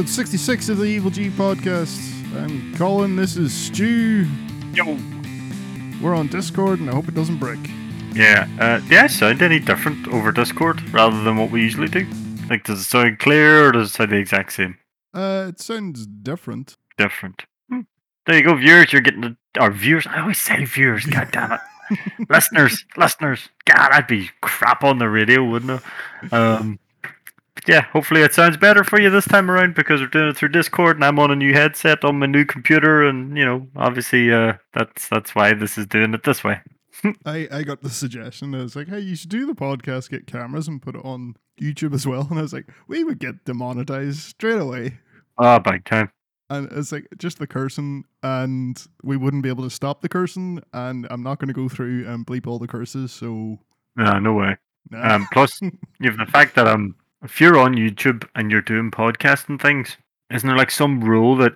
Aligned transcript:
episode 0.00 0.14
66 0.14 0.68
of 0.70 0.78
the 0.78 0.84
Evil 0.84 1.10
G 1.10 1.28
podcast. 1.28 2.00
I'm 2.34 2.74
Colin, 2.76 3.16
this 3.16 3.36
is 3.36 3.52
Stu. 3.52 4.26
Yo. 4.72 4.96
We're 6.00 6.14
on 6.14 6.28
Discord 6.28 6.80
and 6.80 6.88
I 6.88 6.94
hope 6.94 7.06
it 7.06 7.14
doesn't 7.14 7.36
break. 7.36 7.58
Yeah. 8.14 8.48
Uh, 8.58 8.78
do 8.88 8.96
I 8.96 9.08
sound 9.08 9.42
any 9.42 9.58
different 9.58 10.08
over 10.08 10.32
Discord 10.32 10.80
rather 10.90 11.22
than 11.22 11.36
what 11.36 11.50
we 11.50 11.60
usually 11.60 11.88
do? 11.88 12.06
Like, 12.48 12.64
does 12.64 12.80
it 12.80 12.84
sound 12.84 13.18
clear 13.18 13.68
or 13.68 13.72
does 13.72 13.90
it 13.90 13.92
sound 13.92 14.12
the 14.12 14.16
exact 14.16 14.54
same? 14.54 14.78
Uh, 15.12 15.48
it 15.50 15.60
sounds 15.60 16.06
different. 16.06 16.78
Different. 16.96 17.44
Hmm. 17.68 17.80
There 18.24 18.38
you 18.38 18.44
go, 18.44 18.54
viewers. 18.54 18.94
You're 18.94 19.02
getting 19.02 19.20
the. 19.20 19.36
Our 19.60 19.70
viewers. 19.70 20.06
I 20.06 20.20
always 20.20 20.38
say 20.40 20.64
viewers. 20.64 21.04
God 21.10 21.28
damn 21.30 21.52
it. 21.52 21.60
listeners, 22.30 22.86
listeners. 22.96 23.50
God, 23.66 23.90
I'd 23.92 24.06
be 24.06 24.30
crap 24.40 24.82
on 24.82 24.96
the 24.96 25.10
radio, 25.10 25.44
wouldn't 25.44 25.82
I? 26.32 26.36
Um, 26.36 26.78
yeah, 27.66 27.82
hopefully 27.92 28.22
it 28.22 28.34
sounds 28.34 28.56
better 28.56 28.84
for 28.84 29.00
you 29.00 29.10
this 29.10 29.26
time 29.26 29.50
around 29.50 29.74
because 29.74 30.00
we're 30.00 30.06
doing 30.08 30.28
it 30.28 30.36
through 30.36 30.50
Discord 30.50 30.96
and 30.96 31.04
I'm 31.04 31.18
on 31.18 31.30
a 31.30 31.36
new 31.36 31.52
headset 31.52 32.04
on 32.04 32.18
my 32.18 32.26
new 32.26 32.44
computer, 32.44 33.06
and 33.06 33.36
you 33.36 33.44
know, 33.44 33.66
obviously, 33.76 34.32
uh, 34.32 34.54
that's 34.72 35.08
that's 35.08 35.34
why 35.34 35.54
this 35.54 35.76
is 35.78 35.86
doing 35.86 36.14
it 36.14 36.24
this 36.24 36.42
way. 36.44 36.60
I, 37.24 37.48
I 37.50 37.62
got 37.62 37.82
the 37.82 37.90
suggestion. 37.90 38.54
I 38.54 38.58
was 38.62 38.76
like, 38.76 38.88
hey, 38.88 39.00
you 39.00 39.16
should 39.16 39.30
do 39.30 39.46
the 39.46 39.54
podcast, 39.54 40.10
get 40.10 40.26
cameras, 40.26 40.68
and 40.68 40.82
put 40.82 40.96
it 40.96 41.04
on 41.04 41.34
YouTube 41.60 41.94
as 41.94 42.06
well. 42.06 42.26
And 42.30 42.38
I 42.38 42.42
was 42.42 42.52
like, 42.52 42.68
we 42.88 43.04
would 43.04 43.18
get 43.18 43.44
demonetized 43.44 44.18
straight 44.18 44.60
away. 44.60 44.98
Ah, 45.38 45.58
big 45.58 45.84
time. 45.84 46.10
And 46.50 46.70
it's 46.72 46.90
like 46.92 47.06
just 47.16 47.38
the 47.38 47.46
cursing, 47.46 48.04
and 48.22 48.82
we 49.04 49.16
wouldn't 49.16 49.42
be 49.44 49.48
able 49.48 49.62
to 49.64 49.70
stop 49.70 50.00
the 50.02 50.08
cursing. 50.08 50.60
And 50.74 51.06
I'm 51.10 51.22
not 51.22 51.38
going 51.38 51.48
to 51.48 51.54
go 51.54 51.68
through 51.68 52.06
and 52.08 52.26
bleep 52.26 52.46
all 52.46 52.58
the 52.58 52.66
curses. 52.66 53.12
So, 53.12 53.60
No, 53.96 54.18
no 54.18 54.32
way. 54.34 54.56
nah. 54.90 55.14
Um, 55.14 55.28
plus, 55.32 55.60
you 55.62 55.70
have 56.10 56.18
the 56.18 56.26
fact 56.26 56.56
that 56.56 56.66
um, 56.66 56.96
if 57.22 57.40
you're 57.40 57.58
on 57.58 57.74
YouTube 57.74 58.26
and 58.34 58.50
you're 58.50 58.62
doing 58.62 58.90
podcasting 58.90 59.60
things, 59.60 59.96
isn't 60.32 60.46
there 60.46 60.56
like 60.56 60.70
some 60.70 61.02
rule 61.02 61.36
that, 61.36 61.54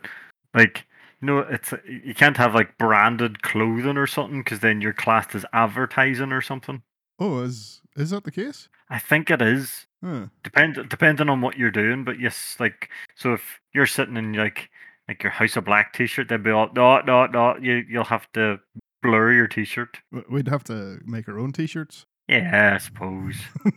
like, 0.54 0.84
you 1.20 1.26
know, 1.26 1.38
it's 1.38 1.72
you 1.88 2.14
can't 2.14 2.36
have 2.36 2.54
like 2.54 2.76
branded 2.78 3.42
clothing 3.42 3.96
or 3.96 4.06
something 4.06 4.42
because 4.42 4.60
then 4.60 4.80
you're 4.80 4.92
classed 4.92 5.34
as 5.34 5.46
advertising 5.52 6.32
or 6.32 6.42
something. 6.42 6.82
oh, 7.18 7.42
is 7.42 7.80
is 7.96 8.10
that 8.10 8.24
the 8.24 8.30
case? 8.30 8.68
I 8.90 8.98
think 8.98 9.30
it 9.30 9.40
is. 9.40 9.86
Huh. 10.04 10.26
Depend 10.42 10.86
depending 10.90 11.28
on 11.30 11.40
what 11.40 11.56
you're 11.56 11.70
doing, 11.70 12.04
but 12.04 12.20
yes, 12.20 12.56
like 12.60 12.90
so 13.14 13.32
if 13.32 13.60
you're 13.72 13.86
sitting 13.86 14.16
in 14.16 14.34
like 14.34 14.68
like 15.08 15.22
your 15.22 15.32
House 15.32 15.56
of 15.56 15.64
Black 15.64 15.92
T-shirt, 15.94 16.28
they'd 16.28 16.42
be 16.42 16.50
all 16.50 16.68
no 16.74 17.00
no 17.00 17.26
no. 17.26 17.56
You 17.56 17.84
you'll 17.88 18.04
have 18.04 18.30
to 18.32 18.60
blur 19.02 19.32
your 19.32 19.46
T-shirt. 19.46 20.00
We'd 20.30 20.48
have 20.48 20.64
to 20.64 20.98
make 21.06 21.28
our 21.28 21.38
own 21.38 21.52
T-shirts. 21.52 22.04
Yeah, 22.28 22.74
I 22.74 22.78
suppose. 22.78 23.36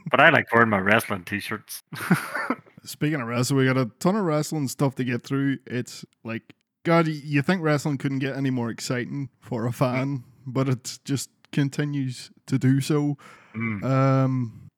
but 0.10 0.20
I 0.20 0.30
like 0.30 0.52
wearing 0.54 0.70
my 0.70 0.80
wrestling 0.80 1.24
T-shirts. 1.24 1.84
Speaking 2.84 3.22
of 3.22 3.28
wrestling, 3.28 3.60
we 3.60 3.66
got 3.66 3.78
a 3.78 3.92
ton 4.00 4.16
of 4.16 4.24
wrestling 4.24 4.68
stuff 4.68 4.96
to 4.96 5.04
get 5.04 5.24
through. 5.24 5.58
It's 5.66 6.06
like 6.24 6.56
God, 6.84 7.08
you 7.08 7.42
think 7.42 7.62
wrestling 7.62 7.98
couldn't 7.98 8.20
get 8.20 8.38
any 8.38 8.50
more 8.50 8.70
exciting 8.70 9.30
for 9.42 9.66
a 9.66 9.74
fan, 9.74 10.24
but 10.46 10.70
it 10.70 11.00
just 11.04 11.30
continues 11.52 12.32
to 12.46 12.58
do 12.58 12.80
so. 12.80 13.18
Mm. 13.54 13.84
Um, 13.84 14.70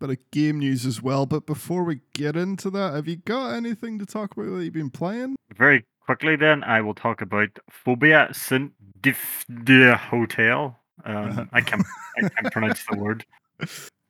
but 0.00 0.10
a 0.10 0.16
game 0.32 0.58
news 0.58 0.84
as 0.84 1.00
well. 1.00 1.24
But 1.24 1.46
before 1.46 1.84
we 1.84 2.00
get 2.14 2.36
into 2.36 2.68
that, 2.70 2.94
have 2.94 3.06
you 3.06 3.16
got 3.16 3.50
anything 3.50 3.98
to 4.00 4.06
talk 4.06 4.36
about 4.36 4.56
that 4.56 4.64
you've 4.64 4.72
been 4.72 4.90
playing? 4.90 5.36
Very 5.56 5.84
quickly, 6.04 6.36
then 6.36 6.64
I 6.64 6.80
will 6.80 6.94
talk 6.94 7.20
about 7.20 7.50
Fobia 7.70 8.34
Saint 8.34 8.72
Dif 9.00 9.44
de 9.64 9.96
Hotel. 9.96 10.76
Um, 11.04 11.48
I 11.52 11.60
can't 11.60 11.84
I 12.16 12.28
can't 12.28 12.52
pronounce 12.52 12.84
the 12.90 12.96
word. 12.96 13.24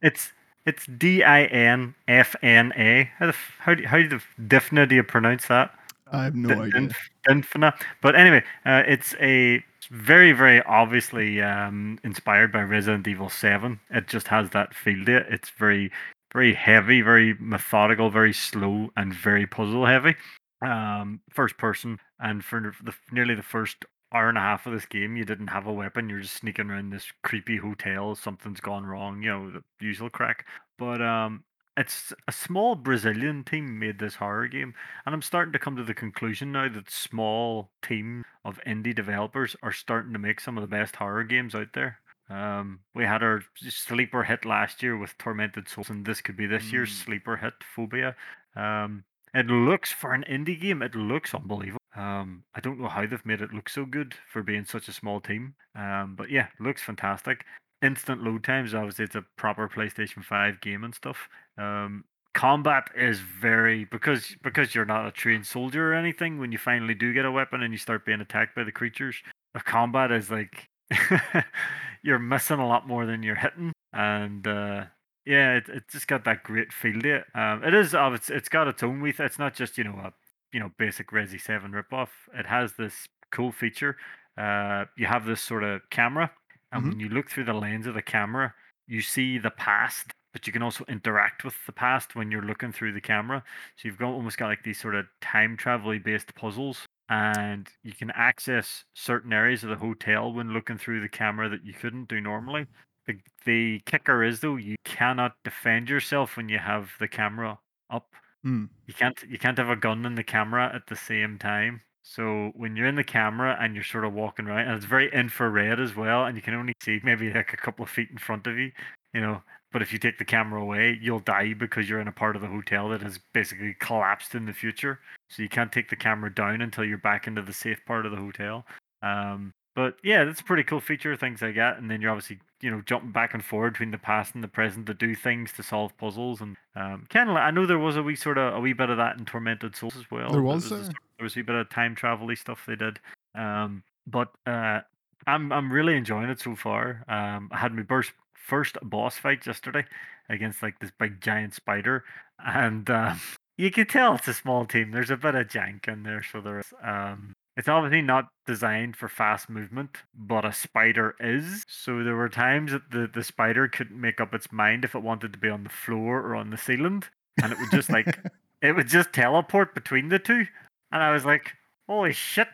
It's 0.02 0.32
it's 0.64 0.86
D 0.86 1.22
I 1.22 1.44
N 1.44 1.94
F 2.08 2.36
N 2.42 2.72
A. 2.76 3.10
How 3.18 3.26
the 3.26 3.34
how 3.58 3.74
do 3.74 3.84
how 3.86 3.98
do 3.98 4.20
Difna 4.40 4.88
do 4.88 4.94
you 4.94 5.02
pronounce 5.02 5.46
that? 5.46 5.72
I 6.12 6.24
have 6.24 6.34
no 6.34 6.48
Din- 6.48 6.60
idea. 6.60 6.80
Dinf- 6.80 7.10
Dinfna. 7.28 7.78
But 8.00 8.14
anyway, 8.16 8.42
uh, 8.64 8.82
it's 8.86 9.14
a 9.20 9.62
very 9.90 10.32
very 10.32 10.62
obviously 10.62 11.42
um, 11.42 11.98
inspired 12.04 12.52
by 12.52 12.62
Resident 12.62 13.06
Evil 13.08 13.28
Seven. 13.28 13.80
It 13.90 14.06
just 14.08 14.28
has 14.28 14.50
that 14.50 14.74
feel 14.74 15.04
to 15.06 15.16
it. 15.18 15.26
It's 15.30 15.50
very 15.50 15.90
very 16.32 16.54
heavy, 16.54 17.00
very 17.00 17.34
methodical, 17.40 18.10
very 18.10 18.32
slow, 18.32 18.90
and 18.96 19.14
very 19.14 19.46
puzzle 19.46 19.86
heavy. 19.86 20.14
Um, 20.62 21.20
first 21.30 21.56
person, 21.58 21.98
and 22.18 22.44
for 22.44 22.74
the, 22.82 22.94
nearly 23.12 23.34
the 23.34 23.42
first 23.42 23.84
hour 24.12 24.28
and 24.28 24.38
a 24.38 24.42
half 24.42 24.66
of 24.66 24.72
this 24.72 24.86
game, 24.86 25.16
you 25.16 25.24
didn't 25.24 25.48
have 25.48 25.66
a 25.66 25.72
weapon. 25.72 26.08
You're 26.08 26.20
just 26.20 26.34
sneaking 26.34 26.70
around 26.70 26.90
this 26.90 27.12
creepy 27.22 27.56
hotel. 27.56 28.14
Something's 28.14 28.60
gone 28.60 28.86
wrong. 28.86 29.22
You 29.22 29.30
know 29.30 29.50
the 29.50 29.62
usual 29.80 30.10
crack. 30.10 30.46
But 30.78 31.02
um, 31.02 31.44
it's 31.76 32.12
a 32.28 32.32
small 32.32 32.74
Brazilian 32.74 33.44
team 33.44 33.78
made 33.78 33.98
this 33.98 34.14
horror 34.16 34.48
game, 34.48 34.74
and 35.04 35.14
I'm 35.14 35.22
starting 35.22 35.52
to 35.52 35.58
come 35.58 35.76
to 35.76 35.84
the 35.84 35.94
conclusion 35.94 36.52
now 36.52 36.68
that 36.68 36.90
small 36.90 37.70
team 37.82 38.24
of 38.44 38.60
indie 38.66 38.94
developers 38.94 39.56
are 39.62 39.72
starting 39.72 40.12
to 40.12 40.18
make 40.18 40.40
some 40.40 40.56
of 40.56 40.62
the 40.62 40.68
best 40.68 40.96
horror 40.96 41.24
games 41.24 41.54
out 41.54 41.68
there. 41.74 41.98
Um, 42.28 42.80
we 42.94 43.04
had 43.04 43.22
our 43.22 43.42
sleeper 43.68 44.24
hit 44.24 44.44
last 44.44 44.82
year 44.82 44.96
with 44.96 45.16
Tormented 45.18 45.68
Souls, 45.68 45.90
and 45.90 46.04
this 46.04 46.20
could 46.20 46.36
be 46.36 46.46
this 46.46 46.72
year's 46.72 46.90
Mm. 46.90 47.04
sleeper 47.04 47.36
hit, 47.36 47.54
Fobia. 47.76 48.14
Um, 48.56 49.04
it 49.34 49.46
looks 49.46 49.92
for 49.92 50.12
an 50.12 50.24
indie 50.28 50.60
game, 50.60 50.82
it 50.82 50.94
looks 50.94 51.34
unbelievable. 51.34 51.80
Um, 51.96 52.44
I 52.54 52.60
don't 52.60 52.78
know 52.80 52.88
how 52.88 53.06
they've 53.06 53.24
made 53.24 53.40
it 53.40 53.52
look 53.52 53.68
so 53.68 53.84
good 53.86 54.14
for 54.30 54.42
being 54.42 54.64
such 54.64 54.88
a 54.88 54.92
small 54.92 55.20
team. 55.20 55.54
Um, 55.74 56.14
but 56.16 56.30
yeah, 56.30 56.48
looks 56.60 56.82
fantastic. 56.82 57.44
Instant 57.82 58.22
load 58.22 58.44
times, 58.44 58.74
obviously, 58.74 59.06
it's 59.06 59.14
a 59.14 59.24
proper 59.36 59.68
PlayStation 59.68 60.22
5 60.24 60.60
game 60.60 60.84
and 60.84 60.94
stuff. 60.94 61.28
Um, 61.58 62.04
combat 62.34 62.90
is 62.94 63.18
very 63.20 63.86
because 63.86 64.36
because 64.42 64.74
you're 64.74 64.84
not 64.84 65.06
a 65.06 65.10
trained 65.10 65.46
soldier 65.46 65.92
or 65.92 65.94
anything. 65.94 66.38
When 66.38 66.52
you 66.52 66.58
finally 66.58 66.94
do 66.94 67.14
get 67.14 67.24
a 67.24 67.32
weapon 67.32 67.62
and 67.62 67.72
you 67.72 67.78
start 67.78 68.04
being 68.04 68.20
attacked 68.20 68.54
by 68.54 68.64
the 68.64 68.72
creatures, 68.72 69.16
the 69.54 69.60
combat 69.60 70.12
is 70.12 70.30
like 70.30 70.68
you're 72.02 72.18
missing 72.18 72.58
a 72.58 72.68
lot 72.68 72.86
more 72.86 73.06
than 73.06 73.22
you're 73.22 73.36
hitting, 73.36 73.72
and 73.92 74.46
uh, 74.46 74.84
yeah, 75.24 75.56
it, 75.56 75.64
it's 75.68 75.92
just 75.92 76.08
got 76.08 76.24
that 76.24 76.44
great 76.44 76.72
feel 76.72 77.00
to 77.00 77.16
it. 77.16 77.24
Um, 77.34 77.64
it 77.64 77.74
is 77.74 77.94
of 77.94 78.12
it's 78.14 78.28
it's 78.30 78.50
got 78.50 78.68
its 78.68 78.82
own 78.82 79.00
with 79.00 79.18
it's 79.18 79.38
not 79.38 79.54
just 79.54 79.78
you 79.78 79.84
know 79.84 79.98
a 80.04 80.12
you 80.52 80.60
know 80.60 80.70
basic 80.78 81.08
Resi 81.10 81.40
Seven 81.40 81.72
ripoff. 81.72 82.08
It 82.34 82.46
has 82.46 82.74
this 82.74 83.08
cool 83.32 83.52
feature. 83.52 83.96
Uh, 84.36 84.84
you 84.96 85.06
have 85.06 85.24
this 85.26 85.40
sort 85.40 85.64
of 85.64 85.82
camera, 85.90 86.30
and 86.72 86.84
Mhm. 86.84 86.90
when 86.90 87.00
you 87.00 87.08
look 87.08 87.30
through 87.30 87.44
the 87.44 87.54
lens 87.54 87.86
of 87.86 87.94
the 87.94 88.02
camera, 88.02 88.54
you 88.86 89.00
see 89.02 89.38
the 89.38 89.50
past, 89.50 90.12
but 90.32 90.46
you 90.46 90.52
can 90.52 90.62
also 90.62 90.84
interact 90.88 91.44
with 91.44 91.54
the 91.66 91.72
past 91.72 92.14
when 92.14 92.30
you're 92.30 92.42
looking 92.42 92.72
through 92.72 92.92
the 92.92 93.00
camera. 93.00 93.42
So 93.76 93.88
you've 93.88 93.98
got 93.98 94.08
almost 94.10 94.38
got 94.38 94.46
like 94.48 94.62
these 94.62 94.80
sort 94.80 94.94
of 94.94 95.06
time 95.20 95.56
travel 95.56 95.98
based 95.98 96.34
puzzles, 96.34 96.86
and 97.08 97.68
you 97.82 97.92
can 97.92 98.10
access 98.10 98.84
certain 98.94 99.32
areas 99.32 99.64
of 99.64 99.70
the 99.70 99.76
hotel 99.76 100.32
when 100.32 100.52
looking 100.52 100.78
through 100.78 101.00
the 101.00 101.08
camera 101.08 101.48
that 101.48 101.64
you 101.64 101.72
couldn't 101.74 102.08
do 102.08 102.20
normally. 102.20 102.66
The, 103.06 103.20
the 103.44 103.80
kicker 103.86 104.22
is 104.24 104.40
though 104.40 104.56
you 104.56 104.76
cannot 104.84 105.36
defend 105.44 105.88
yourself 105.88 106.36
when 106.36 106.48
you 106.48 106.58
have 106.58 106.92
the 106.98 107.08
camera 107.08 107.58
up. 107.90 108.14
Hmm. 108.46 108.66
You 108.86 108.94
can't 108.94 109.20
you 109.28 109.38
can't 109.38 109.58
have 109.58 109.70
a 109.70 109.74
gun 109.74 110.06
in 110.06 110.14
the 110.14 110.22
camera 110.22 110.70
at 110.72 110.86
the 110.86 110.94
same 110.94 111.36
time. 111.36 111.80
So 112.04 112.52
when 112.54 112.76
you're 112.76 112.86
in 112.86 112.94
the 112.94 113.02
camera 113.02 113.56
and 113.60 113.74
you're 113.74 113.82
sort 113.82 114.04
of 114.04 114.12
walking 114.12 114.46
around, 114.46 114.68
and 114.68 114.76
it's 114.76 114.84
very 114.86 115.12
infrared 115.12 115.80
as 115.80 115.96
well, 115.96 116.24
and 116.26 116.36
you 116.36 116.42
can 116.42 116.54
only 116.54 116.72
see 116.80 117.00
maybe 117.02 117.32
like 117.32 117.52
a 117.52 117.56
couple 117.56 117.82
of 117.82 117.90
feet 117.90 118.08
in 118.08 118.18
front 118.18 118.46
of 118.46 118.56
you, 118.56 118.70
you 119.12 119.20
know. 119.20 119.42
But 119.72 119.82
if 119.82 119.92
you 119.92 119.98
take 119.98 120.18
the 120.18 120.24
camera 120.24 120.62
away, 120.62 120.96
you'll 121.02 121.18
die 121.18 121.54
because 121.54 121.88
you're 121.90 121.98
in 121.98 122.06
a 122.06 122.12
part 122.12 122.36
of 122.36 122.42
the 122.42 122.46
hotel 122.46 122.88
that 122.90 123.02
has 123.02 123.18
basically 123.34 123.74
collapsed 123.80 124.36
in 124.36 124.46
the 124.46 124.52
future. 124.52 125.00
So 125.28 125.42
you 125.42 125.48
can't 125.48 125.72
take 125.72 125.90
the 125.90 125.96
camera 125.96 126.32
down 126.32 126.62
until 126.62 126.84
you're 126.84 126.98
back 126.98 127.26
into 127.26 127.42
the 127.42 127.52
safe 127.52 127.84
part 127.84 128.06
of 128.06 128.12
the 128.12 128.18
hotel. 128.18 128.64
Um, 129.02 129.52
but 129.74 129.96
yeah, 130.04 130.24
that's 130.24 130.40
a 130.40 130.44
pretty 130.44 130.62
cool 130.62 130.80
feature, 130.80 131.16
things 131.16 131.42
like 131.42 131.56
that. 131.56 131.78
And 131.78 131.90
then 131.90 132.00
you're 132.00 132.12
obviously, 132.12 132.38
you 132.60 132.70
know, 132.70 132.80
jumping 132.86 133.12
back 133.12 133.34
and 133.34 133.44
forward 133.44 133.74
between 133.74 133.90
the 133.90 133.98
past 133.98 134.34
and 134.34 134.42
the 134.42 134.48
present 134.48 134.86
to 134.86 134.94
do 134.94 135.14
things 135.14 135.52
to 135.52 135.62
solve 135.62 135.96
puzzles. 135.98 136.40
And 136.40 136.56
um, 136.74 137.06
kind 137.10 137.28
of, 137.28 137.36
I 137.36 137.50
know 137.50 137.66
there 137.66 137.78
was 137.78 137.96
a 137.96 138.02
wee 138.02 138.16
sort 138.16 138.38
of 138.38 138.54
a 138.54 138.60
wee 138.60 138.72
bit 138.72 138.90
of 138.90 138.96
that 138.96 139.18
in 139.18 139.24
Tormented 139.24 139.76
Souls 139.76 139.96
as 139.96 140.10
well. 140.10 140.30
There 140.30 140.40
That 140.70 140.78
was, 140.78 140.88
a 140.88 140.92
there 141.18 141.24
was 141.24 141.36
a 141.36 141.40
wee 141.40 141.42
bit 141.42 141.56
of 141.56 141.70
time 141.70 141.94
travel 141.94 142.34
stuff 142.36 142.64
they 142.66 142.76
did. 142.76 142.98
Um, 143.34 143.82
but 144.06 144.28
uh, 144.46 144.80
I'm 145.26 145.52
I'm 145.52 145.72
really 145.72 145.96
enjoying 145.96 146.30
it 146.30 146.40
so 146.40 146.54
far. 146.54 147.04
Um, 147.08 147.50
I 147.52 147.58
had 147.58 147.74
my 147.74 147.82
burst 147.82 148.12
first 148.34 148.78
boss 148.82 149.18
fight 149.18 149.46
yesterday 149.46 149.84
against 150.28 150.62
like 150.62 150.78
this 150.78 150.92
big 150.98 151.20
giant 151.20 151.54
spider, 151.54 152.04
and 152.38 152.88
um, 152.90 153.20
you 153.58 153.70
can 153.70 153.86
tell 153.86 154.14
it's 154.14 154.28
a 154.28 154.34
small 154.34 154.64
team. 154.64 154.90
There's 154.92 155.10
a 155.10 155.16
bit 155.16 155.34
of 155.34 155.48
jank 155.48 155.88
in 155.88 156.02
there, 156.04 156.22
so 156.22 156.40
there's 156.40 156.72
um, 156.82 157.34
it's 157.56 157.68
obviously 157.68 158.02
not 158.02 158.28
designed 158.46 158.96
for 158.96 159.08
fast 159.08 159.48
movement, 159.48 159.96
but 160.14 160.44
a 160.44 160.52
spider 160.52 161.14
is. 161.18 161.64
So 161.66 162.04
there 162.04 162.14
were 162.14 162.28
times 162.28 162.72
that 162.72 162.90
the 162.90 163.08
the 163.12 163.24
spider 163.24 163.66
couldn't 163.66 164.00
make 164.00 164.20
up 164.20 164.34
its 164.34 164.52
mind 164.52 164.84
if 164.84 164.94
it 164.94 165.02
wanted 165.02 165.32
to 165.32 165.38
be 165.38 165.48
on 165.48 165.64
the 165.64 165.70
floor 165.70 166.20
or 166.20 166.34
on 166.34 166.50
the 166.50 166.58
ceiling, 166.58 167.02
and 167.42 167.52
it 167.52 167.58
would 167.58 167.70
just 167.70 167.90
like 167.90 168.18
it 168.62 168.76
would 168.76 168.88
just 168.88 169.12
teleport 169.12 169.74
between 169.74 170.08
the 170.10 170.18
two, 170.18 170.46
and 170.92 171.02
I 171.02 171.12
was 171.12 171.24
like, 171.24 171.52
holy 171.88 172.12
shit. 172.12 172.48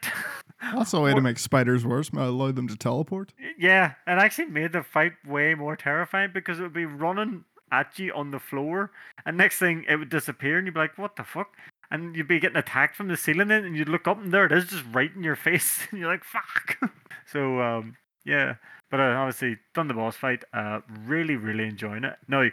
That's 0.74 0.94
a 0.94 1.00
way 1.00 1.14
to 1.14 1.20
make 1.20 1.38
spiders 1.38 1.84
worse. 1.84 2.10
Allow 2.10 2.52
them 2.52 2.68
to 2.68 2.76
teleport. 2.76 3.32
Yeah, 3.58 3.94
it 4.06 4.18
actually 4.18 4.46
made 4.46 4.72
the 4.72 4.84
fight 4.84 5.12
way 5.26 5.54
more 5.54 5.76
terrifying 5.76 6.30
because 6.32 6.60
it 6.60 6.62
would 6.62 6.72
be 6.72 6.86
running 6.86 7.44
at 7.72 7.98
you 7.98 8.12
on 8.14 8.30
the 8.30 8.38
floor, 8.38 8.92
and 9.26 9.36
next 9.36 9.58
thing 9.58 9.84
it 9.88 9.96
would 9.96 10.10
disappear, 10.10 10.58
and 10.58 10.66
you'd 10.66 10.74
be 10.74 10.80
like, 10.80 10.98
"What 10.98 11.16
the 11.16 11.24
fuck?" 11.24 11.56
And 11.92 12.16
you'd 12.16 12.26
be 12.26 12.40
getting 12.40 12.56
attacked 12.56 12.96
from 12.96 13.06
the 13.08 13.16
ceiling, 13.16 13.50
in, 13.52 13.64
and 13.64 13.76
you'd 13.76 13.88
look 13.88 14.08
up, 14.08 14.18
and 14.20 14.32
there 14.32 14.44
it 14.46 14.52
is, 14.52 14.66
just 14.70 14.84
right 14.92 15.10
in 15.14 15.22
your 15.22 15.36
face, 15.48 15.80
and 15.90 16.00
you're 16.00 16.10
like, 16.10 16.24
"Fuck!" 16.24 16.78
so 17.26 17.60
um, 17.60 17.96
yeah, 18.24 18.54
but 18.90 18.98
uh, 18.98 19.04
obviously 19.04 19.58
done 19.74 19.86
the 19.88 19.94
boss 19.94 20.16
fight. 20.16 20.42
Uh, 20.52 20.80
really, 21.04 21.36
really 21.36 21.64
enjoying 21.64 22.02
it. 22.04 22.16
Now, 22.26 22.48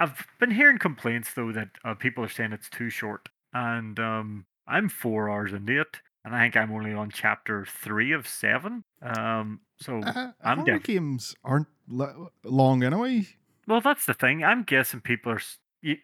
I've 0.00 0.26
been 0.40 0.50
hearing 0.52 0.78
complaints 0.78 1.34
though 1.34 1.52
that 1.52 1.68
uh, 1.84 1.94
people 1.94 2.24
are 2.24 2.28
saying 2.28 2.52
it's 2.52 2.70
too 2.70 2.88
short, 2.90 3.28
and 3.52 3.98
um, 4.00 4.46
I'm 4.66 4.88
four 4.88 5.28
hours 5.30 5.52
into 5.52 5.80
it, 5.80 6.00
and 6.24 6.34
I 6.34 6.44
think 6.44 6.56
I'm 6.56 6.72
only 6.72 6.92
on 6.94 7.10
chapter 7.10 7.66
three 7.66 8.12
of 8.12 8.26
seven. 8.26 8.84
Um, 9.02 9.60
so 9.80 10.00
Uh, 10.02 10.32
I'm 10.42 10.58
horror 10.60 10.78
games 10.78 11.34
aren't 11.44 11.66
le- 11.88 12.28
long 12.44 12.82
anyway. 12.82 13.26
Well, 13.66 13.80
that's 13.80 14.06
the 14.06 14.14
thing. 14.14 14.44
I'm 14.44 14.62
guessing 14.62 15.00
people 15.00 15.32
are. 15.32 15.40
You, 15.82 15.96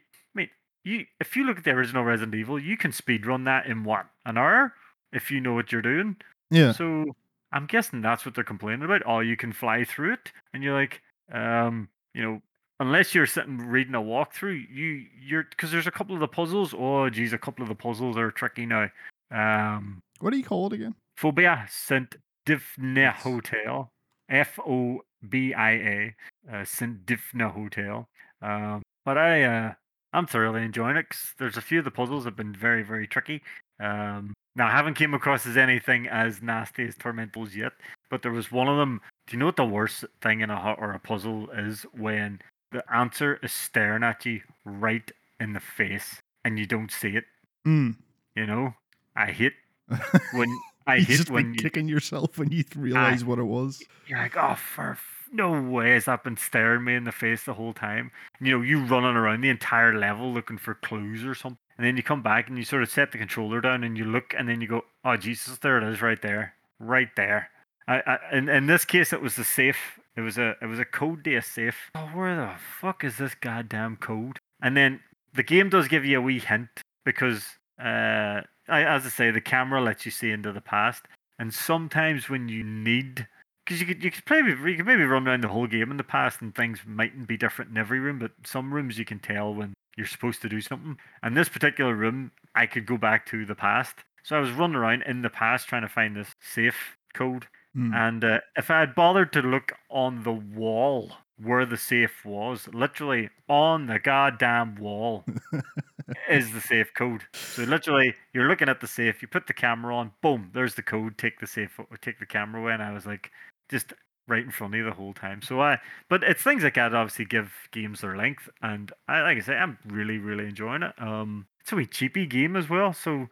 you. 0.85 1.06
If 1.21 1.37
you 1.37 1.44
look 1.44 1.59
at 1.59 1.65
the 1.65 1.71
original 1.71 2.05
Resident 2.05 2.35
Evil, 2.35 2.59
you 2.59 2.77
can 2.77 2.93
speed 2.93 3.27
run 3.27 3.44
that 3.44 3.67
in 3.67 3.85
what 3.85 4.06
an 4.25 4.38
hour 4.38 4.75
if 5.12 5.31
you 5.31 5.41
know 5.41 5.55
what 5.55 5.73
you're 5.73 5.82
doing. 5.82 6.17
Yeah. 6.50 6.73
So 6.73 7.06
I'm 7.53 7.67
guessing 7.67 8.00
that's 8.00 8.25
what 8.25 8.35
they're 8.35 8.44
complaining 8.44 8.85
about. 8.85 9.03
Oh, 9.06 9.21
you 9.21 9.37
can 9.37 9.53
fly 9.53 9.85
through 9.85 10.15
it, 10.15 10.32
and 10.53 10.62
you're 10.62 10.75
like, 10.75 11.03
um, 11.32 11.88
you 12.15 12.23
know, 12.23 12.43
unless 12.81 13.15
you're 13.15 13.27
sitting 13.27 13.59
reading 13.59 13.94
a 13.94 14.00
walkthrough, 14.00 14.65
you 14.73 15.05
you're 15.21 15.44
because 15.44 15.71
there's 15.71 15.87
a 15.87 15.91
couple 15.91 16.15
of 16.15 16.21
the 16.21 16.29
puzzles. 16.29 16.75
Oh, 16.77 17.09
geez, 17.11 17.32
a 17.32 17.38
couple 17.38 17.62
of 17.62 17.69
the 17.69 17.75
puzzles 17.75 18.17
are 18.17 18.31
tricky 18.31 18.67
now. 18.67 18.88
Um, 19.31 20.03
What 20.21 20.31
do 20.31 20.37
you 20.37 20.44
call 20.44 20.67
it 20.67 20.75
again? 20.75 20.94
Fobia 21.19 21.69
Saint 21.71 22.17
Difna 22.47 23.12
Hotel. 23.12 23.91
F 24.29 24.59
O 24.61 25.00
B 25.29 25.55
I 25.55 25.71
A. 25.71 26.15
Uh, 26.53 26.65
Saint 26.65 27.05
Difna 27.05 27.50
Hotel. 27.50 28.09
Um, 28.43 28.82
but 29.05 29.19
I, 29.19 29.43
uh, 29.44 29.73
I'm 30.12 30.26
thoroughly 30.26 30.62
enjoying 30.62 30.96
it 30.96 31.08
'cause 31.08 31.34
there's 31.38 31.56
a 31.56 31.60
few 31.62 31.78
of 31.78 31.84
the 31.84 31.90
puzzles 31.90 32.24
have 32.24 32.36
been 32.36 32.52
very, 32.54 32.82
very 32.82 33.06
tricky. 33.06 33.42
Um, 33.78 34.34
now 34.56 34.66
I 34.66 34.72
haven't 34.72 34.94
came 34.94 35.14
across 35.14 35.46
as 35.46 35.56
anything 35.56 36.08
as 36.08 36.42
nasty 36.42 36.84
as 36.86 36.96
Tormentals 36.96 37.54
yet, 37.54 37.72
but 38.10 38.22
there 38.22 38.32
was 38.32 38.50
one 38.50 38.68
of 38.68 38.76
them. 38.76 39.00
Do 39.26 39.34
you 39.36 39.38
know 39.38 39.46
what 39.46 39.56
the 39.56 39.64
worst 39.64 40.04
thing 40.20 40.40
in 40.40 40.50
a 40.50 40.60
hu- 40.60 40.80
or 40.82 40.92
a 40.92 40.98
puzzle 40.98 41.48
is 41.50 41.82
when 41.92 42.40
the 42.72 42.82
answer 42.92 43.38
is 43.42 43.52
staring 43.52 44.02
at 44.02 44.26
you 44.26 44.42
right 44.64 45.10
in 45.38 45.52
the 45.52 45.60
face 45.60 46.20
and 46.44 46.58
you 46.58 46.66
don't 46.66 46.90
see 46.90 47.16
it? 47.16 47.24
Mm. 47.66 47.96
You 48.34 48.46
know, 48.46 48.74
I 49.16 49.30
hate 49.30 49.54
when 50.32 50.48
I 50.86 50.98
hate 50.98 51.06
just 51.18 51.30
when 51.30 51.54
you, 51.54 51.60
kicking 51.60 51.88
yourself 51.88 52.36
when 52.36 52.50
you 52.50 52.64
realize 52.74 53.24
what 53.24 53.38
it 53.38 53.44
was. 53.44 53.82
you're 54.06 54.18
like, 54.18 54.36
oh, 54.36 54.56
for 54.56 54.98
no 55.32 55.61
way 55.61 55.93
has 55.93 56.06
that 56.06 56.25
been 56.25 56.37
staring 56.37 56.85
me 56.85 56.94
in 56.94 57.05
the 57.05 57.12
face 57.12 57.44
the 57.44 57.55
whole 57.55 57.73
time. 57.73 58.11
You 58.41 58.53
know, 58.53 58.62
you 58.62 58.85
running 58.85 59.17
around 59.17 59.41
the 59.41 59.50
entire 59.50 59.97
level 59.97 60.32
looking 60.32 60.59
for 60.59 60.75
clues 60.75 61.25
or 61.25 61.35
something, 61.35 61.59
and 61.77 61.87
then 61.87 61.97
you 61.97 62.03
come 62.03 62.23
back 62.23 62.49
and 62.49 62.59
you 62.59 62.65
sort 62.65 62.82
of 62.82 62.91
set 62.91 63.12
the 63.12 63.19
controller 63.19 63.61
down 63.61 63.85
and 63.85 63.97
you 63.97 64.05
look, 64.05 64.35
and 64.37 64.49
then 64.49 64.61
you 64.61 64.69
go, 64.69 64.82
oh 65.05 65.17
Jesus, 65.17 65.59
there 65.59 65.79
it 65.79 65.85
is, 65.85 66.03
right 66.03 66.21
there, 66.21 66.55
right 66.79 67.09
there. 67.17 67.50
I, 67.87 68.03
I 68.06 68.19
in, 68.37 68.49
in 68.49 68.67
this 68.67 68.85
case, 68.85 69.12
it 69.12 69.23
was 69.23 69.37
the 69.37 69.44
safe. 69.44 69.99
It 70.17 70.23
was 70.23 70.38
a 70.38 70.56
it 70.61 70.67
was 70.67 70.79
a 70.79 70.85
code 70.85 71.25
to 71.25 71.37
a 71.37 71.43
safe. 71.43 71.91
Oh, 71.94 72.09
where 72.15 72.37
the 72.37 72.53
fuck 72.81 73.05
is 73.05 73.17
this 73.17 73.35
goddamn 73.35 73.97
code? 73.97 74.38
And 74.62 74.77
then 74.77 75.00
the 75.35 75.43
game 75.43 75.71
does 75.71 75.88
give 75.88 76.05
you 76.05 76.19
a 76.19 76.21
wee 76.21 76.41
hint 76.41 76.69
because, 77.05 77.44
uh, 77.81 78.43
I, 78.69 78.85
as 78.85 79.06
I 79.06 79.09
say, 79.09 79.31
the 79.31 79.41
camera 79.41 79.81
lets 79.82 80.05
you 80.05 80.11
see 80.11 80.31
into 80.31 80.53
the 80.53 80.61
past. 80.61 81.06
And 81.38 81.55
sometimes 81.55 82.29
when 82.29 82.49
you 82.49 82.62
need, 82.62 83.27
because 83.70 83.81
you 83.81 83.87
could 83.87 84.02
you 84.02 84.11
could 84.11 84.25
maybe 84.28 84.70
you 84.72 84.76
could 84.78 84.87
maybe 84.87 85.05
run 85.05 85.28
around 85.28 85.44
the 85.44 85.49
whole 85.49 85.69
game 85.69 85.93
in 85.93 85.96
the 85.96 86.02
past 86.02 86.40
and 86.40 86.52
things 86.52 86.81
mightn't 86.84 87.28
be 87.28 87.37
different 87.37 87.70
in 87.70 87.76
every 87.78 88.00
room, 88.00 88.19
but 88.19 88.32
some 88.44 88.75
rooms 88.75 88.99
you 88.99 89.05
can 89.05 89.20
tell 89.20 89.55
when 89.55 89.75
you're 89.96 90.08
supposed 90.08 90.43
to 90.43 90.49
do 90.49 90.61
something. 90.61 90.99
And 91.22 91.37
this 91.37 91.49
particular 91.49 91.94
room, 91.94 92.32
I 92.56 92.67
could 92.67 92.84
go 92.84 92.96
back 92.96 93.26
to 93.26 93.46
the 93.46 93.55
past. 93.55 93.94
So 94.25 94.37
I 94.37 94.40
was 94.40 94.50
running 94.50 94.75
around 94.75 95.05
in 95.05 95.22
the 95.22 95.31
past 95.31 95.69
trying 95.69 95.82
to 95.82 95.88
find 95.88 96.17
this 96.17 96.34
safe 96.40 96.96
code. 97.14 97.46
Mm. 97.76 97.94
And 97.94 98.25
uh, 98.25 98.40
if 98.56 98.72
I 98.72 98.81
had 98.81 98.96
bothered 98.96 99.32
to 99.34 99.40
look 99.40 99.72
on 99.88 100.25
the 100.25 100.32
wall 100.32 101.12
where 101.40 101.64
the 101.64 101.76
safe 101.76 102.25
was, 102.25 102.69
literally 102.75 103.31
on 103.49 103.87
the 103.87 104.00
goddamn 104.00 104.75
wall, 104.75 105.25
is 106.28 106.52
the 106.52 106.61
safe 106.61 106.93
code. 106.94 107.22
So 107.34 107.62
literally, 107.62 108.17
you're 108.34 108.49
looking 108.49 108.69
at 108.69 108.81
the 108.81 108.88
safe, 108.88 109.22
you 109.22 109.28
put 109.28 109.46
the 109.46 109.55
camera 109.55 109.94
on, 109.94 110.11
boom, 110.22 110.50
there's 110.52 110.75
the 110.75 110.82
code. 110.82 111.17
Take 111.19 111.38
the 111.38 111.46
safe, 111.46 111.78
take 112.00 112.19
the 112.19 112.26
camera 112.26 112.61
away, 112.61 112.72
and 112.72 112.82
I 112.82 112.93
was 112.93 113.06
like, 113.06 113.31
just 113.70 113.93
right 114.28 114.44
in 114.44 114.50
front 114.50 114.75
of 114.75 114.78
you 114.78 114.84
the 114.84 114.93
whole 114.93 115.12
time. 115.14 115.43
So 115.43 115.61
I, 115.61 115.78
but 116.08 116.22
it's 116.22 116.43
things 116.43 116.62
like 116.62 116.75
that 116.75 116.94
obviously 116.94 117.25
give 117.25 117.52
games 117.72 118.00
their 118.00 118.17
length, 118.17 118.49
and 118.62 118.93
I 119.08 119.22
like 119.22 119.38
I 119.38 119.40
say, 119.40 119.55
I'm 119.56 119.78
really 119.87 120.19
really 120.19 120.46
enjoying 120.46 120.82
it. 120.82 120.93
Um, 121.00 121.46
it's 121.61 121.72
a 121.72 121.76
wee 121.76 121.87
cheapy 121.87 122.26
game 122.26 122.56
as 122.56 122.69
well, 122.69 122.93
so 122.93 123.28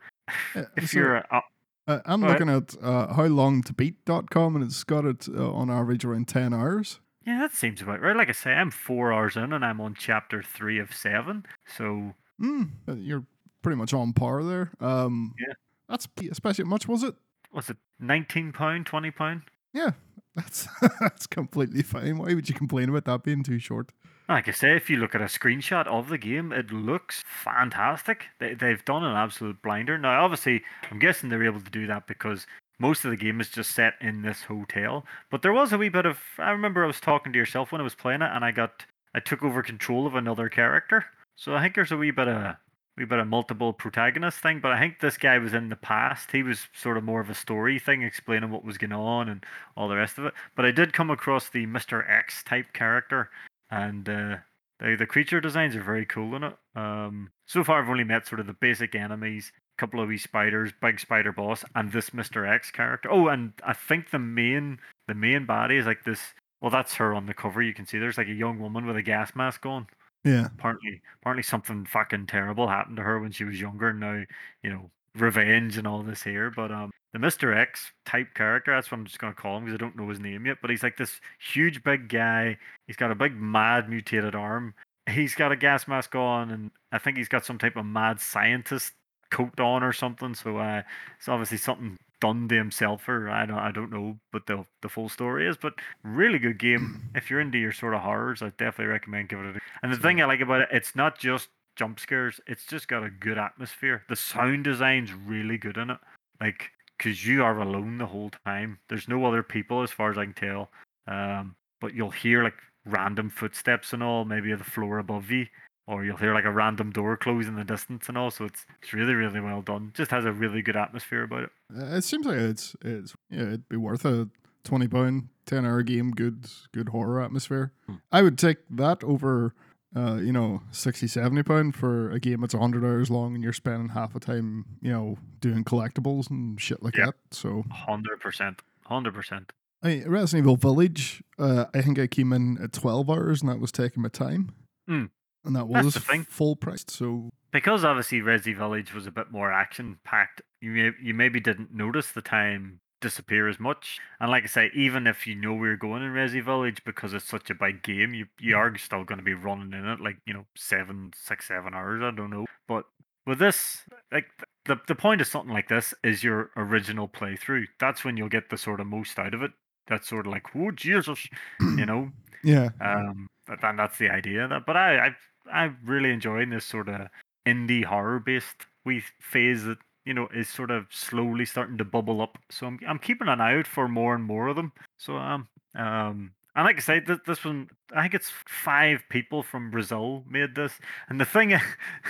Uh, 0.55 0.65
if 0.77 0.91
so, 0.91 0.99
you're 0.99 1.17
a, 1.17 1.43
uh, 1.87 2.01
I'm 2.05 2.21
looking 2.21 2.51
at 2.51 2.75
uh, 2.83 3.15
how 3.15 3.25
long 3.25 3.63
to 3.63 3.73
beat.com 3.73 4.57
and 4.57 4.65
it's 4.65 4.85
got 4.85 5.05
it 5.07 5.27
uh, 5.29 5.51
on 5.53 5.71
average 5.71 6.05
around 6.05 6.29
10 6.29 6.53
hours. 6.53 7.01
Yeah, 7.25 7.39
that 7.39 7.53
seems 7.55 7.81
about 7.81 8.01
right. 8.03 8.15
Like 8.17 8.29
I 8.29 8.33
say, 8.33 8.53
I'm 8.53 8.71
four 8.71 9.11
hours 9.13 9.37
in 9.37 9.53
and 9.55 9.65
I'm 9.65 9.81
on 9.81 9.95
chapter 9.95 10.43
three 10.43 10.79
of 10.79 10.95
seven. 10.95 11.47
So 11.77 12.15
Mm, 12.41 12.71
uh, 12.89 12.95
you're 12.95 13.25
pretty 13.63 13.77
much 13.77 13.93
on 13.95 14.13
par 14.13 14.45
there. 14.45 14.71
Um, 14.81 15.35
Yeah. 15.39 15.55
That's 15.89 16.07
especially 16.31 16.65
much, 16.65 16.87
was 16.87 17.03
it? 17.03 17.15
was 17.53 17.71
it 17.71 17.79
nineteen 17.99 18.53
pound, 18.53 18.85
twenty 18.87 19.11
pound? 19.11 19.43
Yeah, 19.73 19.93
that's 20.39 20.69
that's 21.01 21.27
completely 21.27 21.83
fine. 21.83 22.19
Why 22.19 22.35
would 22.35 22.49
you 22.49 22.55
complain 22.55 22.89
about 22.89 23.05
that 23.05 23.23
being 23.23 23.43
too 23.43 23.59
short? 23.59 23.91
Like 24.29 24.47
I 24.47 24.53
say, 24.53 24.77
if 24.77 24.91
you 24.91 24.99
look 24.99 25.15
at 25.15 25.23
a 25.23 25.25
screenshot 25.25 25.87
of 25.87 26.11
the 26.11 26.19
game, 26.19 26.53
it 26.53 26.71
looks 26.71 27.25
fantastic. 27.27 28.27
They, 28.39 28.53
they've 28.53 28.85
done 28.85 29.03
an 29.03 29.17
absolute 29.17 29.63
blinder. 29.63 29.97
Now, 29.97 30.23
obviously, 30.23 30.63
I'm 30.91 30.99
guessing 30.99 31.31
they're 31.31 31.45
able 31.45 31.63
to 31.63 31.71
do 31.71 31.87
that 31.87 32.07
because 32.07 32.47
most 32.79 33.07
of 33.07 33.11
the 33.11 33.17
game 33.17 33.41
is 33.41 33.49
just 33.49 33.75
set 33.75 33.95
in 34.03 34.21
this 34.21 34.43
hotel. 34.43 35.07
But 35.31 35.41
there 35.41 35.55
was 35.55 35.73
a 35.73 35.79
wee 35.79 35.89
bit 35.89 36.05
of. 36.05 36.19
I 36.39 36.51
remember 36.51 36.85
I 36.85 36.87
was 36.87 37.01
talking 37.01 37.33
to 37.33 37.39
yourself 37.39 37.73
when 37.73 37.81
I 37.81 37.85
was 37.85 37.95
playing 37.95 38.23
it, 38.23 38.31
and 38.33 38.45
I 38.45 38.51
got. 38.51 38.85
I 39.15 39.21
took 39.21 39.43
over 39.43 39.63
control 39.63 40.07
of 40.07 40.15
another 40.15 40.51
character. 40.51 41.07
So 41.37 41.55
I 41.55 41.63
think 41.63 41.75
there's 41.75 41.93
a 41.93 41.97
wee 41.97 42.11
bit 42.11 42.29
of. 42.29 42.57
Wee 42.99 43.05
bit 43.05 43.19
of 43.19 43.27
multiple 43.29 43.73
protagonist 43.73 44.39
thing, 44.39 44.61
but 44.61 44.73
I 44.73 44.79
think 44.79 45.01
this 45.01 45.17
guy 45.17 45.39
was 45.39 45.55
in 45.55 45.69
the 45.69 45.77
past. 45.77 46.33
He 46.33 46.43
was 46.43 46.67
sort 46.75 46.97
of 46.97 47.05
more 47.05 47.21
of 47.21 47.31
a 47.31 47.35
story 47.35 47.79
thing, 47.79 48.03
explaining 48.03 48.51
what 48.51 48.65
was 48.65 48.79
going 48.79 48.93
on 48.93 49.29
and 49.29 49.47
all 49.77 49.89
the 49.89 49.97
rest 49.97 50.19
of 50.19 50.25
it. 50.25 50.35
But 50.57 50.65
I 50.65 50.71
did 50.71 50.93
come 50.93 51.11
across 51.11 51.49
the 51.49 51.67
Mister 51.67 52.03
X 52.11 52.43
type 52.43 52.73
character, 52.73 53.31
and 53.71 54.09
uh, 54.09 54.37
the 54.81 54.97
the 54.97 55.07
creature 55.07 55.41
designs 55.41 55.77
are 55.77 55.83
very 55.83 56.07
cool 56.07 56.35
in 56.35 56.45
it. 56.45 56.57
Um, 56.75 57.31
so 57.47 57.65
far, 57.65 57.83
I've 57.83 57.89
only 57.89 58.05
met 58.05 58.27
sort 58.27 58.41
of 58.41 58.47
the 58.47 58.53
basic 58.53 58.95
enemies, 58.95 59.53
a 59.79 59.81
couple 59.81 60.01
of 60.01 60.09
wee 60.09 60.19
spiders, 60.19 60.73
big 60.81 61.01
spider 61.01 61.33
boss, 61.33 61.65
and 61.75 61.93
this 61.93 62.13
Mister 62.13 62.45
X 62.45 62.71
character. 62.71 63.11
Oh, 63.11 63.29
and 63.29 63.53
I 63.65 63.73
think 63.73 64.11
the 64.11 64.19
main 64.19 64.79
the 65.07 65.15
main 65.15 65.47
body 65.47 65.77
is 65.77 65.87
like 65.87 66.05
this. 66.05 66.21
Well, 66.61 66.73
that's 66.73 66.95
her 66.95 67.15
on 67.15 67.27
the 67.27 67.35
cover. 67.35 67.63
You 67.63 67.73
can 67.73 67.87
see 67.87 67.99
there's 67.99 68.19
like 68.19 68.27
a 68.27 68.33
young 68.33 68.59
woman 68.59 68.85
with 68.85 68.97
a 68.97 69.03
gas 69.03 69.37
mask 69.37 69.65
on 69.65 69.87
Yeah. 70.29 70.47
apparently 70.47 71.01
apparently 71.21 71.43
something 71.43 71.87
fucking 71.87 72.27
terrible 72.27 72.69
happened 72.69 72.97
to 72.97 73.03
her 73.03 73.19
when 73.21 73.33
she 73.33 73.45
was 73.45 73.61
younger 73.61 73.89
and 73.89 74.01
now 74.01 74.25
you 74.63 74.71
know 74.71 74.91
revenge 75.15 75.77
and 75.79 75.87
all 75.87 76.03
this 76.03 76.23
here 76.23 76.51
but 76.55 76.71
um 76.71 76.91
the 77.13 77.19
mr 77.19 77.57
x 77.57 77.93
type 78.05 78.35
character 78.35 78.75
that's 78.75 78.91
what 78.91 78.99
i'm 78.99 79.05
just 79.05 79.19
to 79.19 79.33
call 79.33 79.57
him 79.57 79.65
because 79.65 79.75
i 79.75 79.79
don't 79.79 79.97
know 79.97 80.09
his 80.09 80.21
name 80.21 80.47
yet 80.47 80.59
but 80.61 80.71
he's 80.71 80.83
like 80.83 80.97
this 80.97 81.21
huge 81.53 81.83
big 81.83 82.09
guy 82.09 82.57
he's 82.87 82.97
got 82.97 83.11
a 83.11 83.15
big 83.15 83.35
mad 83.35 83.89
mutated 83.89 84.35
arm 84.35 84.75
he's 85.11 85.35
got 85.35 85.51
a 85.51 85.57
gas 85.57 85.89
mask 85.89 86.15
on 86.15 86.51
and 86.51 86.71
i 86.93 86.99
think 86.99 87.17
he's 87.17 87.29
got 87.29 87.45
some 87.45 87.59
type 87.59 87.77
of 87.77 87.87
mad 87.87 88.21
scientist 88.21 88.93
coat 89.31 89.59
on 89.59 89.83
or 89.83 89.93
something 89.93 90.35
so 90.35 90.59
uh 90.59 90.83
it's 91.19 91.29
obviously 91.29 91.59
something 91.59 91.97
done 92.21 92.49
to 92.49 92.55
himself 92.57 93.09
or 93.09 93.31
i 93.31 93.47
don't 93.47 93.59
i 93.59 93.71
don't 93.71 93.93
know 93.93 94.19
but 94.33 94.47
the 94.47 94.65
the 94.83 94.89
full 94.89 95.09
story 95.09 95.47
is 95.47 95.57
but 95.57 95.75
really 96.03 96.39
good 96.39 96.59
game 96.59 97.09
if 97.15 97.31
you're 97.31 97.41
into 97.41 97.59
your 97.59 97.73
sort 97.73 97.95
of 97.95 98.01
horrors 98.01 98.43
i 98.43 98.49
definitely 98.59 98.87
recommend 98.87 99.29
giving 99.29 99.47
it 99.47 99.57
a 99.57 99.61
and 99.83 99.93
the 99.93 99.97
thing 99.97 100.21
I 100.21 100.27
like 100.27 100.41
about 100.41 100.63
it, 100.63 100.69
it's 100.73 100.97
not 100.97 101.19
just 101.19 101.49
jump 101.77 102.01
scares. 102.01 102.41
It's 102.47 102.65
just 102.65 102.89
got 102.89 103.05
a 103.05 103.11
good 103.11 103.39
atmosphere. 103.39 104.03
The 104.09 104.17
sound 104.17 104.65
design's 104.65 105.13
really 105.13 105.59
good 105.59 105.77
in 105.77 105.91
it. 105.91 105.99
Like, 106.41 106.71
because 106.97 107.27
you 107.27 107.45
are 107.45 107.61
alone 107.61 107.99
the 107.99 108.07
whole 108.07 108.31
time. 108.45 108.79
There's 108.89 109.09
no 109.09 109.25
other 109.25 109.43
people, 109.43 109.83
as 109.83 109.91
far 109.91 110.11
as 110.11 110.19
I 110.19 110.25
can 110.25 110.35
tell. 110.35 110.71
Um, 111.07 111.55
but 111.81 111.95
you'll 111.95 112.11
hear 112.11 112.43
like 112.43 112.57
random 112.85 113.31
footsteps 113.31 113.93
and 113.93 114.03
all, 114.03 114.25
maybe 114.25 114.53
the 114.55 114.65
floor 114.65 114.99
above 114.99 115.31
you, 115.31 115.47
or 115.89 116.05
you'll 116.05 116.17
hear 116.19 116.35
like 116.35 116.45
a 116.45 116.53
random 116.53 116.91
door 116.93 117.17
close 117.17 117.49
in 117.49 117.57
the 117.57 117.65
distance 117.65 118.09
and 118.09 118.17
all. 118.19 118.31
So 118.31 118.45
it's 118.45 118.65
it's 118.83 118.93
really 118.93 119.15
really 119.15 119.41
well 119.41 119.63
done. 119.63 119.91
Just 119.95 120.11
has 120.13 120.25
a 120.25 120.33
really 120.33 120.63
good 120.63 120.77
atmosphere 120.77 121.23
about 121.25 121.45
it. 121.45 121.51
Uh, 121.77 121.97
it 121.97 122.03
seems 122.05 122.27
like 122.27 122.37
it's 122.37 122.77
it's 122.83 123.15
yeah, 123.31 123.43
it'd 123.43 123.69
be 123.69 123.77
worth 123.77 124.05
a 124.05 124.29
twenty 124.65 124.87
pound, 124.87 125.29
ten 125.47 125.65
hour 125.65 125.83
game, 125.83 126.11
good 126.13 126.47
good 126.73 126.91
horror 126.91 127.21
atmosphere. 127.23 127.73
Hmm. 127.87 127.95
I 128.13 128.23
would 128.23 128.39
take 128.39 128.59
that 128.71 129.03
over 129.03 129.55
uh, 129.97 130.17
you 130.17 130.35
know, 130.35 130.61
60, 130.71 131.07
70 131.07 131.43
pound 131.45 131.75
for 131.75 132.11
a 132.11 132.21
game 132.21 132.43
that's 132.43 132.53
hundred 132.53 132.85
hours 132.85 133.09
long 133.09 133.35
and 133.35 133.43
you're 133.43 133.55
spending 133.55 133.89
half 133.89 134.13
the 134.13 134.21
time, 134.21 134.67
you 134.83 134.93
know, 134.93 135.17
doing 135.41 135.65
collectibles 135.65 136.29
and 136.29 136.61
shit 136.61 136.83
like 136.83 136.95
Yeah. 136.95 137.07
that. 137.07 137.15
So 137.31 137.65
Hundred 137.71 138.21
percent, 138.21 138.61
hundred 138.85 139.15
percent. 139.15 139.51
I 139.83 139.89
mean, 139.89 140.09
Resident 140.09 140.45
Evil 140.45 140.57
Village, 140.57 141.23
uh, 141.39 141.65
I 141.73 141.81
think 141.81 141.99
I 141.99 142.07
came 142.07 142.35
in 142.35 142.59
at 142.63 142.75
twelve 142.75 143.09
hours 143.09 143.41
and 143.41 143.51
that 143.51 143.61
was 143.61 143.73
taking 143.73 144.03
my 144.03 144.11
time. 144.11 144.51
Hmm. 144.87 145.07
And 145.49 145.57
that 145.57 145.67
was 145.67 145.97
full 146.29 146.55
price. 146.55 146.85
So 146.87 147.31
because 147.51 147.85
obviously 147.85 148.21
Resi 148.21 148.57
Village 148.57 148.95
was 148.95 149.07
a 149.07 149.11
bit 149.11 149.33
more 149.33 149.53
action 149.53 149.99
packed, 150.05 150.43
you 150.61 150.71
may, 150.71 150.91
you 151.03 151.15
maybe 151.15 151.41
didn't 151.41 151.75
notice 151.75 152.13
the 152.13 152.23
time 152.23 152.81
disappear 153.01 153.49
as 153.49 153.59
much. 153.59 153.99
And 154.21 154.31
like 154.31 154.45
I 154.45 154.47
say, 154.47 154.71
even 154.75 155.07
if 155.07 155.27
you 155.27 155.35
know 155.35 155.55
where 155.55 155.69
you're 155.69 155.77
going 155.77 156.03
in 156.03 156.13
Resi 156.13 156.45
Village 156.45 156.83
because 156.85 157.15
it's 157.15 157.25
such 157.29 157.49
a 157.51 157.55
big 157.55 157.83
game, 157.83 158.15
you 158.15 158.27
you 158.39 158.57
are 158.57 158.77
still 158.77 159.05
going 159.05 159.19
to 159.19 159.25
be 159.25 159.35
running 159.35 159.73
in 159.73 159.87
it 159.89 160.01
like 160.01 160.19
you 160.27 160.35
know 160.35 160.47
seven, 160.55 161.13
six, 161.17 161.49
seven 161.49 161.75
hours. 161.75 162.03
I 162.03 162.11
don't 162.15 162.31
know, 162.31 162.47
but 162.67 162.85
with 163.27 163.39
this, 163.39 163.83
like 164.13 164.27
the 164.67 164.77
the 164.87 164.95
point 164.95 165.21
of 165.21 165.27
something 165.27 165.53
like 165.53 165.69
this 165.69 165.95
is 166.05 166.23
your 166.23 166.51
original 166.57 167.09
playthrough. 167.09 167.67
That's 167.81 168.05
when 168.05 168.17
you'll 168.17 168.29
get 168.29 168.51
the 168.51 168.59
sort 168.59 168.81
of 168.81 168.87
most 168.87 169.19
out 169.19 169.35
of 169.35 169.43
it. 169.43 169.53
That's 169.87 170.09
sort 170.09 170.27
of 170.27 170.33
like, 170.33 170.45
oh 170.55 170.71
Jesus, 170.71 171.27
you 171.61 171.87
know. 171.87 172.11
yeah, 172.45 172.69
Um, 172.81 173.29
but 173.47 173.61
then 173.63 173.77
that's 173.77 173.99
the 173.99 174.11
idea. 174.11 174.47
That, 174.47 174.67
but 174.67 174.77
I, 174.77 174.99
I, 174.99 175.17
I'm 175.53 175.79
really 175.85 176.11
enjoying 176.11 176.51
this 176.51 176.65
sort 176.65 176.89
of 176.89 177.09
indie 177.47 177.85
horror 177.85 178.21
based 178.21 178.67
we 178.85 179.03
phase 179.21 179.65
that 179.65 179.79
you 180.05 180.15
know 180.15 180.29
is 180.35 180.49
sort 180.49 180.71
of 180.71 180.87
slowly 180.91 181.45
starting 181.45 181.79
to 181.79 181.85
bubble 181.85 182.21
up. 182.21 182.39
So 182.51 182.67
I'm, 182.67 182.79
I'm 182.87 182.99
keeping 182.99 183.29
an 183.29 183.41
eye 183.41 183.59
out 183.59 183.67
for 183.67 183.89
more 183.89 184.15
and 184.15 184.25
more 184.25 184.49
of 184.49 184.57
them. 184.57 184.73
So 184.99 185.17
um, 185.17 185.49
um, 185.75 186.33
and 186.57 186.65
like 186.65 186.77
I 186.77 186.81
say, 186.81 187.01
this, 187.01 187.19
this 187.27 187.45
one, 187.45 187.69
I 187.95 188.03
think 188.03 188.15
it's 188.15 188.33
five 188.49 189.03
people 189.11 189.43
from 189.45 189.71
Brazil 189.71 190.25
made 190.29 190.55
this, 190.57 190.73
and 191.09 191.21
the 191.21 191.25
thing, 191.25 191.55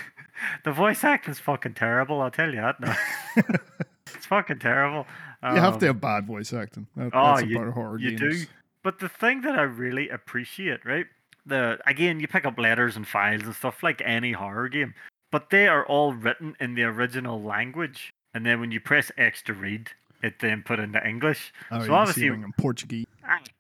the 0.64 0.72
voice 0.72 1.04
acting's 1.04 1.38
fucking 1.38 1.74
terrible. 1.74 2.20
I'll 2.22 2.30
tell 2.30 2.48
you 2.54 2.60
that. 2.60 2.80
now. 2.80 2.96
it's 4.14 4.24
fucking 4.26 4.58
terrible. 4.60 5.06
you 5.42 5.48
have 5.60 5.78
to 5.80 5.88
Um, 5.90 5.94
have 5.94 6.00
bad 6.00 6.26
voice 6.26 6.52
acting. 6.52 6.86
That, 6.96 7.10
Oh, 7.12 7.36
that's 7.36 7.46
you- 7.48 7.60
about 7.60 7.74
horror 7.74 7.98
you 7.98 8.16
games. 8.16 8.44
do. 8.46 8.50
But 8.82 9.00
the 9.00 9.08
thing 9.08 9.42
that 9.42 9.58
I 9.58 9.62
really 9.62 10.08
appreciate, 10.08 10.86
right? 10.86 11.06
The 11.48 11.78
again, 11.86 12.20
you 12.20 12.28
pick 12.28 12.44
up 12.44 12.58
letters 12.58 12.96
and 12.96 13.06
files 13.06 13.42
and 13.42 13.54
stuff 13.54 13.82
like 13.82 14.02
any 14.04 14.32
horror 14.32 14.68
game, 14.68 14.94
but 15.32 15.50
they 15.50 15.66
are 15.66 15.86
all 15.86 16.12
written 16.12 16.56
in 16.60 16.74
the 16.74 16.84
original 16.84 17.42
language, 17.42 18.12
and 18.34 18.44
then 18.44 18.60
when 18.60 18.70
you 18.70 18.80
press 18.80 19.10
X 19.16 19.42
to 19.42 19.54
read, 19.54 19.88
it 20.22 20.40
then 20.40 20.62
put 20.62 20.78
into 20.78 21.06
English. 21.06 21.52
Oh, 21.70 21.78
so 21.78 21.84
you 21.84 21.88
can 21.88 21.88
see 21.88 21.92
obviously, 21.92 22.26
in 22.26 22.52
Portuguese. 22.58 23.06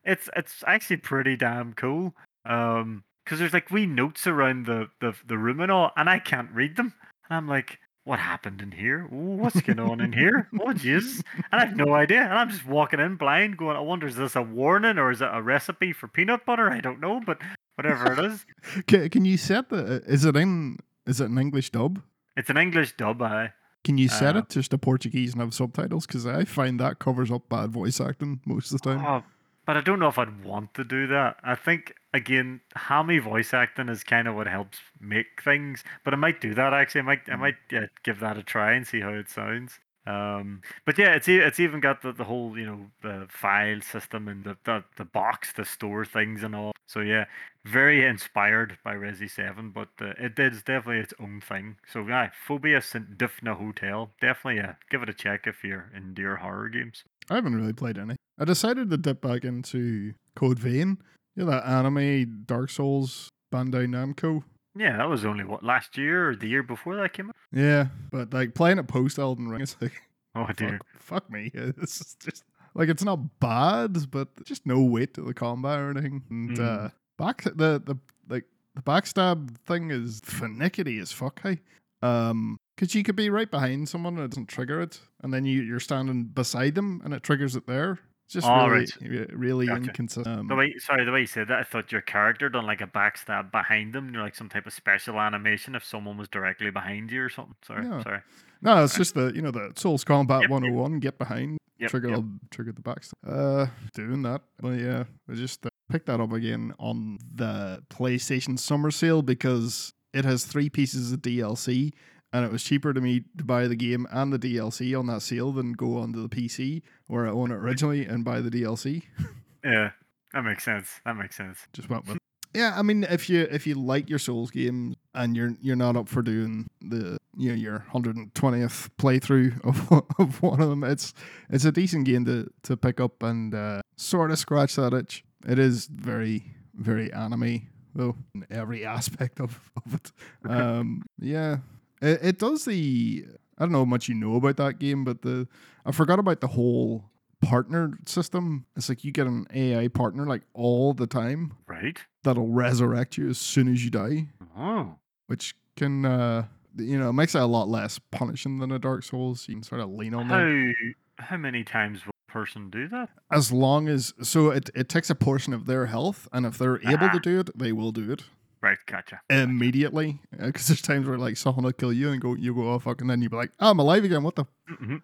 It's 0.04 0.28
it's 0.36 0.62
actually 0.66 0.98
pretty 0.98 1.36
damn 1.36 1.72
cool. 1.74 2.14
Um, 2.44 3.04
because 3.24 3.40
there's 3.40 3.52
like 3.52 3.70
wee 3.70 3.84
notes 3.84 4.26
around 4.26 4.64
the, 4.64 4.88
the 5.00 5.14
the 5.26 5.36
room 5.36 5.60
and 5.60 5.70
all, 5.70 5.92
and 5.96 6.08
I 6.08 6.18
can't 6.18 6.50
read 6.50 6.76
them. 6.76 6.94
And 7.28 7.36
I'm 7.36 7.46
like, 7.46 7.78
what 8.04 8.18
happened 8.18 8.62
in 8.62 8.72
here? 8.72 9.06
Ooh, 9.12 9.36
What's 9.36 9.60
going 9.60 9.78
on 9.78 10.00
in 10.00 10.14
here? 10.14 10.48
Oh 10.60 10.72
jeez, 10.72 11.22
And 11.52 11.60
I 11.60 11.66
have 11.66 11.76
no 11.76 11.92
idea. 11.92 12.22
And 12.22 12.32
I'm 12.32 12.48
just 12.48 12.66
walking 12.66 13.00
in 13.00 13.16
blind, 13.16 13.58
going, 13.58 13.76
I 13.76 13.80
wonder 13.80 14.06
is 14.06 14.16
this 14.16 14.34
a 14.34 14.40
warning 14.40 14.96
or 14.96 15.10
is 15.10 15.20
it 15.20 15.28
a 15.30 15.42
recipe 15.42 15.92
for 15.92 16.08
peanut 16.08 16.46
butter? 16.46 16.70
I 16.70 16.80
don't 16.80 17.00
know, 17.00 17.20
but 17.20 17.38
whatever 17.78 18.12
it 18.12 18.18
is, 18.32 18.44
Can, 18.86 19.08
can 19.08 19.24
you 19.24 19.36
set 19.38 19.68
the? 19.70 20.02
Is 20.06 20.24
it 20.24 20.36
in? 20.36 20.78
Is 21.06 21.20
it 21.20 21.30
an 21.30 21.38
English 21.38 21.70
dub? 21.70 22.02
it's 22.36 22.50
an 22.50 22.56
English 22.58 22.96
dub. 22.96 23.22
I 23.22 23.52
Can 23.84 23.96
you 23.98 24.08
set 24.08 24.36
Uh, 24.36 24.40
it 24.40 24.48
just 24.50 24.70
to 24.72 24.78
Portuguese 24.78 25.32
and 25.32 25.40
have 25.40 25.54
subtitles? 25.54 26.06
Because 26.06 26.26
I 26.26 26.44
find 26.44 26.78
that 26.80 26.98
covers 26.98 27.30
up 27.30 27.48
bad 27.48 27.70
voice 27.70 28.00
acting 28.00 28.40
most 28.44 28.70
of 28.72 28.80
the 28.80 28.90
time. 28.90 29.04
Oh, 29.04 29.22
but 29.64 29.76
I 29.76 29.80
don't 29.80 29.98
know 30.00 30.08
if 30.08 30.18
I'd 30.18 30.44
want 30.44 30.74
to 30.74 30.84
do 30.84 31.06
that. 31.06 31.36
I 31.42 31.54
think 31.54 31.94
again, 32.14 32.60
hammy 32.74 33.18
voice 33.18 33.52
acting 33.54 33.88
is 33.88 34.02
kind 34.04 34.26
of 34.28 34.34
what 34.34 34.46
helps 34.46 34.78
make 35.00 35.42
things. 35.42 35.84
But 36.04 36.14
I 36.14 36.16
might 36.16 36.40
do 36.40 36.54
that 36.54 36.72
actually. 36.74 37.02
I 37.02 37.04
might 37.04 37.22
I 37.28 37.32
Mm. 37.34 37.40
might 37.40 37.56
yeah, 37.70 37.86
give 38.02 38.20
that 38.20 38.36
a 38.38 38.42
try 38.42 38.72
and 38.72 38.86
see 38.86 39.00
how 39.00 39.10
it 39.14 39.28
sounds. 39.30 39.78
Um, 40.08 40.62
but 40.86 40.96
yeah, 40.96 41.14
it's 41.14 41.28
it's 41.28 41.60
even 41.60 41.80
got 41.80 42.00
the, 42.00 42.12
the 42.12 42.24
whole 42.24 42.58
you 42.58 42.64
know 42.64 42.86
the 43.02 43.26
file 43.28 43.82
system 43.82 44.26
and 44.26 44.42
the, 44.42 44.56
the 44.64 44.82
the 44.96 45.04
box 45.04 45.52
to 45.54 45.66
store 45.66 46.06
things 46.06 46.42
and 46.42 46.56
all. 46.56 46.72
So 46.86 47.00
yeah, 47.00 47.26
very 47.66 48.06
inspired 48.06 48.78
by 48.82 48.94
Resi 48.94 49.30
Seven, 49.30 49.70
but 49.70 49.88
uh, 50.00 50.14
it 50.18 50.38
is 50.38 50.62
definitely 50.62 51.02
its 51.02 51.12
own 51.20 51.42
thing. 51.46 51.76
So 51.92 52.06
yeah, 52.08 52.30
Fobia 52.46 52.82
St. 52.82 53.18
Dufna 53.18 53.58
Hotel, 53.58 54.10
definitely 54.18 54.62
uh, 54.62 54.72
give 54.88 55.02
it 55.02 55.10
a 55.10 55.14
check 55.14 55.46
if 55.46 55.62
you're 55.62 55.90
into 55.94 56.22
your 56.22 56.36
horror 56.36 56.70
games. 56.70 57.04
I 57.28 57.34
haven't 57.34 57.56
really 57.56 57.74
played 57.74 57.98
any. 57.98 58.16
I 58.38 58.46
decided 58.46 58.88
to 58.88 58.96
dip 58.96 59.20
back 59.20 59.44
into 59.44 60.14
Code 60.34 60.58
Vein. 60.58 60.98
You 61.36 61.44
know 61.44 61.50
that 61.50 61.66
anime 61.66 62.44
Dark 62.46 62.70
Souls 62.70 63.28
Bandai 63.52 63.86
Namco. 63.86 64.42
Yeah, 64.78 64.96
that 64.96 65.08
was 65.08 65.24
only 65.24 65.44
what 65.44 65.62
last 65.64 65.96
year 65.98 66.30
or 66.30 66.36
the 66.36 66.46
year 66.48 66.62
before 66.62 66.96
that 66.96 67.12
came 67.12 67.28
out. 67.30 67.36
Yeah, 67.52 67.88
but 68.10 68.32
like 68.32 68.54
playing 68.54 68.78
it 68.78 68.86
post 68.88 69.18
Elden 69.18 69.48
Ring, 69.48 69.60
it's 69.60 69.76
like 69.80 69.92
Oh 70.34 70.46
dear. 70.56 70.78
fuck, 70.78 71.24
fuck 71.24 71.30
me. 71.30 71.50
It's 71.54 71.98
just, 71.98 72.20
just 72.20 72.44
like 72.74 72.88
it's 72.88 73.02
not 73.04 73.40
bad, 73.40 74.10
but 74.10 74.28
just 74.44 74.66
no 74.66 74.80
weight 74.82 75.14
to 75.14 75.22
the 75.22 75.34
combat 75.34 75.80
or 75.80 75.90
anything. 75.90 76.22
And 76.30 76.50
Mm. 76.56 76.60
uh, 76.86 76.88
back 77.18 77.42
the 77.42 77.82
the 77.84 77.96
like 78.28 78.44
the 78.74 78.82
backstab 78.82 79.56
thing 79.66 79.90
is 79.90 80.20
finicky 80.24 80.98
as 81.00 81.10
fuck. 81.10 81.40
Hey, 81.42 81.58
um, 82.02 82.58
because 82.76 82.94
you 82.94 83.02
could 83.02 83.16
be 83.16 83.30
right 83.30 83.50
behind 83.50 83.88
someone 83.88 84.14
and 84.14 84.22
it 84.24 84.30
doesn't 84.30 84.46
trigger 84.48 84.80
it, 84.80 85.00
and 85.22 85.32
then 85.34 85.44
you 85.44 85.62
you're 85.62 85.80
standing 85.80 86.24
beside 86.24 86.74
them 86.76 87.00
and 87.04 87.12
it 87.12 87.22
triggers 87.24 87.56
it 87.56 87.66
there. 87.66 87.98
Just 88.28 88.46
Oh, 88.46 88.66
really 88.68 88.86
right. 89.00 89.30
really 89.32 89.66
Gotcha. 89.66 89.84
inconsistent. 89.84 90.48
The 90.48 90.54
way, 90.54 90.74
sorry, 90.78 91.04
the 91.04 91.12
way 91.12 91.20
you 91.20 91.26
said 91.26 91.48
that, 91.48 91.58
I 91.60 91.62
thought 91.62 91.90
your 91.90 92.02
character 92.02 92.48
done 92.48 92.66
like 92.66 92.80
a 92.82 92.86
backstab 92.86 93.50
behind 93.50 93.94
them, 93.94 94.06
you 94.06 94.12
know, 94.12 94.22
like 94.22 94.34
some 94.34 94.48
type 94.50 94.66
of 94.66 94.72
special 94.72 95.18
animation 95.20 95.74
if 95.74 95.82
someone 95.84 96.18
was 96.18 96.28
directly 96.28 96.70
behind 96.70 97.10
you 97.10 97.22
or 97.22 97.28
something. 97.30 97.54
Sorry, 97.66 97.84
No. 97.86 98.02
sorry. 98.02 98.20
No, 98.60 98.84
it's 98.84 98.96
just 98.96 99.14
the 99.14 99.32
you 99.34 99.40
know 99.40 99.50
the 99.52 99.72
Souls 99.76 100.04
Combat 100.04 100.42
Yep, 100.42 100.50
yep. 100.50 100.50
101. 100.50 100.98
Get 101.00 101.16
behind, 101.16 101.58
Yep, 101.78 101.90
trigger 101.90 102.08
yep. 102.10 102.18
the 102.20 102.38
trigger 102.50 102.72
the 102.72 102.82
backstab. 102.82 103.12
Uh, 103.26 103.66
doing 103.94 104.22
that, 104.22 104.42
but 104.60 104.78
yeah, 104.80 105.04
I 105.30 105.34
just 105.34 105.64
uh, 105.64 105.70
picked 105.88 106.06
that 106.06 106.20
up 106.20 106.32
again 106.32 106.74
on 106.78 107.18
the 107.34 107.82
PlayStation 107.88 108.58
Summer 108.58 108.90
Sale 108.90 109.22
because 109.22 109.92
it 110.12 110.24
has 110.24 110.44
three 110.44 110.68
pieces 110.68 111.12
of 111.12 111.20
DLC, 111.22 111.92
and 112.32 112.44
it 112.44 112.52
was 112.52 112.62
cheaper 112.62 112.92
to 112.92 113.00
me 113.00 113.24
to 113.36 113.44
buy 113.44 113.66
the 113.66 113.76
game 113.76 114.06
and 114.10 114.32
the 114.32 114.38
DLC 114.38 114.98
on 114.98 115.06
that 115.06 115.22
sale 115.22 115.52
than 115.52 115.72
go 115.72 115.98
onto 115.98 116.26
the 116.26 116.28
PC 116.28 116.82
where 117.06 117.26
I 117.26 117.30
own 117.30 117.50
it 117.50 117.56
originally 117.56 118.04
and 118.04 118.24
buy 118.24 118.40
the 118.40 118.50
DLC. 118.50 119.02
Yeah, 119.64 119.90
that 120.32 120.44
makes 120.44 120.64
sense. 120.64 121.00
That 121.04 121.16
makes 121.16 121.36
sense. 121.36 121.58
Just 121.72 121.90
went 121.90 122.06
with. 122.06 122.18
Yeah, 122.54 122.74
I 122.76 122.82
mean, 122.82 123.04
if 123.04 123.28
you 123.28 123.40
if 123.50 123.66
you 123.66 123.74
like 123.74 124.08
your 124.08 124.20
Souls 124.20 124.52
games 124.52 124.94
and 125.14 125.36
you're 125.36 125.54
you're 125.60 125.76
not 125.76 125.96
up 125.96 126.08
for 126.08 126.22
doing 126.22 126.68
the 126.80 127.18
you 127.36 127.50
know 127.50 127.56
your 127.56 127.80
hundred 127.90 128.16
and 128.16 128.32
twentieth 128.36 128.88
playthrough 128.98 129.60
of 129.64 130.04
of 130.18 130.40
one 130.42 130.60
of 130.60 130.68
them, 130.68 130.84
it's 130.84 131.12
it's 131.50 131.64
a 131.64 131.72
decent 131.72 132.04
game 132.06 132.24
to 132.26 132.48
to 132.62 132.76
pick 132.76 133.00
up 133.00 133.22
and 133.22 133.52
uh, 133.52 133.80
sort 133.96 134.30
of 134.30 134.38
scratch 134.38 134.76
that 134.76 134.94
itch. 134.94 135.24
It 135.46 135.58
is 135.58 135.86
very 135.86 136.54
very 136.74 137.12
anime 137.12 137.68
though 137.96 138.14
in 138.34 138.46
every 138.48 138.86
aspect 138.96 139.40
of 139.40 139.70
of 139.84 139.94
it. 139.94 140.12
Um, 140.48 141.02
yeah, 141.20 141.58
it, 142.02 142.18
it 142.22 142.38
does 142.38 142.64
the. 142.64 143.24
I 143.58 143.62
don't 143.64 143.72
know 143.72 143.78
how 143.80 143.84
much 143.86 144.08
you 144.08 144.14
know 144.14 144.36
about 144.36 144.56
that 144.58 144.78
game, 144.78 145.04
but 145.04 145.22
the 145.22 145.48
I 145.84 145.92
forgot 145.92 146.18
about 146.18 146.40
the 146.40 146.46
whole 146.48 147.04
partner 147.40 147.98
system. 148.06 148.66
It's 148.76 148.88
like 148.88 149.04
you 149.04 149.12
get 149.12 149.26
an 149.26 149.46
AI 149.52 149.88
partner 149.88 150.26
like 150.26 150.42
all 150.54 150.92
the 150.94 151.06
time 151.06 151.54
Right? 151.66 151.98
that'll 152.24 152.48
resurrect 152.48 153.16
you 153.16 153.28
as 153.28 153.38
soon 153.38 153.68
as 153.72 153.84
you 153.84 153.90
die, 153.90 154.28
Oh, 154.56 154.96
which 155.26 155.54
can 155.76 156.04
uh 156.04 156.46
you 156.76 156.98
know 156.98 157.12
makes 157.12 157.34
it 157.34 157.40
a 157.42 157.46
lot 157.46 157.68
less 157.68 157.98
punishing 158.10 158.58
than 158.58 158.70
a 158.72 158.78
Dark 158.78 159.02
Souls. 159.04 159.48
You 159.48 159.54
can 159.56 159.62
sort 159.62 159.80
of 159.80 159.90
lean 159.90 160.14
on 160.14 160.28
that 160.28 160.74
how 161.18 161.24
how 161.24 161.36
many 161.36 161.64
times 161.64 162.04
will 162.06 162.12
a 162.28 162.32
person 162.32 162.70
do 162.70 162.86
that? 162.88 163.08
as 163.32 163.50
long 163.52 163.88
as 163.88 164.14
so 164.22 164.50
it 164.50 164.70
it 164.74 164.88
takes 164.88 165.10
a 165.10 165.14
portion 165.16 165.52
of 165.52 165.66
their 165.66 165.86
health, 165.86 166.28
and 166.32 166.46
if 166.46 166.58
they're 166.58 166.80
able 166.88 167.06
Ah. 167.06 167.12
to 167.12 167.18
do 167.20 167.40
it, 167.40 167.56
they 167.58 167.72
will 167.72 167.90
do 167.92 168.10
it 168.12 168.22
Right, 168.60 168.78
gotcha. 168.86 169.20
immediately. 169.30 170.20
Because 170.36 170.66
there's 170.68 170.82
times 170.82 171.06
where 171.06 171.18
like 171.18 171.36
someone 171.36 171.64
will 171.64 171.72
kill 171.72 171.92
you 171.92 172.10
and 172.10 172.20
go 172.20 172.34
you 172.34 172.54
go 172.54 172.72
oh 172.72 172.78
fuck, 172.78 173.00
and 173.00 173.08
then 173.10 173.22
you 173.22 173.28
be 173.28 173.36
like 173.36 173.52
oh, 173.60 173.70
I'm 173.70 173.78
alive 173.78 174.04
again. 174.04 174.22
What 174.22 174.36
the 174.36 174.44
hmm 174.66 174.96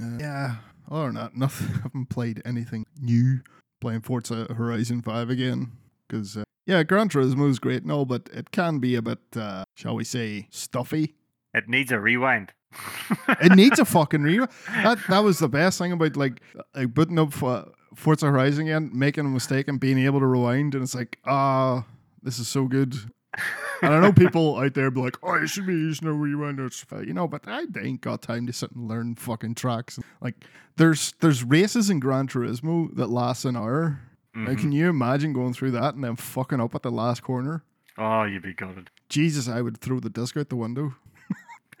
Uh, 0.00 0.18
yeah, 0.18 0.56
than 0.88 1.14
that, 1.14 1.36
nothing. 1.36 1.68
I 1.74 1.80
haven't 1.82 2.08
played 2.10 2.42
anything 2.44 2.86
new. 3.00 3.40
Playing 3.80 4.02
Forza 4.02 4.46
Horizon 4.56 5.00
Five 5.02 5.30
again 5.30 5.72
because 6.06 6.36
uh, 6.36 6.44
yeah, 6.66 6.82
Gran 6.82 7.08
Turismo 7.08 7.48
is 7.48 7.58
great 7.58 7.82
and 7.82 7.90
all, 7.90 8.04
but 8.04 8.28
it 8.32 8.50
can 8.50 8.78
be 8.78 8.94
a 8.94 9.02
bit, 9.02 9.18
uh, 9.34 9.64
shall 9.74 9.96
we 9.96 10.04
say, 10.04 10.46
stuffy. 10.50 11.14
It 11.54 11.68
needs 11.68 11.90
a 11.90 11.98
rewind. 11.98 12.52
It 13.40 13.52
needs 13.56 13.78
a 13.78 13.84
fucking 13.96 14.22
rewind. 14.22 14.50
That 14.68 14.98
that 15.08 15.24
was 15.24 15.38
the 15.38 15.48
best 15.48 15.78
thing 15.78 15.92
about 15.92 16.16
like 16.16 16.40
like 16.74 16.92
booting 16.94 17.18
up 17.18 17.32
for 17.32 17.64
Forza 17.96 18.26
Horizon 18.26 18.66
again, 18.66 18.90
making 18.92 19.24
a 19.26 19.28
mistake 19.28 19.66
and 19.66 19.80
being 19.80 19.98
able 19.98 20.20
to 20.20 20.26
rewind, 20.26 20.74
and 20.74 20.82
it's 20.84 20.94
like 20.94 21.18
ah, 21.24 21.84
this 22.22 22.38
is 22.38 22.48
so 22.48 22.66
good. 22.66 22.94
And 23.82 23.94
I 23.94 24.00
know 24.00 24.12
people 24.12 24.58
out 24.58 24.74
there 24.74 24.90
be 24.90 25.00
like, 25.00 25.16
"Oh, 25.22 25.36
you 25.36 25.46
should 25.46 25.66
be 25.66 25.72
using 25.72 26.06
a 26.06 26.12
rewind," 26.12 26.60
it's 26.60 26.80
fine," 26.80 27.06
you 27.08 27.14
know, 27.14 27.26
but 27.26 27.48
I 27.48 27.62
ain't 27.82 28.02
got 28.02 28.20
time 28.20 28.46
to 28.46 28.52
sit 28.52 28.72
and 28.72 28.86
learn 28.88 29.14
fucking 29.14 29.54
tracks. 29.54 29.98
Like, 30.20 30.44
there's 30.76 31.14
there's 31.20 31.42
races 31.42 31.88
in 31.88 31.98
Gran 31.98 32.28
Turismo 32.28 32.94
that 32.96 33.06
last 33.08 33.46
an 33.46 33.56
hour. 33.56 34.00
Like, 34.34 34.58
Mhm. 34.58 34.60
can 34.60 34.72
you 34.72 34.90
imagine 34.90 35.32
going 35.32 35.54
through 35.54 35.70
that 35.70 35.94
and 35.94 36.04
then 36.04 36.16
fucking 36.16 36.60
up 36.60 36.74
at 36.74 36.82
the 36.82 36.90
last 36.90 37.22
corner? 37.22 37.62
Oh, 37.96 38.24
you'd 38.24 38.42
be 38.42 38.52
gutted. 38.52 38.90
Jesus, 39.08 39.48
I 39.48 39.62
would 39.62 39.78
throw 39.78 39.98
the 39.98 40.10
disc 40.10 40.36
out 40.36 40.50
the 40.50 40.56
window. 40.56 40.94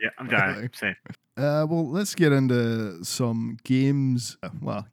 Yeah, 0.00 0.08
I'm. 0.18 0.26
Like- 0.62 0.74
Same. 0.74 0.96
Uh, 1.36 1.66
well, 1.68 1.86
let's 1.86 2.14
get 2.14 2.32
into 2.32 3.04
some 3.04 3.58
games. 3.64 4.38
uh, 4.42 4.48
Well, 4.62 4.86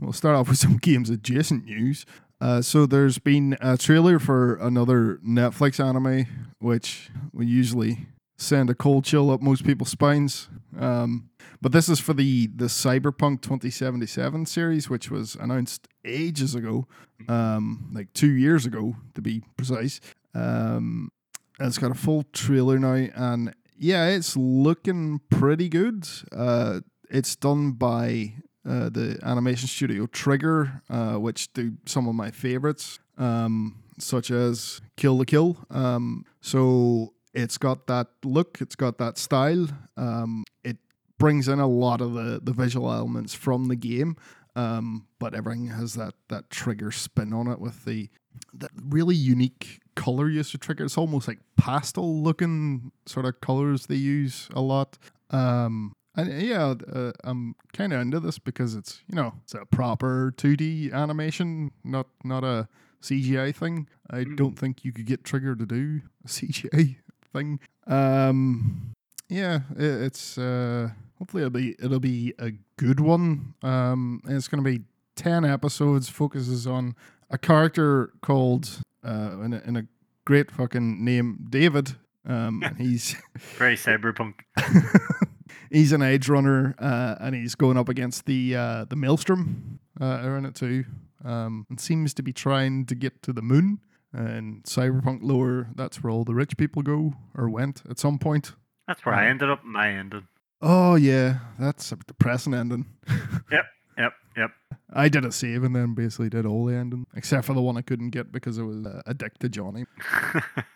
we'll 0.00 0.12
start 0.14 0.34
off 0.36 0.48
with 0.48 0.58
some 0.58 0.78
games 0.78 1.10
adjacent 1.10 1.66
news. 1.66 2.06
Uh, 2.44 2.60
so 2.60 2.84
there's 2.84 3.16
been 3.16 3.56
a 3.62 3.78
trailer 3.78 4.18
for 4.18 4.56
another 4.56 5.18
Netflix 5.26 5.82
anime, 5.82 6.26
which 6.58 7.08
we 7.32 7.46
usually 7.46 8.06
send 8.36 8.68
a 8.68 8.74
cold 8.74 9.02
chill 9.06 9.30
up 9.30 9.40
most 9.40 9.64
people's 9.64 9.88
spines. 9.88 10.50
Um, 10.78 11.30
but 11.62 11.72
this 11.72 11.88
is 11.88 12.00
for 12.00 12.12
the 12.12 12.48
the 12.48 12.66
Cyberpunk 12.66 13.40
2077 13.40 14.44
series, 14.44 14.90
which 14.90 15.10
was 15.10 15.36
announced 15.36 15.88
ages 16.04 16.54
ago, 16.54 16.86
um, 17.30 17.90
like 17.94 18.12
two 18.12 18.32
years 18.32 18.66
ago 18.66 18.94
to 19.14 19.22
be 19.22 19.42
precise. 19.56 20.02
Um, 20.34 21.12
and 21.58 21.68
it's 21.68 21.78
got 21.78 21.92
a 21.92 21.94
full 21.94 22.24
trailer 22.34 22.78
now, 22.78 23.08
and 23.14 23.54
yeah, 23.78 24.08
it's 24.08 24.36
looking 24.36 25.22
pretty 25.30 25.70
good. 25.70 26.06
Uh, 26.30 26.80
it's 27.08 27.36
done 27.36 27.72
by 27.72 28.34
uh, 28.68 28.88
the 28.88 29.18
animation 29.22 29.68
studio 29.68 30.06
Trigger, 30.06 30.82
uh, 30.88 31.14
which 31.14 31.52
do 31.52 31.74
some 31.86 32.08
of 32.08 32.14
my 32.14 32.30
favorites, 32.30 32.98
um, 33.18 33.82
such 33.98 34.30
as 34.30 34.80
Kill 34.96 35.18
la 35.18 35.24
Kill. 35.24 35.56
Um, 35.70 36.24
so 36.40 37.14
it's 37.32 37.58
got 37.58 37.86
that 37.86 38.08
look, 38.24 38.58
it's 38.60 38.76
got 38.76 38.98
that 38.98 39.18
style. 39.18 39.68
Um, 39.96 40.44
it 40.62 40.78
brings 41.18 41.48
in 41.48 41.58
a 41.60 41.66
lot 41.66 42.00
of 42.00 42.14
the, 42.14 42.40
the 42.42 42.52
visual 42.52 42.92
elements 42.92 43.34
from 43.34 43.68
the 43.68 43.76
game, 43.76 44.16
um, 44.56 45.06
but 45.18 45.34
everything 45.34 45.68
has 45.68 45.94
that 45.94 46.14
that 46.28 46.50
Trigger 46.50 46.90
spin 46.90 47.32
on 47.32 47.48
it 47.48 47.60
with 47.60 47.84
the 47.84 48.08
that 48.52 48.70
really 48.88 49.14
unique 49.14 49.80
color 49.94 50.28
use 50.28 50.54
of 50.54 50.60
Trigger. 50.60 50.84
It's 50.84 50.98
almost 50.98 51.28
like 51.28 51.38
pastel 51.56 52.22
looking 52.22 52.92
sort 53.06 53.26
of 53.26 53.40
colors 53.40 53.86
they 53.86 53.94
use 53.96 54.48
a 54.54 54.60
lot. 54.60 54.98
Um, 55.30 55.92
and 56.16 56.42
yeah, 56.42 56.74
uh, 56.92 57.12
I'm 57.24 57.54
kind 57.72 57.92
of 57.92 58.00
into 58.00 58.20
this 58.20 58.38
because 58.38 58.74
it's 58.74 59.02
you 59.08 59.14
know 59.16 59.34
it's 59.42 59.54
a 59.54 59.64
proper 59.66 60.32
2D 60.36 60.92
animation, 60.92 61.70
not 61.82 62.06
not 62.24 62.44
a 62.44 62.68
CGI 63.02 63.54
thing. 63.54 63.88
I 64.10 64.24
Mm. 64.24 64.36
don't 64.36 64.58
think 64.58 64.84
you 64.84 64.92
could 64.92 65.06
get 65.06 65.24
Trigger 65.24 65.54
to 65.56 65.66
do 65.66 66.00
a 66.24 66.28
CGI 66.36 66.96
thing. 67.32 67.60
Um, 67.86 68.92
yeah, 69.28 69.60
it, 69.76 69.82
it's 70.02 70.38
uh, 70.38 70.90
hopefully 71.18 71.42
it'll 71.42 71.50
be 71.50 71.76
it'll 71.78 72.00
be 72.00 72.34
a 72.38 72.52
good 72.76 73.00
one. 73.00 73.54
Um, 73.62 74.20
and 74.24 74.36
it's 74.36 74.48
gonna 74.48 74.62
be 74.62 74.82
ten 75.16 75.44
episodes. 75.44 76.08
Focuses 76.08 76.66
on 76.66 76.94
a 77.30 77.38
character 77.38 78.12
called 78.22 78.80
uh, 79.04 79.38
in 79.42 79.52
a, 79.54 79.60
in 79.66 79.76
a 79.76 79.86
great 80.24 80.50
fucking 80.50 81.04
name, 81.04 81.46
David. 81.50 81.96
Um, 82.26 82.62
and 82.64 82.76
he's 82.80 83.16
Very 83.58 83.76
cyberpunk. 83.76 84.34
he's 85.70 85.92
an 85.92 86.02
edge 86.02 86.28
runner, 86.28 86.74
uh, 86.78 87.16
and 87.20 87.34
he's 87.34 87.54
going 87.54 87.76
up 87.76 87.88
against 87.88 88.26
the 88.26 88.56
uh, 88.56 88.84
the 88.84 88.96
Maelstrom. 88.96 89.80
Uh, 90.00 90.04
are 90.24 90.36
in 90.36 90.44
it 90.44 90.56
too, 90.56 90.84
um, 91.24 91.66
and 91.70 91.80
seems 91.80 92.12
to 92.14 92.22
be 92.22 92.32
trying 92.32 92.84
to 92.86 92.94
get 92.96 93.22
to 93.22 93.32
the 93.32 93.42
moon. 93.42 93.78
And 94.12 94.62
Cyberpunk 94.64 95.20
lore, 95.22 95.68
that's 95.74 96.02
where 96.02 96.10
all 96.10 96.24
the 96.24 96.34
rich 96.34 96.56
people 96.56 96.82
go 96.82 97.14
or 97.36 97.48
went 97.48 97.82
at 97.88 97.98
some 97.98 98.18
point. 98.18 98.52
That's 98.86 99.04
where 99.04 99.14
I 99.14 99.26
ended 99.28 99.50
up. 99.50 99.64
My 99.64 99.90
ending. 99.90 100.26
Oh 100.60 100.94
yeah, 100.94 101.38
that's 101.58 101.92
a 101.92 101.96
depressing 101.96 102.54
ending. 102.54 102.86
Yep, 103.50 103.64
yep. 103.98 104.12
Yep. 104.36 104.50
I 104.92 105.08
did 105.08 105.24
a 105.24 105.30
save 105.32 105.62
and 105.62 105.76
then 105.76 105.94
basically 105.94 106.28
did 106.28 106.46
all 106.46 106.64
the 106.64 106.74
ending, 106.74 107.06
except 107.14 107.46
for 107.46 107.54
the 107.54 107.60
one 107.60 107.76
I 107.76 107.82
couldn't 107.82 108.10
get 108.10 108.32
because 108.32 108.58
it 108.58 108.62
was 108.62 108.84
uh, 108.84 109.02
addicted 109.06 109.40
to 109.40 109.48
Johnny. 109.48 109.84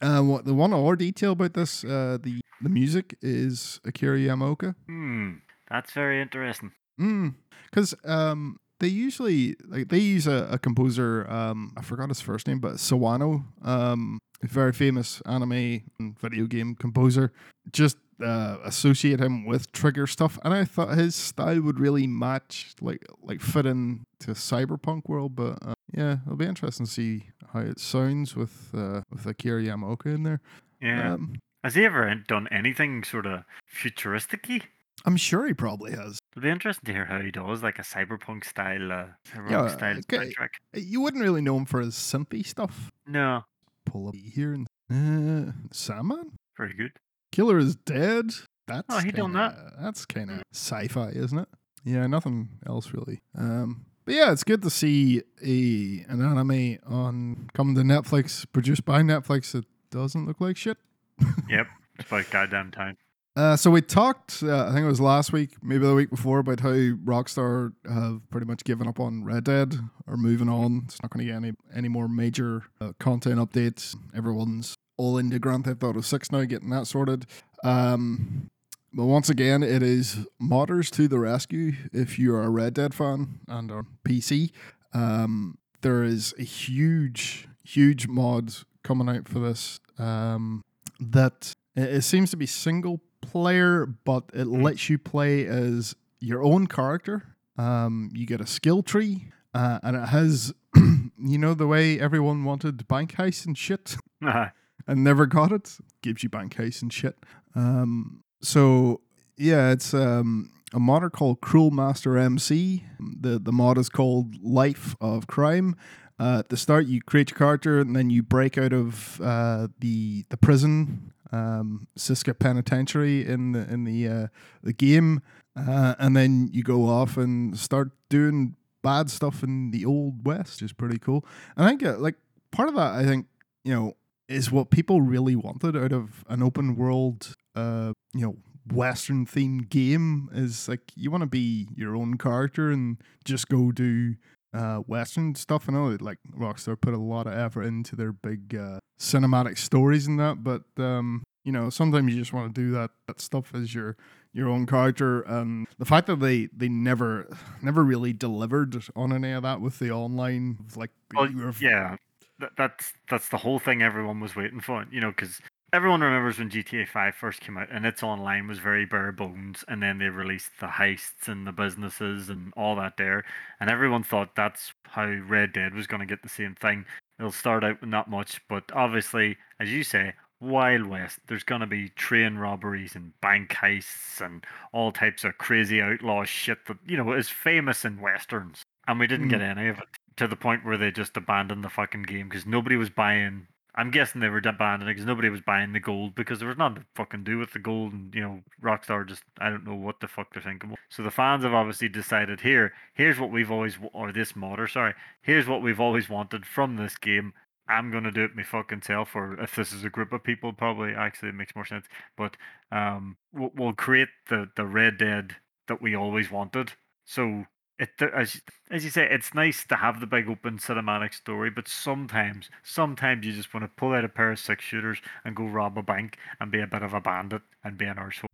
Uh, 0.00 0.22
what 0.22 0.44
the 0.44 0.54
one 0.54 0.70
more 0.70 0.96
detail 0.96 1.32
about 1.32 1.54
this, 1.54 1.84
uh, 1.84 2.18
the 2.20 2.40
the 2.60 2.68
music 2.68 3.16
is 3.22 3.80
Akira 3.84 4.18
Yamaoka. 4.18 4.74
hmm. 4.86 5.32
That's 5.70 5.92
very 5.92 6.20
interesting. 6.20 6.72
Hmm, 6.98 7.30
because 7.70 7.94
um, 8.04 8.58
they 8.80 8.88
usually 8.88 9.56
like 9.66 9.88
they 9.88 9.98
use 9.98 10.26
a, 10.26 10.48
a 10.50 10.58
composer. 10.58 11.26
Um, 11.28 11.72
I 11.76 11.82
forgot 11.82 12.08
his 12.08 12.20
first 12.20 12.46
name, 12.46 12.60
but 12.60 12.74
Sawano, 12.74 13.44
um, 13.62 14.18
a 14.42 14.46
very 14.46 14.72
famous 14.72 15.20
anime 15.26 15.82
and 15.98 16.18
video 16.18 16.46
game 16.46 16.74
composer. 16.74 17.32
Just 17.72 17.96
uh, 18.22 18.58
associate 18.64 19.20
him 19.20 19.46
with 19.46 19.72
Trigger 19.72 20.06
stuff, 20.06 20.38
and 20.44 20.54
I 20.54 20.64
thought 20.64 20.96
his 20.96 21.14
style 21.14 21.60
would 21.62 21.80
really 21.80 22.06
match, 22.06 22.74
like 22.80 23.04
like 23.22 23.40
fit 23.40 23.66
in 23.66 24.04
to 24.20 24.32
cyberpunk 24.32 25.08
world. 25.08 25.34
But 25.34 25.58
yeah, 25.92 26.18
it'll 26.24 26.36
be 26.36 26.46
interesting 26.46 26.86
to 26.86 26.92
see 26.92 27.26
how 27.52 27.60
it 27.60 27.78
sounds 27.80 28.34
with 28.36 28.70
uh, 28.74 29.02
with 29.10 29.26
Akira 29.26 29.62
Yamaoka 29.62 30.06
in 30.14 30.22
there. 30.22 30.40
Yeah. 30.80 31.14
Um, 31.14 31.36
Has 31.62 31.74
he 31.74 31.84
ever 31.84 32.14
done 32.14 32.46
anything 32.50 33.04
sort 33.04 33.26
of 33.26 33.44
futuristic-y? 33.66 34.60
I'm 35.06 35.16
sure 35.16 35.46
he 35.46 35.52
probably 35.54 35.92
has. 35.92 36.18
It'll 36.32 36.42
be 36.42 36.48
interesting 36.50 36.86
to 36.86 36.92
hear 36.92 37.04
how 37.06 37.20
he 37.20 37.30
does, 37.30 37.62
like 37.62 37.78
a 37.78 37.82
cyberpunk 37.82 38.44
style, 38.44 38.90
uh, 38.92 39.06
cyberpunk 39.30 39.50
Yeah, 39.50 39.68
style 39.68 39.98
okay. 39.98 40.30
soundtrack. 40.32 40.48
You 40.74 41.00
wouldn't 41.00 41.22
really 41.22 41.42
know 41.42 41.56
him 41.56 41.64
for 41.66 41.80
his 41.80 41.94
synthy 41.94 42.44
stuff. 42.46 42.90
No, 43.06 43.44
pull 43.86 44.08
up 44.08 44.14
here 44.14 44.52
and 44.54 44.66
uh, 44.90 45.52
Sandman 45.72 46.32
very 46.56 46.72
good. 46.74 46.92
Killer 47.32 47.58
is 47.58 47.74
dead. 47.76 48.30
That's 48.66 48.86
Oh, 48.88 48.98
he 49.00 49.10
done 49.10 49.32
kinda- 49.32 49.72
That's 49.80 50.04
kind 50.06 50.30
of 50.30 50.42
sci-fi, 50.52 51.08
isn't 51.10 51.38
it? 51.38 51.48
Yeah, 51.84 52.06
nothing 52.06 52.48
else 52.66 52.92
really. 52.92 53.20
Um, 53.36 53.86
but 54.04 54.14
yeah, 54.14 54.32
it's 54.32 54.44
good 54.44 54.62
to 54.62 54.70
see 54.70 55.22
a 55.42 56.04
an 56.12 56.22
anime 56.22 56.78
on 56.86 57.48
coming 57.54 57.74
to 57.74 57.82
Netflix, 57.82 58.46
produced 58.52 58.84
by 58.84 59.02
Netflix. 59.02 59.52
That 59.52 59.64
doesn't 59.90 60.26
look 60.26 60.40
like 60.40 60.56
shit. 60.56 60.78
Yep, 61.48 61.66
it's 61.98 62.08
about 62.08 62.30
goddamn 62.30 62.70
time. 62.70 62.96
Uh, 63.36 63.56
so 63.56 63.70
we 63.70 63.80
talked, 63.80 64.42
uh, 64.44 64.66
I 64.66 64.72
think 64.72 64.84
it 64.84 64.88
was 64.88 65.00
last 65.00 65.32
week, 65.32 65.56
maybe 65.60 65.84
the 65.84 65.94
week 65.94 66.08
before, 66.10 66.38
about 66.38 66.60
how 66.60 66.70
Rockstar 66.70 67.72
have 67.88 68.20
pretty 68.30 68.46
much 68.46 68.62
given 68.62 68.86
up 68.86 69.00
on 69.00 69.24
Red 69.24 69.44
Dead 69.44 69.74
or 70.06 70.16
moving 70.16 70.48
on. 70.48 70.82
It's 70.84 71.02
not 71.02 71.10
going 71.10 71.26
to 71.26 71.32
get 71.32 71.36
any 71.36 71.52
any 71.74 71.88
more 71.88 72.08
major 72.08 72.62
uh, 72.80 72.92
content 73.00 73.38
updates. 73.40 73.96
Everyone's 74.16 74.76
all 74.96 75.18
into 75.18 75.38
Grand 75.40 75.64
Theft 75.64 75.82
Auto 75.82 76.00
Six 76.00 76.30
now, 76.30 76.44
getting 76.44 76.70
that 76.70 76.86
sorted. 76.86 77.26
Um, 77.64 78.50
but 78.94 79.06
once 79.06 79.28
again, 79.28 79.62
it 79.62 79.82
is 79.82 80.26
modders 80.40 80.88
to 80.92 81.08
the 81.08 81.18
rescue. 81.18 81.72
If 81.92 82.18
you 82.18 82.34
are 82.34 82.42
a 82.42 82.50
Red 82.50 82.74
Dead 82.74 82.94
fan 82.94 83.40
and 83.48 83.70
on 83.70 83.86
PC, 84.04 84.52
um, 84.92 85.58
there 85.80 86.04
is 86.04 86.32
a 86.38 86.44
huge, 86.44 87.48
huge 87.64 88.06
mod 88.06 88.54
coming 88.84 89.08
out 89.08 89.28
for 89.28 89.40
this. 89.40 89.80
Um, 89.98 90.62
that 91.00 91.52
it, 91.74 92.02
seems 92.02 92.30
to 92.30 92.36
be 92.36 92.46
single 92.46 93.00
player, 93.20 93.86
but 93.86 94.24
it 94.32 94.46
lets 94.46 94.88
you 94.88 94.98
play 94.98 95.44
as 95.46 95.96
your 96.20 96.44
own 96.44 96.66
character. 96.68 97.34
Um, 97.58 98.10
you 98.14 98.26
get 98.26 98.40
a 98.40 98.46
skill 98.46 98.82
tree, 98.82 99.32
uh, 99.54 99.80
and 99.82 99.96
it 99.96 100.08
has, 100.08 100.54
you 100.76 101.38
know, 101.38 101.54
the 101.54 101.66
way 101.66 101.98
everyone 101.98 102.44
wanted 102.44 102.86
bank 102.88 103.14
heist 103.14 103.46
and 103.46 103.58
shit 103.58 103.96
uh-huh. 104.24 104.50
and 104.86 105.04
never 105.04 105.26
got 105.26 105.52
it. 105.52 105.78
Gives 106.02 106.22
you 106.22 106.28
bank 106.28 106.54
heist 106.56 106.82
and 106.82 106.92
shit. 106.92 107.16
Um, 107.54 108.23
so 108.44 109.00
yeah, 109.36 109.72
it's 109.72 109.94
um, 109.94 110.50
a 110.72 110.80
modder 110.80 111.10
called 111.10 111.40
Cruel 111.40 111.70
Master 111.70 112.16
MC. 112.16 112.84
The 113.00 113.38
the 113.38 113.52
mod 113.52 113.78
is 113.78 113.88
called 113.88 114.36
Life 114.42 114.96
of 115.00 115.26
Crime. 115.26 115.76
Uh, 116.18 116.38
at 116.38 116.48
the 116.48 116.56
start, 116.56 116.86
you 116.86 117.02
create 117.02 117.30
your 117.30 117.38
character, 117.38 117.80
and 117.80 117.96
then 117.96 118.08
you 118.08 118.22
break 118.22 118.56
out 118.56 118.72
of 118.72 119.20
uh, 119.20 119.68
the 119.80 120.24
the 120.28 120.36
prison, 120.36 121.12
um, 121.32 121.88
Sisika 121.98 122.38
Penitentiary 122.38 123.26
in 123.26 123.52
the 123.52 123.68
in 123.72 123.84
the 123.84 124.08
uh, 124.08 124.26
the 124.62 124.72
game, 124.72 125.22
uh, 125.56 125.94
and 125.98 126.16
then 126.16 126.48
you 126.52 126.62
go 126.62 126.88
off 126.88 127.16
and 127.16 127.58
start 127.58 127.90
doing 128.08 128.54
bad 128.82 129.10
stuff 129.10 129.42
in 129.42 129.72
the 129.72 129.84
old 129.84 130.24
west, 130.24 130.62
is 130.62 130.72
pretty 130.72 130.98
cool. 130.98 131.24
And 131.56 131.66
I 131.66 131.70
think 131.70 131.84
uh, 131.84 131.96
like 131.98 132.14
part 132.52 132.68
of 132.68 132.76
that, 132.76 132.94
I 132.94 133.04
think 133.04 133.26
you 133.64 133.74
know, 133.74 133.96
is 134.28 134.52
what 134.52 134.70
people 134.70 135.00
really 135.00 135.34
wanted 135.34 135.76
out 135.76 135.92
of 135.92 136.24
an 136.28 136.42
open 136.42 136.76
world, 136.76 137.34
uh, 137.56 137.92
you 138.14 138.20
know, 138.20 138.36
Western 138.72 139.26
themed 139.26 139.68
game. 139.68 140.28
Is 140.32 140.68
like 140.68 140.92
you 140.96 141.10
want 141.10 141.22
to 141.22 141.26
be 141.26 141.68
your 141.74 141.96
own 141.96 142.16
character 142.16 142.70
and 142.70 142.98
just 143.24 143.48
go 143.48 143.72
do 143.72 144.14
uh, 144.54 144.78
Western 144.78 145.34
stuff. 145.34 145.68
I 145.68 145.72
know 145.72 145.96
like 146.00 146.18
Rockstar 146.36 146.80
put 146.80 146.94
a 146.94 146.98
lot 146.98 147.26
of 147.26 147.34
effort 147.34 147.64
into 147.64 147.96
their 147.96 148.12
big 148.12 148.54
uh, 148.54 148.78
cinematic 148.98 149.58
stories 149.58 150.06
and 150.06 150.18
that, 150.20 150.42
but 150.44 150.62
um, 150.78 151.24
you 151.44 151.52
know, 151.52 151.70
sometimes 151.70 152.12
you 152.12 152.18
just 152.18 152.32
want 152.32 152.54
to 152.54 152.60
do 152.60 152.70
that 152.72 152.90
that 153.06 153.20
stuff 153.20 153.54
as 153.54 153.74
your 153.74 153.96
your 154.32 154.48
own 154.48 154.66
character. 154.66 155.22
And 155.22 155.66
the 155.78 155.84
fact 155.84 156.06
that 156.06 156.20
they 156.20 156.48
they 156.56 156.68
never 156.68 157.28
never 157.62 157.84
really 157.84 158.12
delivered 158.12 158.82
on 158.96 159.12
any 159.12 159.32
of 159.32 159.42
that 159.42 159.60
with 159.60 159.78
the 159.78 159.90
online, 159.90 160.58
like 160.76 160.90
well, 161.14 161.28
yeah, 161.60 161.96
that, 162.38 162.50
that's 162.56 162.92
that's 163.10 163.28
the 163.28 163.36
whole 163.36 163.58
thing 163.58 163.82
everyone 163.82 164.20
was 164.20 164.34
waiting 164.34 164.60
for. 164.60 164.86
You 164.90 165.00
know, 165.00 165.10
because 165.10 165.40
everyone 165.74 166.02
remembers 166.02 166.38
when 166.38 166.50
GTA 166.50 166.86
5 166.86 167.14
first 167.16 167.40
came 167.40 167.58
out, 167.58 167.68
and 167.70 167.84
its 167.84 168.04
online 168.04 168.46
was 168.46 168.60
very 168.60 168.86
bare 168.86 169.10
bones, 169.10 169.64
and 169.66 169.82
then 169.82 169.98
they 169.98 170.06
released 170.06 170.52
the 170.60 170.66
heists 170.66 171.26
and 171.26 171.44
the 171.44 171.52
businesses 171.52 172.28
and 172.28 172.52
all 172.56 172.76
that 172.76 172.96
there, 172.96 173.24
and 173.58 173.68
everyone 173.68 174.04
thought 174.04 174.36
that's 174.36 174.72
how 174.84 175.06
Red 175.06 175.52
Dead 175.52 175.74
was 175.74 175.88
going 175.88 175.98
to 175.98 176.06
get 176.06 176.22
the 176.22 176.28
same 176.28 176.54
thing. 176.54 176.84
It'll 177.18 177.32
start 177.32 177.64
out 177.64 177.80
with 177.80 177.90
not 177.90 178.08
much, 178.08 178.40
but 178.48 178.64
obviously, 178.72 179.36
as 179.58 179.72
you 179.72 179.82
say. 179.82 180.14
Wild 180.40 180.86
West, 180.86 181.20
there's 181.26 181.44
going 181.44 181.62
to 181.62 181.66
be 181.66 181.88
train 181.90 182.36
robberies 182.36 182.94
and 182.94 183.18
bank 183.22 183.50
heists 183.50 184.20
and 184.20 184.44
all 184.72 184.92
types 184.92 185.24
of 185.24 185.38
crazy 185.38 185.80
outlaw 185.80 186.24
shit 186.24 186.58
that, 186.66 186.76
you 186.84 186.98
know, 186.98 187.14
is 187.14 187.30
famous 187.30 187.84
in 187.84 188.00
Westerns. 188.00 188.62
And 188.86 189.00
we 189.00 189.06
didn't 189.06 189.28
get 189.28 189.40
mm. 189.40 189.56
any 189.56 189.68
of 189.68 189.78
it. 189.78 189.84
to 190.16 190.28
the 190.28 190.36
point 190.36 190.66
where 190.66 190.76
they 190.76 190.90
just 190.90 191.16
abandoned 191.16 191.64
the 191.64 191.70
fucking 191.70 192.02
game 192.02 192.28
because 192.28 192.44
nobody 192.44 192.76
was 192.76 192.90
buying. 192.90 193.46
I'm 193.76 193.90
guessing 193.90 194.20
they 194.20 194.28
were 194.28 194.38
abandoning 194.38 194.88
it 194.88 194.94
because 194.94 195.06
nobody 195.06 195.28
was 195.28 195.40
buying 195.40 195.72
the 195.72 195.80
gold 195.80 196.14
because 196.14 196.38
there 196.38 196.48
was 196.48 196.56
nothing 196.56 196.76
to 196.76 196.84
fucking 196.94 197.24
do 197.24 197.38
with 197.38 197.52
the 197.52 197.58
gold, 197.58 197.92
and 197.92 198.14
you 198.14 198.20
know, 198.20 198.40
Rockstar 198.62 199.06
just 199.06 199.22
I 199.40 199.50
don't 199.50 199.66
know 199.66 199.74
what 199.74 200.00
the 200.00 200.06
fuck 200.08 200.32
they're 200.32 200.42
thinking. 200.42 200.74
So 200.88 201.02
the 201.02 201.10
fans 201.10 201.42
have 201.44 201.54
obviously 201.54 201.88
decided 201.88 202.40
here, 202.40 202.72
here's 202.94 203.18
what 203.18 203.32
we've 203.32 203.50
always 203.50 203.76
or 203.92 204.12
this 204.12 204.36
modder, 204.36 204.68
sorry, 204.68 204.94
here's 205.22 205.48
what 205.48 205.62
we've 205.62 205.80
always 205.80 206.08
wanted 206.08 206.46
from 206.46 206.76
this 206.76 206.96
game. 206.96 207.32
I'm 207.68 207.90
gonna 207.90 208.12
do 208.12 208.24
it 208.24 208.36
my 208.36 208.42
fucking 208.44 208.82
self, 208.82 209.16
or 209.16 209.40
if 209.40 209.56
this 209.56 209.72
is 209.72 209.84
a 209.84 209.90
group 209.90 210.12
of 210.12 210.22
people, 210.22 210.52
probably 210.52 210.94
actually 210.94 211.30
it 211.30 211.34
makes 211.34 211.56
more 211.56 211.64
sense. 211.64 211.86
But 212.16 212.36
um, 212.70 213.16
we'll, 213.32 213.50
we'll 213.56 213.72
create 213.72 214.08
the 214.28 214.50
the 214.56 214.66
Red 214.66 214.98
Dead 214.98 215.36
that 215.66 215.82
we 215.82 215.96
always 215.96 216.30
wanted. 216.30 216.72
So 217.04 217.46
it 217.78 217.90
as 218.14 218.40
as 218.70 218.84
you 218.84 218.90
say, 218.90 219.06
it's 219.10 219.34
nice 219.34 219.64
to 219.66 219.76
have 219.76 220.00
the 220.00 220.06
big 220.06 220.28
open 220.28 220.58
cinematic 220.58 221.12
story, 221.14 221.50
but 221.50 221.68
sometimes 221.68 222.50
sometimes 222.62 223.26
you 223.26 223.32
just 223.32 223.52
want 223.52 223.64
to 223.64 223.68
pull 223.76 223.92
out 223.92 224.04
a 224.04 224.08
pair 224.08 224.30
of 224.32 224.38
six 224.38 224.64
shooters 224.64 224.98
and 225.24 225.34
go 225.36 225.44
rob 225.44 225.76
a 225.78 225.82
bank 225.82 226.18
and 226.40 226.50
be 226.50 226.60
a 226.60 226.66
bit 226.66 226.82
of 226.82 226.94
a 226.94 227.00
bandit 227.00 227.42
and 227.64 227.76
be 227.78 227.84
an 227.86 227.96
arsehole. 227.96 228.26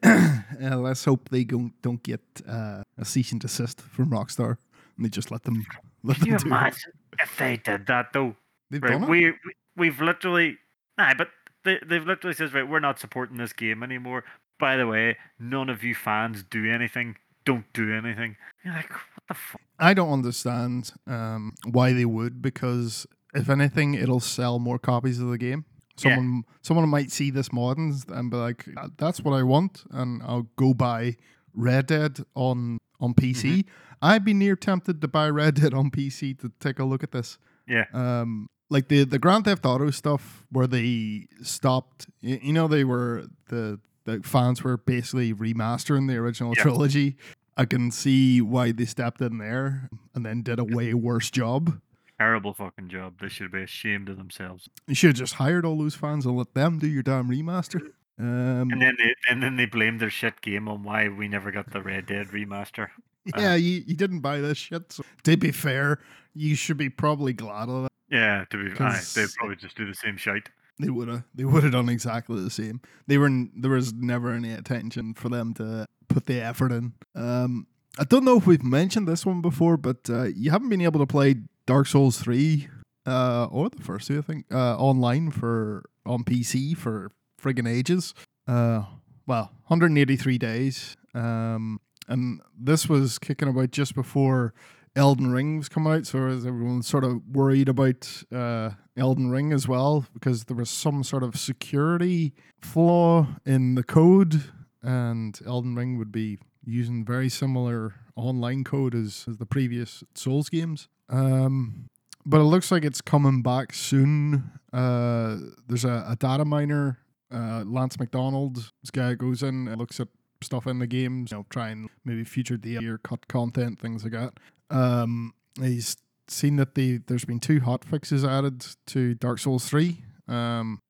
uh, 0.62 0.76
let's 0.76 1.04
hope 1.04 1.28
they 1.28 1.44
don't 1.44 1.72
don't 1.82 2.02
get 2.02 2.20
uh, 2.48 2.82
a 2.96 3.04
cease 3.04 3.32
and 3.32 3.40
desist 3.40 3.80
from 3.80 4.10
Rockstar 4.10 4.56
and 4.96 5.04
they 5.04 5.08
just 5.10 5.30
let 5.30 5.44
them 5.44 5.64
let 6.02 6.16
Can 6.16 6.24
them 6.24 6.32
you 6.32 6.38
do 6.38 6.44
it. 6.44 6.46
imagine 6.48 6.92
if 7.20 7.36
they 7.36 7.56
did 7.56 7.86
that 7.86 8.12
though? 8.12 8.34
They've 8.70 8.82
Right, 8.82 8.92
done 8.92 9.04
it. 9.04 9.08
we, 9.08 9.30
we 9.30 9.36
we've 9.76 10.00
literally 10.00 10.58
nah, 10.96 11.14
but 11.14 11.28
they 11.64 11.78
they've 11.86 12.04
literally 12.06 12.34
says 12.34 12.52
right, 12.52 12.68
we're 12.68 12.80
not 12.80 12.98
supporting 12.98 13.36
this 13.36 13.52
game 13.52 13.82
anymore. 13.82 14.24
By 14.58 14.76
the 14.76 14.86
way, 14.88 15.16
none 15.38 15.70
of 15.70 15.84
you 15.84 15.94
fans 15.94 16.42
do 16.42 16.68
anything. 16.70 17.16
Don't 17.48 17.72
do 17.72 17.94
anything. 17.94 18.36
You're 18.62 18.74
like, 18.74 18.92
what 18.92 19.22
the 19.28 19.34
fuck? 19.34 19.62
I 19.78 19.94
don't 19.94 20.12
understand 20.12 20.92
um, 21.06 21.54
why 21.64 21.94
they 21.94 22.04
would 22.04 22.42
because 22.42 23.06
if 23.32 23.48
anything, 23.48 23.94
it'll 23.94 24.20
sell 24.20 24.58
more 24.58 24.78
copies 24.78 25.18
of 25.18 25.28
the 25.30 25.38
game. 25.38 25.64
Yeah. 25.96 26.14
Someone 26.14 26.42
someone 26.60 26.88
might 26.90 27.10
see 27.10 27.30
this 27.30 27.50
mod 27.50 27.78
and, 27.78 28.30
be 28.30 28.36
like, 28.36 28.66
"Uh, 28.76 28.88
"That's 28.98 29.22
what 29.22 29.32
I 29.32 29.44
want," 29.44 29.84
and 29.90 30.22
I'll 30.22 30.50
go 30.56 30.74
buy 30.74 31.16
Red 31.54 31.86
Dead 31.86 32.18
on 32.34 32.76
on 33.00 33.14
PC. 33.14 33.64
I'd 34.02 34.26
be 34.26 34.34
near 34.34 34.54
tempted 34.54 35.00
to 35.00 35.08
buy 35.08 35.30
Red 35.30 35.54
Dead 35.54 35.72
on 35.72 35.90
PC 35.90 36.38
to 36.40 36.52
take 36.60 36.78
a 36.78 36.84
look 36.84 37.02
at 37.02 37.12
this. 37.12 37.38
Yeah. 37.66 37.84
Um, 37.94 38.48
like 38.68 38.88
the 38.88 39.04
the 39.04 39.18
Grand 39.18 39.46
Theft 39.46 39.64
Auto 39.64 39.90
stuff 39.90 40.44
where 40.52 40.66
they 40.66 41.28
stopped. 41.42 42.08
You, 42.20 42.38
you 42.42 42.52
know, 42.52 42.68
they 42.68 42.84
were 42.84 43.24
the 43.48 43.80
the 44.08 44.20
fans 44.22 44.62
were 44.64 44.76
basically 44.76 45.32
remastering 45.34 46.08
the 46.08 46.16
original 46.16 46.54
Yeah. 46.56 46.62
trilogy. 46.62 47.16
I 47.56 47.64
can 47.64 47.90
see 47.90 48.40
why 48.40 48.72
they 48.72 48.84
stepped 48.84 49.20
in 49.20 49.38
there 49.38 49.90
and 50.14 50.24
then 50.24 50.42
did 50.42 50.58
a 50.58 50.64
way 50.64 50.94
worse 50.94 51.30
job. 51.30 51.80
Terrible 52.18 52.54
fucking 52.54 52.88
job. 52.88 53.14
They 53.20 53.28
should 53.28 53.50
be 53.52 53.62
ashamed 53.62 54.08
of 54.08 54.16
themselves. 54.16 54.68
You 54.86 54.94
should 54.94 55.08
have 55.10 55.16
just 55.16 55.34
hired 55.34 55.64
all 55.64 55.76
those 55.78 55.94
fans 55.94 56.24
and 56.26 56.36
let 56.36 56.54
them 56.54 56.78
do 56.78 56.86
your 56.88 57.02
damn 57.02 57.28
remaster. 57.28 57.80
Um, 58.18 58.70
And 58.72 58.82
then 58.82 58.96
they 58.98 59.14
and 59.30 59.42
then 59.42 59.56
they 59.56 59.66
blamed 59.66 60.00
their 60.00 60.10
shit 60.10 60.40
game 60.40 60.68
on 60.68 60.82
why 60.82 61.08
we 61.08 61.28
never 61.28 61.52
got 61.52 61.70
the 61.70 61.80
Red 61.82 62.06
Dead 62.06 62.28
remaster. 62.28 62.88
yeah, 63.36 63.54
you, 63.54 63.82
you 63.86 63.94
didn't 63.94 64.20
buy 64.20 64.40
this 64.40 64.58
shit. 64.58 64.90
So 64.92 65.04
to 65.24 65.36
be 65.36 65.52
fair, 65.52 66.00
you 66.34 66.56
should 66.56 66.76
be 66.78 66.88
probably 66.90 67.32
glad 67.32 67.68
of 67.68 67.84
that. 67.84 67.92
Yeah, 68.10 68.44
to 68.50 68.56
be 68.56 68.68
they'd 68.70 68.76
'Cause- 68.76 69.34
probably 69.36 69.56
just 69.56 69.76
do 69.76 69.86
the 69.86 69.94
same 69.94 70.16
shite. 70.16 70.48
They 70.78 70.90
would 70.90 71.08
have. 71.08 71.24
They 71.34 71.44
would 71.44 71.62
have 71.64 71.72
done 71.72 71.88
exactly 71.88 72.42
the 72.42 72.50
same. 72.50 72.80
They 73.06 73.18
were. 73.18 73.30
There 73.56 73.72
was 73.72 73.92
never 73.92 74.32
any 74.32 74.52
attention 74.52 75.14
for 75.14 75.28
them 75.28 75.54
to 75.54 75.86
put 76.08 76.26
the 76.26 76.40
effort 76.40 76.72
in. 76.72 76.92
Um, 77.14 77.66
I 77.98 78.04
don't 78.04 78.24
know 78.24 78.36
if 78.36 78.46
we've 78.46 78.62
mentioned 78.62 79.08
this 79.08 79.26
one 79.26 79.40
before, 79.40 79.76
but 79.76 80.08
uh, 80.08 80.24
you 80.24 80.50
haven't 80.50 80.68
been 80.68 80.80
able 80.80 81.00
to 81.00 81.06
play 81.06 81.34
Dark 81.66 81.88
Souls 81.88 82.18
three, 82.18 82.68
uh, 83.06 83.46
or 83.50 83.68
the 83.70 83.82
first 83.82 84.06
two, 84.06 84.18
I 84.18 84.22
think, 84.22 84.46
uh, 84.52 84.76
online 84.76 85.30
for 85.30 85.84
on 86.06 86.22
PC 86.22 86.76
for 86.76 87.10
friggin' 87.42 87.68
ages. 87.68 88.14
Uh, 88.46 88.84
well, 89.26 89.52
183 89.66 90.38
days. 90.38 90.96
Um, 91.14 91.80
and 92.08 92.40
this 92.58 92.88
was 92.88 93.18
kicking 93.18 93.48
about 93.48 93.70
just 93.70 93.94
before 93.94 94.54
Elden 94.98 95.30
Ring 95.30 95.58
was 95.58 95.68
coming 95.68 95.92
out, 95.92 96.06
so 96.06 96.26
as 96.26 96.44
everyone 96.44 96.82
sort 96.82 97.04
of 97.04 97.22
worried 97.28 97.68
about 97.68 98.24
uh, 98.34 98.70
Elden 98.96 99.30
Ring 99.30 99.52
as 99.52 99.68
well 99.68 100.04
because 100.12 100.44
there 100.44 100.56
was 100.56 100.68
some 100.68 101.04
sort 101.04 101.22
of 101.22 101.38
security 101.38 102.34
flaw 102.60 103.28
in 103.46 103.76
the 103.76 103.84
code, 103.84 104.42
and 104.82 105.38
Elden 105.46 105.76
Ring 105.76 105.98
would 105.98 106.10
be 106.10 106.38
using 106.64 107.04
very 107.04 107.28
similar 107.28 107.94
online 108.16 108.64
code 108.64 108.94
as, 108.94 109.24
as 109.28 109.38
the 109.38 109.46
previous 109.46 110.02
Souls 110.14 110.48
games. 110.48 110.88
Um, 111.08 111.88
but 112.26 112.40
it 112.40 112.44
looks 112.44 112.72
like 112.72 112.84
it's 112.84 113.00
coming 113.00 113.40
back 113.40 113.72
soon. 113.72 114.50
Uh, 114.72 115.36
there's 115.68 115.84
a, 115.84 116.04
a 116.08 116.16
data 116.16 116.44
miner, 116.44 116.98
uh, 117.32 117.62
Lance 117.64 118.00
McDonald. 118.00 118.56
This 118.82 118.90
guy 118.92 119.14
goes 119.14 119.44
in 119.44 119.68
and 119.68 119.78
looks 119.78 120.00
at 120.00 120.08
stuff 120.42 120.66
in 120.66 120.80
the 120.80 120.86
games, 120.86 121.30
you 121.30 121.38
know, 121.38 121.46
try 121.50 121.68
and 121.68 121.88
maybe 122.04 122.24
feature 122.24 122.56
the 122.56 122.84
or 122.86 122.98
cut 122.98 123.28
content, 123.28 123.78
things 123.78 124.02
like 124.02 124.12
that. 124.12 124.34
Um, 124.70 125.34
he's 125.60 125.96
seen 126.28 126.56
that 126.56 126.74
the 126.74 126.98
there's 127.06 127.24
been 127.24 127.40
two 127.40 127.60
hot 127.60 127.84
fixes 127.84 128.24
added 128.24 128.66
to 128.88 129.14
Dark 129.14 129.38
Souls 129.38 129.68
three, 129.68 130.02
um, 130.26 130.80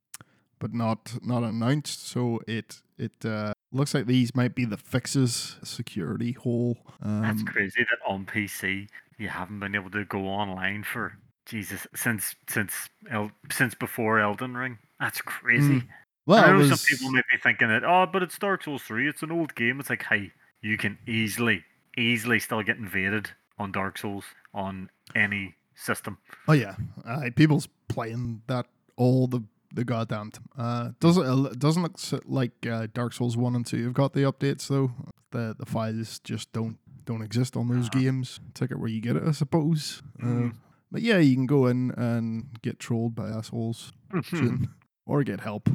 but 0.59 0.75
not 0.75 1.15
not 1.25 1.43
announced. 1.43 2.07
So 2.09 2.41
it 2.47 2.81
it 2.99 3.25
uh, 3.25 3.53
looks 3.73 3.95
like 3.95 4.07
these 4.07 4.35
might 4.35 4.55
be 4.55 4.65
the 4.65 4.77
fixes. 4.77 5.57
Security 5.63 6.33
hole. 6.33 6.79
That's 7.01 7.41
Um, 7.41 7.47
crazy 7.47 7.85
that 7.85 7.99
on 8.11 8.27
PC 8.27 8.89
you 9.19 9.29
haven't 9.29 9.61
been 9.61 9.75
able 9.75 9.91
to 9.91 10.05
go 10.05 10.27
online 10.27 10.85
for 10.85 11.19
Jesus 11.47 11.87
since 11.95 12.35
since 12.49 12.89
El, 13.11 13.31
since 13.51 13.75
before 13.75 14.21
Elden 14.21 14.57
Ring. 14.57 14.79
That's 15.01 15.21
crazy. 15.21 15.83
well, 16.27 16.45
I 16.45 16.53
know 16.53 16.59
was, 16.59 16.69
some 16.69 16.97
people 16.97 17.11
may 17.13 17.23
be 17.31 17.39
thinking 17.39 17.69
that, 17.69 17.85
oh, 17.85 18.07
but 18.13 18.23
it's 18.23 18.39
Dark 18.39 18.65
Souls 18.65 18.83
3, 18.83 19.09
it's 19.09 19.23
an 19.23 19.31
old 19.31 19.55
game. 19.55 19.79
It's 19.81 19.89
like, 19.91 20.03
hey, 20.05 20.33
you 20.61 20.77
can 20.77 20.99
easily, 21.07 21.65
easily 21.97 22.39
still 22.41 22.63
get 22.63 22.79
invaded 22.79 23.31
on 23.59 23.73
Dark 23.73 23.99
Souls 23.99 24.25
on 24.55 24.91
any 25.15 25.55
system. 25.75 26.19
Oh 26.47 26.53
yeah, 26.53 26.75
uh, 27.07 27.31
people's 27.37 27.69
playing 27.89 28.43
that 28.47 28.67
all 28.97 29.27
the 29.27 29.43
the 29.75 29.85
goddamn. 29.85 30.33
Uh, 30.57 30.91
doesn't 31.01 31.47
it 31.47 31.59
doesn't 31.59 31.83
look 31.83 31.99
like 32.27 32.53
uh, 32.67 32.87
Dark 32.95 33.13
Souls 33.13 33.37
one 33.37 33.55
and 33.55 33.67
two 33.67 33.85
have 33.85 33.93
got 33.95 34.13
the 34.15 34.21
updates 34.23 34.69
though. 34.69 34.93
The 35.31 35.55
the 35.59 35.67
files 35.67 36.19
just 36.21 36.53
don't 36.53 36.79
don't 37.05 37.23
exist 37.23 37.57
on 37.57 37.69
those 37.69 37.87
Ah. 37.95 37.99
games. 37.99 38.41
Take 38.55 38.71
it 38.71 38.79
where 38.79 38.89
you 38.89 39.01
get 39.01 39.17
it, 39.17 39.23
I 39.27 39.33
suppose. 39.33 40.03
Uh, 40.23 40.27
Mm. 40.27 40.55
but 40.91 41.03
yeah, 41.03 41.19
you 41.19 41.35
can 41.35 41.47
go 41.47 41.67
in 41.67 41.91
and 41.93 42.49
get 42.63 42.79
trolled 42.79 43.15
by 43.15 43.29
assholes 43.29 43.93
soon, 44.25 44.69
or 45.07 45.23
get 45.23 45.41
help. 45.41 45.69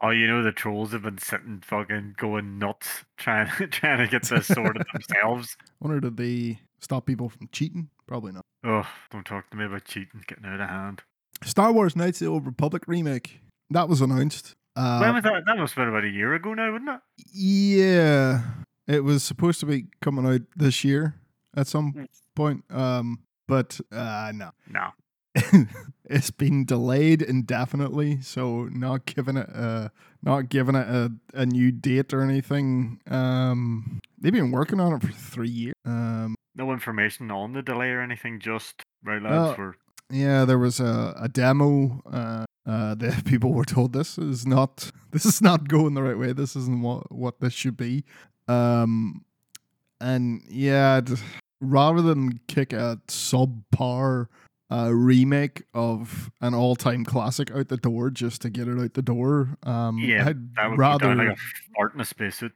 Oh, 0.00 0.10
you 0.10 0.26
know 0.28 0.42
the 0.44 0.52
trolls 0.52 0.92
have 0.92 1.02
been 1.02 1.18
sitting 1.18 1.60
fucking 1.64 2.14
going 2.18 2.58
nuts 2.58 3.04
trying 3.16 3.48
trying 3.70 3.98
to 3.98 4.06
get 4.06 4.22
this 4.28 4.46
sorted 4.46 4.86
themselves. 4.92 5.56
Wonder 5.80 6.00
did 6.00 6.16
they 6.18 6.60
stop 6.80 7.06
people 7.06 7.28
from 7.28 7.48
cheating? 7.52 7.88
Probably 8.06 8.32
not. 8.32 8.44
Oh, 8.64 8.86
don't 9.10 9.24
talk 9.26 9.50
to 9.50 9.56
me 9.56 9.64
about 9.66 9.84
cheating, 9.84 10.22
getting 10.26 10.44
out 10.46 10.60
of 10.60 10.68
hand. 10.68 11.02
Star 11.44 11.72
Wars 11.72 11.94
Knights 11.94 12.20
of 12.20 12.24
the 12.26 12.30
Old 12.32 12.46
Republic 12.46 12.84
remake 12.86 13.40
that 13.70 13.88
was 13.88 14.00
announced. 14.00 14.54
Uh, 14.74 14.98
when 15.00 15.14
was 15.14 15.22
that? 15.24 15.42
That 15.46 15.56
must 15.58 15.74
have 15.74 15.82
been 15.82 15.88
about 15.88 16.04
a 16.04 16.08
year 16.08 16.34
ago 16.34 16.54
now, 16.54 16.72
wouldn't 16.72 16.90
it? 16.90 17.00
Yeah, 17.32 18.42
it 18.86 19.04
was 19.04 19.22
supposed 19.22 19.60
to 19.60 19.66
be 19.66 19.86
coming 20.00 20.26
out 20.26 20.42
this 20.56 20.84
year 20.84 21.14
at 21.56 21.66
some 21.66 21.92
Mm. 21.92 22.06
point. 22.34 22.64
Um, 22.70 23.20
but 23.46 23.80
uh, 23.92 24.32
no, 24.34 24.50
No. 24.70 24.88
it's 26.04 26.30
been 26.30 26.64
delayed 26.64 27.22
indefinitely. 27.22 28.20
So 28.22 28.64
not 28.72 29.06
giving 29.06 29.36
it 29.36 29.48
a 29.48 29.90
not 30.22 30.48
giving 30.48 30.74
it 30.74 30.88
a, 30.88 31.12
a 31.34 31.46
new 31.46 31.70
date 31.70 32.12
or 32.12 32.22
anything. 32.22 33.00
Um, 33.08 34.00
they've 34.20 34.32
been 34.32 34.50
working 34.50 34.80
on 34.80 34.94
it 34.94 35.02
for 35.02 35.12
three 35.12 35.48
years. 35.50 35.74
Um, 35.84 36.34
No 36.58 36.72
information 36.72 37.30
on 37.30 37.52
the 37.54 37.62
delay 37.62 37.90
or 37.90 38.02
anything, 38.02 38.40
just 38.40 38.82
right 39.02 39.22
lads 39.22 39.56
were 39.56 39.76
yeah, 40.10 40.44
there 40.44 40.58
was 40.58 40.80
a, 40.80 41.14
a 41.18 41.28
demo. 41.28 42.02
Uh, 42.10 42.44
uh, 42.66 42.94
the 42.94 43.22
people 43.26 43.52
were 43.52 43.64
told 43.64 43.92
this 43.92 44.18
is 44.18 44.46
not 44.46 44.90
this 45.12 45.24
is 45.24 45.40
not 45.40 45.68
going 45.68 45.94
the 45.94 46.02
right 46.02 46.18
way. 46.18 46.32
This 46.32 46.56
isn't 46.56 46.82
what 46.82 47.10
what 47.12 47.40
this 47.40 47.52
should 47.52 47.76
be. 47.76 48.04
Um, 48.48 49.24
and 50.00 50.42
yeah, 50.48 51.00
rather 51.60 52.02
than 52.02 52.40
kick 52.48 52.72
a 52.72 53.00
subpar 53.08 54.26
uh, 54.70 54.90
remake 54.92 55.62
of 55.74 56.30
an 56.40 56.54
all 56.54 56.76
time 56.76 57.04
classic 57.04 57.50
out 57.50 57.68
the 57.68 57.76
door 57.76 58.10
just 58.10 58.42
to 58.42 58.50
get 58.50 58.68
it 58.68 58.78
out 58.78 58.94
the 58.94 59.02
door, 59.02 59.56
um, 59.62 59.98
Yeah, 59.98 60.28
I'd 60.28 60.54
that 60.56 60.70
would 60.70 60.78
rather. 60.78 61.06
down 61.14 61.18
like 61.18 61.36
a 61.36 61.40
fart 61.76 61.94
in 61.94 62.00
a 62.00 62.04
spacesuit. 62.04 62.52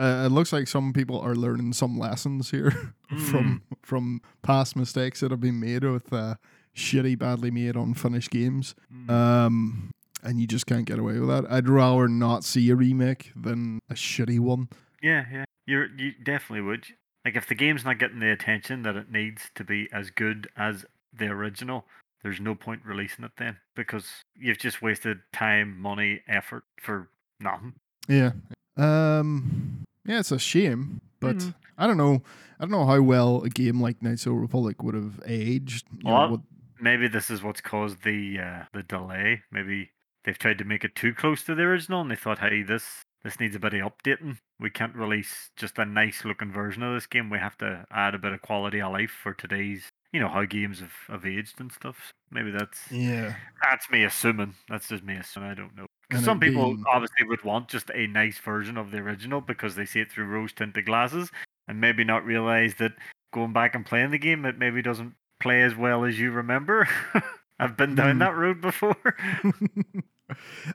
Uh, 0.00 0.24
it 0.26 0.32
looks 0.32 0.52
like 0.52 0.66
some 0.68 0.92
people 0.92 1.20
are 1.20 1.34
learning 1.34 1.72
some 1.74 1.98
lessons 1.98 2.50
here 2.50 2.72
Mm. 3.10 3.20
from 3.30 3.62
from 3.82 4.20
past 4.42 4.76
mistakes 4.76 5.18
that 5.20 5.30
have 5.32 5.40
been 5.40 5.58
made 5.60 5.82
with 5.84 6.12
uh, 6.12 6.36
shitty, 6.76 7.18
badly 7.18 7.50
made, 7.50 7.74
unfinished 7.76 8.30
games. 8.30 8.74
Mm. 8.94 9.10
Um, 9.10 9.90
and 10.22 10.40
you 10.40 10.46
just 10.46 10.66
can't 10.66 10.84
get 10.84 10.98
away 10.98 11.18
with 11.18 11.28
that. 11.28 11.50
I'd 11.50 11.68
rather 11.68 12.06
not 12.08 12.44
see 12.44 12.70
a 12.70 12.76
remake 12.76 13.32
than 13.34 13.80
a 13.90 13.94
shitty 13.94 14.38
one. 14.38 14.68
Yeah, 15.02 15.24
yeah. 15.32 15.44
You're 15.66 15.88
you 15.96 16.12
definitely 16.22 16.60
would. 16.62 16.84
like 17.24 17.34
if 17.36 17.48
the 17.48 17.54
game's 17.56 17.84
not 17.84 17.98
getting 17.98 18.20
the 18.20 18.30
attention 18.30 18.82
that 18.82 18.94
it 18.96 19.10
needs 19.10 19.50
to 19.56 19.64
be 19.64 19.88
as 19.92 20.10
good 20.10 20.48
as 20.56 20.84
the 21.12 21.26
original, 21.26 21.86
there's 22.22 22.38
no 22.40 22.54
point 22.54 22.82
releasing 22.84 23.24
it 23.24 23.32
then 23.38 23.56
because 23.74 24.06
you've 24.36 24.58
just 24.58 24.80
wasted 24.82 25.18
time, 25.32 25.80
money, 25.80 26.20
effort 26.28 26.62
for 26.80 27.08
nothing. 27.40 27.74
Yeah. 28.08 28.32
Um. 28.76 29.82
Yeah, 30.04 30.20
it's 30.20 30.32
a 30.32 30.38
shame, 30.38 31.00
but 31.20 31.36
Mhm. 31.36 31.54
I 31.78 31.86
don't 31.86 31.96
know. 31.96 32.22
I 32.58 32.64
don't 32.64 32.70
know 32.72 32.86
how 32.86 33.00
well 33.00 33.42
a 33.42 33.48
game 33.50 33.80
like 33.80 34.02
Knights 34.02 34.26
of 34.26 34.32
the 34.32 34.38
Republic 34.38 34.82
would 34.82 34.94
have 34.94 35.20
aged. 35.26 35.86
You 35.98 36.04
know, 36.04 36.12
Well, 36.12 36.30
what- 36.32 36.40
Maybe 36.82 37.08
this 37.08 37.28
is 37.28 37.42
what's 37.42 37.60
caused 37.60 38.04
the 38.04 38.38
uh, 38.40 38.64
the 38.72 38.82
delay. 38.82 39.42
Maybe 39.50 39.90
they've 40.24 40.38
tried 40.38 40.56
to 40.58 40.64
make 40.64 40.82
it 40.82 40.94
too 40.96 41.12
close 41.12 41.44
to 41.44 41.54
the 41.54 41.64
original, 41.64 42.00
and 42.00 42.10
they 42.10 42.16
thought, 42.16 42.38
"Hey, 42.38 42.62
this 42.62 43.02
this 43.22 43.38
needs 43.38 43.54
a 43.54 43.58
bit 43.60 43.74
of 43.74 43.92
updating. 43.92 44.38
We 44.58 44.70
can't 44.70 44.94
release 44.96 45.50
just 45.56 45.78
a 45.78 45.84
nice 45.84 46.24
looking 46.24 46.50
version 46.50 46.82
of 46.82 46.94
this 46.94 47.06
game. 47.06 47.28
We 47.28 47.36
have 47.38 47.58
to 47.58 47.84
add 47.90 48.14
a 48.14 48.18
bit 48.18 48.32
of 48.32 48.40
quality 48.40 48.80
of 48.80 48.92
life 48.92 49.10
for 49.10 49.34
today's, 49.34 49.90
you 50.10 50.20
know, 50.20 50.28
how 50.30 50.46
games 50.46 50.80
have, 50.80 50.94
have 51.08 51.26
aged 51.26 51.60
and 51.60 51.70
stuff. 51.70 52.12
Maybe 52.30 52.50
that's 52.50 52.90
yeah. 52.90 53.34
that's 53.62 53.90
me 53.90 54.02
assuming. 54.04 54.54
That's 54.70 54.88
just 54.88 55.04
me 55.04 55.16
assuming. 55.16 55.50
I 55.50 55.54
don't 55.54 55.76
know. 55.76 55.84
Some 56.18 56.40
people 56.40 56.74
being- 56.74 56.84
obviously 56.86 57.26
would 57.26 57.42
want 57.44 57.68
just 57.68 57.90
a 57.94 58.06
nice 58.06 58.38
version 58.38 58.76
of 58.76 58.90
the 58.90 58.98
original 58.98 59.40
because 59.40 59.74
they 59.76 59.84
see 59.86 60.00
it 60.00 60.10
through 60.10 60.26
rose 60.26 60.52
tinted 60.52 60.86
glasses, 60.86 61.30
and 61.68 61.80
maybe 61.80 62.02
not 62.04 62.24
realize 62.24 62.74
that 62.76 62.92
going 63.32 63.52
back 63.52 63.74
and 63.74 63.86
playing 63.86 64.10
the 64.10 64.18
game, 64.18 64.44
it 64.44 64.58
maybe 64.58 64.82
doesn't 64.82 65.14
play 65.40 65.62
as 65.62 65.74
well 65.76 66.04
as 66.04 66.18
you 66.18 66.30
remember. 66.32 66.88
I've 67.60 67.76
been 67.76 67.94
down 67.94 68.12
Hmm. 68.14 68.18
that 68.20 68.36
road 68.36 68.60
before. 68.60 68.96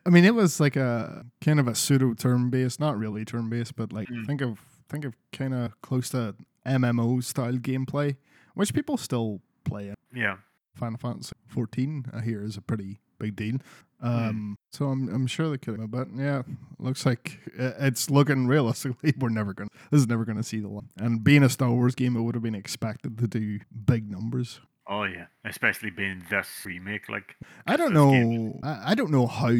I 0.05 0.09
mean, 0.09 0.25
it 0.25 0.35
was 0.35 0.59
like 0.59 0.75
a 0.75 1.25
kind 1.41 1.59
of 1.59 1.67
a 1.67 1.75
pseudo 1.75 2.13
turn 2.13 2.49
based, 2.49 2.79
not 2.79 2.97
really 2.97 3.23
turn 3.25 3.49
based, 3.49 3.75
but 3.75 3.93
like 3.93 4.07
Mm. 4.09 4.25
think 4.25 4.41
of 4.41 4.59
think 4.89 5.05
of 5.05 5.15
kind 5.31 5.53
of 5.53 5.79
close 5.81 6.09
to 6.09 6.35
MMO 6.65 7.19
style 7.23 7.53
gameplay, 7.53 8.17
which 8.53 8.73
people 8.73 8.97
still 8.97 9.41
play. 9.63 9.89
in. 9.89 9.95
yeah. 10.13 10.37
Final 10.75 10.97
Fantasy 10.99 11.31
14, 11.47 12.05
I 12.13 12.19
hear, 12.21 12.43
is 12.43 12.57
a 12.57 12.61
pretty 12.61 12.99
big 13.19 13.35
deal. 13.35 13.57
Hmm. 14.01 14.07
Um, 14.07 14.55
so 14.71 14.85
I'm 14.89 15.07
I'm 15.09 15.27
sure 15.27 15.49
they 15.49 15.57
could, 15.57 15.89
but 15.89 16.07
yeah, 16.15 16.43
looks 16.79 17.05
like 17.05 17.39
uh, 17.57 17.71
it's 17.79 18.09
looking 18.09 18.45
realistically 18.47 19.13
we're 19.19 19.29
never 19.29 19.53
gonna 19.53 19.69
this 19.89 20.01
is 20.01 20.07
never 20.07 20.25
gonna 20.25 20.43
see 20.43 20.59
the 20.59 20.67
light. 20.67 20.83
And 20.97 21.23
being 21.23 21.43
a 21.43 21.49
Star 21.49 21.71
Wars 21.71 21.95
game, 21.95 22.15
it 22.15 22.21
would 22.21 22.35
have 22.35 22.43
been 22.43 22.55
expected 22.55 23.17
to 23.17 23.27
do 23.27 23.59
big 23.85 24.09
numbers. 24.09 24.59
Oh 24.87 25.03
yeah. 25.03 25.25
Especially 25.43 25.89
being 25.89 26.23
this 26.29 26.47
remake, 26.65 27.09
like 27.09 27.35
I 27.65 27.77
don't 27.77 27.93
know. 27.93 28.59
I, 28.63 28.91
I 28.91 28.95
don't 28.95 29.11
know 29.11 29.27
how 29.27 29.53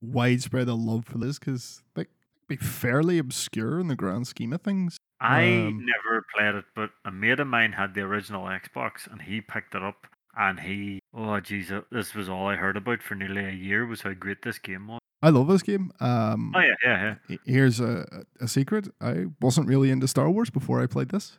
widespread 0.00 0.66
the 0.68 0.76
love 0.76 1.04
for 1.04 1.18
this 1.18 1.38
because 1.38 1.82
they 1.94 2.06
be 2.48 2.56
fairly 2.56 3.18
obscure 3.18 3.78
in 3.78 3.88
the 3.88 3.96
grand 3.96 4.26
scheme 4.26 4.52
of 4.52 4.62
things. 4.62 4.96
I 5.20 5.44
Um, 5.44 5.84
never 5.84 6.24
played 6.34 6.54
it, 6.54 6.64
but 6.74 6.90
a 7.04 7.10
mate 7.12 7.40
of 7.40 7.46
mine 7.46 7.72
had 7.72 7.94
the 7.94 8.00
original 8.00 8.44
Xbox 8.46 9.06
and 9.10 9.20
he 9.20 9.42
picked 9.42 9.74
it 9.74 9.82
up 9.82 10.06
and 10.40 10.58
he 10.60 11.00
oh 11.14 11.38
jeez, 11.40 11.70
uh, 11.70 11.82
this 11.92 12.14
was 12.14 12.28
all 12.28 12.46
I 12.48 12.56
heard 12.56 12.76
about 12.76 13.02
for 13.02 13.14
nearly 13.14 13.44
a 13.44 13.50
year 13.52 13.86
was 13.86 14.00
how 14.02 14.14
great 14.14 14.42
this 14.42 14.58
game 14.58 14.88
was. 14.88 15.00
I 15.22 15.28
love 15.28 15.48
this 15.48 15.62
game. 15.62 15.92
Um, 16.00 16.52
Oh 16.56 16.60
yeah, 16.60 16.74
yeah, 16.82 17.14
yeah. 17.28 17.36
Here's 17.44 17.78
a, 17.78 18.24
a 18.40 18.48
secret. 18.48 18.88
I 19.02 19.26
wasn't 19.40 19.68
really 19.68 19.90
into 19.90 20.08
Star 20.08 20.30
Wars 20.30 20.48
before 20.48 20.82
I 20.82 20.86
played 20.86 21.10
this. 21.10 21.36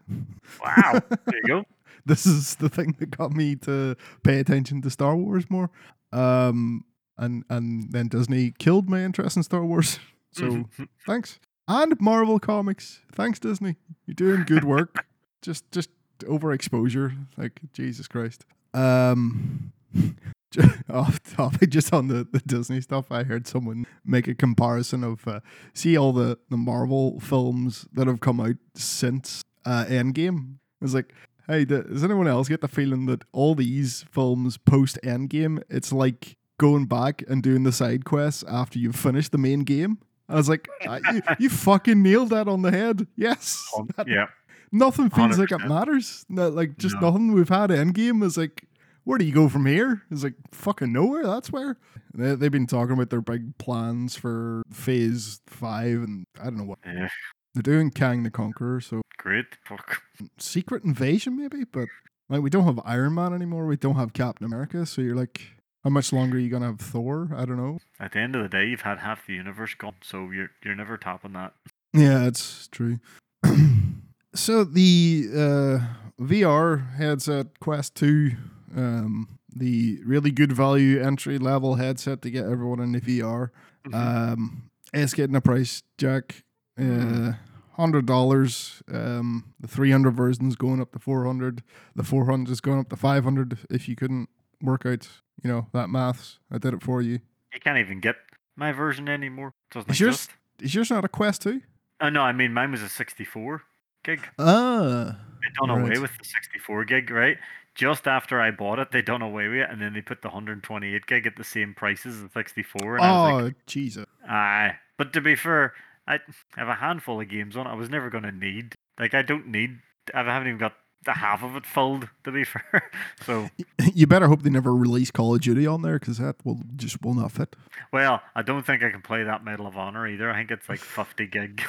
Wow. 0.63 1.01
there 1.09 1.39
you 1.43 1.47
go. 1.47 1.63
this 2.05 2.27
is 2.27 2.55
the 2.55 2.69
thing 2.69 2.95
that 2.99 3.17
got 3.17 3.31
me 3.31 3.55
to 3.57 3.95
pay 4.23 4.39
attention 4.39 4.83
to 4.83 4.91
Star 4.91 5.15
Wars 5.15 5.45
more. 5.49 5.71
Um, 6.13 6.85
and 7.17 7.43
and 7.49 7.91
then 7.91 8.07
Disney 8.07 8.53
killed 8.59 8.87
my 8.87 9.03
interest 9.03 9.35
in 9.35 9.43
Star 9.43 9.65
Wars. 9.65 9.99
So 10.33 10.63
thanks. 11.05 11.41
And 11.67 11.99
Marvel 11.99 12.39
Comics. 12.39 13.01
Thanks, 13.11 13.37
Disney. 13.37 13.75
You're 14.05 14.15
doing 14.15 14.43
good 14.45 14.63
work. 14.63 15.05
just 15.41 15.69
just 15.73 15.89
overexposure. 16.19 17.27
Like 17.35 17.59
Jesus 17.73 18.07
Christ. 18.07 18.45
Um 18.73 19.71
off 20.89 21.21
topic, 21.35 21.69
just 21.69 21.93
on 21.93 22.07
the, 22.07 22.27
the 22.29 22.39
Disney 22.39 22.81
stuff, 22.81 23.11
I 23.11 23.23
heard 23.23 23.47
someone 23.47 23.85
make 24.05 24.27
a 24.27 24.35
comparison 24.35 25.03
of 25.03 25.27
uh, 25.27 25.39
see 25.73 25.97
all 25.97 26.11
the, 26.13 26.37
the 26.49 26.57
Marvel 26.57 27.19
films 27.19 27.87
that 27.93 28.07
have 28.07 28.19
come 28.19 28.39
out 28.39 28.57
since 28.75 29.43
uh, 29.65 29.85
Endgame. 29.87 30.55
It's 30.81 30.93
like, 30.93 31.13
hey, 31.47 31.65
does 31.65 32.03
anyone 32.03 32.27
else 32.27 32.47
get 32.49 32.61
the 32.61 32.67
feeling 32.67 33.05
that 33.05 33.23
all 33.31 33.55
these 33.55 34.03
films 34.11 34.57
post 34.57 34.99
Endgame, 35.03 35.61
it's 35.69 35.93
like 35.93 36.35
going 36.59 36.85
back 36.85 37.23
and 37.27 37.41
doing 37.41 37.63
the 37.63 37.71
side 37.71 38.03
quests 38.05 38.43
after 38.47 38.77
you've 38.79 38.95
finished 38.95 39.31
the 39.31 39.37
main 39.37 39.61
game? 39.61 39.99
I 40.29 40.35
was 40.35 40.47
like, 40.47 40.69
"Ah, 40.87 40.99
you, 41.11 41.21
you 41.39 41.49
fucking 41.49 42.01
nailed 42.01 42.29
that 42.29 42.47
on 42.47 42.61
the 42.61 42.71
head. 42.71 43.05
Yes. 43.17 43.61
Um, 43.77 43.89
That- 43.97 44.07
yeah. 44.07 44.27
Nothing 44.71 45.09
feels 45.09 45.37
like 45.37 45.51
it 45.51 45.67
matters. 45.67 46.25
No, 46.29 46.49
like 46.49 46.77
just 46.77 46.95
No. 47.01 47.09
nothing. 47.09 47.33
We've 47.33 47.49
had 47.49 47.69
Endgame 47.71 48.23
is 48.23 48.37
like, 48.37 48.63
where 49.03 49.17
do 49.17 49.25
you 49.25 49.33
go 49.33 49.49
from 49.49 49.65
here? 49.65 50.03
It's 50.11 50.23
like 50.23 50.35
fucking 50.51 50.93
nowhere. 50.93 51.25
That's 51.25 51.51
where 51.51 51.77
they, 52.13 52.35
they've 52.35 52.51
been 52.51 52.67
talking 52.67 52.93
about 52.93 53.09
their 53.09 53.21
big 53.21 53.57
plans 53.57 54.15
for 54.15 54.63
Phase 54.71 55.41
Five, 55.47 56.03
and 56.03 56.25
I 56.39 56.45
don't 56.45 56.57
know 56.57 56.63
what 56.63 56.79
Yeah. 56.85 57.09
they're 57.53 57.63
doing. 57.63 57.89
Kang 57.91 58.23
the 58.23 58.31
Conqueror, 58.31 58.79
so 58.79 59.01
Great. 59.17 59.45
Fuck. 59.65 60.01
Secret 60.39 60.83
Invasion 60.83 61.37
maybe, 61.37 61.63
but 61.65 61.87
like 62.29 62.41
we 62.41 62.49
don't 62.49 62.63
have 62.65 62.79
Iron 62.85 63.13
Man 63.15 63.33
anymore. 63.33 63.65
We 63.65 63.75
don't 63.77 63.95
have 63.97 64.13
Captain 64.13 64.45
America, 64.45 64.85
so 64.85 65.01
you're 65.01 65.15
like, 65.15 65.41
how 65.83 65.89
much 65.89 66.13
longer 66.13 66.37
are 66.37 66.39
you 66.39 66.49
gonna 66.49 66.67
have 66.67 66.79
Thor? 66.79 67.29
I 67.35 67.43
don't 67.45 67.57
know. 67.57 67.79
At 67.99 68.13
the 68.13 68.19
end 68.19 68.35
of 68.35 68.43
the 68.43 68.49
day, 68.49 68.65
you've 68.67 68.81
had 68.81 68.99
half 68.99 69.25
the 69.27 69.33
universe 69.33 69.73
gone, 69.75 69.95
so 70.01 70.29
you're 70.31 70.51
you're 70.63 70.75
never 70.75 70.97
topping 70.97 71.33
that. 71.33 71.53
Yeah, 71.93 72.25
it's 72.25 72.67
true. 72.69 72.99
so 74.33 74.63
the 74.63 75.27
uh, 75.33 75.79
VR 76.23 76.95
headset 76.95 77.59
Quest 77.59 77.95
2, 77.95 78.31
um, 78.75 79.39
the 79.53 79.99
really 80.05 80.31
good 80.31 80.51
value 80.51 81.01
entry 81.01 81.37
level 81.37 81.75
headset 81.75 82.21
to 82.21 82.31
get 82.31 82.45
everyone 82.45 82.79
in 82.79 82.91
the 82.93 83.01
VR, 83.01 83.49
Mhm. 83.85 83.93
um, 83.95 84.63
it's 84.93 85.13
getting 85.13 85.35
a 85.35 85.41
price 85.41 85.83
jack. 85.97 86.43
Uh, 86.79 87.33
Hundred 87.77 88.05
dollars. 88.05 88.83
Um, 88.91 89.53
the 89.59 89.67
three 89.67 89.89
hundred 89.91 90.11
version 90.11 90.47
is 90.47 90.55
going 90.55 90.79
up 90.81 90.91
to 90.91 90.99
four 90.99 91.25
hundred. 91.25 91.63
The 91.95 92.03
four 92.03 92.25
hundred 92.25 92.51
is 92.51 92.61
going 92.61 92.79
up 92.79 92.89
to 92.89 92.95
five 92.95 93.23
hundred. 93.23 93.57
If 93.71 93.87
you 93.87 93.95
couldn't 93.95 94.29
work 94.61 94.85
out, 94.85 95.07
you 95.41 95.49
know 95.49 95.67
that 95.71 95.89
maths, 95.89 96.37
I 96.51 96.57
did 96.59 96.73
it 96.75 96.83
for 96.83 97.01
you. 97.01 97.19
you 97.53 97.59
can't 97.59 97.79
even 97.79 97.99
get 97.99 98.17
my 98.55 98.71
version 98.73 99.07
anymore. 99.09 99.53
It 99.71 99.73
doesn't 99.73 99.89
Is 99.91 99.99
yours 99.99 100.15
exist. 100.15 100.31
is 100.59 100.75
yours 100.75 100.89
not 100.91 101.05
a 101.05 101.07
Quest 101.07 101.41
two? 101.43 101.61
Oh 102.01 102.09
no, 102.09 102.21
I 102.21 102.33
mean 102.33 102.53
mine 102.53 102.71
was 102.71 102.81
a 102.83 102.89
64 102.89 103.63
gig. 104.03 104.21
Ah, 104.39 105.17
They 105.41 105.65
done 105.67 105.69
away 105.81 105.99
with 105.99 106.11
the 106.17 106.23
64 106.25 106.85
gig, 106.85 107.09
right? 107.09 107.37
Just 107.73 108.07
after 108.07 108.39
I 108.41 108.51
bought 108.51 108.79
it, 108.79 108.91
they 108.91 109.01
done 109.01 109.21
away 109.21 109.47
with 109.47 109.59
it, 109.59 109.69
and 109.69 109.81
then 109.81 109.93
they 109.93 110.01
put 110.01 110.21
the 110.21 110.27
128 110.27 111.05
gig 111.05 111.25
at 111.25 111.35
the 111.37 111.43
same 111.43 111.73
prices 111.73 112.17
as 112.17 112.23
the 112.23 112.29
64. 112.33 112.97
And 112.97 113.05
I 113.05 113.11
was 113.11 113.43
like, 113.43 113.53
oh, 113.53 113.57
Jesus. 113.65 114.05
aye. 114.27 114.75
But 114.97 115.13
to 115.13 115.21
be 115.21 115.35
fair, 115.35 115.73
I 116.07 116.19
have 116.57 116.67
a 116.67 116.75
handful 116.75 117.21
of 117.21 117.29
games 117.29 117.55
on 117.55 117.65
it. 117.67 117.69
I 117.69 117.75
was 117.75 117.89
never 117.89 118.09
going 118.09 118.23
to 118.25 118.31
need. 118.31 118.75
Like, 118.99 119.13
I 119.13 119.21
don't 119.21 119.47
need. 119.47 119.79
I 120.13 120.23
haven't 120.23 120.49
even 120.49 120.59
got 120.59 120.73
the 121.05 121.13
half 121.13 121.41
of 121.43 121.55
it 121.55 121.65
filled, 121.65 122.09
to 122.25 122.31
be 122.31 122.43
fair. 122.43 122.91
so, 123.25 123.49
You 123.93 124.05
better 124.05 124.27
hope 124.27 124.43
they 124.43 124.49
never 124.49 124.75
release 124.75 125.09
Call 125.09 125.33
of 125.33 125.41
Duty 125.41 125.65
on 125.65 125.81
there 125.81 125.97
because 125.97 126.17
that 126.17 126.35
will 126.45 126.59
just 126.75 127.01
will 127.01 127.13
not 127.15 127.31
fit. 127.31 127.55
well, 127.93 128.21
I 128.35 128.41
don't 128.41 128.65
think 128.65 128.83
I 128.83 128.91
can 128.91 129.01
play 129.01 129.23
that 129.23 129.43
Medal 129.45 129.65
of 129.65 129.77
Honor 129.77 130.07
either. 130.07 130.29
I 130.29 130.35
think 130.39 130.51
it's 130.51 130.67
like 130.69 130.79
50 130.79 131.25
gig. 131.27 131.63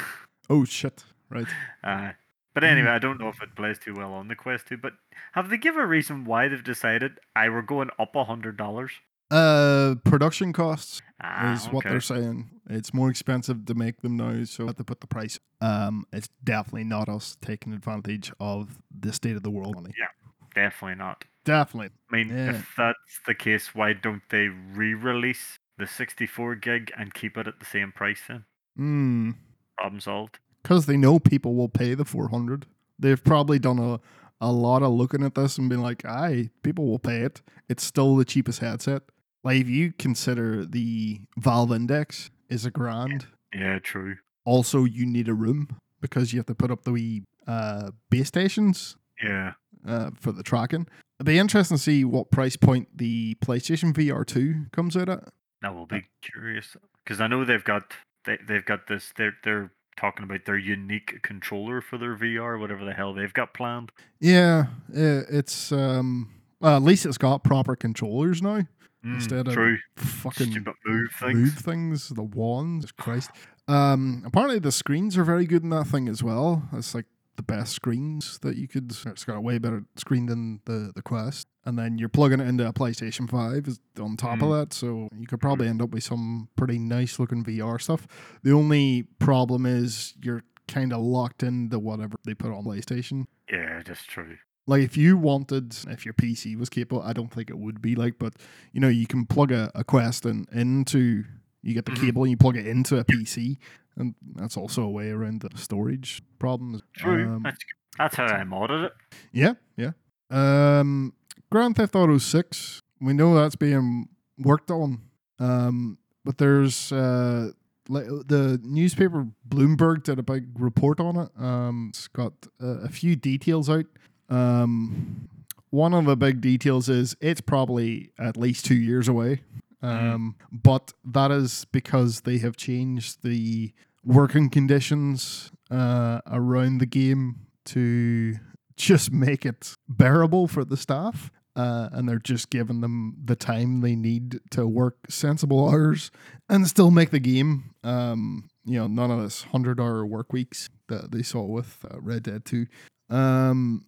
Oh 0.51 0.65
shit! 0.65 1.05
Right. 1.31 1.47
Uh, 1.85 2.13
but 2.55 2.65
anyway, 2.65 2.91
I 2.91 2.99
don't 2.99 3.19
know 3.21 3.29
if 3.29 3.43
it 3.43 3.55
plays 3.55 3.79
too 3.79 3.95
well 3.95 4.13
on 4.13 4.29
the 4.29 4.35
Quest 4.37 4.67
2. 4.69 4.77
But 4.77 4.95
have 5.33 5.49
they 5.51 5.57
give 5.59 5.77
a 5.77 5.87
reason 5.87 6.25
why 6.25 6.49
they've 6.49 6.63
decided 6.63 7.19
I 7.37 7.49
were 7.49 7.63
going 7.63 7.91
up 7.99 8.15
a 8.17 8.25
hundred 8.25 8.57
dollars? 8.57 8.93
Uh, 9.31 9.95
production 10.05 10.53
costs 10.53 11.01
Ah, 11.23 11.55
is 11.55 11.67
what 11.69 11.85
they're 11.85 12.01
saying. 12.03 12.51
It's 12.69 12.93
more 12.93 13.09
expensive 13.09 13.65
to 13.65 13.75
make 13.75 14.03
them 14.03 14.17
now, 14.19 14.45
so 14.45 14.67
have 14.67 14.77
to 14.77 14.85
put 14.85 15.01
the 15.01 15.07
price. 15.07 15.39
Um, 15.63 16.05
it's 16.13 16.29
definitely 16.45 16.85
not 16.85 17.09
us 17.09 17.39
taking 17.41 17.73
advantage 17.73 18.31
of 18.41 18.79
the 18.91 19.13
state 19.13 19.37
of 19.37 19.43
the 19.43 19.51
world 19.51 19.75
money. 19.75 19.95
Yeah. 19.99 20.09
Definitely 20.55 20.97
not. 20.97 21.25
Definitely. 21.47 21.91
I 22.13 22.17
mean, 22.17 22.29
Yeah. 22.29 22.51
if 22.57 22.75
that's 22.77 23.21
the 23.27 23.35
case, 23.35 23.75
why 23.75 23.95
don't 23.95 24.23
they 24.29 24.49
re-release 24.49 25.59
the 25.79 25.87
64 25.87 26.57
gig 26.57 26.93
and 26.99 27.15
keep 27.15 27.39
it 27.39 27.47
at 27.47 27.59
the 27.59 27.65
same 27.65 27.91
price 27.91 28.21
then? 28.29 28.45
Hmm. 28.77 29.31
Problem 29.79 30.01
solved. 30.01 30.39
Because 30.63 30.87
they 30.87 30.97
know 30.97 31.19
people 31.19 31.55
will 31.55 31.69
pay 31.69 31.95
the 31.95 32.05
four 32.05 32.29
hundred. 32.29 32.67
They've 32.99 33.23
probably 33.23 33.59
done 33.59 33.79
a 33.79 34.01
a 34.41 34.51
lot 34.53 34.83
of 34.83 34.93
looking 34.93 35.23
at 35.25 35.35
this 35.35 35.59
and 35.59 35.69
been 35.69 35.83
like, 35.83 36.05
"Aye, 36.05 36.51
people 36.63 36.87
will 36.87 36.99
pay 36.99 37.21
it. 37.23 37.43
It's 37.69 37.83
still 37.85 38.17
the 38.17 38.25
cheapest 38.25 38.61
headset." 38.61 39.03
Like 39.45 39.61
if 39.61 39.69
you 39.69 39.93
consider 39.99 40.65
the 40.65 41.21
Valve 41.37 41.73
Index 41.73 42.31
is 42.49 42.65
a 42.65 42.71
grand. 42.71 43.27
Yeah, 43.53 43.79
true. 43.81 44.17
Also, 44.45 44.85
you 44.85 45.05
need 45.07 45.29
a 45.29 45.35
room 45.35 45.69
because 46.01 46.33
you 46.33 46.39
have 46.39 46.47
to 46.47 46.55
put 46.55 46.71
up 46.71 46.83
the 46.85 46.93
wee 46.93 47.23
uh, 47.47 47.91
base 48.11 48.29
stations 48.29 48.97
Yeah. 49.23 49.53
uh, 49.87 50.11
for 50.21 50.31
the 50.33 50.43
tracking. 50.45 50.87
It'd 51.19 51.27
be 51.27 51.39
interesting 51.39 51.77
to 51.77 51.83
see 51.83 52.05
what 52.05 52.31
price 52.31 52.57
point 52.57 52.97
the 52.97 53.37
PlayStation 53.45 53.93
VR 53.93 54.25
2 54.25 54.67
comes 54.73 54.97
out 54.97 55.09
at. 55.09 55.29
That 55.61 55.75
will 55.75 55.87
be 55.87 56.05
curious 56.23 56.77
because 57.05 57.21
I 57.21 57.27
know 57.29 57.45
they've 57.45 57.63
got 57.65 57.93
they 58.25 58.39
they've 58.47 58.65
got 58.65 58.87
this. 58.89 59.13
They're 59.17 59.35
they're 59.45 59.73
talking 59.97 60.25
about 60.25 60.45
their 60.45 60.59
unique 60.59 61.21
controller 61.23 61.81
for 61.81 61.99
their 61.99 62.17
VR, 62.17 62.59
whatever 62.59 62.85
the 62.85 62.93
hell 62.93 63.13
they've 63.15 63.33
got 63.33 63.55
planned. 63.55 63.93
Yeah, 64.21 64.67
it's 64.93 65.73
um. 65.73 66.31
Well, 66.61 66.77
at 66.77 66.83
least 66.83 67.07
it's 67.07 67.19
got 67.19 67.43
proper 67.43 67.75
controllers 67.77 68.41
now 68.41 68.63
Mm, 69.05 69.15
instead 69.17 69.49
of 69.49 69.55
true. 69.55 69.79
fucking 69.97 70.53
Stupid 70.53 70.75
move 70.87 71.11
things. 71.19 71.35
move 71.37 71.55
things. 71.55 72.09
The 72.11 72.23
wands, 72.23 72.93
Christ. 72.93 73.31
Um, 73.67 74.23
apparently 74.25 74.61
the 74.61 74.71
screens 74.71 75.19
are 75.19 75.25
very 75.25 75.45
good 75.45 75.65
in 75.65 75.71
that 75.71 75.89
thing 75.89 76.09
as 76.09 76.23
well. 76.23 76.63
It's 76.73 76.95
like 76.95 77.07
the 77.47 77.55
best 77.55 77.73
screens 77.75 78.39
that 78.41 78.57
you 78.57 78.69
could. 78.69 78.93
It's 79.07 79.25
got 79.25 79.37
a 79.37 79.41
way 79.41 79.59
better 79.59 79.85
screen 79.97 80.27
than 80.27 80.61
the 80.65 80.93
the 80.95 81.03
Quest, 81.03 81.47
and 81.65 81.79
then 81.79 81.99
you're 81.99 82.09
plugging 82.09 82.41
it 82.41 82.47
into 82.49 82.67
a 82.67 82.73
PlayStation 82.73 83.29
Five 83.31 83.67
is 83.69 83.81
on 84.01 84.17
top 84.17 84.43
of 84.43 84.49
Mm. 84.49 84.61
that, 84.61 84.73
so 84.73 85.09
you 85.17 85.27
could 85.27 85.41
probably 85.41 85.69
end 85.69 85.83
up 85.83 85.91
with 85.91 86.05
some 86.05 86.49
pretty 86.57 86.79
nice 86.79 87.19
looking 87.19 87.45
VR 87.45 87.81
stuff. 87.81 88.07
The 88.43 88.53
only 88.53 89.05
problem 89.19 89.67
is 89.67 90.15
you're 90.23 90.43
kind 90.69 90.93
of 90.93 91.01
locked 91.01 91.43
into 91.43 91.79
whatever 91.79 92.17
they 92.25 92.35
put 92.35 92.53
on 92.53 92.65
PlayStation. 92.65 93.27
Yeah, 93.51 93.83
that's 93.85 94.05
true. 94.05 94.37
Like 94.67 94.83
if 94.83 94.97
you 94.97 95.17
wanted, 95.19 95.75
if 95.89 96.05
your 96.05 96.15
PC 96.15 96.57
was 96.57 96.69
capable, 96.69 97.03
I 97.03 97.13
don't 97.13 97.33
think 97.33 97.51
it 97.51 97.59
would 97.59 97.83
be 97.83 97.97
like, 97.97 98.19
but 98.19 98.35
you 98.73 98.81
know, 98.81 98.89
you 98.89 99.07
can 99.09 99.27
plug 99.27 99.51
a, 99.51 99.73
a 99.75 99.83
Quest 99.83 100.25
in, 100.25 100.47
into, 100.53 101.25
you 101.63 101.75
get 101.75 101.85
the 101.85 101.93
Mhm. 101.93 102.01
cable 102.01 102.23
and 102.25 102.31
you 102.31 102.37
plug 102.37 102.57
it 102.57 102.67
into 102.67 102.99
a 102.99 103.05
PC, 103.05 103.59
and 103.97 104.15
that's 104.35 104.57
also 104.57 104.83
a 104.83 104.91
way 104.91 105.11
around 105.11 105.41
the 105.43 105.51
storage 105.57 106.23
problems. 106.39 106.83
True. 106.95 107.29
Um, 107.37 107.43
that's 107.43 107.65
that's 107.99 108.17
how 108.17 108.25
I 108.27 108.43
modded 108.45 108.87
it. 108.87 108.93
yeah, 109.33 109.55
yeah. 109.77 109.93
Um, 110.31 111.13
Grand 111.51 111.77
Theft 111.77 111.95
Auto 111.95 112.19
Six, 112.19 112.81
we 113.01 113.13
know 113.13 113.35
that's 113.35 113.57
being 113.57 114.09
worked 114.39 114.71
on, 114.71 115.03
um, 115.39 115.99
but 116.25 116.39
there's 116.39 116.91
uh, 116.93 117.51
the 117.87 118.59
newspaper 118.63 119.27
Bloomberg 119.49 120.05
did 120.05 120.19
a 120.19 120.23
big 120.23 120.49
report 120.59 121.01
on 121.01 121.17
it. 121.17 121.29
Um, 121.39 121.89
it's 121.91 122.09
got 122.09 122.33
uh, 122.63 122.79
a 122.79 122.89
few 122.89 123.15
details 123.17 123.69
out. 123.69 123.85
Um, 124.31 125.29
one 125.71 125.93
of 125.95 126.05
the 126.07 126.17
big 126.17 126.41
details 126.41 126.89
is 126.89 127.15
it's 127.21 127.41
probably 127.43 128.11
at 128.19 128.37
least 128.37 128.65
two 128.65 128.75
years 128.77 129.09
away. 129.09 129.43
Um, 129.83 130.37
but 130.53 130.93
that 131.05 131.31
is 131.31 131.67
because 131.73 132.21
they 132.23 132.39
have 132.39 132.57
changed 132.57 133.23
the 133.23 133.73
working 134.05 134.49
conditions 134.49 135.51
uh, 135.71 136.21
around 136.27 136.79
the 136.79 136.87
game 136.87 137.47
to 137.65 138.37
just 138.77 139.13
make 139.13 139.45
it 139.45 139.77
bearable 139.89 140.49
for 140.49 140.65
the 140.65 140.77
staff. 140.77 141.31
Uh, 141.55 141.91
and 141.93 142.09
they're 142.09 142.19
just 142.19 142.49
giving 142.49 142.81
them 142.81 143.15
the 143.23 143.37
time 143.37 143.83
they 143.83 143.95
need 143.95 144.41
to 144.51 144.67
work 144.67 144.97
sensible 145.11 145.69
hours 145.69 146.11
and 146.49 146.67
still 146.67 146.91
make 146.91 147.11
the 147.11 147.21
game. 147.21 147.75
Um, 147.85 148.49
you 148.65 148.79
know, 148.79 148.87
none 148.87 149.11
of 149.11 149.21
this 149.21 149.43
hundred 149.43 149.79
hour 149.79 150.07
work 150.07 150.33
weeks 150.33 150.71
that 150.89 151.11
they 151.11 151.23
saw 151.23 151.43
with 151.43 151.85
uh, 151.85 152.01
Red 152.01 152.23
Dead 152.23 152.47
Two. 152.47 152.69
Um, 153.11 153.85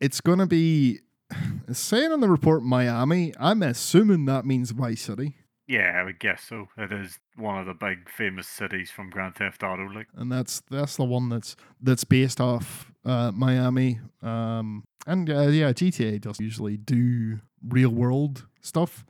it's 0.00 0.20
gonna 0.20 0.46
be 0.46 1.00
it's 1.00 1.07
saying 1.72 2.12
on 2.12 2.20
the 2.20 2.28
report 2.28 2.62
Miami. 2.62 3.32
I'm 3.38 3.62
assuming 3.62 4.24
that 4.26 4.44
means 4.46 4.70
Vice 4.70 5.02
City, 5.02 5.36
Yeah, 5.66 5.98
I 5.98 6.02
would 6.02 6.18
guess 6.18 6.42
so. 6.42 6.68
It 6.76 6.92
is 6.92 7.18
one 7.36 7.58
of 7.58 7.66
the 7.66 7.74
big 7.74 8.08
famous 8.08 8.48
cities 8.48 8.90
from 8.90 9.10
Grand 9.10 9.36
Theft 9.36 9.62
Auto. 9.62 9.84
Like, 9.84 10.08
and 10.14 10.30
that's 10.30 10.62
that's 10.70 10.96
the 10.96 11.04
one 11.04 11.28
that's 11.28 11.56
that's 11.80 12.04
based 12.04 12.40
off 12.40 12.92
uh, 13.04 13.32
Miami. 13.32 14.00
Um, 14.22 14.84
and 15.06 15.28
uh, 15.30 15.48
yeah, 15.48 15.72
GTA 15.72 16.20
does 16.20 16.40
usually 16.40 16.76
do 16.76 17.40
real 17.66 17.90
world 17.90 18.46
stuff. 18.60 19.04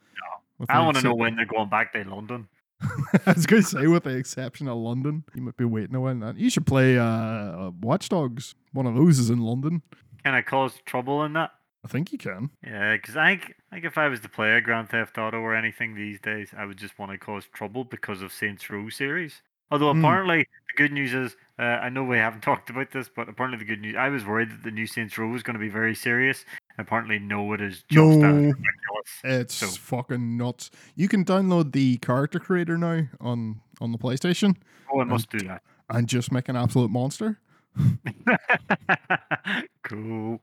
with 0.59 0.71
I 0.71 0.81
want 0.81 0.97
to 0.97 1.03
know 1.03 1.15
when 1.15 1.37
they're 1.37 1.47
going 1.47 1.69
back 1.69 1.93
to 1.93 2.05
London. 2.05 2.49
I 3.27 3.33
was 3.33 3.47
going 3.47 3.63
to 3.63 3.69
say, 3.69 3.87
with 3.89 4.05
the 4.05 4.17
exception 4.17 4.69
of 4.69 4.77
London, 4.77 5.25
you 5.35 5.43
might 5.43 5.57
be 5.57 5.65
waiting 5.65 5.97
a 5.97 6.01
while. 6.01 6.35
You 6.37 6.49
should 6.49 6.67
play 6.67 6.97
uh, 6.97 7.71
Watch 7.81 8.09
Dogs. 8.09 8.55
One 8.73 8.87
of 8.87 8.95
those 8.95 9.19
is 9.19 9.31
in 9.31 9.41
London. 9.41 9.83
Can 10.25 10.35
I 10.35 10.43
cause 10.43 10.81
trouble 10.85 11.25
in 11.25 11.33
that? 11.33 11.51
I 11.89 11.91
think 11.91 12.13
you 12.13 12.19
can. 12.19 12.51
Yeah, 12.63 12.97
because 12.97 13.17
I 13.17 13.37
think, 13.37 13.55
like 13.73 13.85
if 13.85 13.97
I 13.97 14.09
was 14.09 14.21
to 14.21 14.29
play 14.29 14.53
a 14.53 14.61
Grand 14.61 14.91
Theft 14.91 15.17
Auto 15.17 15.39
or 15.39 15.55
anything 15.55 15.95
these 15.95 16.21
days, 16.21 16.51
I 16.57 16.67
would 16.67 16.77
just 16.77 16.99
want 16.99 17.13
to 17.13 17.19
cause 17.19 17.47
trouble 17.55 17.85
because 17.85 18.21
of 18.21 18.31
Saints 18.31 18.69
Row 18.69 18.91
series. 18.91 19.41
Although 19.71 19.93
Hmm. 19.95 20.05
apparently 20.05 20.39
the 20.41 20.75
good 20.77 20.93
news 20.93 21.15
is, 21.15 21.37
uh, 21.59 21.63
I 21.63 21.89
know 21.89 22.05
we 22.05 22.19
haven't 22.19 22.43
talked 22.43 22.69
about 22.69 22.91
this, 22.91 23.09
but 23.09 23.29
apparently 23.31 23.59
the 23.59 23.65
good 23.65 23.81
news, 23.81 23.97
I 23.97 24.11
was 24.11 24.27
worried 24.27 24.51
that 24.51 24.63
the 24.65 24.71
new 24.71 24.87
Saints 24.87 25.17
Row 25.17 25.29
was 25.29 25.43
going 25.43 25.55
to 25.55 25.61
be 25.61 25.71
very 25.71 25.95
serious. 25.95 26.45
Apparently, 26.77 27.19
no, 27.19 27.53
it 27.55 27.63
is 27.63 27.83
just 27.85 28.19
No. 28.19 28.29
ridiculous. 28.35 28.65
It's 29.25 29.55
So- 29.55 29.67
fucking 29.69 30.37
nuts. 30.37 30.71
You 30.95 31.09
can 31.09 31.25
download 31.25 31.73
the 31.73 31.97
character 31.99 32.39
creator 32.39 32.77
now 32.77 33.05
on 33.19 33.61
on 33.81 33.93
the 33.93 33.99
PlayStation 33.99 34.57
Oh, 34.93 35.01
I 35.01 35.05
must 35.05 35.31
do 35.31 35.39
that. 35.47 35.63
and 35.89 36.07
just 36.09 36.33
make 36.33 36.49
an 36.51 36.57
absolute 36.57 36.91
monster. 36.91 37.39
cool. 39.83 40.41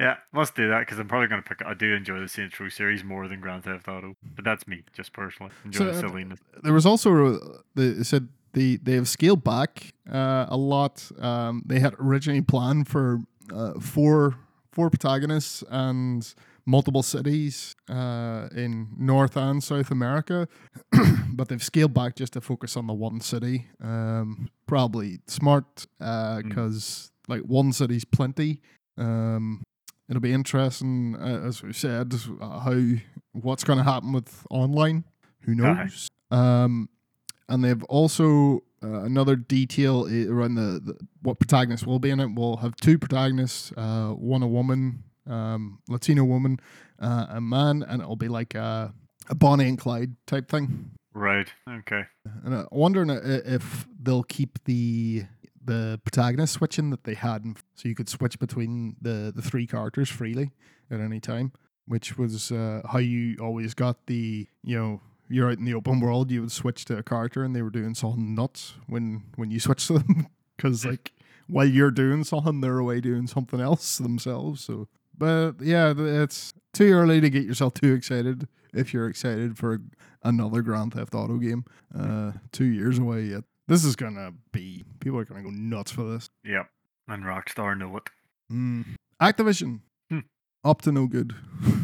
Yeah, 0.00 0.16
must 0.32 0.54
do 0.54 0.68
that 0.68 0.80
because 0.80 0.98
I'm 0.98 1.08
probably 1.08 1.28
going 1.28 1.42
to 1.42 1.48
pick. 1.48 1.64
I 1.66 1.74
do 1.74 1.94
enjoy 1.94 2.20
the 2.20 2.28
Saints 2.28 2.58
Row 2.58 2.68
series 2.68 3.04
more 3.04 3.28
than 3.28 3.40
Grand 3.40 3.64
Theft 3.64 3.88
Auto, 3.88 4.14
but 4.34 4.44
that's 4.44 4.66
me, 4.66 4.82
just 4.92 5.12
personally. 5.12 5.52
Enjoy 5.64 5.78
So, 5.78 5.84
the 5.86 5.90
uh, 5.90 6.00
silliness. 6.00 6.40
There 6.62 6.72
was 6.72 6.86
also 6.86 7.34
uh, 7.34 7.38
they 7.74 8.02
said 8.02 8.28
they 8.52 8.76
they 8.76 8.94
have 8.94 9.08
scaled 9.08 9.44
back 9.44 9.92
uh, 10.10 10.46
a 10.48 10.56
lot. 10.56 11.10
Um, 11.20 11.62
they 11.66 11.80
had 11.80 11.94
originally 11.98 12.42
planned 12.42 12.88
for 12.88 13.20
uh, 13.54 13.74
four 13.80 14.36
four 14.72 14.90
protagonists 14.90 15.64
and 15.70 16.34
multiple 16.68 17.02
cities 17.02 17.74
uh, 17.88 18.48
in 18.54 18.88
North 18.98 19.36
and 19.38 19.64
South 19.64 19.90
America, 19.90 20.46
but 21.32 21.48
they've 21.48 21.62
scaled 21.62 21.94
back 21.94 22.14
just 22.14 22.34
to 22.34 22.42
focus 22.42 22.76
on 22.76 22.86
the 22.86 22.92
one 22.92 23.20
city. 23.20 23.68
Um, 23.82 24.50
probably 24.66 25.20
smart 25.26 25.86
because 25.98 27.10
like 27.26 27.40
one 27.40 27.72
city's 27.72 28.04
plenty. 28.04 28.60
Um, 28.98 29.62
it'll 30.10 30.20
be 30.20 30.32
interesting, 30.32 31.16
uh, 31.16 31.46
as 31.46 31.62
we 31.62 31.72
said, 31.72 32.14
uh, 32.40 32.60
how 32.60 32.82
what's 33.32 33.64
going 33.64 33.78
to 33.78 33.84
happen 33.84 34.12
with 34.12 34.46
online. 34.50 35.04
Who 35.42 35.54
knows? 35.54 36.08
Um, 36.30 36.90
and 37.48 37.64
they've 37.64 37.82
also 37.84 38.62
uh, 38.82 39.04
another 39.04 39.36
detail 39.36 40.06
around 40.30 40.56
the, 40.56 40.80
the 40.84 40.98
what 41.22 41.38
protagonists 41.38 41.86
will 41.86 41.98
be 41.98 42.10
in 42.10 42.20
it. 42.20 42.34
We'll 42.34 42.58
have 42.58 42.76
two 42.76 42.98
protagonists, 42.98 43.72
uh, 43.76 44.10
one 44.10 44.42
a 44.42 44.46
woman, 44.46 45.04
um, 45.28 45.80
Latino 45.88 46.24
woman, 46.24 46.58
uh, 46.98 47.26
a 47.30 47.40
man, 47.40 47.84
and 47.86 48.02
it'll 48.02 48.16
be 48.16 48.28
like 48.28 48.54
a, 48.54 48.92
a 49.28 49.34
Bonnie 49.34 49.68
and 49.68 49.78
Clyde 49.78 50.16
type 50.26 50.48
thing. 50.48 50.90
Right. 51.14 51.48
Okay. 51.68 52.02
And 52.44 52.54
I'm 52.54 52.68
wondering 52.70 53.10
if 53.10 53.86
they'll 54.00 54.22
keep 54.22 54.62
the 54.64 55.24
the 55.64 56.00
protagonist 56.02 56.54
switching 56.54 56.90
that 56.90 57.04
they 57.04 57.14
had, 57.14 57.44
in- 57.44 57.56
so 57.74 57.88
you 57.88 57.94
could 57.94 58.08
switch 58.08 58.38
between 58.38 58.96
the 59.00 59.32
the 59.34 59.42
three 59.42 59.66
characters 59.66 60.08
freely 60.08 60.52
at 60.90 61.00
any 61.00 61.20
time, 61.20 61.52
which 61.86 62.16
was 62.16 62.50
uh, 62.52 62.82
how 62.90 62.98
you 62.98 63.36
always 63.40 63.74
got 63.74 64.06
the 64.06 64.46
you 64.62 64.78
know 64.78 65.00
you're 65.28 65.50
out 65.50 65.58
in 65.58 65.64
the 65.66 65.74
open 65.74 66.00
world, 66.00 66.30
you 66.30 66.40
would 66.40 66.52
switch 66.52 66.86
to 66.86 66.96
a 66.96 67.02
character 67.02 67.44
and 67.44 67.54
they 67.54 67.60
were 67.60 67.68
doing 67.70 67.94
something 67.94 68.34
nuts 68.34 68.74
when 68.86 69.24
when 69.36 69.50
you 69.50 69.60
switch 69.66 69.86
to 69.88 69.98
them 69.98 70.28
because 70.56 70.86
like 70.86 71.12
while 71.48 71.66
you're 71.66 71.90
doing 71.90 72.24
something, 72.24 72.60
they're 72.60 72.78
away 72.78 73.00
doing 73.00 73.26
something 73.26 73.60
else 73.60 73.98
themselves. 73.98 74.62
So, 74.62 74.86
but 75.18 75.54
yeah, 75.60 75.92
it's 75.96 76.54
too 76.72 76.92
early 76.92 77.20
to 77.20 77.28
get 77.30 77.44
yourself 77.44 77.74
too 77.74 77.92
excited 77.94 78.48
if 78.72 78.92
you're 78.94 79.08
excited 79.08 79.58
for 79.58 79.80
another 80.22 80.62
Grand 80.62 80.94
Theft 80.94 81.14
Auto 81.14 81.38
game. 81.38 81.64
Uh, 81.96 82.32
two 82.52 82.64
years 82.66 82.98
away 82.98 83.22
yet. 83.22 83.44
This 83.66 83.84
is 83.84 83.96
gonna 83.96 84.32
be 84.52 84.84
people 85.00 85.18
are 85.18 85.24
gonna 85.24 85.42
go 85.42 85.50
nuts 85.50 85.90
for 85.90 86.04
this. 86.04 86.28
Yep. 86.44 86.68
And 87.08 87.24
Rockstar 87.24 87.76
know 87.76 87.96
it. 87.96 88.04
Mm. 88.52 88.84
Activision 89.20 89.80
Hmm. 90.10 90.20
up 90.64 90.82
to 90.82 90.92
no 90.92 91.06
good. 91.06 91.34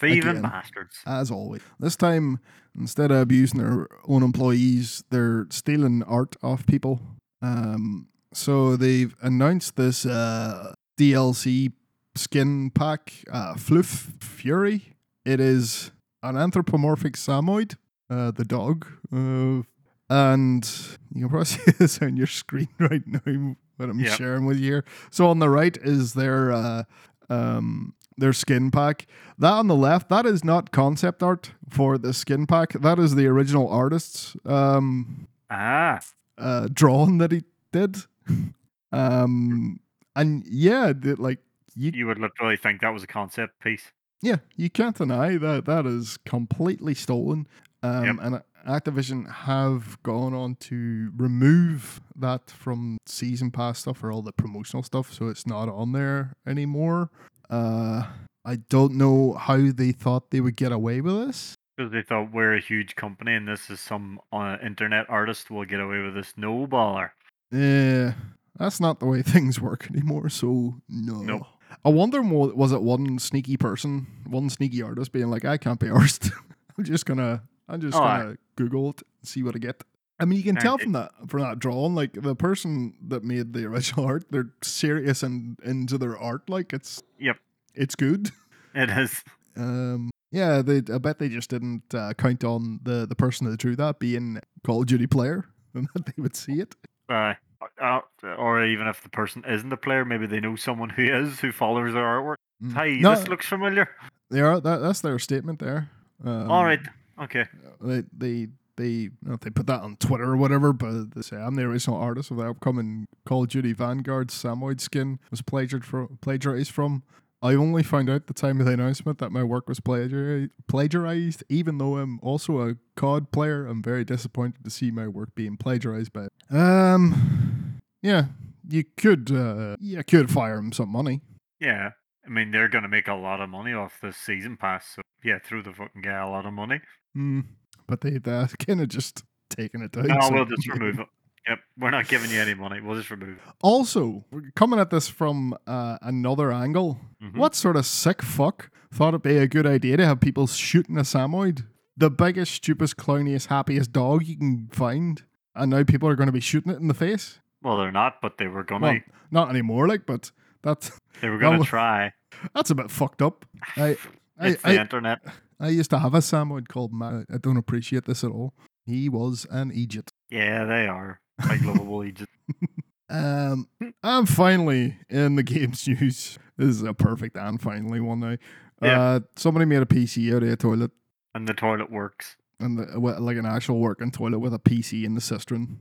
Thieving 0.00 0.28
Again. 0.28 0.42
bastards. 0.42 0.96
as 1.06 1.30
always. 1.30 1.60
This 1.80 1.96
time, 1.96 2.38
instead 2.78 3.10
of 3.10 3.18
abusing 3.18 3.58
their 3.58 3.88
own 4.06 4.22
employees, 4.22 5.02
they're 5.10 5.46
stealing 5.50 6.04
art 6.04 6.36
off 6.40 6.64
people. 6.66 7.00
Um, 7.42 8.06
so 8.32 8.76
they've 8.76 9.12
announced 9.22 9.74
this 9.74 10.06
uh, 10.06 10.72
DLC 11.00 11.72
skin 12.18 12.70
pack, 12.70 13.12
uh, 13.32 13.54
Floof 13.54 14.22
Fury. 14.22 14.94
It 15.24 15.40
is 15.40 15.90
an 16.22 16.36
anthropomorphic 16.36 17.14
Samoyed, 17.16 17.76
uh, 18.10 18.30
the 18.32 18.44
dog, 18.44 18.86
uh, 19.12 19.62
and 20.10 20.70
you 21.14 21.20
can 21.22 21.28
probably 21.28 21.44
see 21.46 21.70
this 21.78 22.00
on 22.02 22.16
your 22.16 22.26
screen 22.26 22.68
right 22.78 23.02
now. 23.06 23.56
What 23.76 23.90
I'm 23.90 24.00
Yep. 24.00 24.12
sharing 24.18 24.44
with 24.46 24.56
you 24.58 24.64
here. 24.72 24.84
So 25.10 25.28
on 25.28 25.38
the 25.38 25.48
right 25.48 25.76
is 25.76 26.14
their 26.14 26.50
uh, 26.52 26.82
um, 27.30 27.94
their 28.16 28.32
skin 28.32 28.70
pack. 28.72 29.06
That 29.38 29.52
on 29.52 29.68
the 29.68 29.76
left, 29.76 30.08
that 30.08 30.26
is 30.26 30.42
not 30.44 30.72
concept 30.72 31.22
art 31.22 31.52
for 31.68 31.96
the 31.98 32.12
skin 32.12 32.46
pack. 32.46 32.72
That 32.72 32.98
is 32.98 33.14
the 33.14 33.26
original 33.28 33.68
artist's 33.68 34.34
um, 34.44 35.28
Ah. 35.50 36.00
uh, 36.36 36.68
drawing 36.72 37.18
that 37.18 37.30
he 37.30 37.44
did. 37.72 37.98
um, 38.92 39.78
and 40.16 40.44
yeah, 40.46 40.92
like 41.18 41.38
you, 41.78 41.92
You 41.94 42.06
would 42.08 42.18
literally 42.18 42.56
think 42.56 42.80
that 42.80 42.92
was 42.92 43.02
a 43.02 43.06
concept 43.06 43.60
piece. 43.60 43.92
yeah, 44.20 44.36
you 44.56 44.68
can't 44.68 44.96
deny 44.96 45.36
that 45.38 45.64
that 45.66 45.86
is 45.86 46.18
completely 46.26 46.94
stolen. 46.94 47.46
Um, 47.82 48.04
Yep. 48.04 48.16
and 48.22 48.42
Activision 48.66 49.30
have 49.32 50.02
gone 50.02 50.34
on 50.34 50.56
to 50.56 51.10
remove 51.16 52.00
that 52.16 52.50
from 52.50 52.98
season 53.06 53.50
pass 53.50 53.78
stuff 53.78 54.02
or 54.02 54.10
all 54.12 54.20
the 54.22 54.32
promotional 54.32 54.82
stuff, 54.82 55.12
so 55.12 55.28
it's 55.28 55.46
not 55.46 55.68
on 55.68 55.92
there 55.92 56.32
anymore. 56.46 57.10
Uh, 57.48 58.02
I 58.44 58.56
don't 58.68 58.94
know 58.94 59.34
how 59.34 59.70
they 59.72 59.92
thought 59.92 60.30
they 60.30 60.40
would 60.40 60.56
get 60.56 60.72
away 60.72 61.00
with 61.00 61.26
this. 61.26 61.54
Because 61.76 61.92
they 61.92 62.02
thought 62.02 62.32
we're 62.32 62.54
a 62.56 62.60
huge 62.60 62.96
company 62.96 63.34
and 63.34 63.46
this 63.46 63.70
is 63.70 63.78
some 63.80 64.20
uh, 64.32 64.56
internet 64.62 65.08
artist 65.08 65.48
will 65.50 65.64
get 65.64 65.78
away 65.80 66.00
with 66.02 66.14
this. 66.14 66.34
No 66.36 66.66
baller. 66.66 67.10
Yeah, 67.52 68.14
that's 68.58 68.80
not 68.80 68.98
the 68.98 69.06
way 69.06 69.22
things 69.34 69.60
work 69.60 69.88
anymore. 69.90 70.28
So 70.28 70.74
no. 70.88 71.22
Nope. 71.22 71.46
I 71.84 71.90
wonder, 71.90 72.20
was 72.22 72.72
it 72.72 72.82
one 72.82 73.18
sneaky 73.18 73.56
person, 73.56 74.06
one 74.26 74.50
sneaky 74.50 74.82
artist 74.82 75.12
being 75.12 75.30
like, 75.30 75.44
"I 75.44 75.56
can't 75.56 75.78
be 75.80 75.86
arsed. 75.86 76.30
I'm 76.78 76.84
just 76.84 77.06
gonna, 77.06 77.42
I'm 77.68 77.80
just 77.80 77.96
Oh, 77.96 78.00
gonna 78.00 78.36
Google 78.56 78.90
it, 78.90 79.02
and 79.20 79.28
see 79.28 79.42
what 79.42 79.54
I 79.54 79.58
get." 79.58 79.82
I 80.20 80.24
mean, 80.24 80.36
you 80.38 80.44
can 80.44 80.56
tell 80.56 80.72
Aren't 80.72 80.82
from 80.82 80.92
that 80.92 81.10
from 81.28 81.40
that 81.42 81.58
drawing, 81.60 81.94
like 81.94 82.12
the 82.14 82.34
person 82.34 82.94
that 83.08 83.22
made 83.22 83.52
the 83.52 83.64
original 83.66 84.04
art, 84.06 84.24
they're 84.30 84.50
serious 84.62 85.22
and 85.22 85.56
into 85.62 85.96
their 85.98 86.18
art. 86.18 86.50
Like 86.50 86.72
it's, 86.72 87.02
Yep. 87.18 87.36
it's 87.74 87.94
good. 87.94 88.30
It 88.74 88.90
is. 88.90 89.24
Um, 89.56 90.10
yeah, 90.30 90.60
they. 90.62 90.76
I 90.92 90.98
bet 90.98 91.18
they 91.18 91.28
just 91.30 91.48
didn't 91.50 91.94
uh, 91.94 92.12
count 92.14 92.44
on 92.44 92.80
the 92.82 93.06
the 93.06 93.14
person 93.16 93.50
that 93.50 93.58
drew 93.58 93.74
that 93.76 93.98
being 93.98 94.40
Call 94.64 94.80
of 94.82 94.86
Duty 94.86 95.06
player, 95.06 95.46
and 95.74 95.88
that 95.94 96.04
they 96.06 96.12
would 96.20 96.36
see 96.36 96.60
it. 96.60 96.74
Uh, 97.08 97.34
uh, 97.80 98.00
or 98.36 98.64
even 98.64 98.86
if 98.86 99.02
the 99.02 99.08
person 99.08 99.44
isn't 99.46 99.72
a 99.72 99.76
player, 99.76 100.04
maybe 100.04 100.26
they 100.26 100.40
know 100.40 100.56
someone 100.56 100.88
who 100.90 101.02
is 101.02 101.40
who 101.40 101.52
follows 101.52 101.92
their 101.94 102.02
artwork. 102.04 102.36
Mm. 102.62 102.74
Hey, 102.74 102.98
No, 103.00 103.14
this 103.14 103.28
looks 103.28 103.46
familiar. 103.46 103.88
they 104.30 104.40
are. 104.40 104.60
That, 104.60 104.78
that's 104.78 105.00
their 105.00 105.18
statement 105.18 105.58
there. 105.58 105.90
Um, 106.24 106.50
All 106.50 106.64
right. 106.64 106.80
Okay. 107.22 107.44
They 107.80 108.02
they 108.16 108.48
they 108.76 109.10
they 109.22 109.50
put 109.50 109.66
that 109.66 109.82
on 109.82 109.96
Twitter 109.96 110.24
or 110.24 110.36
whatever, 110.36 110.72
but 110.72 111.14
they 111.14 111.22
say 111.22 111.36
I'm 111.36 111.54
the 111.56 111.62
original 111.62 111.96
artist 111.96 112.30
of 112.30 112.36
the 112.36 112.48
upcoming 112.48 113.06
Call 113.26 113.42
of 113.44 113.48
Duty 113.48 113.72
Vanguard 113.72 114.30
Samoyed 114.30 114.80
skin 114.80 115.18
was 115.30 115.42
plagiarized 115.42 115.86
from 115.86 116.18
plagiarized 116.20 116.70
from. 116.70 117.02
I 117.40 117.54
only 117.54 117.82
found 117.82 118.10
out 118.10 118.26
the 118.26 118.34
time 118.34 118.58
of 118.60 118.66
the 118.66 118.72
announcement 118.72 119.18
that 119.18 119.30
my 119.30 119.44
work 119.44 119.68
was 119.68 119.78
plagiari- 119.80 120.50
plagiarized, 120.66 121.44
even 121.48 121.78
though 121.78 121.98
I'm 121.98 122.18
also 122.20 122.68
a 122.68 122.76
COD 122.96 123.30
player. 123.30 123.66
I'm 123.66 123.82
very 123.82 124.04
disappointed 124.04 124.64
to 124.64 124.70
see 124.70 124.90
my 124.90 125.06
work 125.06 125.34
being 125.34 125.56
plagiarized 125.56 126.12
by. 126.12 126.26
Um, 126.50 127.78
yeah, 128.02 128.24
you 128.68 128.84
could 128.96 129.30
uh, 129.30 129.76
you 129.78 130.02
could 130.04 130.30
fire 130.30 130.58
him 130.58 130.72
some 130.72 130.88
money. 130.88 131.20
Yeah. 131.60 131.90
I 132.26 132.30
mean, 132.30 132.50
they're 132.50 132.68
going 132.68 132.82
to 132.82 132.88
make 132.88 133.08
a 133.08 133.14
lot 133.14 133.40
of 133.40 133.48
money 133.48 133.72
off 133.72 134.00
this 134.02 134.16
season 134.18 134.56
pass. 134.58 134.86
So, 134.96 135.02
yeah, 135.24 135.38
throw 135.42 135.62
the 135.62 135.72
fucking 135.72 136.02
guy 136.02 136.18
a 136.18 136.28
lot 136.28 136.44
of 136.44 136.52
money. 136.52 136.80
Hmm, 137.14 137.40
but 137.86 138.00
they 138.02 138.18
they 138.18 138.46
kind 138.66 138.80
of 138.82 138.88
just 138.88 139.22
taking 139.48 139.80
it 139.80 139.92
down. 139.92 140.08
No, 140.08 140.20
so- 140.20 140.34
we'll 140.34 140.44
just 140.44 140.68
remove 140.72 140.98
it. 140.98 141.06
Yep. 141.48 141.58
We're 141.78 141.90
not 141.90 142.08
giving 142.08 142.30
you 142.30 142.40
any 142.40 142.54
money. 142.54 142.80
We'll 142.80 142.96
just 142.96 143.10
remove 143.10 143.36
it. 143.38 143.42
Also, 143.62 144.24
coming 144.54 144.78
at 144.78 144.90
this 144.90 145.08
from 145.08 145.56
uh, 145.66 145.96
another 146.02 146.52
angle. 146.52 147.00
Mhm. 147.22 147.36
What 147.36 147.54
sort 147.54 147.76
of 147.76 147.86
sick 147.86 148.22
fuck 148.22 148.70
thought 148.92 149.08
it'd 149.08 149.22
be 149.22 149.36
a 149.38 149.48
good 149.48 149.66
idea 149.66 149.96
to 149.96 150.06
have 150.06 150.20
people 150.20 150.46
shooting 150.46 150.98
a 150.98 151.04
Samoyed? 151.04 151.66
The 151.96 152.10
biggest, 152.10 152.52
stupidest, 152.52 152.96
clowniest, 152.96 153.46
happiest 153.46 153.92
dog 153.92 154.24
you 154.26 154.36
can 154.36 154.68
find. 154.72 155.22
And 155.54 155.70
now 155.70 155.82
people 155.84 156.08
are 156.08 156.14
going 156.16 156.26
to 156.28 156.32
be 156.32 156.40
shooting 156.40 156.70
it 156.72 156.78
in 156.80 156.86
the 156.88 156.94
face? 156.94 157.40
Well, 157.62 157.76
they're 157.78 157.90
not, 157.90 158.20
but 158.22 158.38
they 158.38 158.46
were 158.46 158.62
going 158.62 158.82
to. 158.82 158.86
Well, 158.88 158.98
not 159.30 159.50
anymore, 159.50 159.88
like, 159.88 160.06
but 160.06 160.30
that's 160.62 160.92
they 161.20 161.28
were 161.28 161.38
going 161.38 161.60
to 161.60 161.66
try. 161.66 162.12
that's 162.54 162.70
a 162.70 162.74
bit 162.74 162.90
fucked 162.90 163.22
up. 163.22 163.44
I, 163.76 163.96
I, 164.38 164.48
It's 164.48 164.62
the 164.62 164.68
I, 164.68 164.76
internet. 164.80 165.20
I 165.58 165.70
used 165.70 165.90
to 165.90 165.98
have 165.98 166.14
a 166.14 166.18
Samoyed 166.22 166.68
called 166.68 166.92
Matt. 166.92 167.24
I 167.32 167.38
don't 167.38 167.56
appreciate 167.56 168.04
this 168.04 168.22
at 168.22 168.30
all. 168.30 168.54
He 168.86 169.08
was 169.08 169.44
an 169.50 169.72
Egypt. 169.74 170.12
Yeah, 170.30 170.64
they 170.64 170.86
are. 170.86 171.20
Big 171.48 171.64
lovable 171.64 172.04
Egypt. 172.04 172.30
Um, 173.10 173.68
I'm 174.02 174.26
finally 174.26 174.98
in 175.08 175.36
the 175.36 175.42
games 175.42 175.88
news. 175.88 176.38
This 176.58 176.68
is 176.68 176.82
a 176.82 176.92
perfect 176.92 177.38
and 177.38 177.58
finally 177.58 178.00
one 178.00 178.20
now. 178.20 178.36
Yeah. 178.82 179.00
Uh, 179.00 179.20
somebody 179.34 179.64
made 179.64 179.80
a 179.80 179.86
PC 179.86 180.36
out 180.36 180.42
of 180.42 180.50
a 180.50 180.56
toilet 180.56 180.90
And 181.34 181.48
the 181.48 181.54
toilet 181.54 181.90
works. 181.90 182.36
and 182.60 182.78
the, 182.78 182.98
like 182.98 183.38
an 183.38 183.46
actual 183.46 183.78
working 183.78 184.10
toilet 184.10 184.40
with 184.40 184.52
a 184.52 184.58
PC 184.58 185.04
in 185.04 185.14
the 185.14 185.22
cistern. 185.22 185.80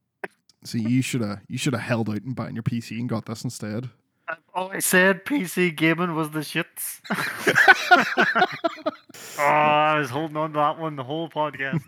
See, 0.64 0.80
you 0.80 1.02
should 1.02 1.20
have 1.20 1.42
you 1.50 1.58
should 1.58 1.74
have 1.74 1.82
held 1.82 2.10
out 2.10 2.22
and 2.22 2.34
bought 2.34 2.54
your 2.54 2.64
PC 2.64 2.92
and 2.98 3.10
got 3.10 3.26
this 3.26 3.44
instead. 3.44 3.90
I've 4.30 4.38
always 4.56 4.86
said 4.86 5.26
PC 5.26 5.76
gaming 5.76 6.16
was 6.16 6.30
the 6.32 6.40
shits. 6.40 7.02
oh, 9.38 9.44
I 9.44 10.00
was 10.00 10.10
holding 10.10 10.38
on 10.38 10.54
to 10.54 10.60
that 10.60 10.80
one 10.80 10.96
the 10.96 11.04
whole 11.04 11.30
podcast. 11.30 11.82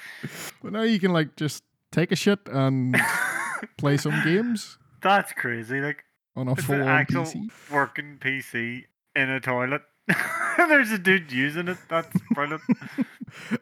But 0.62 0.72
now 0.72 0.82
you 0.82 0.98
can 0.98 1.12
like 1.12 1.36
just 1.36 1.64
take 1.92 2.12
a 2.12 2.16
shit 2.16 2.40
and 2.50 2.96
play 3.78 3.96
some 3.96 4.20
games 4.24 4.78
That's 5.02 5.32
crazy. 5.32 5.80
Like 5.80 6.04
on 6.34 6.48
a 6.48 6.56
full 6.56 6.82
on 6.82 7.06
PC. 7.06 7.48
working 7.70 8.18
PC 8.20 8.84
in 9.14 9.30
a 9.30 9.40
toilet. 9.40 9.82
There's 10.56 10.90
a 10.90 10.98
dude 10.98 11.32
using 11.32 11.68
it. 11.68 11.78
That's 11.88 12.14
brilliant. 12.32 12.62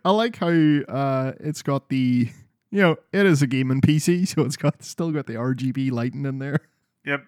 I 0.05 0.11
like 0.11 0.37
how 0.37 0.49
uh, 0.49 1.33
it's 1.41 1.63
got 1.63 1.89
the 1.89 2.29
you 2.71 2.81
know 2.81 2.97
it 3.13 3.27
is 3.27 3.43
a 3.43 3.47
gaming 3.47 3.81
PC, 3.81 4.27
so 4.29 4.43
it's 4.43 4.57
got 4.57 4.83
still 4.83 5.11
got 5.11 5.27
the 5.27 5.35
RGB 5.35 5.91
lighting 5.93 6.27
in 6.27 6.39
there. 6.39 6.61
Yep. 7.05 7.23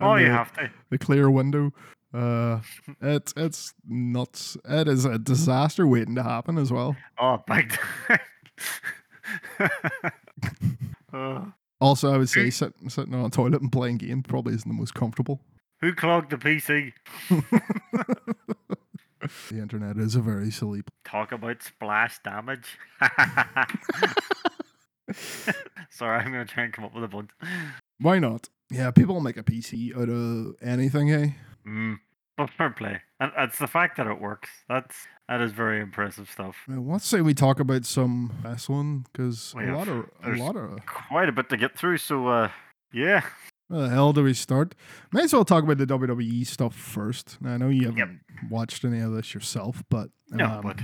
Oh, 0.00 0.16
you 0.16 0.26
have 0.26 0.52
to. 0.54 0.70
the 0.90 0.98
clear 0.98 1.30
window. 1.30 1.72
Uh, 2.12 2.60
it's 3.02 3.34
it's 3.36 3.74
nuts. 3.86 4.56
It 4.64 4.88
is 4.88 5.04
a 5.04 5.18
disaster 5.18 5.86
waiting 5.86 6.14
to 6.14 6.22
happen 6.22 6.56
as 6.58 6.72
well. 6.72 6.96
Oh, 7.18 7.42
big 7.46 7.70
time. 8.08 8.18
Oh. 11.12 11.52
Also, 11.80 12.12
I 12.12 12.18
would 12.18 12.28
say 12.28 12.50
sitting 12.50 13.14
on 13.14 13.24
a 13.24 13.30
toilet 13.30 13.62
and 13.62 13.70
playing 13.70 13.98
game 13.98 14.24
probably 14.24 14.52
isn't 14.54 14.68
the 14.68 14.74
most 14.74 14.94
comfortable. 14.94 15.40
Who 15.80 15.94
clogged 15.94 16.30
the 16.30 16.36
PC? 16.36 16.92
The 19.50 19.58
internet 19.58 19.96
is 19.98 20.14
a 20.14 20.20
very 20.20 20.50
silly. 20.50 20.82
Talk 21.04 21.32
about 21.32 21.62
splash 21.62 22.18
damage. 22.22 22.78
Sorry, 25.90 26.18
I'm 26.20 26.30
gonna 26.32 26.44
try 26.44 26.64
and 26.64 26.72
come 26.72 26.84
up 26.84 26.94
with 26.94 27.04
a 27.04 27.08
bunch. 27.08 27.30
Why 27.98 28.18
not? 28.18 28.48
Yeah, 28.70 28.90
people 28.90 29.20
make 29.20 29.36
a 29.36 29.42
PC 29.42 29.96
out 29.96 30.08
of 30.08 30.54
anything. 30.62 31.08
Hey, 31.08 31.34
Mm. 31.66 31.98
But 32.38 32.50
fair 32.50 32.70
play, 32.70 33.00
and 33.20 33.32
it's 33.36 33.58
the 33.58 33.66
fact 33.66 33.96
that 33.98 34.06
it 34.06 34.20
works. 34.20 34.48
That's 34.68 34.94
that 35.28 35.40
is 35.42 35.50
very 35.52 35.80
impressive 35.80 36.30
stuff. 36.30 36.56
Well, 36.68 36.84
let's 36.86 37.04
say 37.06 37.20
we 37.20 37.34
talk 37.34 37.58
about 37.60 37.84
some 37.84 38.32
wrestling 38.44 39.04
because 39.12 39.52
a 39.58 39.72
lot 39.72 39.88
of 39.88 40.06
a 40.24 40.30
lot 40.36 40.56
of. 40.56 40.78
Quite 40.86 41.28
a 41.28 41.32
bit 41.32 41.48
to 41.50 41.56
get 41.56 41.76
through. 41.76 41.98
So, 41.98 42.28
uh, 42.28 42.50
yeah. 42.92 43.22
Where 43.66 43.82
the 43.82 43.88
hell 43.90 44.12
do 44.14 44.22
we 44.22 44.32
start? 44.34 44.74
May 45.12 45.24
as 45.24 45.32
well 45.34 45.44
talk 45.44 45.64
about 45.64 45.78
the 45.78 45.86
WWE 45.86 46.46
stuff 46.46 46.74
first. 46.76 47.36
Now, 47.42 47.54
I 47.54 47.56
know 47.58 47.68
you 47.68 47.86
haven't 47.90 48.20
watched 48.48 48.84
any 48.84 49.00
of 49.00 49.12
this 49.12 49.34
yourself, 49.34 49.82
but 49.90 50.08
No, 50.30 50.46
um, 50.46 50.62
but 50.62 50.78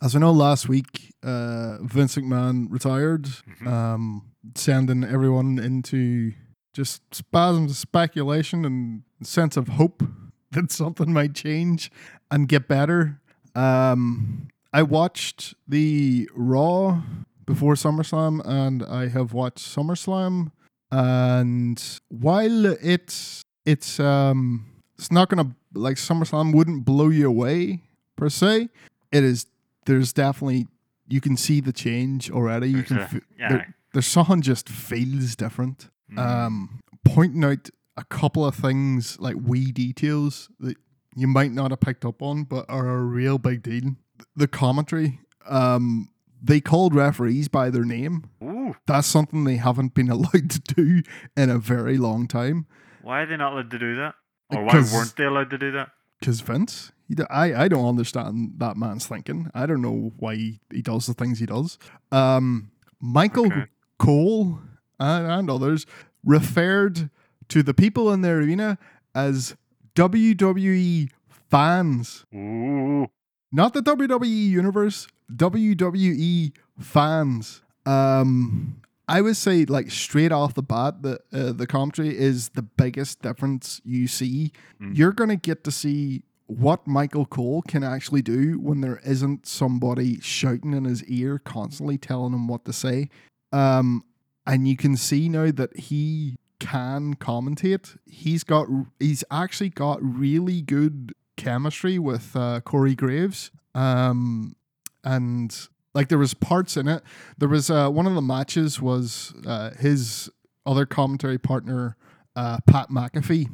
As 0.00 0.14
I 0.16 0.20
know, 0.20 0.30
last 0.32 0.68
week 0.68 1.12
uh, 1.24 1.78
Vince 1.82 2.14
McMahon 2.16 2.66
retired, 2.70 3.24
Mhm. 3.24 3.66
um, 3.66 4.30
sending 4.54 5.02
everyone 5.04 5.58
into 5.58 6.32
just 6.72 7.02
spasms 7.14 7.72
of 7.72 7.76
speculation 7.76 8.64
and 8.64 9.02
sense 9.22 9.56
of 9.58 9.68
hope 9.68 10.02
that 10.52 10.72
something 10.72 11.12
might 11.12 11.34
change 11.34 11.90
and 12.30 12.48
get 12.48 12.68
better. 12.68 13.20
Um, 13.54 14.48
I 14.72 14.82
watched 14.82 15.54
the 15.66 16.28
Raw 16.34 17.02
before 17.46 17.74
SummerSlam, 17.74 18.40
and 18.44 18.84
I 18.84 19.08
have 19.08 19.32
watched 19.32 19.58
SummerSlam. 19.58 20.52
And 20.92 21.82
while 22.08 22.66
it's 22.66 23.42
it's 23.64 24.00
um 24.00 24.66
it's 24.98 25.12
not 25.12 25.28
gonna 25.28 25.54
like 25.74 25.96
SummerSlam 25.96 26.54
wouldn't 26.54 26.84
blow 26.84 27.08
you 27.08 27.28
away 27.28 27.82
per 28.16 28.28
se, 28.28 28.68
it 29.12 29.24
is 29.24 29.46
there's 29.86 30.12
definitely 30.12 30.66
you 31.08 31.20
can 31.20 31.36
see 31.36 31.60
the 31.60 31.72
change 31.72 32.30
already. 32.30 32.68
You 32.68 32.82
can 32.82 33.06
fe- 33.06 33.20
yeah. 33.38 33.48
there, 33.48 33.74
there's 33.92 34.06
something 34.06 34.42
just 34.42 34.68
feels 34.68 35.36
different. 35.36 35.90
Mm. 36.12 36.18
Um, 36.18 36.80
pointing 37.04 37.44
out 37.44 37.70
a 38.00 38.04
couple 38.04 38.44
of 38.44 38.54
things 38.54 39.18
like 39.20 39.36
wee 39.40 39.70
details 39.72 40.48
that 40.58 40.76
you 41.14 41.26
might 41.26 41.52
not 41.52 41.70
have 41.70 41.80
picked 41.80 42.04
up 42.04 42.22
on, 42.22 42.44
but 42.44 42.64
are 42.68 42.88
a 42.88 43.02
real 43.02 43.38
big 43.38 43.62
deal. 43.62 43.96
The 44.34 44.48
commentary, 44.48 45.20
um, 45.48 46.08
they 46.42 46.60
called 46.60 46.94
referees 46.94 47.48
by 47.48 47.68
their 47.70 47.84
name. 47.84 48.24
Ooh, 48.42 48.74
That's 48.86 49.06
something 49.06 49.44
they 49.44 49.56
haven't 49.56 49.94
been 49.94 50.08
allowed 50.16 50.50
to 50.50 50.60
do 50.74 51.02
in 51.36 51.50
a 51.50 51.58
very 51.58 51.98
long 51.98 52.26
time. 52.28 52.66
why 53.02 53.20
are 53.22 53.26
they 53.26 53.36
not 53.36 53.52
allowed 53.52 53.70
to 53.70 53.78
do 53.78 53.96
that? 53.96 54.14
Or 54.50 54.64
why 54.64 54.74
weren't 54.92 55.14
they 55.16 55.24
allowed 55.24 55.50
to 55.50 55.58
do 55.58 55.70
that? 55.72 55.90
Because 56.18 56.40
Vince, 56.40 56.92
I, 57.30 57.54
I 57.64 57.68
don't 57.68 57.86
understand 57.88 58.54
that 58.58 58.76
man's 58.76 59.06
thinking. 59.06 59.50
I 59.54 59.66
don't 59.66 59.82
know 59.82 60.12
why 60.18 60.34
he, 60.36 60.60
he 60.72 60.82
does 60.82 61.06
the 61.06 61.14
things 61.14 61.38
he 61.38 61.46
does. 61.46 61.78
Um, 62.12 62.70
Michael 63.00 63.46
Okay. 63.46 63.66
Cole 63.98 64.58
and, 64.98 65.26
and 65.26 65.50
others 65.50 65.86
referred 66.24 67.10
to 67.50 67.62
the 67.62 67.74
people 67.74 68.12
in 68.12 68.22
the 68.22 68.30
arena 68.30 68.78
as 69.14 69.54
WWE 69.94 71.10
fans. 71.50 72.24
Ooh, 72.34 73.08
Not 73.52 73.74
the 73.74 73.82
WWE 73.82 74.48
universe, 74.48 75.06
WWE 75.34 76.52
fans, 76.78 77.62
um, 77.86 78.80
I 79.08 79.20
would 79.20 79.36
say 79.36 79.64
like 79.64 79.90
straight 79.90 80.30
off 80.30 80.54
the 80.54 80.62
bat, 80.62 81.02
the 81.02 81.18
uh, 81.32 81.52
the 81.52 81.66
commentary 81.66 82.16
is 82.16 82.50
the 82.50 82.62
biggest 82.62 83.22
difference 83.22 83.80
you 83.84 84.06
see. 84.06 84.52
Mm. 84.80 84.96
You're 84.96 85.12
gonna 85.12 85.34
get 85.36 85.64
to 85.64 85.72
see 85.72 86.22
what 86.46 86.86
Michael 86.86 87.26
Cole 87.26 87.62
can 87.62 87.82
actually 87.82 88.22
do 88.22 88.60
when 88.60 88.80
there 88.80 89.00
isn't 89.04 89.46
somebody 89.46 90.20
shouting 90.20 90.74
in 90.74 90.84
his 90.84 91.02
ear 91.04 91.40
constantly 91.40 91.98
telling 91.98 92.32
him 92.32 92.46
what 92.46 92.64
to 92.66 92.72
say. 92.72 93.08
Um, 93.52 94.04
and 94.46 94.68
you 94.68 94.76
can 94.76 94.96
see 94.96 95.28
now 95.28 95.50
that 95.50 95.76
he 95.76 96.36
can 96.60 97.14
commentate. 97.16 97.96
He's 98.06 98.44
got 98.44 98.68
he's 99.00 99.24
actually 99.30 99.70
got 99.70 99.98
really 100.02 100.62
good 100.62 101.12
chemistry 101.36 101.98
with 101.98 102.36
uh, 102.36 102.60
Corey 102.60 102.94
Graves. 102.94 103.50
Um, 103.74 104.54
and 105.02 105.56
like 105.94 106.08
there 106.08 106.18
was 106.18 106.34
parts 106.34 106.76
in 106.76 106.86
it. 106.86 107.02
There 107.38 107.48
was 107.48 107.70
uh, 107.70 107.88
one 107.90 108.06
of 108.06 108.14
the 108.14 108.22
matches 108.22 108.80
was 108.80 109.34
uh, 109.46 109.70
his 109.78 110.30
other 110.66 110.86
commentary 110.86 111.38
partner, 111.38 111.96
uh, 112.36 112.58
Pat 112.66 112.90
McAfee. 112.90 113.48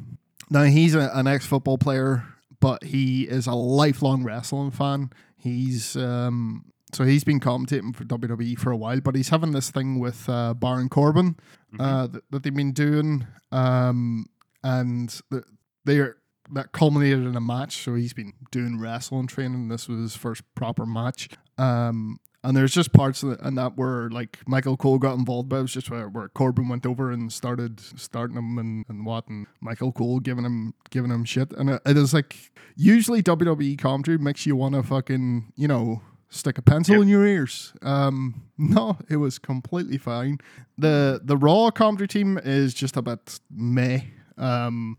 Now 0.49 0.63
he's 0.63 0.93
a, 0.93 1.09
an 1.13 1.27
ex 1.27 1.45
football 1.45 1.77
player, 1.77 2.25
but 2.59 2.83
he 2.83 3.23
is 3.23 3.47
a 3.47 3.53
lifelong 3.53 4.23
wrestling 4.23 4.71
fan. 4.71 5.11
He's 5.37 5.95
um, 5.95 6.65
so 6.93 7.03
he's 7.03 7.23
been 7.23 7.39
commentating 7.39 7.95
for 7.95 8.05
WWE 8.05 8.57
for 8.57 8.71
a 8.71 8.77
while, 8.77 9.01
but 9.01 9.15
he's 9.15 9.29
having 9.29 9.51
this 9.51 9.69
thing 9.69 9.99
with 9.99 10.27
uh, 10.29 10.53
Baron 10.53 10.89
Corbin 10.89 11.35
uh, 11.79 12.07
that, 12.07 12.23
that 12.31 12.43
they've 12.43 12.53
been 12.53 12.71
doing, 12.71 13.27
um, 13.51 14.25
and 14.63 15.21
th- 15.31 15.43
they're 15.83 16.17
that 16.53 16.71
culminated 16.71 17.25
in 17.25 17.35
a 17.35 17.41
match. 17.41 17.83
So 17.83 17.95
he's 17.95 18.13
been 18.13 18.33
doing 18.51 18.79
wrestling 18.79 19.27
training. 19.27 19.67
This 19.67 19.89
was 19.89 19.99
his 19.99 20.15
first 20.15 20.43
proper 20.55 20.85
match. 20.85 21.29
Um, 21.57 22.19
and 22.43 22.55
there's 22.55 22.73
just 22.73 22.93
parts 22.93 23.23
of 23.23 23.31
it, 23.31 23.39
and 23.41 23.57
that 23.57 23.75
where 23.75 24.09
like 24.09 24.39
Michael 24.47 24.77
Cole 24.77 24.99
got 24.99 25.17
involved, 25.17 25.49
but 25.49 25.57
it 25.57 25.63
was 25.63 25.73
just 25.73 25.89
where, 25.89 26.07
where 26.07 26.29
Corbin 26.29 26.69
went 26.69 26.85
over 26.85 27.11
and 27.11 27.33
started 27.33 27.79
starting 27.79 28.37
him 28.37 28.57
and, 28.57 28.85
and 28.87 29.05
what, 29.05 29.27
and 29.27 29.47
Michael 29.59 29.91
Cole 29.91 30.21
giving 30.21 30.45
him 30.45 30.73
giving 30.89 31.11
him 31.11 31.25
shit, 31.25 31.51
and 31.53 31.71
it, 31.71 31.81
it 31.85 31.97
is 31.97 32.13
like 32.13 32.51
usually 32.77 33.21
WWE 33.21 33.77
commentary 33.77 34.17
makes 34.17 34.45
you 34.45 34.55
want 34.55 34.75
to 34.75 34.83
fucking 34.83 35.51
you 35.57 35.67
know 35.67 36.01
stick 36.29 36.57
a 36.57 36.61
pencil 36.61 36.95
Yep. 36.95 37.01
in 37.03 37.07
your 37.07 37.25
ears. 37.25 37.73
Um, 37.81 38.43
no, 38.57 38.97
it 39.09 39.17
was 39.17 39.39
completely 39.39 39.97
fine. 39.97 40.39
the 40.77 41.21
The 41.23 41.37
Raw 41.37 41.71
commentary 41.71 42.07
team 42.07 42.37
is 42.43 42.73
just 42.73 42.97
a 42.97 43.01
bit 43.01 43.39
meh. 43.49 44.01
Um, 44.37 44.97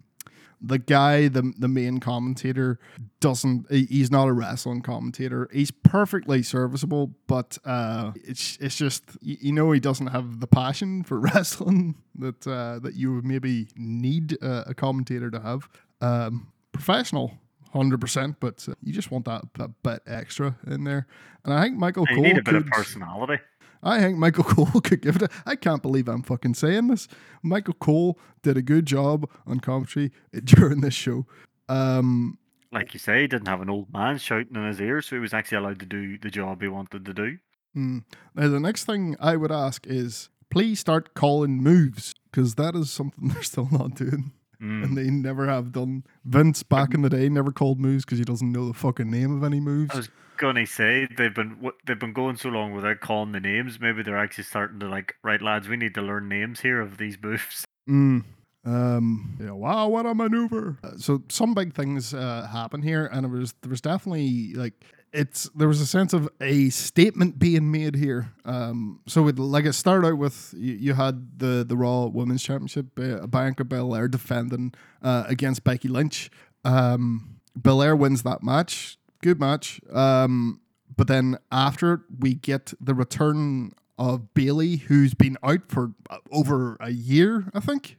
the 0.61 0.79
guy, 0.79 1.29
the 1.29 1.53
the 1.57 1.69
main 1.69 2.01
commentator, 2.01 2.81
doesn't. 3.21 3.71
He's 3.71 4.11
not 4.11 4.27
a 4.27 4.33
wrestling 4.33 4.83
commentator. 4.83 5.49
He's 5.53 5.71
perfectly 5.71 6.43
serviceable, 6.43 7.15
but 7.29 7.59
uh, 7.65 8.11
it's 8.17 8.59
it's 8.61 8.75
just 8.75 9.05
you, 9.21 9.53
know 9.53 9.71
he 9.71 9.79
doesn't 9.79 10.09
have 10.09 10.41
the 10.41 10.49
passion 10.49 11.05
for 11.05 11.21
wrestling 11.27 11.95
that 12.17 12.45
uh, 12.45 12.81
that 12.81 12.95
you 12.95 13.21
maybe 13.23 13.69
need 13.77 14.37
uh, 14.43 14.65
a 14.67 14.75
commentator 14.75 15.31
to 15.31 15.39
have. 15.41 15.69
Um, 16.01 16.49
professional. 16.73 17.39
Hundred 17.73 18.01
percent, 18.01 18.37
but 18.41 18.67
uh, 18.69 18.75
you 18.83 18.93
just 18.93 19.11
want 19.11 19.27
that, 19.27 19.43
that 19.59 19.71
bit 19.83 20.01
extra 20.07 20.57
in 20.67 20.85
there, 20.85 21.07
and 21.45 21.53
I 21.53 21.65
think 21.65 21.77
Michael 21.77 22.07
You 22.09 22.17
Cole 22.17 22.25
need 22.25 22.39
a 22.39 22.43
bit 22.43 22.55
could, 22.55 22.57
of 22.63 22.67
personality. 22.69 23.43
I 23.83 24.01
think 24.01 24.19
Michael 24.19 24.45
Cole 24.55 24.81
could 24.81 25.03
give 25.03 25.17
it. 25.17 25.23
A, 25.23 25.29
I 25.45 25.55
can't 25.55 25.83
believe 25.83 26.09
I'm 26.09 26.23
fucking 26.23 26.55
saying 26.55 26.89
this. 26.89 27.09
Michael 27.43 27.75
Cole 27.75 28.19
did 28.43 28.57
a 28.57 28.63
good 28.63 28.87
job 28.87 29.29
on 29.47 29.61
commentary 29.61 30.13
during 30.45 30.81
this 30.81 30.95
show. 30.95 31.27
Um, 31.69 32.39
Like 32.73 32.95
you 32.95 32.99
say, 33.01 33.21
he 33.23 33.27
didn't 33.29 33.49
have 33.49 33.61
an 33.61 33.71
old 33.71 33.93
man 33.93 34.19
shouting 34.19 34.57
in 34.57 34.67
his 34.67 34.81
ear, 34.81 35.03
so 35.03 35.17
he 35.17 35.21
was 35.21 35.35
actually 35.35 35.59
allowed 35.59 35.81
to 35.81 35.87
do 35.87 36.19
the 36.19 36.31
job 36.31 36.63
he 36.63 36.69
wanted 36.69 37.05
to 37.05 37.13
do. 37.15 37.39
mm. 37.77 38.03
Now 38.35 38.49
the 38.49 38.61
next 38.61 38.85
thing 38.85 39.15
I 39.21 39.37
would 39.37 39.53
ask 39.53 39.87
is, 39.87 40.31
please 40.51 40.81
start 40.81 41.15
calling 41.15 41.63
moves 41.63 42.15
because 42.31 42.55
that 42.55 42.75
is 42.75 42.91
something 42.91 43.29
they're 43.33 43.43
still 43.43 43.69
not 43.71 43.95
doing, 43.95 44.33
Mm. 44.63 44.83
and 44.85 44.99
they 44.99 45.09
never 45.11 45.47
have 45.47 45.73
done. 45.73 46.05
Vince 46.25 46.63
back 46.63 46.93
in 46.93 47.03
the 47.03 47.11
day 47.11 47.29
never 47.29 47.53
called 47.53 47.79
moves 47.79 48.05
because 48.05 48.19
he 48.19 48.25
doesn't 48.25 48.51
know 48.51 48.67
the 48.67 48.75
fucking 48.75 49.11
name 49.11 49.37
of 49.37 49.45
any 49.45 49.61
moves. 49.61 49.93
I 49.95 49.99
was 49.99 50.09
gonna 50.37 50.67
say 50.67 51.07
they've 51.17 51.35
been 51.35 51.71
they've 51.87 51.99
been 51.99 52.13
going 52.13 52.37
so 52.37 52.49
long 52.49 52.73
without 52.73 53.01
calling 53.01 53.33
the 53.33 53.41
names. 53.41 53.79
Maybe 53.81 54.03
they're 54.03 54.19
actually 54.19 54.45
starting 54.45 54.81
to 54.81 54.89
like, 54.89 55.15
right, 55.23 55.41
lads, 55.41 55.69
we 55.69 55.77
need 55.77 55.95
to 55.95 56.03
learn 56.03 56.29
names 56.29 56.61
here 56.61 56.81
of 56.81 56.99
these 56.99 57.19
moves. 57.23 57.65
Mm. 57.89 58.23
Um. 58.67 59.39
Yeah. 59.41 59.53
Wow. 59.53 59.89
What 59.89 60.05
a 60.05 60.15
maneuver! 60.15 60.77
Uh, 60.85 60.99
so 60.99 61.23
some 61.31 61.55
big 61.55 61.73
things 61.73 62.13
uh, 62.13 62.47
happen 62.53 62.83
here, 62.83 63.07
and 63.07 63.25
it 63.25 63.31
was 63.31 63.55
there 63.63 63.71
was 63.71 63.81
definitely 63.81 64.53
like 64.53 64.75
it's 65.13 65.49
there 65.55 65.69
was 65.69 65.81
a 65.81 65.87
sense 65.87 66.13
of 66.13 66.29
a 66.41 66.71
statement 66.71 67.39
being 67.39 67.71
made 67.71 67.97
here. 67.97 68.33
Um. 68.45 69.01
So 69.07 69.29
it 69.29 69.39
like 69.39 69.65
it 69.65 69.73
started 69.75 70.07
out 70.07 70.19
with 70.19 70.55
you, 70.57 70.75
you 70.75 70.95
had 70.95 71.39
the 71.39 71.65
the 71.67 71.77
Raw 71.77 72.07
Women's 72.07 72.43
Championship, 72.43 72.87
uh, 72.99 73.27
Bianca 73.27 73.65
Belair 73.65 74.09
defending 74.09 74.75
uh, 75.03 75.25
against 75.27 75.65
Becky 75.65 75.89
Lynch. 75.89 76.31
Um. 76.65 77.41
Belair 77.57 77.97
wins 77.97 78.23
that 78.23 78.43
match. 78.43 78.99
Good 79.23 79.41
match. 79.41 79.81
Um. 79.93 80.61
But 80.97 81.07
then 81.07 81.39
after 81.53 82.03
we 82.19 82.35
get 82.35 82.75
the 82.81 82.95
return 82.95 83.73
of 83.99 84.33
Bayley, 84.35 84.77
who's 84.77 85.15
been 85.15 85.37
out 85.43 85.63
for 85.69 85.93
uh, 86.09 86.19
over 86.33 86.77
a 86.81 86.91
year, 86.91 87.51
I 87.55 87.61
think. 87.61 87.97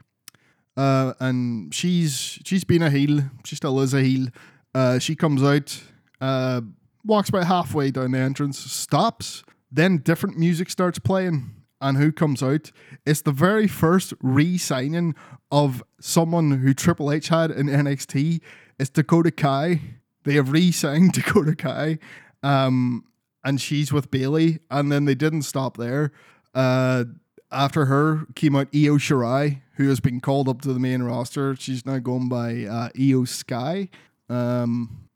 Uh, 0.78 1.14
and 1.20 1.74
she's 1.74 2.40
she's 2.46 2.64
been 2.64 2.82
a 2.82 2.90
heel. 2.90 3.22
She 3.44 3.56
still 3.56 3.80
is 3.82 3.94
a 3.94 4.02
heel. 4.02 4.28
Uh, 4.74 5.00
she 5.00 5.16
comes 5.16 5.44
out, 5.44 5.82
uh, 6.22 6.62
walks 7.10 7.28
about 7.28 7.48
halfway 7.48 7.92
down 7.92 8.12
the 8.12 8.20
entrance, 8.20 8.58
stops. 8.60 9.44
Then 9.72 9.98
different 9.98 10.38
music 10.38 10.70
starts 10.70 11.00
playing, 11.00 11.52
and 11.82 11.98
who 11.98 12.12
comes 12.12 12.42
out? 12.42 12.72
It's 13.06 13.22
the 13.22 13.32
very 13.32 13.68
first 13.68 14.14
re-signing 14.22 15.16
of 15.52 15.84
someone 16.00 16.60
who 16.60 16.74
Triple 16.74 17.12
H 17.12 17.28
had 17.28 17.52
in 17.52 17.68
NXT. 17.68 18.42
It's 18.80 18.90
Dakota 18.90 19.32
Kai. 19.32 19.82
They 20.24 20.36
have 20.36 20.52
re-signed 20.52 21.12
Dakota 21.14 21.56
Kai, 21.56 21.98
um, 22.44 23.04
and 23.44 23.60
she's 23.60 23.92
with 23.92 24.12
Bayley. 24.12 24.60
And 24.70 24.92
then 24.92 25.06
they 25.06 25.16
didn't 25.16 25.44
stop 25.44 25.78
there. 25.78 26.12
Uh, 26.54 27.06
after 27.52 27.86
her 27.86 28.26
came 28.36 28.56
out 28.56 28.68
Io 28.74 28.98
Shirai, 28.98 29.62
who 29.74 29.90
has 29.90 30.00
been 30.00 30.20
called 30.20 30.48
up 30.48 30.62
to 30.62 30.74
the 30.74 30.80
main 30.80 31.02
roster. 31.02 31.56
She's 31.56 31.86
now 31.86 31.98
going 31.98 32.30
by 32.30 32.66
uh, 32.66 32.90
Io 33.00 33.26
Sky. 33.26 33.90
Um, 34.30 35.09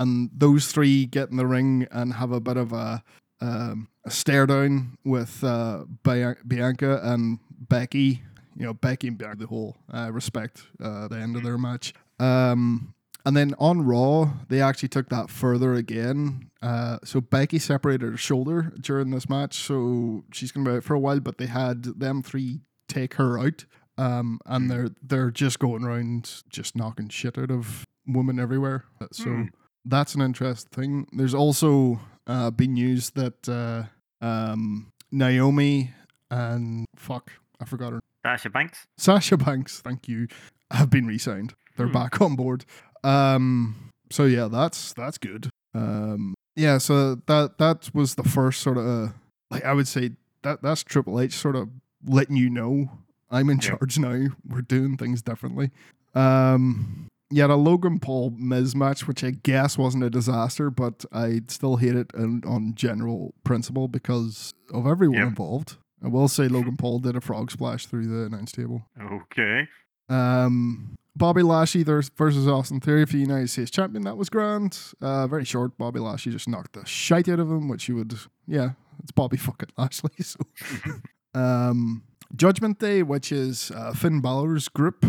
and 0.00 0.30
those 0.32 0.66
three 0.72 1.06
get 1.06 1.30
in 1.30 1.36
the 1.36 1.46
ring 1.46 1.86
and 1.92 2.14
have 2.14 2.32
a 2.32 2.40
bit 2.40 2.56
of 2.56 2.72
a, 2.72 3.02
um, 3.40 3.88
a 4.04 4.10
stare 4.10 4.46
down 4.46 4.96
with 5.04 5.44
uh, 5.44 5.84
Bianca 6.02 7.00
and 7.02 7.38
Becky. 7.50 8.22
You 8.56 8.66
know, 8.66 8.74
Becky 8.74 9.08
and 9.08 9.18
Bianca, 9.18 9.38
the 9.38 9.46
whole 9.46 9.76
uh, 9.92 10.10
respect 10.12 10.62
uh, 10.82 11.08
the 11.08 11.16
end 11.16 11.36
of 11.36 11.42
their 11.42 11.56
match. 11.58 11.94
Um, 12.18 12.94
and 13.24 13.36
then 13.36 13.54
on 13.58 13.82
Raw, 13.82 14.32
they 14.48 14.60
actually 14.62 14.88
took 14.88 15.08
that 15.10 15.30
further 15.30 15.74
again. 15.74 16.50
Uh, 16.62 16.98
so 17.04 17.20
Becky 17.20 17.58
separated 17.58 18.10
her 18.10 18.16
shoulder 18.16 18.72
during 18.80 19.10
this 19.10 19.28
match, 19.28 19.54
so 19.54 20.24
she's 20.32 20.52
gonna 20.52 20.68
be 20.68 20.76
out 20.76 20.84
for 20.84 20.94
a 20.94 20.98
while. 20.98 21.20
But 21.20 21.38
they 21.38 21.46
had 21.46 21.82
them 21.84 22.22
three 22.22 22.60
take 22.88 23.14
her 23.14 23.38
out, 23.38 23.66
um, 23.98 24.40
and 24.46 24.70
they're 24.70 24.90
they're 25.02 25.30
just 25.30 25.58
going 25.58 25.84
around 25.84 26.42
just 26.48 26.74
knocking 26.74 27.08
shit 27.08 27.38
out 27.38 27.50
of 27.50 27.86
women 28.06 28.40
everywhere. 28.40 28.84
Uh, 29.00 29.06
So 29.12 29.24
Hmm. 29.30 29.44
That's 29.84 30.14
an 30.14 30.20
interesting 30.22 30.70
thing. 30.72 31.06
There's 31.12 31.34
also 31.34 32.00
uh, 32.26 32.50
been 32.50 32.74
news 32.74 33.10
that 33.10 33.48
uh, 33.48 34.24
um, 34.24 34.92
Naomi 35.10 35.92
and 36.30 36.86
fuck, 36.96 37.30
I 37.60 37.64
forgot 37.64 37.92
her 37.92 38.00
Sasha 38.24 38.50
Banks. 38.50 38.86
Sasha 38.98 39.36
Banks, 39.36 39.80
thank 39.80 40.06
you, 40.08 40.28
have 40.70 40.90
been 40.90 41.06
re-signed. 41.06 41.54
They're 41.76 41.86
Hmm. 41.86 41.92
back 41.92 42.20
on 42.20 42.36
board. 42.36 42.64
Um, 43.02 43.90
so 44.10 44.24
yeah, 44.24 44.48
that's 44.48 44.92
that's 44.92 45.16
good. 45.18 45.48
Um, 45.74 46.34
yeah, 46.56 46.78
so 46.78 47.14
that 47.26 47.58
that 47.58 47.90
was 47.94 48.16
the 48.16 48.24
first 48.24 48.60
sort 48.60 48.76
of 48.76 48.86
uh, 48.86 49.12
like 49.50 49.64
I 49.64 49.72
would 49.72 49.88
say 49.88 50.10
that 50.42 50.62
that's 50.62 50.82
Triple 50.82 51.18
H 51.20 51.32
sort 51.34 51.56
of 51.56 51.70
letting 52.04 52.36
you 52.36 52.50
know 52.50 52.90
I'm 53.30 53.48
in 53.48 53.58
Yeah. 53.58 53.70
charge 53.76 53.98
now. 53.98 54.26
We're 54.46 54.60
doing 54.62 54.96
things 54.96 55.22
differently. 55.22 55.70
Um, 56.14 57.06
yeah, 57.30 57.46
a 57.46 57.54
Logan 57.54 57.98
Paul 58.00 58.30
Miz 58.36 58.74
match, 58.74 59.06
which 59.06 59.22
I 59.24 59.30
guess 59.30 59.78
wasn't 59.78 60.04
a 60.04 60.10
disaster, 60.10 60.70
but 60.70 61.04
I 61.12 61.42
still 61.48 61.76
hate 61.76 61.94
it 61.96 62.10
on, 62.14 62.42
on 62.46 62.74
general 62.74 63.34
principle 63.44 63.86
because 63.88 64.52
of 64.72 64.86
everyone 64.86 65.18
Yep. 65.18 65.28
involved. 65.28 65.76
I 66.02 66.08
will 66.08 66.28
say 66.28 66.48
Logan 66.48 66.76
Paul 66.76 66.98
did 67.00 67.14
a 67.16 67.20
frog 67.20 67.50
splash 67.50 67.86
through 67.86 68.06
the 68.06 68.24
announce 68.24 68.52
table. 68.52 68.86
Okay. 69.00 69.68
Um, 70.08 70.96
Bobby 71.14 71.42
Lashley 71.42 71.82
vers- 71.82 72.10
versus 72.16 72.48
Austin 72.48 72.80
Theory 72.80 73.04
for 73.04 73.12
the 73.12 73.18
United 73.18 73.50
States 73.50 73.70
champion. 73.70 74.04
That 74.04 74.16
was 74.16 74.28
grand. 74.30 74.78
Uh, 75.00 75.26
very 75.26 75.44
short. 75.44 75.76
Bobby 75.76 76.00
Lashley 76.00 76.32
just 76.32 76.48
knocked 76.48 76.72
the 76.72 76.84
shite 76.86 77.28
out 77.28 77.38
of 77.38 77.50
him, 77.50 77.68
which 77.68 77.88
you 77.88 77.96
would, 77.96 78.14
yeah, 78.46 78.70
it's 79.02 79.12
Bobby 79.12 79.36
fucking 79.46 79.68
Lashley. 79.76 80.10
So, 80.22 80.38
um, 81.34 82.02
Judgment 82.34 82.78
Day, 82.78 83.02
which 83.02 83.30
is 83.32 83.70
uh, 83.72 83.92
Finn 83.92 84.20
Balor's 84.20 84.68
group. 84.68 85.04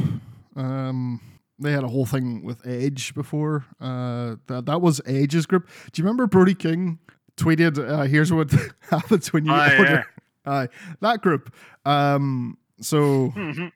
Um, 0.55 1.22
they 1.62 1.72
had 1.72 1.84
a 1.84 1.88
whole 1.88 2.05
thing 2.05 2.43
with 2.43 2.66
Edge 2.66 3.14
before. 3.14 3.66
Uh, 3.80 4.36
that 4.47 4.66
that 4.66 4.82
was 4.82 5.01
Edge's 5.05 5.45
group. 5.45 5.70
Do 5.91 6.01
you 6.01 6.05
remember 6.05 6.28
Brody 6.28 6.55
King 6.55 6.99
tweeted, 7.38 7.78
uh, 7.78 8.03
"Here's 8.03 8.32
what 8.32 8.51
happens 8.89 9.32
when 9.32 9.45
you 9.45 9.53
Oh, 9.53 9.78
order." 9.78 10.05
Uh, 10.45 10.68
that 11.01 11.22
group. 11.22 11.53
Um, 11.86 12.57
so 12.82 13.34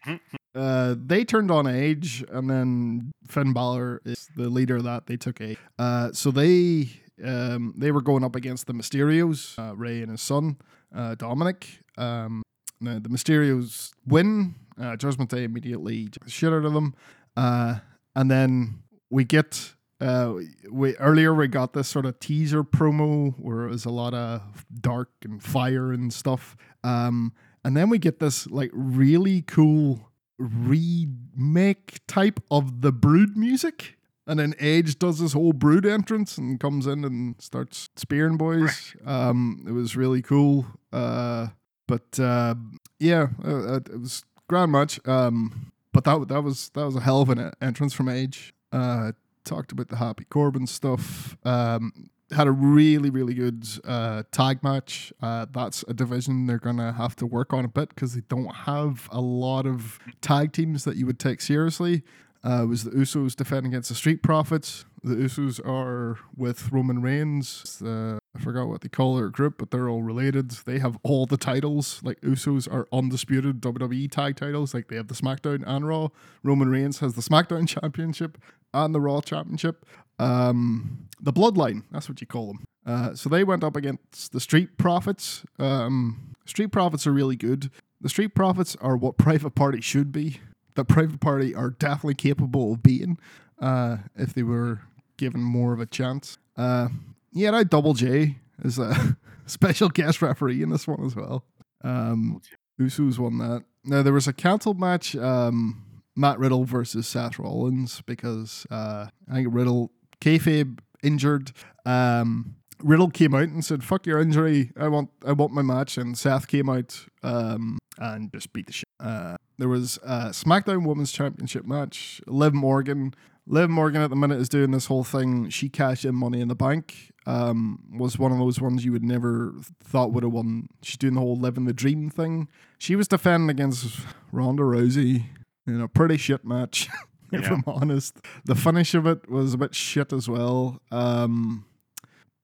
uh, 0.56 0.96
they 0.98 1.24
turned 1.24 1.52
on 1.52 1.68
Edge, 1.68 2.24
and 2.30 2.50
then 2.50 3.12
Finn 3.28 3.54
Balor 3.54 4.02
is 4.06 4.30
the 4.36 4.50
leader 4.50 4.78
of 4.78 4.84
that. 4.84 5.06
They 5.08 5.18
took 5.18 5.40
a. 5.42 5.56
Uh, 5.78 6.12
so 6.12 6.32
they 6.32 6.90
um, 7.24 7.74
they 7.78 7.92
were 7.92 8.02
going 8.02 8.24
up 8.24 8.36
against 8.36 8.68
the 8.68 8.74
Mysterios, 8.74 9.58
uh, 9.60 9.76
Rey 9.76 10.02
and 10.02 10.12
his 10.12 10.22
son 10.22 10.58
uh, 10.94 11.16
Dominic. 11.16 11.82
Um, 11.98 12.42
now 12.82 13.00
the 13.00 13.10
Mysterios 13.10 13.92
win. 14.06 14.56
Uh, 14.78 14.98
Judgment 14.98 15.30
Day 15.30 15.46
immediately 15.46 16.10
shit 16.28 16.52
out 16.52 16.66
of 16.66 16.74
them, 16.74 16.96
uh, 17.36 17.80
and 18.16 18.30
then 18.30 18.84
we 19.10 19.24
get. 19.24 19.72
Uh, 20.02 20.34
we 20.70 20.94
earlier 20.98 21.34
we 21.34 21.48
got 21.48 21.72
this 21.72 21.88
sort 21.88 22.06
of 22.06 22.20
teaser 22.20 22.66
promo 22.66 23.34
where 23.40 23.64
it 23.64 23.70
was 23.70 23.86
a 23.86 23.90
lot 23.90 24.14
of 24.14 24.66
dark 24.82 25.10
and 25.24 25.42
fire 25.42 25.94
and 25.94 26.12
stuff. 26.12 26.58
Um, 26.84 27.32
and 27.64 27.78
then 27.78 27.90
we 27.90 27.98
get 27.98 28.20
this 28.20 28.46
like 28.48 28.72
really 28.74 29.42
cool 29.42 30.12
remake 30.38 32.00
type 32.08 32.40
of 32.52 32.82
the 32.82 32.92
Brood 32.92 33.38
music. 33.38 33.98
And 34.28 34.40
then 34.40 34.54
Edge 34.60 34.98
does 34.98 35.20
this 35.20 35.34
whole 35.34 35.54
Brood 35.54 35.86
entrance 35.86 36.38
and 36.38 36.60
comes 36.60 36.88
in 36.88 37.04
and 37.06 37.36
starts 37.40 37.90
spearing 37.96 38.38
boys. 38.38 38.96
Um, 39.06 39.64
it 39.68 39.72
was 39.72 39.96
really 39.96 40.22
cool. 40.22 40.66
Uh, 40.92 41.48
but 41.88 42.20
uh, 42.20 42.56
yeah, 43.00 43.28
uh, 43.44 43.76
it 43.76 44.00
was 44.00 44.24
grand 44.50 44.72
match. 44.72 45.00
Um, 45.08 45.72
but 45.96 46.04
that 46.04 46.28
that 46.28 46.42
was 46.42 46.70
that 46.74 46.86
was 46.86 46.98
a 46.98 47.00
hell 47.00 47.22
of 47.22 47.30
an 47.30 47.54
entrance 47.62 47.94
from 47.94 48.10
Edge. 48.10 48.54
Uh, 48.74 49.14
talked 49.46 49.72
about 49.72 49.88
the 49.88 49.96
Happy 49.96 50.26
Corbin 50.26 50.68
stuff. 50.68 51.38
Um, 51.46 52.10
had 52.32 52.48
a 52.48 52.52
really 52.52 53.10
really 53.10 53.34
good 53.34 53.66
uh, 53.86 54.24
tag 54.30 54.62
match. 54.62 55.14
Uh, 55.22 55.46
that's 55.50 55.86
a 55.88 55.94
division 55.94 56.48
they're 56.48 56.60
gonna 56.60 56.92
have 56.92 57.16
to 57.16 57.26
work 57.26 57.54
on 57.54 57.64
a 57.64 57.70
bit 57.70 57.90
because 57.90 58.14
they 58.14 58.24
don't 58.28 58.54
have 58.54 59.08
a 59.10 59.22
lot 59.22 59.66
of 59.66 59.98
tag 60.20 60.52
teams 60.52 60.84
that 60.84 60.98
you 60.98 61.06
would 61.06 61.18
take 61.18 61.40
seriously. 61.40 62.04
Uh, 62.46 62.64
was 62.68 62.84
the 62.84 62.92
Usos 62.92 63.36
defending 63.36 63.74
against 63.74 63.90
the 63.90 63.96
Street 63.96 64.22
Profits. 64.22 64.86
The 65.04 65.16
Usos 65.16 65.60
are 65.68 66.20
with 66.38 66.72
Roman 66.72 67.02
Reigns. 67.02 67.82
Uh, 67.84 68.20
I 68.36 68.40
forgot 68.40 68.68
what 68.68 68.82
they 68.82 68.88
call 68.88 69.16
their 69.16 69.30
group, 69.30 69.56
but 69.58 69.72
they're 69.72 69.90
all 69.90 70.04
related. 70.04 70.52
They 70.52 70.78
have 70.78 71.00
all 71.02 71.26
the 71.26 71.38
titles. 71.38 72.02
Like 72.04 72.22
Usos 72.22 72.72
are 72.72 72.88
undisputed 72.92 73.62
WWE 73.62 74.12
tag 74.12 74.36
titles. 74.36 74.76
Like 74.76 74.90
they 74.90 74.96
have 74.96 75.08
the 75.08 75.16
SmackDown 75.16 75.64
and 75.66 75.88
Raw. 75.88 76.10
Roman 76.44 76.70
Reigns 76.70 77.00
has 77.00 77.16
the 77.16 77.24
SmackDown 77.24 77.68
Championship 77.82 78.38
and 78.76 78.94
the 78.94 79.02
Raw 79.02 79.22
Championship. 79.22 79.84
Um, 80.20 81.08
the 81.20 81.34
Bloodline, 81.34 81.84
that's 81.92 82.08
what 82.08 82.22
you 82.22 82.28
call 82.28 82.48
them. 82.48 82.66
Uh, 82.86 83.16
so 83.16 83.28
they 83.28 83.44
went 83.44 83.64
up 83.64 83.76
against 83.76 84.34
the 84.34 84.40
Street 84.40 84.78
Profits. 84.78 85.44
Um, 85.58 86.36
Street 86.46 86.72
Profits 86.72 87.08
are 87.08 87.12
really 87.12 87.36
good. 87.36 87.72
The 88.02 88.10
Street 88.10 88.36
Profits 88.36 88.76
are 88.82 88.96
what 88.96 89.18
Private 89.18 89.56
Party 89.56 89.82
should 89.82 90.12
be. 90.12 90.40
The 90.76 90.86
Private 90.86 91.20
Party 91.20 91.56
are 91.56 91.72
definitely 91.72 92.16
capable 92.16 92.74
of 92.74 92.84
beating 92.84 93.18
uh, 93.60 93.98
if 94.16 94.34
they 94.34 94.44
were 94.44 94.82
given 95.18 95.42
more 95.42 95.74
of 95.74 95.80
a 95.80 95.86
chance. 95.86 96.38
Uh, 96.58 96.90
yeah, 97.32 97.52
now 97.52 97.64
Double 97.64 97.94
J 97.94 98.38
is 98.64 98.78
a 98.80 99.18
special 99.46 99.90
guest 99.90 100.22
referee 100.22 100.62
in 100.62 100.70
this 100.70 100.88
one 100.88 101.04
as 101.06 101.16
well. 101.16 101.44
Um, 101.84 102.42
Usos 102.80 103.20
won 103.20 103.38
that. 103.38 103.64
Now 103.84 104.02
there 104.02 104.14
was 104.14 104.28
a 104.28 104.34
cancelled 104.34 104.80
match. 104.80 105.16
Um, 105.16 105.84
Matt 106.16 106.40
Riddle 106.40 106.64
versus 106.64 107.08
Seth 107.08 107.40
Rollins 107.40 108.02
because 108.06 108.66
uh, 108.72 109.08
I 109.30 109.34
think 109.34 109.50
Riddle 109.52 109.92
kayfabe 110.22 110.80
injured. 111.04 111.52
Um, 111.86 112.56
Riddle 112.84 113.10
came 113.10 113.34
out 113.34 113.44
and 113.50 113.64
said, 113.64 113.84
"Fuck 113.84 114.06
your 114.06 114.20
injury. 114.20 114.72
I 114.78 114.88
want 114.88 115.10
I 115.26 115.32
want 115.32 115.54
my 115.54 115.62
match." 115.62 115.98
And 115.98 116.18
Seth 116.18 116.48
came 116.48 116.70
out 116.70 117.06
um, 117.24 117.78
and 117.98 118.32
just 118.32 118.54
beat 118.54 118.68
the 118.68 118.74
shit. 118.74 118.90
Uh, 119.00 119.38
there 119.58 119.70
was 119.70 119.98
a 120.04 120.30
SmackDown 120.30 120.86
Women's 120.86 121.12
Championship 121.12 121.66
match. 121.66 122.22
Liv 122.28 122.54
Morgan. 122.54 123.14
Liv 123.48 123.70
Morgan 123.70 124.02
at 124.02 124.10
the 124.10 124.16
minute 124.16 124.40
is 124.40 124.50
doing 124.50 124.72
this 124.72 124.88
whole 124.88 125.04
thing. 125.04 125.50
She 125.50 125.70
cashed 125.70 126.04
in 126.04 126.16
Money 126.16 126.42
in 126.42 126.48
the 126.48 126.56
Bank. 126.56 127.12
Um, 127.28 127.80
was 127.96 128.18
one 128.18 128.32
of 128.32 128.40
those 128.40 128.60
ones 128.60 128.84
you 128.84 128.92
would 128.92 129.04
never 129.04 129.54
thought 129.84 130.12
would 130.14 130.24
have 130.24 130.32
won. 130.34 130.68
She's 130.82 130.98
doing 130.98 131.14
the 131.14 131.20
whole 131.20 131.36
living 131.36 131.66
the 131.66 131.74
dream 131.74 132.10
thing. 132.10 132.48
She 132.80 132.96
was 132.96 133.08
defending 133.08 133.50
against 133.52 134.00
Ronda 134.32 134.64
Rousey 134.64 135.26
in 135.68 135.80
a 135.80 135.88
pretty 135.88 136.18
shit 136.18 136.44
match. 136.44 136.88
if 137.32 137.44
Yeah. 137.44 137.54
I'm 137.54 137.64
honest, 137.68 138.18
the 138.46 138.56
finish 138.56 138.96
of 138.96 139.06
it 139.06 139.30
was 139.30 139.54
a 139.54 139.58
bit 139.60 139.76
shit 139.76 140.12
as 140.12 140.28
well. 140.28 140.82
Um, 140.92 141.66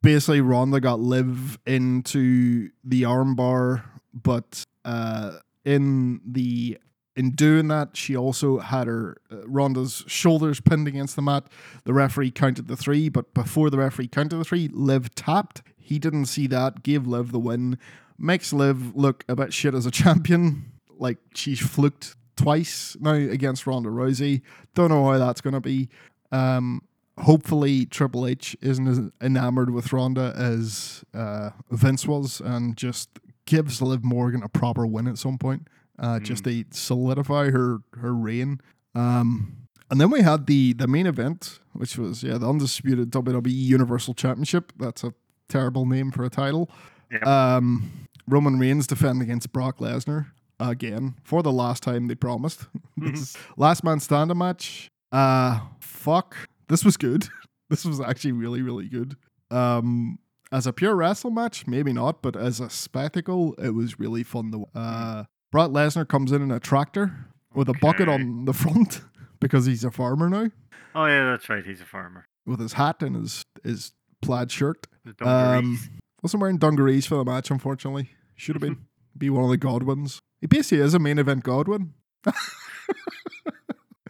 basically, 0.02 0.42
Ronda 0.42 0.80
got 0.80 1.00
Liv 1.00 1.60
into 1.66 2.70
the 2.84 3.04
armbar, 3.04 3.84
but 4.14 4.66
uh, 4.86 5.38
in 5.64 6.22
the 6.26 6.78
in 7.16 7.32
doing 7.32 7.68
that, 7.68 7.98
she 7.98 8.16
also 8.16 8.60
had 8.60 8.88
her 8.88 9.18
uh, 9.32 9.48
Ronda's 9.48 10.04
shoulders 10.08 10.62
pinned 10.62 10.88
against 10.88 11.16
the 11.16 11.22
mat. 11.22 11.44
The 11.84 11.94
referee 11.94 12.32
counted 12.32 12.68
the 12.68 12.78
three, 12.78 13.10
but 13.10 13.34
before 13.34 13.70
the 13.70 13.78
referee 13.78 14.08
counted 14.08 14.38
the 14.38 14.46
three, 14.46 14.70
Liv 14.72 15.14
tapped. 15.14 15.62
He 15.78 16.00
didn't 16.00 16.26
see 16.26 16.48
that, 16.48 16.84
gave 16.84 17.06
Liv 17.06 17.32
the 17.32 17.40
win. 17.40 17.78
Makes 18.18 18.54
Liv 18.54 18.96
look 18.96 19.26
a 19.28 19.36
bit 19.36 19.54
shit 19.54 19.76
as 19.76 19.86
a 19.86 19.92
champion, 20.04 20.72
like 20.98 21.18
she's 21.36 21.60
fluked 21.60 22.16
twice 22.38 22.96
now 23.00 23.14
against 23.14 23.68
Ronda 23.68 23.90
Rousey. 23.90 24.42
Don't 24.74 24.90
know 24.90 25.12
how 25.12 25.18
that's 25.18 25.42
going 25.42 25.54
to 25.54 25.60
be. 25.60 25.90
Um, 26.32 26.82
hopefully, 27.20 27.86
Triple 27.86 28.26
H 28.28 28.56
isn't 28.62 28.88
as 28.88 29.00
enamored 29.22 29.72
with 29.72 29.92
Ronda 29.94 30.34
as 30.36 31.04
uh, 31.14 31.52
Vince 31.70 32.08
was 32.08 32.42
and 32.42 32.76
just 32.78 33.10
gives 33.46 33.82
Liv 33.82 34.04
Morgan 34.04 34.44
a 34.44 34.50
proper 34.50 34.86
win 34.86 35.08
at 35.08 35.18
some 35.18 35.38
point, 35.38 35.68
uh, 36.00 36.20
just 36.20 36.44
to 36.46 36.64
solidify 36.72 37.50
her 37.52 37.80
her 38.00 38.14
reign. 38.14 38.62
Um, 38.96 39.68
and 39.90 40.00
then 40.00 40.10
we 40.10 40.22
had 40.22 40.48
the 40.48 40.74
the 40.74 40.88
main 40.88 41.06
event, 41.06 41.60
which 41.74 41.98
was 41.98 42.24
yeah 42.24 42.38
the 42.38 42.48
undisputed 42.48 43.12
WWE 43.12 43.52
Universal 43.52 44.14
Championship. 44.14 44.72
That's 44.78 45.04
a 45.04 45.14
terrible 45.50 45.86
name 45.86 46.12
for 46.12 46.24
a 46.24 46.30
title. 46.30 46.70
Yep. 47.12 47.28
Um, 47.28 48.08
Roman 48.28 48.58
Reigns 48.58 48.88
defending 48.88 49.24
against 49.24 49.52
Brock 49.52 49.80
Lesnar 49.80 50.28
again 50.60 51.16
for 51.24 51.44
the 51.44 51.52
last 51.52 51.84
time 51.84 52.08
they 52.08 52.16
promised. 52.16 52.68
Is 53.02 53.36
last 53.58 53.84
man 53.84 54.00
standing 54.00 54.38
match. 54.38 54.90
Uh 55.12 55.60
fuck. 55.80 56.36
This 56.72 56.84
was 56.86 56.98
good. 56.98 57.28
This 57.70 57.86
was 57.86 58.02
actually 58.02 58.34
really 58.34 58.62
really 58.62 58.88
good. 58.90 59.16
Um 59.50 60.20
as 60.52 60.68
a 60.68 60.74
pure 60.74 60.94
wrestle 60.96 61.32
match, 61.32 61.66
maybe 61.68 61.94
not, 61.94 62.22
but 62.22 62.36
as 62.36 62.60
a 62.60 62.70
spectacle, 62.70 63.54
it 63.58 63.74
was 63.74 63.98
really 64.00 64.24
fun 64.24 64.52
to 64.52 64.66
uh 64.78 65.24
Brock 65.54 65.72
Lesnar 65.72 66.06
comes 66.08 66.32
in 66.34 66.42
in 66.42 66.52
a 66.52 66.60
tractor 66.60 67.28
with 67.54 67.70
a 67.70 67.74
bucket 67.82 68.10
on 68.10 68.44
the 68.46 68.54
front 68.64 69.02
because 69.40 69.66
he's 69.68 69.84
a 69.86 69.92
farmer 69.92 70.28
now 70.30 70.48
Oh 70.94 71.06
yeah, 71.06 71.26
that's 71.32 71.48
right. 71.48 71.66
He's 71.66 71.80
a 71.80 71.86
farmer. 71.86 72.26
with 72.46 72.60
his 72.60 72.74
hat 72.74 73.02
and 73.02 73.16
his 73.16 73.44
his 73.64 73.94
plaid 74.22 74.52
shirt. 74.52 74.88
The 75.06 75.26
Um, 75.26 75.80
wasn't 76.22 76.42
wearing 76.42 76.58
dungarees 76.58 77.06
for 77.08 77.16
the 77.16 77.24
match, 77.24 77.50
unfortunately. 77.52 78.10
Should 78.36 78.56
have 78.56 78.62
been. 78.62 78.86
Be 79.18 79.30
one 79.30 79.46
of 79.46 79.50
the 79.50 79.58
Godwins. 79.58 80.20
He 80.42 80.48
basically 80.48 80.84
is 80.84 80.94
a 80.94 81.00
main 81.00 81.20
event 81.20 81.44
Godwin. 81.44 81.94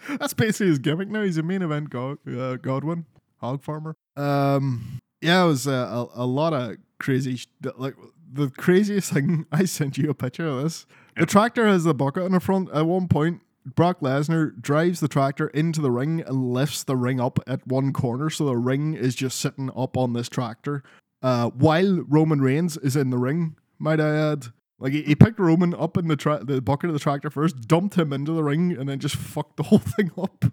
That's 0.19 0.33
basically 0.33 0.67
his 0.67 0.79
gimmick 0.79 1.09
now. 1.09 1.23
He's 1.23 1.37
a 1.37 1.43
main 1.43 1.61
event 1.61 1.89
God, 1.89 2.17
uh, 2.27 2.57
Godwin, 2.57 3.05
hog 3.37 3.63
farmer. 3.63 3.95
Um, 4.15 4.99
yeah, 5.21 5.43
it 5.43 5.47
was 5.47 5.67
uh, 5.67 6.07
a, 6.15 6.23
a 6.23 6.25
lot 6.25 6.53
of 6.53 6.77
crazy. 6.99 7.37
Sh- 7.37 7.47
like 7.75 7.95
the 8.31 8.49
craziest 8.49 9.13
thing. 9.13 9.45
I 9.51 9.65
sent 9.65 9.97
you 9.97 10.09
a 10.09 10.13
picture 10.13 10.47
of 10.47 10.63
this. 10.63 10.85
The 11.17 11.25
tractor 11.25 11.67
has 11.67 11.83
the 11.83 11.93
bucket 11.93 12.23
in 12.23 12.31
the 12.31 12.39
front. 12.39 12.69
At 12.73 12.85
one 12.85 13.07
point, 13.07 13.41
Brock 13.65 13.99
Lesnar 13.99 14.59
drives 14.59 14.99
the 14.99 15.07
tractor 15.07 15.47
into 15.49 15.81
the 15.81 15.91
ring 15.91 16.21
and 16.21 16.53
lifts 16.53 16.83
the 16.83 16.95
ring 16.95 17.19
up 17.19 17.39
at 17.45 17.65
one 17.67 17.93
corner, 17.93 18.29
so 18.29 18.45
the 18.45 18.57
ring 18.57 18.93
is 18.93 19.13
just 19.13 19.39
sitting 19.39 19.69
up 19.75 19.97
on 19.97 20.13
this 20.13 20.29
tractor. 20.29 20.83
Uh, 21.21 21.49
while 21.49 22.01
Roman 22.07 22.41
Reigns 22.41 22.77
is 22.77 22.95
in 22.95 23.11
the 23.11 23.17
ring, 23.17 23.55
might 23.77 23.99
I 23.99 24.15
add. 24.31 24.47
Like 24.81 24.93
he, 24.93 25.03
he 25.03 25.15
picked 25.15 25.39
Roman 25.39 25.75
up 25.75 25.95
in 25.95 26.07
the 26.07 26.15
tra- 26.15 26.43
the 26.43 26.59
bucket 26.59 26.89
of 26.89 26.93
the 26.93 26.99
tractor 26.99 27.29
first, 27.29 27.67
dumped 27.67 27.95
him 27.95 28.11
into 28.11 28.31
the 28.33 28.43
ring, 28.43 28.75
and 28.77 28.89
then 28.89 28.99
just 28.99 29.15
fucked 29.15 29.57
the 29.57 29.63
whole 29.71 29.79
thing 29.79 30.11
up. 30.17 30.45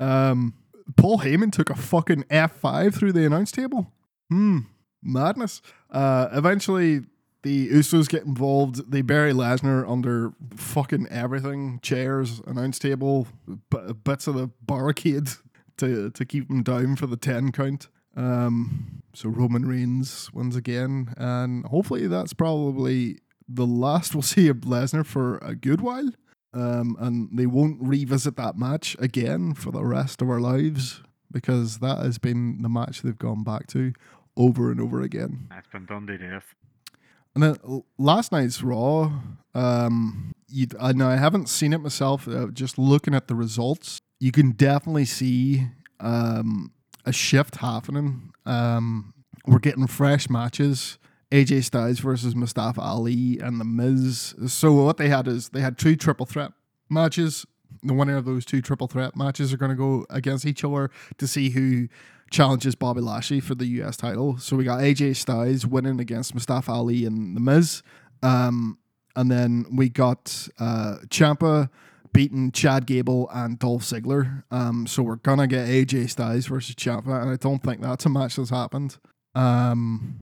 Um, 0.00 0.54
Paul 0.96 1.18
Heyman 1.18 1.52
took 1.52 1.70
a 1.70 1.74
fucking 1.76 2.24
F 2.30 2.52
five 2.52 2.94
through 2.94 3.12
the 3.12 3.26
announce 3.26 3.52
table. 3.52 3.92
Hmm, 4.30 4.60
madness. 5.02 5.60
Uh, 5.90 6.28
eventually 6.32 7.02
the 7.42 7.68
Usos 7.68 8.08
get 8.08 8.24
involved. 8.24 8.90
They 8.90 9.02
bury 9.02 9.32
Lesnar 9.32 9.88
under 9.88 10.32
fucking 10.56 11.06
everything: 11.08 11.78
chairs, 11.82 12.40
announce 12.46 12.78
table, 12.78 13.28
b- 13.46 13.92
bits 14.02 14.26
of 14.26 14.34
the 14.34 14.50
barricade 14.62 15.28
to 15.76 16.10
to 16.10 16.24
keep 16.24 16.50
him 16.50 16.62
down 16.62 16.96
for 16.96 17.06
the 17.06 17.18
ten 17.18 17.52
count. 17.52 17.88
Um, 18.16 19.02
so 19.12 19.28
Roman 19.28 19.66
Reigns 19.66 20.32
wins 20.32 20.56
again, 20.56 21.12
and 21.18 21.66
hopefully 21.66 22.06
that's 22.06 22.32
probably 22.32 23.18
the 23.48 23.66
last 23.66 24.14
we'll 24.14 24.22
see 24.34 24.48
of 24.48 24.58
Lesnar 24.58 25.04
for 25.06 25.38
a 25.38 25.54
good 25.54 25.80
while. 25.80 26.10
Um, 26.52 26.96
and 27.00 27.36
they 27.36 27.46
won't 27.46 27.82
revisit 27.82 28.36
that 28.36 28.56
match 28.56 28.96
again 29.00 29.54
for 29.54 29.72
the 29.72 29.84
rest 29.84 30.22
of 30.22 30.30
our 30.30 30.38
lives 30.38 31.02
because 31.32 31.78
that 31.78 31.98
has 31.98 32.18
been 32.18 32.62
the 32.62 32.68
match 32.68 33.02
they've 33.02 33.18
gone 33.18 33.42
back 33.42 33.66
to. 33.68 33.92
over 34.36 34.70
and 34.70 34.80
over 34.80 35.02
again. 35.02 35.48
It's 35.56 35.68
been 35.68 35.86
done 35.86 36.06
to 36.06 36.18
death. 36.18 36.54
And 37.34 37.42
then 37.42 37.82
last 37.98 38.30
night's 38.30 38.62
Raw, 38.62 39.10
um, 39.54 40.32
you, 40.48 40.66
I 40.80 40.92
know 40.92 41.08
I 41.08 41.16
haven't 41.16 41.48
seen 41.48 41.72
it 41.72 41.78
myself. 41.78 42.28
Uh, 42.28 42.46
just 42.52 42.78
looking 42.78 43.14
at 43.14 43.26
the 43.26 43.34
results, 43.34 43.98
you 44.20 44.30
can 44.30 44.52
definitely 44.52 45.04
see 45.04 45.66
um, 46.00 46.72
a 47.04 47.12
shift 47.12 47.56
happening. 47.56 48.32
Um, 48.46 49.14
we're 49.46 49.58
getting 49.58 49.86
fresh 49.86 50.30
matches. 50.30 50.98
AJ 51.34 51.64
Styles 51.64 51.98
versus 51.98 52.36
Mustafa 52.36 52.80
Ali 52.80 53.40
and 53.40 53.60
The 53.60 53.64
Miz. 53.64 54.36
So 54.46 54.72
what 54.72 54.98
they 54.98 55.08
had 55.08 55.26
is 55.26 55.48
they 55.48 55.62
had 55.62 55.76
two 55.76 55.96
triple 55.96 56.26
threat 56.26 56.52
matches. 56.88 57.44
The 57.82 57.92
winner 57.92 58.16
of 58.16 58.24
those 58.24 58.44
two 58.44 58.62
triple 58.62 58.86
threat 58.86 59.16
matches 59.16 59.52
are 59.52 59.56
going 59.56 59.72
to 59.72 59.76
go 59.76 60.06
against 60.10 60.46
each 60.46 60.62
other 60.62 60.92
to 61.18 61.26
see 61.26 61.50
who 61.50 61.88
challenges 62.30 62.76
Bobby 62.76 63.00
Lashley 63.00 63.40
for 63.40 63.56
the 63.56 63.66
US 63.82 63.96
title. 63.96 64.38
So 64.38 64.54
we 64.54 64.62
got 64.62 64.78
AJ 64.78 65.16
Styles 65.16 65.66
winning 65.66 65.98
against 65.98 66.34
Mustafa 66.34 66.70
Ali 66.70 67.04
and 67.04 67.36
The 67.36 67.40
Miz. 67.40 67.82
Um, 68.22 68.78
and 69.16 69.28
then 69.28 69.66
we 69.74 69.88
got 69.88 70.48
uh, 70.60 70.98
Ciampa 71.08 71.68
beating 72.12 72.52
Chad 72.52 72.86
Gable 72.86 73.28
and 73.34 73.58
Dolph 73.58 73.82
Ziggler. 73.82 74.44
Um, 74.52 74.86
so 74.86 75.02
we're 75.02 75.16
gonna 75.16 75.48
get 75.48 75.66
AJ 75.66 76.10
Styles 76.10 76.46
versus 76.46 76.76
Ciampa, 76.76 77.22
and 77.22 77.30
I 77.30 77.36
don't 77.36 77.60
think 77.60 77.80
that's 77.80 78.06
a 78.06 78.08
match 78.08 78.36
that's 78.36 78.50
happened. 78.50 78.98
Um, 79.34 80.20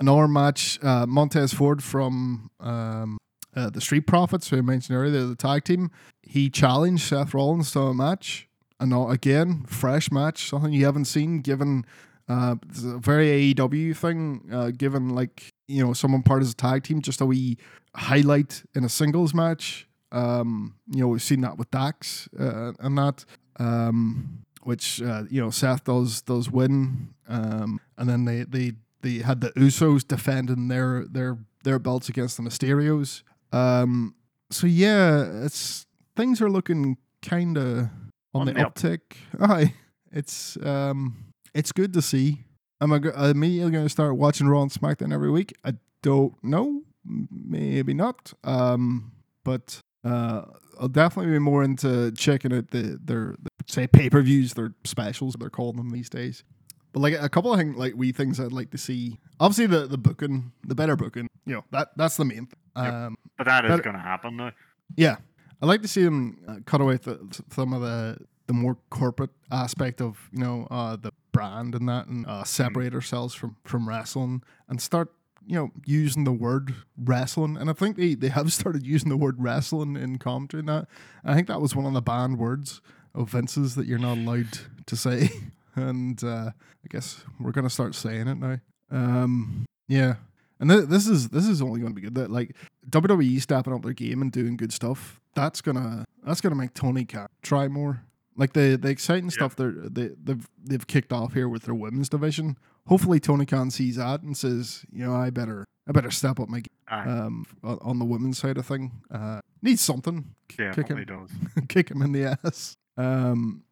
another 0.00 0.26
match, 0.26 0.82
uh, 0.82 1.06
Montez 1.06 1.52
Ford 1.52 1.82
from 1.82 2.50
um, 2.58 3.18
uh, 3.54 3.70
the 3.70 3.80
Street 3.80 4.06
Profits, 4.06 4.48
who 4.48 4.56
I 4.56 4.62
mentioned 4.62 4.98
earlier, 4.98 5.24
the 5.24 5.36
tag 5.36 5.64
team. 5.64 5.90
He 6.22 6.50
challenged 6.50 7.04
Seth 7.04 7.34
Rollins 7.34 7.70
to 7.72 7.80
a 7.80 7.94
match. 7.94 8.48
And 8.80 8.94
again, 9.12 9.64
fresh 9.66 10.10
match, 10.10 10.48
something 10.48 10.72
you 10.72 10.86
haven't 10.86 11.04
seen, 11.04 11.40
given 11.40 11.84
uh, 12.28 12.54
it's 12.68 12.84
a 12.84 12.98
very 12.98 13.54
AEW 13.54 13.94
thing, 13.96 14.48
uh, 14.52 14.70
given 14.70 15.10
like, 15.10 15.52
you 15.68 15.84
know, 15.84 15.92
someone 15.92 16.22
part 16.22 16.42
as 16.42 16.52
a 16.52 16.54
tag 16.54 16.84
team, 16.84 17.02
just 17.02 17.20
a 17.20 17.26
wee 17.26 17.58
highlight 17.94 18.62
in 18.74 18.84
a 18.84 18.88
singles 18.88 19.34
match. 19.34 19.86
Um, 20.12 20.76
you 20.88 21.00
know, 21.00 21.08
we've 21.08 21.22
seen 21.22 21.40
that 21.42 21.58
with 21.58 21.70
Dax 21.70 22.28
uh, 22.38 22.72
and 22.78 22.96
that, 22.96 23.24
um, 23.58 24.44
which, 24.62 25.02
uh, 25.02 25.24
you 25.28 25.40
know, 25.40 25.50
Seth 25.50 25.84
does 25.84 26.22
does 26.22 26.50
win. 26.50 27.14
Um, 27.28 27.80
and 27.98 28.08
then 28.08 28.24
they, 28.24 28.44
they, 28.44 28.72
they 29.02 29.18
had 29.18 29.40
the 29.40 29.50
Usos 29.50 30.06
defending 30.06 30.68
their 30.68 31.04
their 31.10 31.38
their 31.64 31.78
belts 31.78 32.08
against 32.08 32.36
the 32.36 32.42
Mysterios. 32.42 33.22
Um, 33.52 34.14
so 34.50 34.66
yeah, 34.66 35.44
it's 35.44 35.86
things 36.16 36.40
are 36.40 36.50
looking 36.50 36.96
kind 37.22 37.56
of 37.56 37.88
on, 38.34 38.42
On 38.42 38.46
the, 38.46 38.52
the 38.54 38.60
uptick. 38.60 39.00
Aye, 39.40 39.74
it's 40.12 40.56
um, 40.62 41.32
it's 41.54 41.72
good 41.72 41.92
to 41.94 42.02
see. 42.02 42.44
Am 42.80 42.92
I 42.92 42.98
go- 42.98 43.10
immediately 43.10 43.72
going 43.72 43.84
to 43.84 43.90
start 43.90 44.16
watching 44.16 44.48
Raw 44.48 44.62
and 44.62 44.70
SmackDown 44.70 45.12
every 45.12 45.30
week? 45.30 45.52
I 45.64 45.74
don't 46.02 46.42
know. 46.42 46.82
Maybe 47.04 47.92
not. 47.92 48.32
Um, 48.42 49.12
but 49.44 49.80
uh, 50.04 50.42
I'll 50.80 50.88
definitely 50.88 51.32
be 51.32 51.38
more 51.38 51.62
into 51.62 52.10
checking 52.12 52.54
out 52.54 52.70
the 52.70 52.98
their 53.02 53.36
say 53.66 53.86
pay 53.86 54.08
per 54.08 54.22
views, 54.22 54.54
their 54.54 54.74
specials 54.84 55.34
they're 55.38 55.50
calling 55.50 55.76
them 55.76 55.90
these 55.90 56.08
days. 56.08 56.44
But 56.92 57.00
like 57.00 57.14
a 57.14 57.28
couple 57.28 57.52
of 57.52 57.58
things, 57.58 57.76
like 57.76 57.94
wee 57.96 58.12
things 58.12 58.40
I'd 58.40 58.52
like 58.52 58.70
to 58.72 58.78
see. 58.78 59.18
Obviously, 59.38 59.66
the 59.66 59.86
the 59.86 59.98
booking, 59.98 60.52
the 60.64 60.74
better 60.74 60.96
booking. 60.96 61.28
You 61.46 61.54
know 61.56 61.64
that 61.70 61.90
that's 61.96 62.16
the 62.16 62.24
main. 62.24 62.46
Thing. 62.46 62.58
Yep. 62.76 62.92
Um, 62.92 63.16
But 63.36 63.46
that 63.46 63.64
is 63.64 63.80
going 63.80 63.96
to 63.96 64.02
happen 64.02 64.36
now. 64.36 64.52
yeah, 64.96 65.16
I'd 65.62 65.66
like 65.66 65.82
to 65.82 65.88
see 65.88 66.02
them 66.04 66.38
uh, 66.48 66.56
cut 66.66 66.80
away 66.80 66.96
the, 66.96 67.18
some 67.50 67.72
of 67.72 67.80
the 67.82 68.18
the 68.46 68.54
more 68.54 68.76
corporate 68.90 69.30
aspect 69.52 70.00
of 70.00 70.28
you 70.32 70.40
know 70.40 70.66
uh, 70.70 70.96
the 70.96 71.12
brand 71.32 71.74
and 71.74 71.88
that, 71.88 72.06
and 72.06 72.26
uh, 72.26 72.44
separate 72.44 72.94
ourselves 72.94 73.34
from 73.34 73.56
from 73.64 73.88
wrestling 73.88 74.42
and 74.68 74.80
start 74.80 75.12
you 75.46 75.54
know 75.56 75.70
using 75.86 76.24
the 76.24 76.32
word 76.32 76.74
wrestling. 76.96 77.56
And 77.56 77.70
I 77.70 77.72
think 77.72 77.96
they 77.96 78.14
they 78.14 78.28
have 78.28 78.52
started 78.60 78.84
using 78.86 79.08
the 79.10 79.16
word 79.16 79.36
wrestling 79.38 79.96
in 79.96 80.18
commentary. 80.18 80.60
And 80.60 80.68
that 80.68 80.88
I 81.24 81.34
think 81.34 81.46
that 81.48 81.60
was 81.60 81.76
one 81.76 81.86
of 81.86 81.92
the 81.92 82.02
banned 82.02 82.38
words 82.38 82.80
of 83.14 83.30
Vince's 83.30 83.74
that 83.74 83.86
you're 83.86 83.98
not 83.98 84.18
allowed 84.18 84.58
to 84.86 84.96
say. 84.96 85.30
And 85.76 86.22
uh, 86.24 86.50
I 86.50 86.88
guess 86.88 87.22
we're 87.38 87.52
gonna 87.52 87.70
start 87.70 87.94
saying 87.94 88.28
it 88.28 88.38
now. 88.38 88.58
Um, 88.90 89.64
yeah. 89.88 90.14
And 90.58 90.68
th- 90.68 90.84
this 90.84 91.06
is 91.06 91.30
this 91.30 91.46
is 91.46 91.62
only 91.62 91.80
going 91.80 91.94
to 91.94 92.00
be 92.00 92.02
good. 92.02 92.14
That 92.14 92.30
like 92.30 92.54
WWE 92.88 93.40
stepping 93.40 93.72
up 93.72 93.82
their 93.82 93.94
game 93.94 94.20
and 94.20 94.30
doing 94.30 94.56
good 94.56 94.72
stuff. 94.72 95.20
That's 95.34 95.60
gonna 95.62 96.04
that's 96.24 96.40
gonna 96.40 96.54
make 96.54 96.74
Tony 96.74 97.04
Khan 97.06 97.28
try 97.42 97.66
more. 97.68 98.02
Like 98.36 98.52
the 98.52 98.76
the 98.76 98.88
exciting 98.88 99.30
stuff 99.30 99.56
they're 99.56 99.72
they 99.72 100.10
they've 100.22 100.46
they've 100.62 100.86
kicked 100.86 101.12
off 101.12 101.32
here 101.32 101.48
with 101.48 101.62
their 101.62 101.74
women's 101.74 102.08
division. 102.10 102.58
Hopefully 102.86 103.20
Tony 103.20 103.46
Khan 103.46 103.70
sees 103.70 103.96
that 103.96 104.22
and 104.22 104.36
says, 104.36 104.84
you 104.92 105.04
know, 105.06 105.14
I 105.14 105.30
better 105.30 105.64
I 105.88 105.92
better 105.92 106.10
step 106.10 106.38
up 106.38 106.48
my 106.48 106.60
game 106.60 107.08
um 107.08 107.46
on 107.62 107.98
the 107.98 108.04
women's 108.04 108.38
side 108.38 108.58
of 108.58 108.66
thing. 108.66 108.92
Uh, 109.10 109.40
needs 109.62 109.80
something. 109.80 110.34
kick 110.48 110.74
definitely 110.74 111.12
him. 111.14 111.26
does. 111.26 111.64
kick 111.68 111.90
him 111.90 112.02
in 112.02 112.12
the 112.12 112.36
ass. 112.44 112.74
Um, 112.96 113.62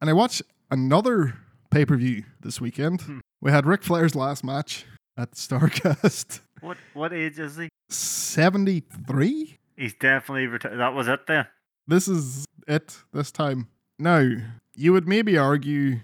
and 0.00 0.10
I 0.10 0.12
watched 0.12 0.42
another 0.70 1.38
pay 1.70 1.84
per 1.84 1.96
view 1.96 2.24
this 2.40 2.60
weekend. 2.60 3.02
Hmm. 3.02 3.18
We 3.40 3.50
had 3.50 3.66
Ric 3.66 3.82
Flair's 3.82 4.14
last 4.14 4.44
match 4.44 4.84
at 5.16 5.32
Starrcast. 5.32 6.40
What 6.60 6.76
what 6.92 7.12
age 7.12 7.38
is 7.38 7.56
he? 7.56 7.68
73? 7.88 9.58
He's 9.76 9.94
definitely 9.94 10.48
retired. 10.48 10.78
That 10.78 10.92
was 10.92 11.06
it 11.06 11.20
then. 11.28 11.46
This 11.86 12.08
is 12.08 12.44
it 12.66 12.98
this 13.12 13.30
time. 13.30 13.68
Now, 13.98 14.28
you 14.74 14.92
would 14.92 15.06
maybe 15.06 15.38
argue, 15.38 16.00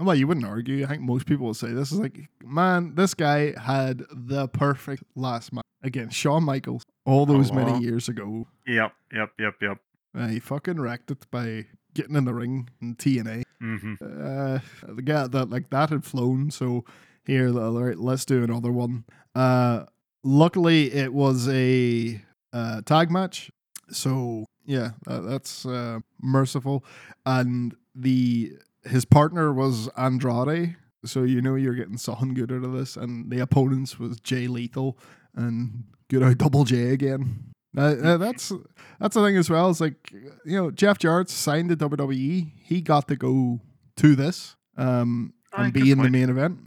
well, 0.00 0.14
you 0.14 0.26
wouldn't 0.26 0.46
argue. 0.46 0.82
I 0.84 0.88
think 0.88 1.02
most 1.02 1.26
people 1.26 1.44
will 1.44 1.52
say 1.52 1.72
this 1.72 1.92
is 1.92 1.98
like, 1.98 2.30
man, 2.42 2.94
this 2.94 3.12
guy 3.12 3.52
had 3.60 4.02
the 4.10 4.48
perfect 4.48 5.02
last 5.14 5.52
match 5.52 5.64
against 5.82 6.16
Shawn 6.16 6.42
Michaels 6.42 6.84
all 7.04 7.26
those 7.26 7.52
many 7.52 7.72
Hello. 7.72 7.80
years 7.82 8.08
ago. 8.08 8.46
Yep, 8.66 8.92
yep, 9.12 9.30
yep, 9.38 9.54
yep. 9.60 9.78
Uh, 10.16 10.28
he 10.28 10.40
fucking 10.40 10.80
wrecked 10.80 11.10
it 11.10 11.30
by 11.30 11.66
getting 11.94 12.16
in 12.16 12.24
the 12.24 12.34
ring 12.34 12.68
in 12.80 12.94
TNA. 12.96 13.42
hmm 13.60 13.94
uh, 14.00 14.58
the 14.88 15.02
guy 15.02 15.26
that 15.26 15.50
like 15.50 15.70
that 15.70 15.90
had 15.90 16.04
flown. 16.04 16.50
So 16.50 16.84
here, 17.24 17.48
all 17.58 17.82
right, 17.82 17.98
let's 17.98 18.24
do 18.24 18.42
another 18.42 18.72
one. 18.72 19.04
Uh, 19.34 19.84
luckily, 20.22 20.92
it 20.92 21.12
was 21.12 21.48
a 21.48 22.20
uh, 22.52 22.82
tag 22.82 23.10
match. 23.10 23.50
So 23.90 24.44
yeah, 24.64 24.90
that, 25.06 25.20
that's 25.22 25.66
uh, 25.66 26.00
merciful. 26.20 26.84
And 27.26 27.74
the 27.94 28.52
his 28.84 29.04
partner 29.04 29.52
was 29.52 29.88
Andrade. 29.96 30.76
So 31.04 31.22
you 31.22 31.40
know 31.40 31.54
you're 31.54 31.74
getting 31.74 31.96
something 31.98 32.34
good 32.34 32.50
out 32.52 32.64
of 32.64 32.72
this. 32.72 32.96
And 32.96 33.30
the 33.30 33.40
opponents 33.40 33.98
was 33.98 34.20
Jay 34.20 34.46
Lethal 34.46 34.98
and 35.34 35.84
good 36.08 36.22
old 36.22 36.38
Double 36.38 36.64
J 36.64 36.90
again. 36.90 37.47
Uh, 37.76 37.80
uh, 38.02 38.16
that's 38.16 38.52
that's 38.98 39.14
the 39.14 39.22
thing 39.22 39.36
as 39.36 39.50
well. 39.50 39.70
It's 39.70 39.80
like 39.80 40.10
you 40.12 40.56
know 40.56 40.70
Jeff 40.70 40.98
Jarrett 40.98 41.28
signed 41.28 41.68
to 41.70 41.76
WWE. 41.76 42.52
He 42.62 42.80
got 42.80 43.08
to 43.08 43.16
go 43.16 43.60
to 43.96 44.16
this 44.16 44.56
um, 44.76 45.34
and 45.52 45.72
be 45.72 45.90
in 45.90 45.98
the 45.98 46.10
main 46.10 46.30
event. 46.30 46.60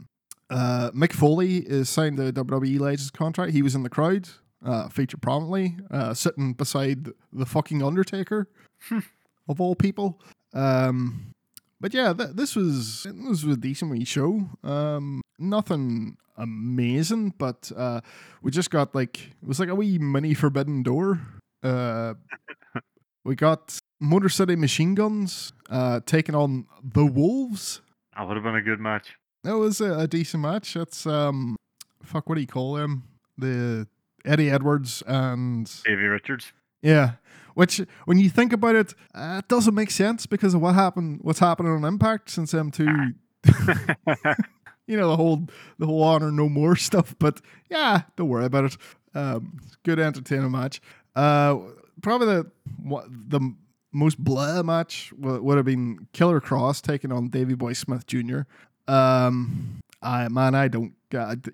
Uh, 0.48 0.90
Mick 0.94 1.12
Foley 1.12 1.58
is 1.58 1.88
signed 1.88 2.18
the 2.18 2.32
WWE 2.32 2.78
Legends 2.78 3.10
contract. 3.10 3.52
He 3.52 3.62
was 3.62 3.74
in 3.74 3.82
the 3.82 3.88
crowd, 3.88 4.28
uh, 4.64 4.88
featured 4.88 5.22
prominently, 5.22 5.76
uh, 5.90 6.12
sitting 6.12 6.52
beside 6.52 7.08
the 7.32 7.46
fucking 7.46 7.82
Undertaker, 7.82 8.48
of 9.48 9.60
all 9.60 9.74
people. 9.74 10.20
Um, 10.52 11.32
but 11.80 11.94
yeah, 11.94 12.12
th- 12.12 12.30
this 12.34 12.54
was 12.54 13.04
this 13.04 13.42
was 13.42 13.54
a 13.54 13.56
decent 13.56 13.90
wee 13.90 14.04
show. 14.04 14.48
Um, 14.62 15.22
nothing 15.38 16.16
amazing, 16.42 17.34
but 17.38 17.70
uh, 17.76 18.00
we 18.42 18.50
just 18.50 18.70
got 18.70 18.94
like 18.94 19.20
it 19.20 19.48
was 19.48 19.60
like 19.60 19.68
a 19.68 19.74
wee 19.74 19.98
mini 19.98 20.34
Forbidden 20.34 20.82
Door. 20.82 21.20
Uh, 21.62 22.14
we 23.24 23.34
got 23.36 23.78
Motor 24.00 24.28
City 24.28 24.56
Machine 24.56 24.94
Guns 24.94 25.52
uh, 25.70 26.00
taking 26.04 26.34
on 26.34 26.66
the 26.82 27.06
Wolves. 27.06 27.80
That 28.16 28.26
would 28.26 28.36
have 28.36 28.44
been 28.44 28.56
a 28.56 28.62
good 28.62 28.80
match. 28.80 29.16
That 29.44 29.56
was 29.56 29.80
a, 29.80 30.00
a 30.00 30.06
decent 30.06 30.42
match. 30.42 30.74
That's 30.74 31.06
um, 31.06 31.56
fuck, 32.02 32.28
what 32.28 32.34
do 32.34 32.40
you 32.40 32.46
call 32.46 32.74
them? 32.74 33.04
The 33.38 33.86
Eddie 34.24 34.50
Edwards 34.50 35.02
and 35.06 35.70
Davey 35.84 36.04
Richards. 36.04 36.52
yeah. 36.82 37.12
Which, 37.54 37.82
when 38.06 38.18
you 38.18 38.30
think 38.30 38.54
about 38.54 38.76
it, 38.76 38.94
uh, 39.14 39.40
it 39.44 39.48
doesn't 39.48 39.74
make 39.74 39.90
sense 39.90 40.24
because 40.24 40.54
of 40.54 40.62
what 40.62 40.74
happened, 40.74 41.18
what's 41.20 41.38
happening 41.38 41.70
on 41.70 41.84
Impact 41.84 42.30
since 42.30 42.52
them 42.52 42.70
two, 42.70 42.86
you 44.86 44.96
know, 44.96 45.08
the 45.08 45.16
whole 45.16 45.46
the 45.78 45.86
whole 45.86 46.02
honor 46.02 46.30
no 46.30 46.48
more 46.48 46.76
stuff. 46.88 47.14
But 47.18 47.40
yeah, 47.70 48.02
don't 48.16 48.28
worry 48.28 48.44
about 48.46 48.64
it. 48.66 48.76
Um, 49.14 49.58
good 49.84 49.98
entertaining 49.98 50.50
match. 50.50 50.80
Uh, 51.14 51.58
probably 52.00 52.26
the 52.28 52.46
the 53.28 53.54
most 53.92 54.18
blah 54.18 54.62
match 54.62 55.12
would, 55.18 55.56
have 55.56 55.66
been 55.66 56.08
Killer 56.14 56.40
Kross 56.40 56.80
taking 56.80 57.12
on 57.12 57.28
Davy 57.28 57.54
Boy 57.54 57.74
Smith 57.74 58.06
Jr. 58.06 58.40
Um, 58.88 59.80
I 60.00 60.28
man, 60.28 60.54
I 60.54 60.68
don't. 60.68 60.94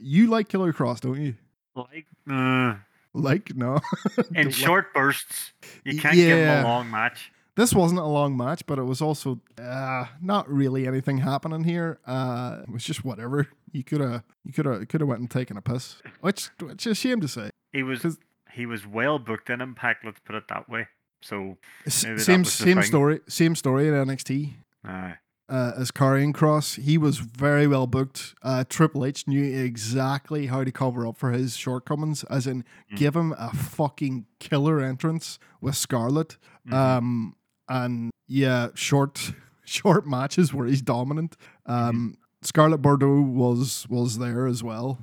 You 0.00 0.28
like 0.28 0.48
Killer 0.48 0.72
Kross, 0.72 1.00
don't 1.00 1.20
you? 1.20 1.34
like, 1.74 2.06
uh, 2.30 2.74
Like 3.12 3.54
no. 3.56 3.80
in 4.16 4.22
Don't 4.34 4.44
like- 4.46 4.54
short 4.54 4.94
bursts, 4.94 5.52
you 5.84 6.00
can't 6.00 6.14
give 6.14 6.38
him 6.38 6.64
a 6.64 6.68
long 6.68 6.90
match. 6.90 7.32
This 7.58 7.74
wasn't 7.74 8.00
a 8.00 8.06
long 8.06 8.36
match, 8.36 8.64
but 8.66 8.78
it 8.78 8.84
was 8.84 9.02
also 9.02 9.40
uh, 9.60 10.04
not 10.22 10.48
really 10.48 10.86
anything 10.86 11.18
happening 11.18 11.64
here. 11.64 11.98
Uh, 12.06 12.60
it 12.62 12.70
was 12.70 12.84
just 12.84 13.04
whatever. 13.04 13.48
You 13.72 13.84
could 13.84 14.00
have 14.00 14.22
you 14.44 14.52
could 14.54 14.64
have 14.64 14.88
could 14.88 15.00
have 15.02 15.08
went 15.08 15.20
and 15.20 15.30
taken 15.30 15.56
a 15.56 15.60
piss, 15.62 16.00
which 16.20 16.50
which 16.60 16.86
is 16.86 16.92
a 16.92 16.94
shame 16.94 17.20
to 17.20 17.28
say. 17.28 17.50
He 17.72 17.82
was 17.82 18.18
he 18.52 18.64
was 18.64 18.86
well 18.86 19.18
booked 19.18 19.50
in 19.50 19.60
Impact. 19.60 20.04
Let's 20.04 20.20
put 20.20 20.36
it 20.36 20.44
that 20.48 20.68
way. 20.70 20.86
So 21.20 21.58
S- 21.84 22.04
Maybe 22.04 22.16
that 22.16 22.22
same 22.24 22.44
same 22.44 22.82
story 22.82 23.20
same 23.28 23.54
story 23.56 23.88
in 23.88 23.94
NXT. 23.94 24.54
uh, 24.88 25.12
uh, 25.50 25.72
as 25.76 25.90
Karrion 25.90 26.32
Kross. 26.32 26.80
He 26.82 26.96
was 26.96 27.18
very 27.18 27.66
well 27.66 27.86
booked. 27.86 28.34
Uh, 28.42 28.64
Triple 28.68 29.04
H 29.04 29.26
knew 29.26 29.42
exactly 29.42 30.46
how 30.46 30.62
to 30.62 30.70
cover 30.70 31.06
up 31.06 31.16
for 31.16 31.32
his 31.32 31.56
shortcomings, 31.56 32.22
as 32.24 32.46
in 32.46 32.64
Mm. 32.92 32.96
give 32.96 33.16
him 33.16 33.34
a 33.38 33.50
fucking 33.52 34.26
killer 34.38 34.80
entrance 34.80 35.38
with 35.60 35.74
Scarlett. 35.74 36.36
mhm. 36.66 36.72
Um, 36.74 37.34
and 37.68 38.10
yeah, 38.26 38.68
short 38.74 39.32
short 39.64 40.06
matches 40.06 40.52
where 40.52 40.66
he's 40.66 40.82
dominant. 40.82 41.36
Um, 41.66 42.16
Scarlett 42.42 42.82
Bordeaux 42.82 43.20
was 43.20 43.86
was 43.88 44.18
there 44.18 44.46
as 44.46 44.62
well. 44.62 44.98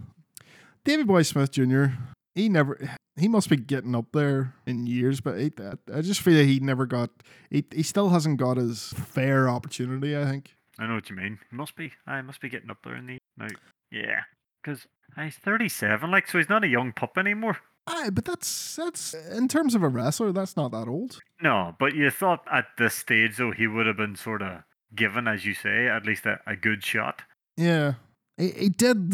Davy 0.84 1.04
Boy 1.04 1.24
Smith 1.24 1.52
Jr. 1.52 1.86
He 2.34 2.50
never. 2.50 2.80
He 3.18 3.30
must 3.30 3.50
be 3.50 3.56
getting 3.56 3.96
up 3.96 4.08
there 4.12 4.54
in 4.66 4.88
years, 4.88 5.22
but 5.22 5.40
he, 5.40 5.50
I 5.94 6.02
just 6.02 6.20
feel 6.20 6.38
like 6.38 6.48
he 6.48 6.60
never 6.60 6.86
got. 6.86 7.10
He, 7.50 7.64
he 7.74 7.82
still 7.82 8.10
hasn't 8.10 8.38
got 8.38 8.58
his 8.58 8.90
fair 8.90 9.48
opportunity. 9.48 10.18
I 10.18 10.26
think. 10.26 10.54
I 10.78 10.86
know 10.86 10.96
what 10.96 11.10
you 11.10 11.16
mean. 11.16 11.40
He 11.50 11.56
must 11.56 11.78
be. 11.78 11.94
I 12.06 12.22
must 12.22 12.42
be 12.42 12.50
getting 12.50 12.70
up 12.70 12.80
there 12.84 12.96
in 12.96 13.08
the 13.08 13.18
now. 13.38 13.48
Yeah, 13.90 14.22
because 14.62 14.86
he's 15.18 15.38
thirty-seven. 15.38 16.12
Like, 16.12 16.28
so 16.28 16.38
he's 16.38 16.50
not 16.50 16.66
a 16.66 16.68
young 16.68 16.92
pup 16.92 17.18
anymore. 17.18 17.58
Aye, 17.88 18.10
but 18.12 18.26
that's 18.26 18.76
that's 18.78 19.14
in 19.14 19.48
terms 19.48 19.76
of 19.76 19.84
a 19.84 19.88
wrestler, 19.88 20.32
that's 20.32 20.58
not 20.58 20.72
that 20.72 20.88
old. 20.88 21.20
No, 21.42 21.76
but 21.80 21.94
you 21.96 22.10
thought 22.10 22.42
at 22.52 22.66
this 22.78 22.96
stage 22.96 23.38
though 23.38 23.52
he 23.52 23.68
would 23.68 23.86
have 23.86 23.98
been 23.98 24.16
sort 24.16 24.42
of 24.42 24.64
given, 24.96 25.28
as 25.28 25.46
you 25.46 25.54
say, 25.54 25.88
at 25.88 26.06
least 26.06 26.26
a, 26.26 26.40
a 26.48 26.56
good 26.56 26.84
shot. 26.84 27.22
Yeah, 27.58 27.94
he, 28.38 28.50
he 28.52 28.70
did 28.70 29.14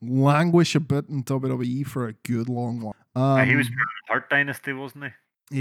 languish 0.00 0.74
a 0.74 0.80
bit 0.80 1.08
in 1.08 1.24
WWE 1.24 1.86
for 1.86 2.06
a 2.08 2.12
good 2.24 2.48
long 2.48 2.80
while. 2.80 2.96
Um, 3.14 3.22
Uh, 3.40 3.44
he 3.44 3.56
was 3.56 3.68
part 3.68 3.80
of 3.80 3.86
the 4.06 4.08
Hart 4.12 4.30
Dynasty, 4.30 4.72
wasn't 4.72 5.04
he? 5.04 5.10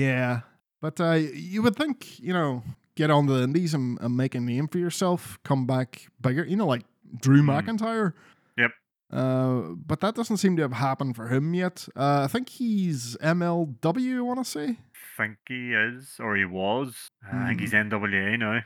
yeah, 0.02 0.42
but 0.82 1.00
uh, 1.00 1.14
you 1.14 1.62
would 1.62 1.76
think 1.76 2.20
you 2.20 2.34
know 2.34 2.64
get 2.96 3.10
on 3.10 3.28
the 3.28 3.44
indies 3.44 3.74
and, 3.74 3.98
and 4.02 4.16
make 4.18 4.36
a 4.36 4.40
name 4.40 4.68
for 4.68 4.78
yourself, 4.78 5.40
come 5.44 5.66
back 5.66 6.08
bigger. 6.22 6.44
You 6.44 6.56
know, 6.58 6.68
like 6.68 6.84
Drew 7.22 7.42
Mm. 7.42 7.48
McIntyre. 7.64 8.14
Yep. 8.58 8.72
Uh, 9.12 9.74
but 9.86 10.00
that 10.00 10.16
doesn't 10.16 10.38
seem 10.38 10.56
to 10.56 10.62
have 10.62 10.74
happened 10.74 11.16
for 11.16 11.28
him 11.28 11.54
yet. 11.54 11.88
Uh, 11.96 12.22
I 12.24 12.28
think 12.28 12.50
he's 12.50 13.18
MLW. 13.18 14.18
I 14.18 14.22
want 14.22 14.40
to 14.40 14.50
say. 14.50 14.78
think 15.18 15.38
he 15.48 15.74
is, 15.74 16.16
or 16.20 16.36
he 16.36 16.46
was. 16.46 17.10
Uh, 17.26 17.38
I 17.38 17.48
think 17.50 17.62
he's 17.62 17.74
NWA 17.74 18.40
now. 18.40 18.62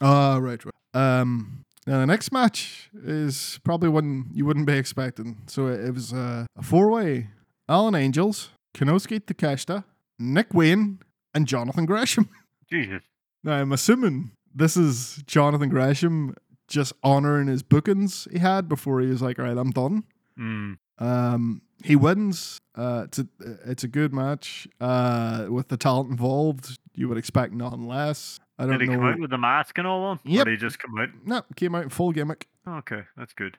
Ah, 0.00 0.38
right, 0.38 0.60
right. 0.64 0.74
Um, 0.94 1.64
now 1.86 1.98
the 2.00 2.06
next 2.06 2.32
match 2.32 2.90
is 3.04 3.58
probably 3.64 3.88
one 3.88 4.26
you 4.32 4.44
wouldn't 4.44 4.66
be 4.66 4.76
expecting. 4.76 5.38
So 5.46 5.66
it, 5.66 5.80
it 5.86 5.94
was 5.94 6.12
uh, 6.12 6.46
a 6.56 6.62
four-way: 6.62 7.28
Alan 7.68 7.94
Angels, 7.94 8.50
Konosuke 8.74 9.20
Takeshita, 9.20 9.84
Nick 10.18 10.54
Wayne, 10.54 11.00
and 11.34 11.46
Jonathan 11.46 11.86
Gresham. 11.86 12.28
Jesus. 12.70 13.02
Now 13.42 13.54
I'm 13.54 13.72
assuming 13.72 14.32
this 14.54 14.76
is 14.76 15.22
Jonathan 15.26 15.68
Gresham 15.68 16.34
just 16.68 16.92
honoring 17.02 17.48
his 17.48 17.62
bookings 17.62 18.28
he 18.30 18.38
had 18.38 18.68
before 18.68 19.00
he 19.00 19.08
was 19.08 19.20
like, 19.22 19.38
"All 19.38 19.44
right, 19.46 19.56
I'm 19.56 19.70
done." 19.70 20.04
Mm. 20.38 20.78
Um, 20.98 21.62
he 21.84 21.96
wins. 21.96 22.58
Uh, 22.76 23.02
it's 23.06 23.18
a 23.18 23.26
it's 23.66 23.84
a 23.84 23.88
good 23.88 24.12
match. 24.12 24.68
Uh, 24.80 25.46
with 25.48 25.68
the 25.68 25.76
talent 25.76 26.10
involved, 26.10 26.78
you 26.94 27.08
would 27.08 27.18
expect 27.18 27.52
nothing 27.52 27.86
less. 27.88 28.38
I 28.58 28.64
don't 28.66 28.72
Did 28.78 28.82
he 28.82 28.86
know. 28.88 28.94
come 28.94 29.04
out 29.06 29.20
with 29.20 29.30
the 29.30 29.38
mask 29.38 29.78
and 29.78 29.86
all 29.86 30.04
on? 30.04 30.16
Or 30.26 30.44
did 30.44 30.48
he 30.48 30.56
just 30.56 30.78
come 30.78 30.98
out? 30.98 31.08
no, 31.24 31.42
came 31.56 31.74
out 31.74 31.84
in 31.84 31.88
full 31.90 32.12
gimmick. 32.12 32.48
Okay, 32.66 33.02
that's 33.16 33.32
good. 33.32 33.56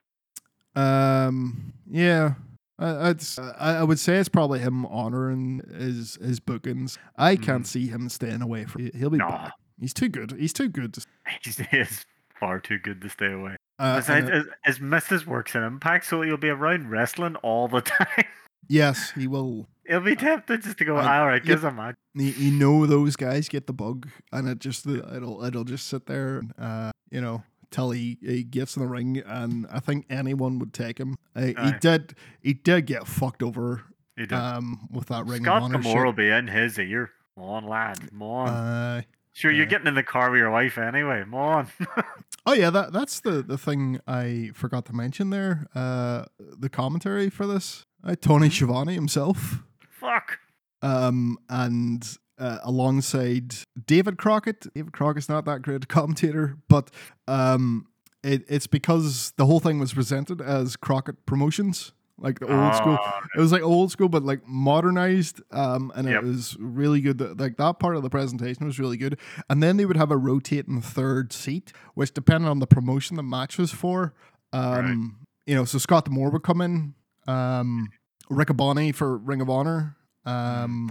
Um, 0.75 1.73
yeah, 1.89 2.33
I, 2.77 3.09
I'd, 3.09 3.21
I 3.57 3.83
would 3.83 3.99
say 3.99 4.17
it's 4.17 4.29
probably 4.29 4.59
him 4.59 4.85
honoring 4.85 5.61
his 5.77 6.17
his 6.21 6.39
bookings. 6.39 6.97
I 7.17 7.35
can't 7.35 7.65
see 7.67 7.87
him 7.87 8.09
staying 8.09 8.41
away 8.41 8.65
from. 8.65 8.87
It. 8.87 8.95
He'll 8.95 9.09
be 9.09 9.17
No. 9.17 9.27
back. 9.29 9.53
He's 9.79 9.93
too 9.93 10.09
good. 10.09 10.31
He's 10.37 10.53
too 10.53 10.69
good. 10.69 10.97
He 11.43 11.77
is 11.77 12.05
far 12.39 12.59
too 12.59 12.77
good 12.79 13.01
to 13.01 13.09
stay 13.09 13.31
away. 13.31 13.55
uh, 13.79 13.97
Besides, 13.97 14.29
uh, 14.29 14.33
his, 14.33 14.45
his 14.65 14.79
missus 14.79 15.25
works 15.27 15.55
in 15.55 15.63
Impact, 15.63 16.05
so 16.05 16.21
he'll 16.21 16.37
be 16.37 16.49
around 16.49 16.89
wrestling 16.89 17.35
all 17.37 17.67
the 17.67 17.81
time. 17.97 18.25
yes, 18.67 19.11
he 19.11 19.27
will. 19.27 19.67
he'll 19.87 19.99
be 20.01 20.15
tempted 20.15 20.61
just 20.63 20.77
to 20.77 20.85
go, 20.85 20.97
Uh, 20.97 21.01
all 21.07 21.27
right, 21.27 21.43
yep. 21.45 21.61
give 21.61 21.63
a. 21.63 21.95
You, 22.15 22.25
you 22.25 22.51
know 22.51 22.85
those 22.85 23.15
guys 23.15 23.49
get 23.49 23.67
the 23.67 23.73
bug, 23.73 24.07
and 24.31 24.47
it 24.47 24.59
just 24.59 24.85
it'll 24.87 25.43
it'll 25.43 25.63
just 25.63 25.87
sit 25.87 26.05
there. 26.05 26.41
Uh, 26.57 26.91
you 27.11 27.21
know. 27.21 27.43
Till 27.71 27.91
he, 27.91 28.17
he 28.23 28.41
gets 28.43 28.75
in 28.75 28.81
the 28.81 28.87
ring, 28.89 29.21
and 29.27 29.67
I 29.71 29.79
think 29.79 30.07
anyone 30.09 30.57
would 30.57 30.73
take 30.73 30.97
him. 30.99 31.17
Uh, 31.35 31.41
he 31.65 31.71
did 31.79 32.15
he 32.41 32.55
did 32.55 32.87
get 32.87 33.05
fucked 33.05 33.43
over 33.43 33.83
He 34.17 34.23
did. 34.25 34.33
um 34.33 34.87
with 34.91 35.09
that 35.09 35.27
ring 35.27 35.43
Scott 35.43 35.61
honor 35.61 35.77
will 36.03 36.11
be 36.11 36.29
in 36.31 36.47
his 36.47 36.79
ear. 36.79 37.11
Come 37.35 37.43
on, 37.43 37.67
lad. 37.67 38.09
Come 38.09 38.23
on. 38.23 38.49
Uh, 38.49 39.01
sure, 39.33 39.51
you're 39.51 39.67
getting 39.67 39.85
in 39.85 39.93
the 39.93 40.01
car 40.01 40.31
with 40.31 40.39
your 40.39 40.49
wife 40.49 40.79
anyway. 40.79 41.19
Come 41.21 41.35
on. 41.35 41.67
Oh 42.49 42.53
yeah, 42.53 42.71
that 42.71 42.91
that's 42.91 43.19
the 43.19 43.43
the 43.43 43.59
thing 43.59 43.99
I 44.07 44.49
forgot 44.55 44.85
to 44.85 44.93
mention 44.93 45.29
there. 45.29 45.67
Uh, 45.75 46.25
the 46.39 46.67
commentary 46.67 47.29
for 47.29 47.45
this, 47.45 47.85
uh, 48.03 48.15
Tony 48.19 48.49
Schiavone 48.49 48.95
himself, 48.95 49.61
Fuck. 49.87 50.39
um, 50.81 51.37
and 51.47 52.17
uh, 52.39 52.57
alongside 52.63 53.53
David 53.85 54.17
Crockett. 54.17 54.65
David 54.73 54.93
Crockett's 54.93 55.29
not 55.29 55.45
that 55.45 55.61
great 55.61 55.83
a 55.83 55.85
commentator, 55.87 56.57
but 56.67 56.89
um, 57.27 57.85
it, 58.23 58.45
it's 58.47 58.65
because 58.65 59.31
the 59.37 59.45
whole 59.45 59.59
thing 59.59 59.77
was 59.77 59.93
presented 59.93 60.41
as 60.41 60.75
Crockett 60.75 61.27
Promotions, 61.27 61.93
like 62.21 62.39
the 62.39 62.45
old 62.47 62.75
school. 62.75 62.97
Oh, 63.01 63.19
It 63.35 63.39
was 63.39 63.51
like 63.51 63.61
old 63.61 63.91
school, 63.91 64.09
but 64.09 64.23
like 64.23 64.47
modernized, 64.47 65.41
um, 65.51 65.91
and 65.95 66.07
Yep. 66.07 66.23
it 66.23 66.25
was 66.25 66.57
really 66.59 67.01
good. 67.01 67.39
Like 67.39 67.57
that 67.57 67.79
part 67.79 67.95
of 67.95 68.03
the 68.03 68.09
presentation 68.09 68.65
was 68.65 68.79
really 68.79 68.97
good. 68.97 69.17
And 69.49 69.61
then 69.63 69.77
they 69.77 69.85
would 69.85 69.97
have 69.97 70.11
a 70.11 70.17
rotating 70.17 70.81
third 70.81 71.31
seat, 71.33 71.71
which 71.93 72.13
depended 72.13 72.49
on 72.49 72.59
the 72.59 72.67
promotion 72.67 73.15
the 73.15 73.23
match 73.23 73.57
was 73.57 73.71
for, 73.71 74.13
um, 74.53 75.17
you 75.45 75.55
know, 75.55 75.65
so 75.65 75.77
Scott 75.77 76.09
Moore 76.09 76.29
would 76.29 76.43
come 76.43 76.61
in, 76.61 76.93
um, 77.27 77.89
Riccaboni 78.29 78.93
for 78.93 79.17
Ring 79.17 79.41
of 79.41 79.49
Honor, 79.49 79.95
um, 80.25 80.89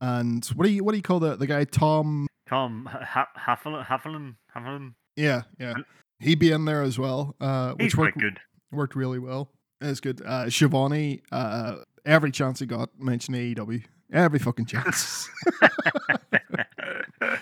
and 0.00 0.44
what 0.54 0.66
do 0.66 0.70
you 0.72 0.84
what 0.84 0.92
do 0.92 0.98
you 0.98 1.02
call 1.02 1.18
the 1.20 1.36
the 1.36 1.46
guy 1.46 1.64
Tom? 1.64 2.26
Tom 2.48 2.86
ha- 2.90 3.28
Hafflin, 3.36 3.84
Hafflin, 3.84 4.36
Hafflin. 4.54 4.94
Yeah, 5.16 5.42
yeah, 5.58 5.74
he'd 6.20 6.38
be 6.38 6.50
in 6.52 6.64
there 6.66 6.82
as 6.82 6.98
well, 6.98 7.34
uh, 7.40 7.74
He's 7.78 7.86
which 7.86 7.94
quite 7.94 8.04
worked 8.06 8.18
good. 8.18 8.40
worked 8.70 8.94
really 8.96 9.18
well. 9.18 9.50
It's 9.80 10.00
good. 10.00 10.22
Uh, 10.24 10.50
Schiavone, 10.50 11.22
uh, 11.30 11.76
every 12.04 12.30
chance 12.30 12.58
he 12.60 12.66
got 12.66 12.90
mentioned 12.98 13.36
AEW. 13.36 13.84
Every 14.12 14.38
fucking 14.38 14.66
chance. 14.66 15.28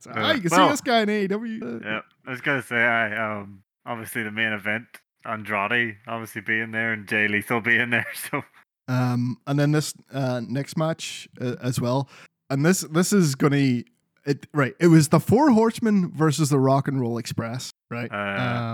So, 0.00 0.10
Uh, 0.10 0.14
"Ah, 0.16 0.32
you 0.32 0.40
can 0.42 0.50
well, 0.50 0.68
see 0.68 0.72
this 0.72 0.80
guy 0.80 1.00
in 1.00 1.08
AEW. 1.08 1.82
yeah, 1.84 2.00
I 2.26 2.30
was 2.30 2.40
gonna 2.40 2.62
say, 2.62 2.76
I 2.76 3.40
um, 3.40 3.62
obviously 3.86 4.22
the 4.22 4.30
main 4.30 4.52
event, 4.52 4.86
Andrade 5.24 5.96
obviously 6.06 6.40
being 6.40 6.70
there 6.70 6.92
and 6.92 7.08
Jay 7.08 7.26
Lethal 7.26 7.60
being 7.60 7.90
there. 7.90 8.06
So 8.30 8.42
Um, 8.86 9.38
and 9.46 9.58
then 9.58 9.72
this 9.72 9.94
uh, 10.12 10.40
next 10.46 10.76
match 10.76 11.28
uh, 11.40 11.56
as 11.60 11.80
well. 11.80 12.08
And 12.50 12.64
this 12.64 12.82
this 12.82 13.12
is 13.12 13.34
gonna 13.34 13.82
it 14.24 14.46
right. 14.54 14.74
It 14.78 14.86
was 14.88 15.08
the 15.08 15.20
Four 15.20 15.50
Horsemen 15.50 16.12
versus 16.12 16.48
the 16.50 16.58
Rock 16.60 16.86
and 16.88 17.00
Roll 17.00 17.18
Express, 17.18 17.70
right? 17.90 18.10
Uh, 18.12 18.16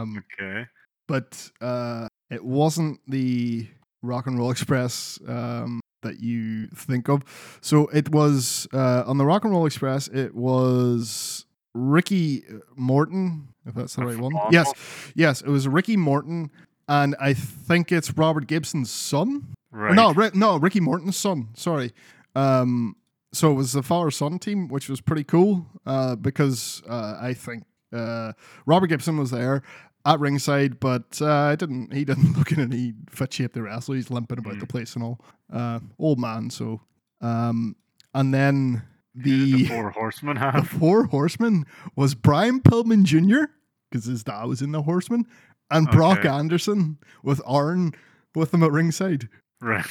um, 0.02 0.24
okay, 0.40 0.66
but 1.08 1.50
uh, 1.60 2.06
it 2.30 2.44
wasn't 2.44 3.00
the 3.08 3.68
Rock 4.02 4.26
and 4.26 4.38
Roll 4.38 4.50
Express 4.50 5.18
um, 5.26 5.80
that 6.02 6.20
you 6.20 6.66
think 6.68 7.08
of. 7.08 7.22
So 7.60 7.86
it 7.88 8.10
was 8.10 8.66
uh, 8.72 9.04
on 9.06 9.18
the 9.18 9.24
Rock 9.24 9.44
and 9.44 9.52
Roll 9.52 9.66
Express. 9.66 10.08
It 10.08 10.34
was 10.34 11.46
Ricky 11.74 12.44
Morton, 12.76 13.48
if 13.66 13.74
that's 13.74 13.94
the 13.96 14.02
That's 14.04 14.14
right 14.14 14.22
one. 14.22 14.34
awful. 14.34 14.52
Yes, 14.52 14.72
yes, 15.14 15.40
it 15.40 15.48
was 15.48 15.66
Ricky 15.66 15.96
Morton, 15.96 16.50
and 16.88 17.16
I 17.20 17.34
think 17.34 17.90
it's 17.90 18.12
Robert 18.16 18.46
Gibson's 18.46 18.90
son. 18.90 19.54
Or 19.72 19.78
right. 19.80 19.94
No, 19.94 20.12
Ri- 20.12 20.30
no, 20.34 20.56
Ricky 20.56 20.80
Morton's 20.80 21.16
son. 21.16 21.48
Sorry. 21.54 21.92
Um, 22.36 22.96
so 23.32 23.50
it 23.50 23.54
was 23.54 23.72
the 23.72 23.82
father 23.82 24.10
son 24.12 24.38
team, 24.38 24.68
which 24.68 24.88
was 24.88 25.00
pretty 25.00 25.24
cool 25.24 25.66
uh, 25.86 26.14
because 26.14 26.82
uh, 26.88 27.18
I 27.20 27.34
think 27.34 27.64
uh, 27.92 28.32
Robert 28.66 28.86
Gibson 28.88 29.16
was 29.18 29.30
there 29.32 29.62
at 30.06 30.20
ringside, 30.20 30.78
but 30.80 31.20
uh, 31.22 31.54
didn't. 31.56 31.92
He 31.92 32.04
didn't 32.04 32.32
look 32.38 32.52
in 32.52 32.60
any 32.60 32.92
fit 33.10 33.32
shape 33.32 33.54
to 33.54 33.62
wrestle. 33.62 33.94
He's 33.94 34.10
limping 34.10 34.38
about 34.38 34.54
Mm. 34.54 34.60
the 34.60 34.66
place 34.66 34.94
and 34.94 35.02
all. 35.04 35.20
Uh, 35.52 35.80
old 35.98 36.18
man. 36.18 36.50
So, 36.50 36.80
um, 37.20 37.76
and 38.14 38.32
then 38.34 38.82
the 39.14 39.52
the 39.52 39.64
four 39.66 39.90
horsemen 39.96 40.36
the 40.36 40.62
four 40.68 41.04
horsemen 41.04 41.64
was 41.96 42.14
Brian 42.14 42.60
Pillman 42.60 43.04
Jr. 43.04 43.50
because 43.90 44.04
his 44.06 44.24
dad 44.24 44.44
was 44.46 44.60
in 44.62 44.72
the 44.72 44.82
Horsemen, 44.82 45.24
and 45.70 45.88
Brock 45.90 46.24
Anderson 46.24 46.98
with 47.22 47.40
Arn 47.46 47.92
with 48.34 48.50
them 48.50 48.62
at 48.62 48.72
ringside. 48.72 49.28
right. 49.60 49.86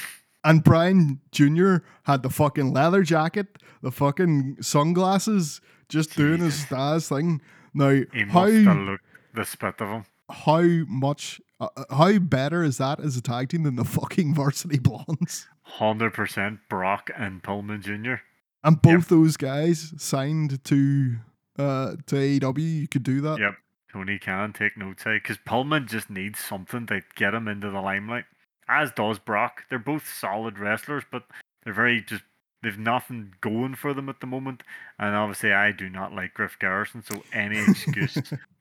And 0.46 0.62
Brian 0.62 1.20
Jr. 1.32 1.76
had 2.02 2.22
the 2.22 2.28
fucking 2.28 2.74
leather 2.74 3.02
jacket, 3.02 3.56
the 3.80 3.90
fucking 3.90 4.58
sunglasses, 4.60 5.62
just 5.88 6.14
doing 6.16 6.40
his 6.42 6.52
stars 6.66 7.08
thing. 7.08 7.40
Now, 7.72 7.88
He 7.88 8.04
how 8.28 8.42
must 8.46 8.54
have 8.66 8.76
looked 8.76 9.04
the 9.34 9.44
spit 9.44 9.80
of 9.80 9.88
them. 9.88 10.04
how 10.30 10.62
much 10.88 11.40
uh, 11.60 11.68
uh, 11.76 11.94
how 11.94 12.18
better 12.18 12.62
is 12.62 12.78
that 12.78 13.00
as 13.00 13.16
a 13.16 13.22
tag 13.22 13.48
team 13.50 13.62
than 13.62 13.76
the 13.76 13.84
fucking 13.84 14.34
Varsity 14.34 14.78
Blondes? 14.78 15.46
Hundred 15.62 16.12
percent 16.14 16.60
Brock 16.68 17.10
and 17.16 17.42
Pillman 17.42 17.82
Jr. 17.82 18.22
And 18.62 18.80
both 18.80 19.08
those 19.08 19.36
guys 19.36 19.92
signed 19.98 20.64
to 20.64 21.16
uh 21.58 21.96
to 22.06 22.16
AEW. 22.16 22.80
You 22.80 22.88
could 22.88 23.02
do 23.02 23.20
that. 23.22 23.38
Yep. 23.38 23.54
Tony 23.92 24.18
can 24.18 24.52
take 24.52 24.76
notes 24.76 25.06
out 25.06 25.20
because 25.22 25.38
Pillman 25.38 25.86
just 25.88 26.10
needs 26.10 26.40
something 26.40 26.86
to 26.86 27.02
get 27.14 27.32
him 27.32 27.46
into 27.46 27.70
the 27.70 27.80
limelight. 27.80 28.24
As 28.68 28.90
does 28.90 29.18
Brock. 29.18 29.64
They're 29.70 29.78
both 29.78 30.08
solid 30.08 30.58
wrestlers, 30.58 31.04
but 31.12 31.24
they're 31.62 31.74
very 31.74 32.02
just 32.02 32.24
they've 32.62 32.78
nothing 32.78 33.34
going 33.40 33.74
for 33.76 33.94
them 33.94 34.08
at 34.08 34.20
the 34.20 34.26
moment. 34.26 34.62
And 34.98 35.14
obviously, 35.14 35.52
I 35.52 35.70
do 35.70 35.88
not 35.88 36.12
like 36.12 36.34
Griff 36.34 36.58
Garrison, 36.58 37.04
so 37.04 37.22
any 37.32 37.58
excuse 37.68 38.18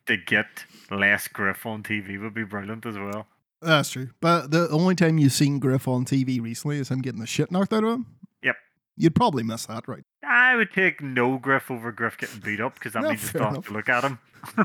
to 0.07 0.17
get 0.17 0.65
less 0.91 1.27
Griff 1.27 1.65
on 1.65 1.83
TV 1.83 2.21
would 2.21 2.33
be 2.33 2.43
brilliant 2.43 2.85
as 2.85 2.97
well. 2.97 3.27
That's 3.61 3.91
true. 3.91 4.09
But 4.19 4.51
the 4.51 4.69
only 4.69 4.95
time 4.95 5.17
you've 5.17 5.31
seen 5.33 5.59
Griff 5.59 5.87
on 5.87 6.03
TV 6.05 6.41
recently 6.41 6.79
is 6.79 6.89
him 6.89 7.01
getting 7.01 7.21
the 7.21 7.27
shit 7.27 7.51
knocked 7.51 7.71
out 7.73 7.83
of 7.83 7.93
him. 7.93 8.05
Yep. 8.43 8.55
You'd 8.97 9.15
probably 9.15 9.43
miss 9.43 9.65
that, 9.67 9.87
right? 9.87 10.03
I 10.27 10.55
would 10.55 10.71
take 10.71 11.01
no 11.01 11.37
Griff 11.37 11.71
over 11.71 11.91
Griff 11.91 12.17
getting 12.17 12.41
beat 12.41 12.59
up 12.59 12.73
because 12.75 12.93
that 12.93 13.03
No, 13.03 13.09
means 13.09 13.21
I 13.23 13.27
fair 13.27 13.41
still 13.41 13.53
have 13.53 13.65
to 13.65 13.73
look 13.73 13.89
at 13.89 14.03
him. 14.03 14.19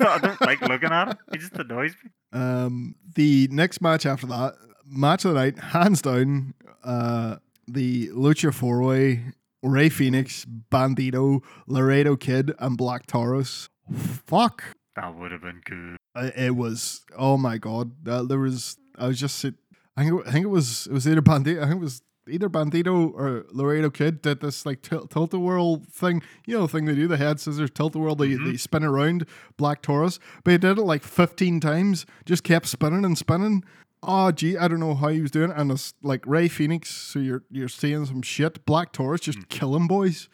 I 0.00 0.18
don't 0.18 0.40
like 0.40 0.60
looking 0.60 0.90
at 0.90 1.08
him. 1.08 1.16
He 1.32 1.38
just 1.38 1.54
annoys 1.54 1.94
me. 2.04 2.10
Um, 2.32 2.94
the 3.16 3.48
next 3.50 3.80
match 3.80 4.06
after 4.06 4.26
that, 4.28 4.54
match 4.86 5.24
of 5.24 5.34
the 5.34 5.40
night, 5.40 5.58
hands 5.58 6.02
down, 6.02 6.54
uh, 6.84 7.36
the 7.66 8.08
Lucha 8.10 8.54
Four 8.54 8.82
Way, 8.82 9.24
Rey 9.62 9.88
Fénix, 9.90 10.46
Bandito, 10.70 11.42
Laredo 11.66 12.14
Kid, 12.16 12.52
and 12.60 12.76
Black 12.76 13.06
Taurus. 13.06 13.68
Fuck. 13.92 14.62
That 14.96 15.16
would 15.16 15.32
have 15.32 15.42
been 15.42 15.60
good. 15.64 15.96
I- 16.14 16.32
It 16.46 16.56
was. 16.56 17.02
Oh 17.16 17.36
my 17.36 17.58
god. 17.58 17.92
Uh, 18.08 18.22
there 18.22 18.38
was. 18.38 18.76
I 18.98 19.08
was 19.08 19.18
just. 19.18 19.38
sit- 19.38 19.54
I 19.96 20.04
think. 20.04 20.20
It, 20.20 20.28
I 20.28 20.32
think 20.32 20.44
it 20.44 20.48
was. 20.50 20.86
It 20.86 20.92
was 20.92 21.06
either 21.08 21.22
Bandito. 21.22 21.58
I 21.62 21.66
think 21.68 21.76
it 21.80 21.84
was 21.84 22.02
either 22.28 22.48
Bandito 22.48 23.12
or 23.12 23.44
Laredo 23.52 23.90
Kid 23.90 24.22
did 24.22 24.40
this 24.40 24.64
like 24.64 24.82
tilt 24.82 25.10
tilt 25.10 25.34
a 25.34 25.38
whirl 25.38 25.82
thing. 25.90 26.22
You 26.46 26.54
know 26.56 26.62
the 26.62 26.68
thing 26.68 26.84
they 26.86 26.94
do, 26.94 27.06
the 27.08 27.16
head 27.16 27.40
scissors 27.40 27.70
tilt 27.70 27.94
a 27.94 27.98
whirl. 27.98 28.14
They 28.14 28.28
Mhm. 28.30 28.52
they 28.52 28.56
spin 28.56 28.84
around 28.84 29.26
Black 29.56 29.82
Taurus, 29.82 30.18
but 30.44 30.52
he 30.52 30.58
did 30.58 30.78
it 30.78 30.82
like 30.82 31.02
fifteen 31.02 31.60
times. 31.60 32.06
Just 32.24 32.44
kept 32.44 32.66
spinning 32.66 33.04
and 33.04 33.18
spinning. 33.18 33.64
Oh 34.02 34.30
gee, 34.32 34.56
I 34.56 34.68
don't 34.68 34.80
know 34.80 34.94
how 34.94 35.08
he 35.08 35.20
was 35.22 35.30
doing. 35.30 35.50
it. 35.50 35.56
And 35.56 35.70
it's 35.72 35.94
like 36.02 36.24
Rey 36.26 36.48
Fénix. 36.48 36.86
So 36.86 37.18
you're 37.18 37.42
you're 37.50 37.68
seeing 37.68 38.04
some 38.06 38.22
shit. 38.22 38.64
Black 38.66 38.92
Taurus 38.92 39.20
just 39.22 39.48
killing 39.48 39.86
boys. 39.86 40.28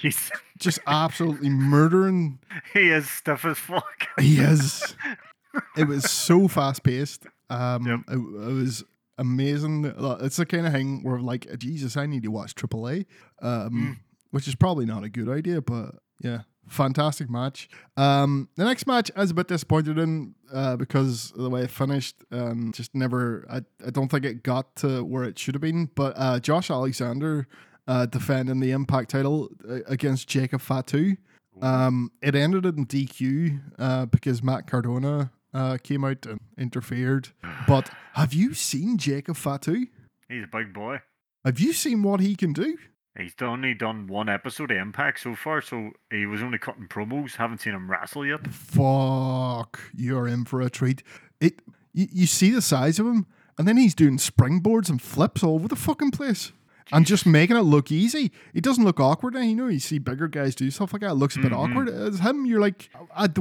He's 0.00 0.30
Just 0.58 0.80
absolutely 0.86 1.50
murdering 1.50 2.40
he 2.72 2.90
is 2.90 3.08
stiff 3.08 3.44
as 3.44 3.58
fuck. 3.58 4.08
He 4.18 4.38
is. 4.38 4.96
it 5.76 5.86
was 5.86 6.10
so 6.10 6.48
fast 6.48 6.82
paced. 6.82 7.26
Um, 7.48 7.86
Yep. 7.86 8.00
it, 8.08 8.14
it 8.18 8.52
was 8.54 8.84
amazing. 9.18 9.92
It's 10.20 10.36
the 10.36 10.46
kind 10.46 10.66
of 10.66 10.72
thing 10.72 11.02
where 11.02 11.20
like, 11.20 11.46
Jesus, 11.58 11.96
I 11.96 12.06
need 12.06 12.22
to 12.24 12.28
watch 12.30 12.54
AAA, 12.54 13.06
um, 13.40 14.00
which 14.30 14.48
is 14.48 14.54
probably 14.54 14.84
not 14.84 15.04
a 15.04 15.08
good 15.08 15.28
idea, 15.28 15.60
but 15.62 15.94
yeah, 16.20 16.40
fantastic 16.68 17.30
match. 17.30 17.68
Um, 17.96 18.48
the 18.56 18.64
next 18.64 18.86
match 18.86 19.10
I 19.16 19.20
was 19.20 19.30
a 19.30 19.34
bit 19.34 19.46
disappointed 19.48 19.96
in 19.98 20.34
uh, 20.52 20.76
because 20.76 21.30
of 21.32 21.38
the 21.42 21.50
way 21.50 21.62
it 21.62 21.70
finished. 21.70 22.16
Um, 22.32 22.72
just 22.72 22.94
never, 22.94 23.46
I, 23.50 23.58
I 23.86 23.90
don't 23.90 24.08
think 24.10 24.24
it 24.24 24.42
got 24.42 24.74
to 24.76 25.04
where 25.04 25.22
it 25.24 25.38
should 25.38 25.54
have 25.54 25.62
been. 25.62 25.88
But 25.94 26.14
uh, 26.16 26.40
Josh 26.40 26.68
Alexander 26.70 27.46
uh, 27.88 28.06
defending 28.06 28.60
the 28.60 28.70
Impact 28.70 29.10
title 29.10 29.48
uh, 29.68 29.78
against 29.86 30.28
Jacob 30.28 30.60
Fatu. 30.60 31.16
Um, 31.60 32.12
it 32.22 32.36
ended 32.36 32.66
in 32.66 32.86
DQ 32.86 33.60
uh, 33.78 34.06
because 34.06 34.42
Matt 34.42 34.68
Cardona 34.68 35.32
uh, 35.52 35.78
came 35.82 36.04
out 36.04 36.24
and 36.26 36.38
interfered. 36.56 37.30
But 37.66 37.90
have 38.14 38.32
you 38.32 38.54
seen 38.54 38.96
Jacob 38.96 39.36
Fatu? 39.36 39.86
He's 40.28 40.44
a 40.44 40.46
big 40.46 40.72
boy. 40.72 41.00
Have 41.44 41.58
you 41.58 41.72
seen 41.72 42.02
what 42.02 42.20
he 42.20 42.36
can 42.36 42.52
do? 42.52 42.78
He's 43.18 43.34
only 43.40 43.74
done 43.74 44.06
one 44.06 44.28
episode 44.28 44.70
of 44.70 44.76
Impact 44.76 45.20
so 45.20 45.34
far, 45.34 45.60
so 45.60 45.90
he 46.10 46.24
was 46.24 46.40
only 46.40 46.58
cutting 46.58 46.86
promos. 46.86 47.36
Haven't 47.36 47.60
seen 47.60 47.74
him 47.74 47.90
wrestle 47.90 48.24
yet. 48.24 48.46
Fuck, 48.46 49.80
you're 49.94 50.28
in 50.28 50.44
for 50.44 50.60
a 50.60 50.70
treat. 50.70 51.02
It 51.40 51.60
you, 51.92 52.06
you 52.12 52.26
see 52.26 52.50
the 52.50 52.62
size 52.62 52.98
of 52.98 53.06
him, 53.06 53.26
and 53.58 53.66
then 53.66 53.76
he's 53.76 53.94
doing 53.94 54.18
springboards 54.18 54.88
and 54.88 55.02
flips 55.02 55.42
all 55.42 55.56
over 55.56 55.68
the 55.68 55.76
fucking 55.76 56.12
place. 56.12 56.52
And 56.92 57.04
just 57.06 57.26
making 57.26 57.56
it 57.56 57.60
look 57.62 57.92
easy. 57.92 58.32
He 58.54 58.60
doesn't 58.60 58.84
look 58.84 58.98
awkward. 58.98 59.34
Now, 59.34 59.40
you 59.42 59.54
know, 59.54 59.66
you 59.68 59.78
see 59.78 59.98
bigger 59.98 60.26
guys 60.28 60.54
do 60.54 60.70
stuff 60.70 60.92
like 60.92 61.02
that. 61.02 61.10
It 61.10 61.14
looks 61.14 61.36
a 61.36 61.40
bit 61.40 61.52
Mhm. 61.52 61.56
awkward. 61.70 61.88
As 61.88 62.20
him, 62.20 62.46
you're 62.46 62.60
like, 62.60 62.88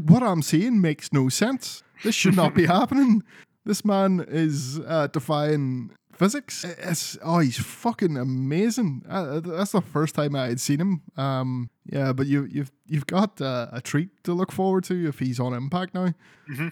what 0.05 0.21
I'm 0.23 0.41
seeing 0.41 0.81
makes 0.81 1.13
no 1.13 1.29
sense. 1.29 1.81
This 2.03 2.13
should 2.15 2.35
not 2.35 2.53
be 2.53 2.65
happening. 2.77 3.23
This 3.65 3.83
man 3.85 4.23
is 4.27 4.79
uh, 4.79 5.07
defying 5.07 5.91
physics. 6.13 6.63
It's 6.63 7.17
oh, 7.23 7.39
he's 7.39 7.57
fucking 7.57 8.17
amazing. 8.17 9.03
Uh, 9.09 9.39
that's 9.39 9.71
the 9.73 9.81
first 9.81 10.15
time 10.15 10.35
I 10.35 10.47
had 10.47 10.59
seen 10.59 10.79
him. 10.81 11.01
Um, 11.15 11.69
yeah, 11.85 12.11
but 12.13 12.27
you, 12.27 12.45
you've 12.51 12.71
you've 12.85 13.07
got 13.07 13.39
uh, 13.41 13.67
a 13.71 13.81
treat 13.81 14.09
to 14.23 14.33
look 14.33 14.51
forward 14.51 14.83
to 14.85 15.07
if 15.07 15.19
he's 15.19 15.39
on 15.39 15.53
Impact 15.53 15.93
now. 15.93 16.13
Mhm. 16.49 16.71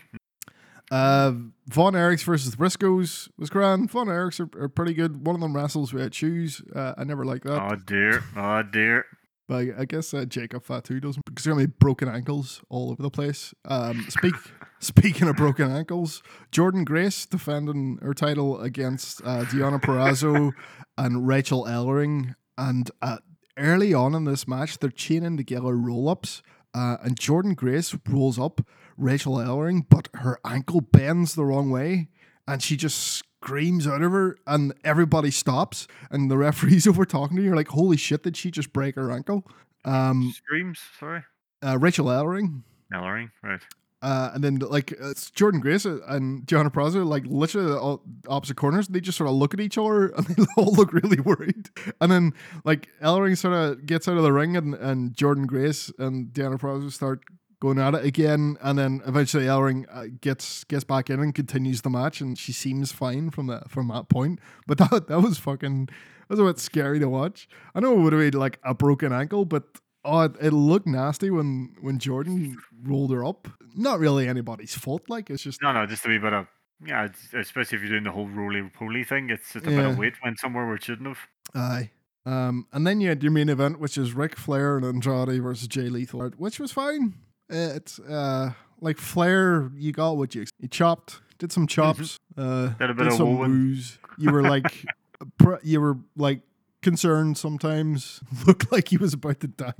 Uh, 0.91 1.31
Von 1.67 1.93
Erichs 1.93 2.23
versus 2.23 2.55
Briscoes 2.55 3.29
was 3.37 3.49
grand. 3.49 3.89
Von 3.89 4.07
Erichs 4.07 4.39
are, 4.39 4.63
are 4.63 4.69
pretty 4.69 4.93
good. 4.93 5.25
One 5.25 5.35
of 5.35 5.41
them 5.41 5.55
wrestles 5.55 5.93
without 5.93 6.13
shoes. 6.13 6.61
Uh, 6.75 6.93
I 6.97 7.03
never 7.03 7.25
like 7.25 7.43
that. 7.43 7.61
Oh 7.61 7.75
dear, 7.75 8.23
oh 8.35 8.63
dear. 8.63 9.05
But 9.47 9.55
I, 9.55 9.81
I 9.81 9.85
guess 9.85 10.13
uh, 10.13 10.25
Jacob 10.25 10.63
Fatu 10.63 10.99
doesn't 10.99 11.23
because 11.25 11.45
there's 11.45 11.55
gonna 11.55 11.67
be 11.67 11.73
broken 11.79 12.07
ankles 12.07 12.61
all 12.69 12.91
over 12.91 13.01
the 13.01 13.09
place. 13.09 13.53
Um, 13.65 14.05
speak 14.09 14.35
speaking 14.79 15.27
of 15.27 15.35
broken 15.35 15.71
ankles, 15.71 16.21
Jordynne 16.51 16.85
Grace 16.85 17.25
defending 17.25 17.99
her 18.01 18.13
title 18.13 18.59
against 18.61 19.21
uh, 19.23 19.45
Deonna 19.45 19.81
Purrazzo 19.81 20.51
and 20.97 21.27
Rachael 21.27 21.65
Ellering, 21.65 22.35
and 22.57 22.89
uh, 23.01 23.17
early 23.57 23.93
on 23.93 24.13
in 24.15 24.25
this 24.25 24.47
match, 24.47 24.79
they're 24.79 24.89
chaining 24.89 25.37
together 25.37 25.75
roll 25.75 26.09
ups, 26.09 26.41
uh, 26.73 26.97
and 27.03 27.19
Jordynne 27.19 27.55
Grace 27.55 27.95
rolls 28.07 28.39
up 28.39 28.61
Rachael 28.97 29.35
Ellering, 29.35 29.85
but 29.89 30.07
her 30.15 30.39
ankle 30.45 30.81
bends 30.81 31.35
the 31.35 31.45
wrong 31.45 31.69
way, 31.69 32.09
and 32.47 32.61
she 32.61 32.77
just 32.77 32.97
screams 32.97 33.87
out 33.87 34.01
of 34.01 34.11
her, 34.11 34.37
and 34.47 34.73
everybody 34.83 35.31
stops, 35.31 35.87
and 36.09 36.29
the 36.31 36.37
referee's 36.37 36.87
over 36.87 37.05
talking 37.05 37.37
to 37.37 37.41
you. 37.43 37.49
You're 37.49 37.55
like, 37.57 37.69
holy 37.69 37.97
shit, 37.97 38.23
did 38.23 38.37
she 38.37 38.51
just 38.51 38.73
break 38.73 38.95
her 38.95 39.11
ankle? 39.11 39.45
Um, 39.83 40.31
Screams, 40.35 40.79
sorry. 40.99 41.23
uh, 41.63 41.77
Rachael 41.77 42.05
Ellering. 42.07 42.63
Ellering, 42.93 43.31
right. 43.43 43.61
Uh, 44.01 44.29
and 44.35 44.43
then 44.43 44.57
like 44.57 44.91
it's 44.91 45.31
Jordynne 45.31 45.61
Grace 45.61 45.85
and 45.85 46.45
Gianna 46.47 46.69
Praza, 46.69 47.03
like 47.03 47.23
literally 47.25 47.97
opposite 48.27 48.55
corners. 48.55 48.87
They 48.87 48.99
just 48.99 49.17
sort 49.17 49.29
of 49.29 49.35
look 49.35 49.55
at 49.55 49.59
each 49.59 49.79
other 49.79 50.07
and 50.17 50.27
they 50.27 50.43
all 50.57 50.73
look 50.73 50.93
really 50.93 51.19
worried. 51.19 51.69
And 51.99 52.11
then 52.11 52.33
like 52.63 52.87
Ellering 53.01 53.35
sort 53.35 53.55
of 53.55 53.85
gets 53.87 54.07
out 54.07 54.17
of 54.17 54.21
the 54.21 54.31
ring 54.31 54.55
and, 54.55 54.75
and 54.75 55.13
Jordynne 55.13 55.47
Grace 55.47 55.91
and 55.97 56.27
Deonna 56.27 56.59
Purrazzo 56.59 56.91
start 56.91 57.21
going 57.59 57.79
at 57.79 57.95
it 57.95 58.05
again. 58.05 58.57
And 58.61 58.77
then 58.77 59.01
eventually 59.05 59.45
Ellering 59.45 59.85
uh, 59.91 60.05
gets 60.21 60.63
gets 60.65 60.83
back 60.83 61.09
in 61.09 61.19
and 61.19 61.33
continues 61.33 61.81
the 61.81 61.89
match, 61.89 62.21
and 62.21 62.37
she 62.37 62.51
seems 62.51 62.91
fine 62.91 63.29
from 63.29 63.47
that 63.47 63.69
from 63.69 63.87
that 63.89 64.09
point. 64.09 64.39
But 64.67 64.77
that 64.89 65.07
that 65.07 65.21
was 65.21 65.37
fucking 65.37 65.85
that 65.85 66.29
was 66.29 66.39
a 66.39 66.43
bit 66.43 66.59
scary 66.59 66.99
to 66.99 67.09
watch. 67.09 67.47
I 67.73 67.79
know 67.79 67.93
it 67.93 67.99
would 67.99 68.13
have 68.13 68.31
been 68.31 68.39
like 68.39 68.59
a 68.63 68.73
broken 68.73 69.13
ankle, 69.13 69.45
but 69.45 69.63
oh, 70.03 70.21
it, 70.21 70.35
it 70.41 70.51
looked 70.53 70.87
nasty 70.87 71.29
when 71.29 71.75
when 71.81 71.99
Jordynne 71.99 72.55
rolled 72.83 73.11
her 73.11 73.23
up. 73.23 73.47
Not 73.75 73.99
really 73.99 74.27
anybody's 74.27 74.75
fault. 74.75 75.03
Like 75.09 75.29
it's 75.29 75.43
just 75.43 75.61
No, 75.61 75.71
no, 75.71 75.85
just 75.85 76.05
a 76.05 76.09
wee 76.09 76.17
bit 76.17 76.33
of 76.33 76.47
yeah, 76.85 77.07
especially 77.33 77.77
if 77.77 77.81
you're 77.81 77.91
doing 77.91 78.03
the 78.03 78.11
whole 78.11 78.27
roly 78.27 78.69
poly 78.73 79.03
thing. 79.03 79.29
It's 79.29 79.53
just 79.53 79.65
a 79.65 79.69
bit 79.69 79.85
of 79.85 79.97
weight 79.97 80.13
went 80.23 80.39
somewhere 80.39 80.65
where 80.65 80.75
it 80.75 80.83
shouldn't 80.83 81.07
have. 81.07 81.19
aye. 81.53 81.91
Um, 82.25 82.67
and 82.73 82.87
then 82.87 83.01
you 83.01 83.09
had 83.09 83.21
your 83.21 83.31
main 83.31 83.49
event, 83.49 83.79
which 83.79 83.97
is 83.97 84.13
Ric 84.13 84.35
Flair 84.35 84.77
and 84.77 84.85
Andrade 84.85 85.43
versus 85.43 85.67
Jay 85.67 85.89
Lethal, 85.89 86.31
which 86.37 86.59
was 86.59 86.71
fine. 86.71 87.13
It's 87.49 87.99
uh 87.99 88.51
like 88.81 88.97
Flair, 88.97 89.71
you 89.75 89.91
got 89.91 90.17
what 90.17 90.35
you 90.35 90.45
you 90.59 90.67
chopped, 90.67 91.21
did 91.39 91.51
some 91.51 91.67
chops, 91.67 92.17
uh, 92.37 92.69
Did 92.79 92.89
a 92.89 92.93
bit 92.93 93.03
did 93.03 93.07
of 93.07 93.13
some 93.13 93.37
woos. 93.37 93.97
You 94.17 94.31
were 94.31 94.41
like, 94.43 94.85
pr- 95.37 95.55
you 95.63 95.79
were 95.81 95.97
like 96.15 96.41
concerned 96.81 97.37
sometimes. 97.37 98.21
Looked 98.47 98.71
like 98.71 98.89
he 98.89 98.97
was 98.97 99.13
about 99.13 99.39
to 99.41 99.47
die. 99.47 99.73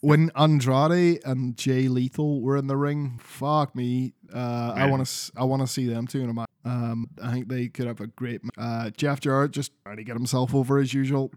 When 0.00 0.30
Andrade 0.36 1.20
and 1.24 1.56
Jay 1.56 1.88
Lethal 1.88 2.40
were 2.40 2.56
in 2.56 2.66
the 2.66 2.76
ring, 2.76 3.18
fuck 3.22 3.74
me. 3.74 4.12
Uh, 4.32 4.72
I 4.76 4.86
want 4.86 5.06
to, 5.06 5.32
I 5.36 5.44
want 5.44 5.62
to 5.62 5.66
see 5.68 5.86
them 5.86 6.06
too 6.06 6.20
in 6.22 6.30
a 6.30 6.34
match. 6.34 6.48
Um, 6.64 7.08
I 7.22 7.32
think 7.32 7.48
they 7.48 7.68
could 7.68 7.86
have 7.86 8.00
a 8.00 8.06
great. 8.06 8.40
ma- 8.44 8.50
Uh, 8.62 8.90
Jeff 8.90 9.20
Jarrett 9.20 9.50
just 9.52 9.72
trying 9.84 9.96
to 9.96 10.04
get 10.04 10.14
himself 10.14 10.54
over 10.54 10.78
as 10.78 10.94
usual. 10.94 11.30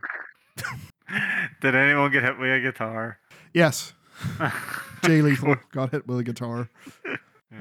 Did 1.61 1.75
anyone 1.75 2.11
get 2.11 2.23
hit 2.23 2.37
with 2.39 2.49
a 2.51 2.59
guitar? 2.61 3.19
Yes, 3.53 3.93
Jay 5.03 5.21
Lethal 5.21 5.55
got 5.71 5.91
hit 5.91 6.07
with 6.07 6.19
a 6.19 6.23
guitar. 6.23 6.69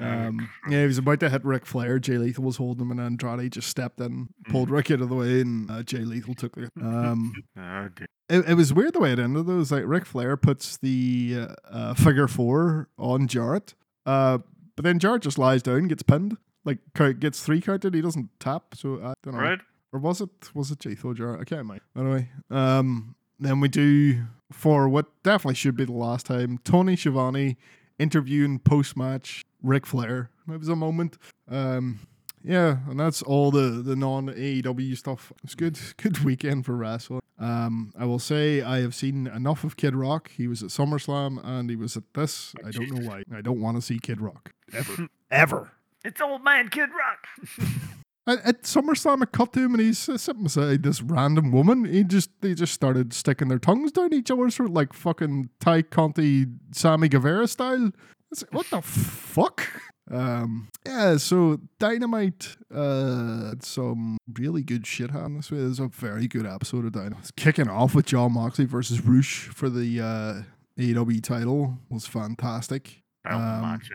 Um, 0.01 0.49
yeah, 0.67 0.81
he 0.81 0.87
was 0.87 0.97
about 0.97 1.19
to 1.19 1.29
hit 1.29 1.45
Ric 1.45 1.67
Flair. 1.67 1.99
Jay 1.99 2.17
Lethal 2.17 2.43
was 2.43 2.57
holding 2.57 2.81
him, 2.81 2.91
and 2.91 2.99
Andrade 2.99 3.51
just 3.51 3.67
stepped 3.69 3.99
in, 3.99 4.29
pulled 4.49 4.71
Rick 4.71 4.89
out 4.89 5.01
of 5.01 5.09
the 5.09 5.15
way, 5.15 5.41
and 5.41 5.69
uh, 5.69 5.83
Jay 5.83 5.99
Lethal 5.99 6.33
took 6.33 6.57
it. 6.57 6.71
Um, 6.81 7.31
Oh, 7.55 7.89
it, 8.29 8.49
it 8.49 8.53
was 8.55 8.73
weird 8.73 8.93
the 8.93 8.99
way 8.99 9.11
it 9.11 9.19
ended. 9.19 9.45
Though, 9.45 9.53
it 9.53 9.57
was 9.57 9.71
like 9.71 9.83
Ric 9.85 10.05
Flair 10.05 10.35
puts 10.35 10.77
the 10.77 11.45
uh, 11.47 11.53
uh, 11.69 11.93
figure 11.93 12.27
four 12.27 12.89
on 12.97 13.27
Jarrett, 13.27 13.75
uh, 14.07 14.39
but 14.75 14.83
then 14.83 14.97
Jarrett 14.97 15.21
just 15.21 15.37
lies 15.37 15.61
down, 15.61 15.87
gets 15.89 16.01
pinned, 16.01 16.37
like 16.65 16.79
gets 17.19 17.43
three 17.43 17.61
counted. 17.61 17.93
He 17.93 18.01
doesn't 18.01 18.29
tap, 18.39 18.73
so 18.73 18.95
I 18.95 19.13
don't 19.21 19.35
know. 19.35 19.41
Right? 19.41 19.59
Or 19.91 19.99
was 19.99 20.21
it 20.21 20.29
was 20.55 20.71
it 20.71 20.79
Jay 20.79 20.89
Lethal 20.89 21.13
Jarrett? 21.13 21.41
I 21.41 21.43
can't 21.43 21.67
mind. 21.67 21.81
Anyway, 21.95 22.29
um, 22.49 23.13
then 23.43 23.59
we 23.59 23.67
do 23.67 24.23
for 24.51 24.87
what 24.87 25.07
definitely 25.23 25.55
should 25.55 25.75
be 25.75 25.85
the 25.85 25.91
last 25.91 26.25
time. 26.25 26.59
Tony 26.63 26.95
Schiavone 26.95 27.57
interviewing 27.99 28.59
post 28.59 28.95
match 28.95 29.43
Ric 29.61 29.85
Flair. 29.85 30.29
It 30.49 30.59
was 30.59 30.69
a 30.69 30.75
moment. 30.75 31.17
Um, 31.49 31.99
yeah, 32.43 32.77
and 32.89 32.99
that's 32.99 33.21
all 33.21 33.51
the 33.51 33.81
the 33.81 33.95
non 33.95 34.27
AEW 34.27 34.97
stuff. 34.97 35.31
It's 35.43 35.55
good, 35.55 35.79
good 35.97 36.19
weekend 36.23 36.65
for 36.65 36.75
wrestling. 36.75 37.21
Um, 37.39 37.93
I 37.97 38.05
will 38.05 38.19
say 38.19 38.61
I 38.61 38.81
have 38.81 38.93
seen 38.93 39.27
enough 39.27 39.63
of 39.63 39.75
Kid 39.75 39.95
Rock. 39.95 40.31
He 40.31 40.47
was 40.47 40.61
at 40.61 40.69
SummerSlam 40.69 41.43
and 41.43 41.69
he 41.69 41.75
was 41.75 41.97
at 41.97 42.03
this. 42.13 42.53
I 42.65 42.71
don't 42.71 42.91
know 42.91 43.09
why. 43.09 43.23
I 43.33 43.41
don't 43.41 43.59
want 43.59 43.77
to 43.77 43.81
see 43.81 43.97
Kid 43.99 44.21
Rock 44.21 44.51
ever, 44.73 45.07
ever. 45.31 45.71
It's 46.05 46.21
old 46.21 46.43
man 46.43 46.69
Kid 46.69 46.89
Rock. 46.89 47.27
At, 48.25 48.45
at 48.45 48.61
SummerSlam, 48.63 49.21
I 49.21 49.25
cut 49.25 49.53
to 49.53 49.59
him 49.59 49.73
and 49.73 49.81
he's 49.81 50.07
uh, 50.07 50.17
sitting 50.17 50.43
beside 50.43 50.83
this 50.83 51.01
random 51.01 51.51
woman. 51.51 51.85
He 51.85 52.03
just 52.03 52.29
they 52.41 52.53
just 52.53 52.73
started 52.73 53.13
sticking 53.13 53.49
their 53.49 53.59
tongues 53.59 53.91
down 53.91 54.13
each 54.13 54.31
other's 54.31 54.55
throat 54.55 54.71
like 54.71 54.93
fucking 54.93 55.49
Tay 55.59 55.83
Conti, 55.83 56.45
Sammy 56.71 57.09
Guevara 57.09 57.47
style. 57.47 57.91
It's 58.31 58.43
like, 58.43 58.53
what 58.53 58.69
the 58.69 58.81
fuck? 58.81 59.67
Um, 60.11 60.69
yeah, 60.85 61.17
so 61.17 61.59
Dynamite, 61.79 62.57
uh, 62.73 63.49
had 63.49 63.63
some 63.63 64.17
really 64.33 64.63
good 64.63 64.85
shit 64.85 65.11
happening 65.11 65.37
this 65.37 65.51
way. 65.51 65.59
There's 65.59 65.79
a 65.79 65.87
very 65.87 66.27
good 66.27 66.45
episode 66.45 66.85
of 66.85 66.91
Dynamite. 66.91 67.19
It's 67.19 67.31
kicking 67.31 67.69
off 67.69 67.95
with 67.95 68.07
Jon 68.07 68.33
Moxley 68.33 68.65
versus 68.65 69.01
Rush 69.01 69.47
for 69.47 69.69
the 69.69 70.01
uh, 70.01 70.81
AEW 70.81 71.23
title 71.23 71.77
was 71.89 72.05
fantastic. 72.05 73.03
Um, 73.25 73.61
match? 73.61 73.89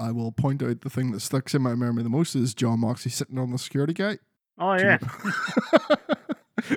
I 0.00 0.12
will 0.12 0.32
point 0.32 0.62
out 0.62 0.80
the 0.80 0.90
thing 0.90 1.12
that 1.12 1.20
sticks 1.20 1.54
in 1.54 1.62
my 1.62 1.74
memory 1.74 2.02
the 2.02 2.08
most 2.08 2.34
is 2.34 2.54
Jon 2.54 2.80
Moxley 2.80 3.10
sitting 3.10 3.38
on 3.38 3.50
the 3.50 3.58
security 3.58 3.92
gate. 3.92 4.20
Oh 4.58 4.74
yeah. 4.74 4.98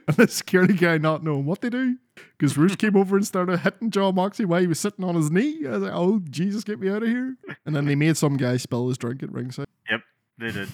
and 0.08 0.18
the 0.18 0.28
security 0.28 0.74
guy 0.74 0.98
not 0.98 1.24
knowing 1.24 1.46
what 1.46 1.62
they 1.62 1.70
do. 1.70 1.98
Because 2.38 2.58
Rush 2.58 2.76
came 2.76 2.96
over 2.96 3.16
and 3.16 3.26
started 3.26 3.60
hitting 3.60 3.90
Jon 3.90 4.16
Moxley 4.16 4.46
while 4.46 4.62
he 4.62 4.68
was 4.68 4.80
sitting 4.80 5.04
on 5.06 5.16
his 5.16 5.32
knee. 5.32 5.66
I 5.66 5.72
was 5.72 5.84
like, 5.84 5.94
oh, 5.94 6.22
Jesus, 6.30 6.64
get 6.64 6.80
me 6.80 6.90
out 6.90 7.04
of 7.04 7.10
here. 7.10 7.36
And 7.66 7.76
then 7.76 7.86
they 7.86 7.96
made 7.96 8.18
some 8.18 8.38
guy 8.38 8.58
spill 8.58 8.88
his 8.88 8.98
drink 8.98 9.24
at 9.24 9.32
ringside. 9.32 9.68
Yep, 9.90 10.02
they 10.38 10.52
did. 10.52 10.70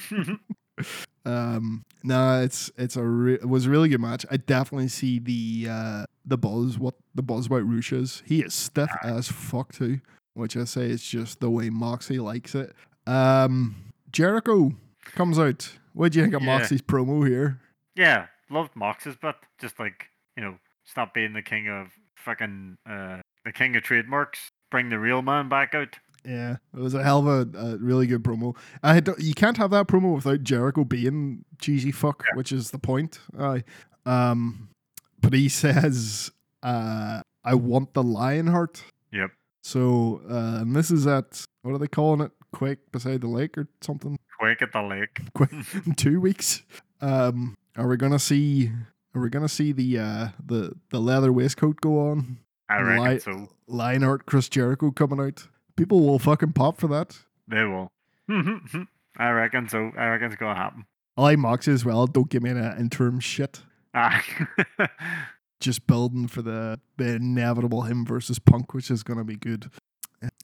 Um, 1.26 1.84
no, 2.02 2.40
it's 2.40 2.70
it's 2.78 2.96
a 2.96 3.04
re- 3.04 3.34
it 3.34 3.48
was 3.48 3.66
a 3.66 3.70
really 3.70 3.90
good 3.90 4.00
match. 4.00 4.24
I 4.30 4.38
definitely 4.38 4.88
see 4.88 5.18
the 5.18 5.70
uh 5.70 6.04
the 6.24 6.38
buzz 6.38 6.78
what 6.78 6.94
the 7.14 7.22
buzz 7.22 7.46
about 7.46 7.68
Rush 7.68 7.92
is. 7.92 8.22
He 8.24 8.40
is 8.40 8.54
stiff 8.54 8.90
as 9.02 9.28
fuck 9.28 9.72
too, 9.72 10.00
which 10.34 10.56
I 10.56 10.64
say 10.64 10.90
is 10.90 11.02
just 11.02 11.40
the 11.40 11.50
way 11.50 11.70
Moxley 11.70 12.18
likes 12.18 12.54
it. 12.54 12.74
Um, 13.06 13.92
Jericho 14.12 14.72
comes 15.04 15.38
out. 15.38 15.72
What 15.92 16.12
do 16.12 16.18
you 16.18 16.24
think 16.24 16.34
of 16.34 16.42
Yeah. 16.42 16.58
Moxley's 16.58 16.82
promo 16.82 17.26
here? 17.26 17.60
yeah, 17.96 18.26
loved 18.50 18.74
Mox's, 18.76 19.16
but 19.20 19.36
just 19.60 19.78
like 19.78 20.06
you 20.36 20.42
know, 20.42 20.56
stop 20.84 21.12
being 21.14 21.32
the 21.32 21.42
king 21.42 21.68
of 21.68 21.88
fucking 22.16 22.76
uh, 22.88 23.18
the 23.44 23.52
king 23.52 23.76
of 23.76 23.82
trademarks. 23.82 24.50
Bring 24.70 24.88
the 24.88 24.98
real 24.98 25.20
man 25.22 25.48
back 25.48 25.74
out. 25.74 25.98
Yeah, 26.24 26.56
it 26.74 26.78
was 26.80 26.94
a 26.94 27.02
hell 27.02 27.26
of 27.26 27.54
a, 27.54 27.58
a 27.58 27.76
really 27.78 28.06
good 28.06 28.22
promo. 28.22 28.54
I 28.82 28.94
had 28.94 29.08
you 29.18 29.34
can't 29.34 29.56
have 29.56 29.70
that 29.70 29.88
promo 29.88 30.14
without 30.14 30.42
Jericho 30.44 30.84
being 30.84 31.44
cheesy 31.60 31.90
fuck, 31.90 32.24
which 32.34 32.52
is 32.52 32.70
the 32.70 32.78
point. 32.78 33.18
Aye. 33.38 33.64
Um, 34.06 34.68
but 35.20 35.32
he 35.32 35.48
says, 35.48 36.30
uh, 36.62 37.22
"I 37.44 37.54
want 37.54 37.94
the 37.94 38.02
lion 38.02 38.46
heart." 38.46 38.84
Yep. 39.12 39.30
So, 39.62 40.22
uh, 40.28 40.60
and 40.62 40.74
this 40.74 40.90
is 40.90 41.06
at 41.06 41.44
what 41.62 41.74
are 41.74 41.78
they 41.78 41.86
calling 41.88 42.20
it? 42.20 42.32
Quake 42.52 42.90
beside 42.90 43.20
the 43.20 43.28
lake 43.28 43.56
or 43.56 43.68
something? 43.80 44.18
Quake 44.38 44.62
at 44.62 44.72
the 44.72 44.82
lake. 44.82 45.20
Quake 45.34 45.52
in 45.86 45.94
two 45.96 46.20
weeks. 46.20 46.62
Um, 47.00 47.56
are 47.76 47.86
we 47.86 47.96
gonna 47.96 48.18
see? 48.18 48.70
Are 49.14 49.20
we 49.20 49.28
gonna 49.30 49.48
see 49.48 49.72
the 49.72 49.98
uh 49.98 50.28
the 50.44 50.72
the 50.90 51.00
leather 51.00 51.32
waistcoat 51.32 51.80
go 51.80 52.10
on? 52.10 52.38
I 52.68 52.80
reckon 52.80 53.04
Li- 53.04 53.18
so. 53.18 53.48
Lionheart 53.66 54.26
Chris 54.26 54.48
Jericho 54.48 54.90
coming 54.90 55.20
out. 55.20 55.46
People 55.76 56.00
will 56.00 56.18
fucking 56.18 56.52
pop 56.52 56.78
for 56.78 56.88
that. 56.88 57.18
They 57.48 57.64
will. 57.64 57.90
I 59.16 59.30
reckon 59.30 59.68
so. 59.68 59.90
I 59.96 60.08
reckon 60.08 60.26
it's 60.28 60.36
gonna 60.36 60.54
happen. 60.54 60.86
I 61.16 61.22
like 61.22 61.38
Moxie 61.38 61.72
as 61.72 61.84
well. 61.84 62.06
Don't 62.06 62.30
give 62.30 62.42
me 62.42 62.50
an 62.50 62.78
interim 62.78 63.20
shit. 63.20 63.60
Ah. 63.94 64.24
Just 65.60 65.86
building 65.86 66.26
for 66.26 66.42
the, 66.42 66.80
the 66.96 67.16
inevitable 67.16 67.82
him 67.82 68.04
versus 68.04 68.38
Punk, 68.38 68.72
which 68.74 68.90
is 68.90 69.02
going 69.02 69.18
to 69.18 69.24
be 69.24 69.36
good. 69.36 69.70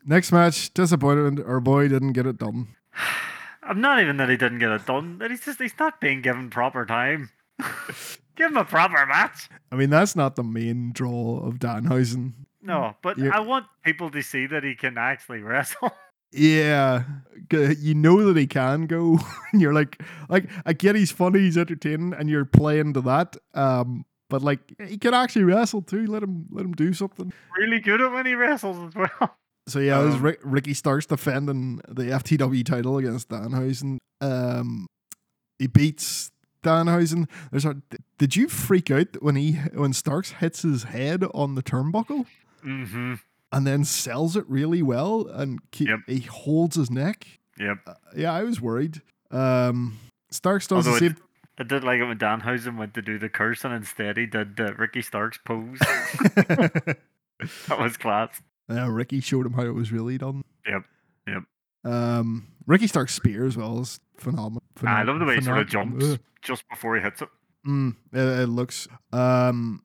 Next 0.04 0.30
match, 0.30 0.72
disappointed. 0.74 1.44
Our 1.44 1.60
boy 1.60 1.88
didn't 1.88 2.12
get 2.12 2.26
it 2.26 2.38
done. 2.38 2.68
I'm 3.62 3.80
not 3.80 4.00
even 4.00 4.16
that 4.18 4.28
he 4.28 4.36
didn't 4.36 4.60
get 4.60 4.70
it 4.70 4.86
done. 4.86 5.18
That 5.18 5.30
he's 5.30 5.44
just 5.44 5.58
he's 5.60 5.74
not 5.78 6.00
being 6.00 6.22
given 6.22 6.50
proper 6.50 6.86
time. 6.86 7.30
Give 8.36 8.50
him 8.50 8.56
a 8.58 8.64
proper 8.64 9.04
match. 9.06 9.48
I 9.72 9.76
mean, 9.76 9.90
that's 9.90 10.14
not 10.14 10.36
the 10.36 10.44
main 10.44 10.92
draw 10.92 11.40
of 11.40 11.54
Danhausen. 11.54 12.34
No, 12.62 12.94
but 13.02 13.16
You're- 13.18 13.30
I 13.30 13.40
want 13.40 13.66
people 13.82 14.10
to 14.10 14.22
see 14.22 14.46
that 14.46 14.62
he 14.62 14.74
can 14.74 14.98
actually 14.98 15.40
wrestle. 15.40 15.90
Yeah, 16.32 17.04
you 17.50 17.94
know 17.94 18.26
that 18.26 18.36
he 18.36 18.46
can 18.48 18.86
go. 18.86 19.18
and 19.52 19.62
you're 19.62 19.72
like, 19.72 20.02
like 20.28 20.50
I 20.66 20.74
get 20.74 20.94
he's 20.96 21.12
funny, 21.12 21.38
he's 21.38 21.56
entertaining, 21.56 22.12
and 22.12 22.28
you're 22.28 22.44
playing 22.44 22.92
to 22.94 23.00
that. 23.02 23.36
Um, 23.54 24.04
but 24.28 24.42
like 24.42 24.60
he 24.88 24.98
can 24.98 25.14
actually 25.14 25.44
wrestle 25.44 25.82
too. 25.82 26.06
Let 26.06 26.22
him, 26.22 26.46
let 26.50 26.64
him 26.64 26.72
do 26.72 26.92
something. 26.92 27.32
really 27.58 27.80
good 27.80 28.00
at 28.00 28.10
when 28.12 28.26
he 28.26 28.34
wrestles 28.34 28.78
as 28.88 28.94
well. 28.94 29.36
So 29.68 29.80
yeah, 29.80 30.00
it 30.00 30.04
was 30.04 30.14
Um, 30.14 30.22
Rick, 30.22 30.38
Ricky 30.44 30.74
Starks 30.74 31.06
defending 31.06 31.80
the 31.88 32.04
FTW 32.04 32.64
title 32.64 32.98
against 32.98 33.30
Danhausen. 33.30 33.98
Um, 34.20 34.86
he 35.58 35.66
beats 35.66 36.30
Danhausen. 36.62 37.28
There's 37.50 37.64
a. 37.64 37.76
Did 38.16 38.36
you 38.36 38.46
freak 38.48 38.92
out 38.92 39.20
when 39.20 39.34
he 39.34 39.54
when 39.74 39.92
Starks 39.92 40.30
hits 40.30 40.62
his 40.62 40.84
head 40.84 41.24
on 41.34 41.56
the 41.56 41.64
turnbuckle 41.64 42.26
Mm-hmm. 42.64 43.14
and 43.50 43.66
then 43.66 43.84
sells 43.84 44.36
it 44.36 44.44
really 44.48 44.82
well 44.82 45.26
and 45.26 45.60
ke- 45.72 45.80
Yep. 45.80 45.98
he 46.06 46.20
holds 46.20 46.76
his 46.76 46.88
neck? 46.88 47.26
Yep. 47.58 47.78
Uh, 47.88 47.94
yeah, 48.16 48.32
I 48.32 48.44
was 48.44 48.60
worried. 48.60 49.02
Um, 49.32 49.98
Starks 50.30 50.68
does 50.68 50.86
Although 50.86 51.00
the 51.00 51.06
it- 51.06 51.16
same. 51.16 51.25
I 51.58 51.62
did 51.62 51.84
like 51.84 52.00
it 52.00 52.04
when 52.04 52.18
Danhausen 52.18 52.76
went 52.76 52.94
to 52.94 53.02
do 53.02 53.18
the 53.18 53.28
curse 53.28 53.64
and 53.64 53.72
instead 53.72 54.16
he 54.16 54.26
did 54.26 54.60
uh, 54.60 54.74
Ricky 54.74 55.00
Starks' 55.02 55.38
pose. 55.44 55.78
that 56.36 56.98
was 57.78 57.96
class. 57.96 58.42
yeah, 58.68 58.88
Ricky 58.88 59.20
showed 59.20 59.46
him 59.46 59.54
how 59.54 59.62
it 59.62 59.74
was 59.74 59.90
really 59.90 60.18
done. 60.18 60.44
Yep, 60.68 60.82
yep. 61.26 61.42
Um, 61.84 62.48
Ricky 62.66 62.86
Starks' 62.86 63.14
spear 63.14 63.46
as 63.46 63.56
well 63.56 63.80
is 63.80 64.00
phenomenal. 64.16 64.62
I 64.84 65.02
love 65.02 65.18
the 65.18 65.24
way 65.24 65.36
he 65.36 65.40
sort 65.40 65.58
of 65.58 65.68
jumps 65.68 66.04
Ugh. 66.04 66.20
just 66.42 66.68
before 66.68 66.96
he 66.96 67.02
hits 67.02 67.22
it. 67.22 67.28
Mm, 67.66 67.96
it, 68.12 68.40
it 68.40 68.48
looks. 68.48 68.86
Um, 69.12 69.82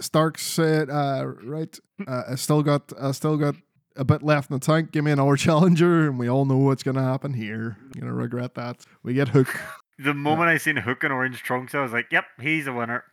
Stark 0.00 0.38
said, 0.38 0.90
uh, 0.90 1.24
"Right, 1.42 1.76
uh, 2.06 2.22
I 2.30 2.34
still 2.36 2.62
got, 2.62 2.92
I 3.00 3.12
still 3.12 3.36
got 3.36 3.56
a 3.96 4.04
bit 4.04 4.22
left 4.22 4.50
in 4.50 4.58
the 4.58 4.64
tank. 4.64 4.92
Give 4.92 5.04
me 5.04 5.12
another 5.12 5.36
challenger, 5.36 6.08
and 6.08 6.18
we 6.18 6.28
all 6.28 6.44
know 6.44 6.58
what's 6.58 6.82
gonna 6.82 7.02
happen 7.02 7.32
here. 7.34 7.78
You're 7.94 8.02
gonna 8.02 8.14
regret 8.14 8.54
that. 8.54 8.84
We 9.02 9.14
get 9.14 9.28
Hook. 9.28 9.58
The 9.98 10.14
moment 10.14 10.48
I 10.48 10.56
seen 10.58 10.76
Hook 10.76 11.04
in 11.04 11.12
orange 11.12 11.42
trunks, 11.42 11.74
I 11.74 11.80
was 11.80 11.92
like, 11.92 12.06
"Yep, 12.10 12.24
he's 12.40 12.66
a 12.66 12.72
winner." 12.72 13.04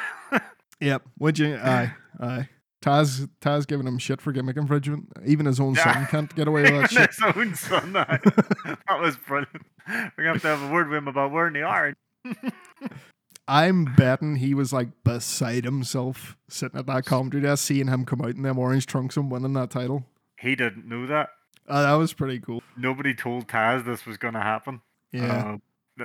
yep. 0.80 1.02
Would 1.18 1.38
you? 1.38 1.56
Aye, 1.56 1.92
aye. 2.20 2.48
Taz, 2.82 3.28
Taz 3.40 3.66
giving 3.66 3.86
him 3.86 3.98
shit 3.98 4.20
for 4.20 4.32
gimmick 4.32 4.56
infringement. 4.56 5.08
Even 5.24 5.46
his 5.46 5.58
own 5.58 5.74
son 5.74 6.06
can't 6.10 6.34
get 6.36 6.46
away 6.46 6.62
with 6.62 6.72
that 6.72 6.90
shit. 6.90 7.10
his 7.10 7.36
own 7.36 7.54
son. 7.54 7.92
That, 7.94 8.22
that 8.88 9.00
was 9.00 9.16
brilliant. 9.16 9.66
We're 9.88 10.10
gonna 10.18 10.32
have 10.34 10.42
to 10.42 10.48
have 10.48 10.62
a 10.62 10.72
word 10.72 10.88
with 10.88 10.98
him 10.98 11.08
about 11.08 11.32
wearing 11.32 11.54
the 11.54 11.64
orange. 11.64 11.96
I'm 13.48 13.84
betting 13.96 14.36
he 14.36 14.54
was 14.54 14.72
like 14.72 14.88
beside 15.04 15.64
himself 15.64 16.36
sitting 16.48 16.78
at 16.78 16.86
that 16.86 17.04
commentary 17.04 17.42
desk, 17.42 17.64
seeing 17.66 17.88
him 17.88 18.04
come 18.04 18.20
out 18.20 18.36
in 18.36 18.42
them 18.42 18.58
orange 18.58 18.86
trunks 18.86 19.16
and 19.16 19.30
winning 19.30 19.52
that 19.54 19.70
title. 19.70 20.04
He 20.38 20.54
didn't 20.54 20.86
know 20.88 21.06
that. 21.06 21.30
Uh, 21.68 21.82
that 21.82 21.94
was 21.94 22.12
pretty 22.12 22.38
cool. 22.38 22.62
Nobody 22.76 23.14
told 23.14 23.48
Taz 23.48 23.84
this 23.84 24.06
was 24.06 24.16
gonna 24.16 24.42
happen. 24.42 24.80
Yeah. 25.12 25.50
Um, 25.50 25.62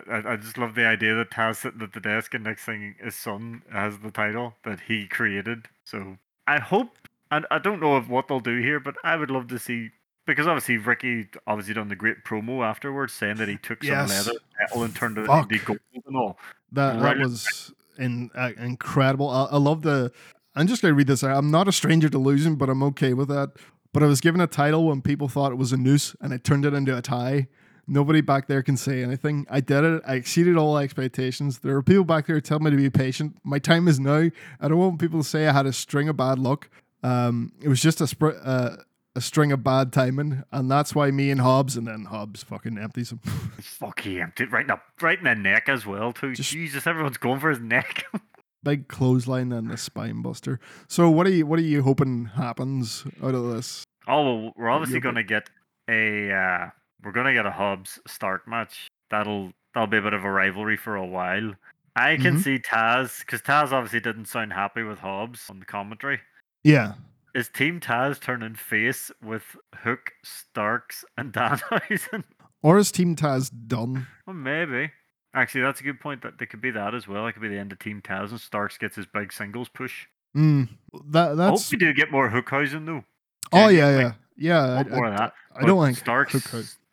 I, 0.09 0.33
I 0.33 0.35
just 0.37 0.57
love 0.57 0.75
the 0.75 0.85
idea 0.85 1.15
that 1.15 1.31
Taz 1.31 1.57
sitting 1.57 1.81
at 1.81 1.93
the 1.93 1.99
desk 1.99 2.33
and 2.33 2.43
next 2.43 2.63
thing 2.65 2.95
his 3.01 3.15
son 3.15 3.63
has 3.71 3.99
the 3.99 4.11
title 4.11 4.55
that 4.63 4.79
he 4.87 5.07
created. 5.07 5.65
So 5.83 6.17
I 6.47 6.59
hope, 6.59 6.97
and 7.29 7.45
I 7.51 7.59
don't 7.59 7.79
know 7.81 7.95
of 7.95 8.09
what 8.09 8.27
they'll 8.27 8.39
do 8.39 8.59
here, 8.61 8.79
but 8.79 8.95
I 9.03 9.15
would 9.15 9.29
love 9.31 9.47
to 9.49 9.59
see 9.59 9.89
because 10.27 10.47
obviously 10.47 10.77
Ricky 10.77 11.27
obviously 11.47 11.73
done 11.73 11.89
the 11.89 11.95
great 11.95 12.23
promo 12.25 12.63
afterwards 12.63 13.11
saying 13.13 13.37
that 13.37 13.47
he 13.49 13.57
took 13.57 13.83
some 13.83 13.91
Yes. 13.93 14.09
leather 14.27 14.39
metal 14.59 14.83
and 14.83 14.95
turned 14.95 15.17
it 15.17 15.29
into 15.29 15.59
gold 15.65 15.79
and 16.05 16.15
all. 16.15 16.37
That 16.71 17.01
that 17.01 17.17
was 17.17 17.73
in, 17.97 18.29
uh, 18.35 18.51
incredible. 18.57 19.29
I, 19.29 19.45
I 19.45 19.57
love 19.57 19.81
the. 19.81 20.11
I'm 20.55 20.67
just 20.67 20.81
gonna 20.81 20.93
read 20.93 21.07
this. 21.07 21.23
out. 21.23 21.35
I'm 21.37 21.49
not 21.51 21.67
a 21.67 21.71
stranger 21.71 22.07
to 22.09 22.17
losing, 22.17 22.55
but 22.55 22.69
I'm 22.69 22.83
okay 22.83 23.13
with 23.13 23.27
that. 23.29 23.51
but 23.93 24.03
I 24.03 24.05
was 24.05 24.21
given 24.21 24.39
a 24.39 24.47
title 24.47 24.85
when 24.87 25.01
people 25.01 25.27
thought 25.27 25.51
it 25.51 25.57
was 25.57 25.73
a 25.73 25.77
noose 25.77 26.15
and 26.21 26.33
I 26.33 26.37
turned 26.37 26.65
it 26.65 26.73
into 26.73 26.95
a 26.97 27.01
tie. 27.01 27.47
Nobody 27.87 28.21
back 28.21 28.47
there 28.47 28.63
can 28.63 28.77
say 28.77 29.03
anything. 29.03 29.45
I 29.49 29.59
did 29.59 29.83
it. 29.83 30.01
I 30.05 30.15
exceeded 30.15 30.57
all 30.57 30.77
expectations. 30.77 31.59
There 31.59 31.75
are 31.75 31.81
people 31.83 32.03
back 32.03 32.27
there 32.27 32.39
telling 32.39 32.63
me 32.63 32.71
to 32.71 32.77
be 32.77 32.89
patient. 32.89 33.37
My 33.43 33.59
time 33.59 33.87
is 33.87 33.99
now. 33.99 34.29
I 34.59 34.67
don't 34.67 34.77
want 34.77 34.99
people 34.99 35.21
to 35.21 35.27
say 35.27 35.47
I 35.47 35.53
had 35.53 35.65
a 35.65 35.73
string 35.73 36.07
of 36.09 36.17
bad 36.17 36.39
luck. 36.39 36.69
Um, 37.03 37.51
it 37.61 37.67
was 37.67 37.81
just 37.81 37.99
a 38.01 38.05
spr- 38.05 38.39
uh, 38.43 38.77
a 39.15 39.21
string 39.21 39.51
of 39.51 39.63
bad 39.63 39.91
timing, 39.91 40.43
and 40.51 40.71
that's 40.71 40.95
why 40.95 41.11
me 41.11 41.31
and 41.31 41.41
Hobbs, 41.41 41.75
and 41.75 41.85
then 41.87 42.05
Hobbs 42.05 42.43
fucking 42.43 42.77
empties 42.77 43.11
him. 43.11 43.19
Fuck 43.59 44.01
he 44.01 44.21
emptied 44.21 44.51
right 44.51 44.61
in 44.61 44.67
the 44.67 44.79
right 45.01 45.17
in 45.17 45.25
the 45.25 45.35
neck 45.35 45.67
as 45.67 45.85
well 45.85 46.13
too. 46.13 46.33
Just- 46.33 46.51
Jesus, 46.51 46.87
everyone's 46.87 47.17
going 47.17 47.39
for 47.39 47.49
his 47.49 47.59
neck. 47.59 48.05
Big 48.63 48.87
clothesline 48.87 49.51
and 49.51 49.71
the 49.71 49.77
spine 49.77 50.21
buster. 50.21 50.59
So 50.87 51.09
what 51.09 51.25
are 51.25 51.31
you 51.31 51.47
what 51.47 51.57
are 51.57 51.63
you 51.63 51.81
hoping 51.81 52.25
happens 52.25 53.03
out 53.23 53.33
of 53.33 53.49
this? 53.51 53.83
oh, 54.07 54.23
well, 54.23 54.53
we're 54.55 54.69
obviously 54.69 54.99
going 54.99 55.15
to 55.15 55.23
get 55.23 55.49
a 55.89 56.31
uh, 56.31 56.69
we're 57.03 57.11
going 57.11 57.25
to 57.27 57.33
get 57.33 57.45
a 57.45 57.51
Hobbs 57.51 57.99
start 58.07 58.47
match. 58.47 58.87
That'll 59.09 59.51
that'll 59.73 59.87
be 59.87 59.97
a 59.97 60.01
bit 60.01 60.13
of 60.13 60.23
a 60.23 60.31
rivalry 60.31 60.77
for 60.77 60.95
a 60.95 61.05
while. 61.05 61.53
I 61.95 62.15
can 62.17 62.37
Mhm. 62.37 62.43
see 62.43 62.59
Taz 62.59 63.19
because 63.19 63.41
Taz 63.41 63.71
obviously 63.71 63.99
didn't 63.99 64.25
sound 64.25 64.53
happy 64.53 64.83
with 64.83 64.99
Hobbs 64.99 65.49
on 65.49 65.59
the 65.59 65.65
commentary. 65.65 66.19
Yeah. 66.63 66.93
Is 67.35 67.49
Team 67.49 67.79
Taz 67.79 68.19
turning 68.19 68.55
face 68.55 69.11
with 69.23 69.43
Hook, 69.75 70.11
Starks, 70.23 71.03
and 71.17 71.31
Danhausen? 71.33 72.23
Or 72.61 72.77
is 72.77 72.91
Team 72.91 73.15
Taz 73.15 73.51
done? 73.67 74.07
well, 74.25 74.35
maybe. 74.35 74.91
Actually, 75.33 75.61
that's 75.61 75.79
a 75.79 75.83
good 75.83 75.99
point. 76.01 76.21
That 76.23 76.37
they 76.39 76.45
could 76.45 76.61
be 76.61 76.71
that 76.71 76.93
as 76.93 77.07
well. 77.07 77.25
It 77.27 77.33
could 77.33 77.41
be 77.41 77.47
the 77.47 77.57
end 77.57 77.71
of 77.71 77.79
Team 77.79 78.01
Taz 78.01 78.31
and 78.31 78.39
Starks 78.39 78.77
gets 78.77 78.95
his 78.97 79.05
big 79.05 79.31
singles 79.33 79.69
push. 79.69 80.07
Mm, 80.35 80.69
that 81.09 81.39
I 81.39 81.47
hope 81.49 81.59
we 81.71 81.77
do 81.77 81.93
get 81.93 82.11
more 82.11 82.29
Hookhausen 82.29 82.85
though. 82.85 83.03
oh 83.51 83.67
yeah 83.67 83.97
yeah 83.99 84.11
yeah. 84.37 84.61
I, 84.63 84.75
I- 84.77 84.79
of 84.81 85.17
that. 85.17 85.33
I 85.55 85.65
don't 85.65 85.83
think 85.85 85.97
Starks 85.97 86.33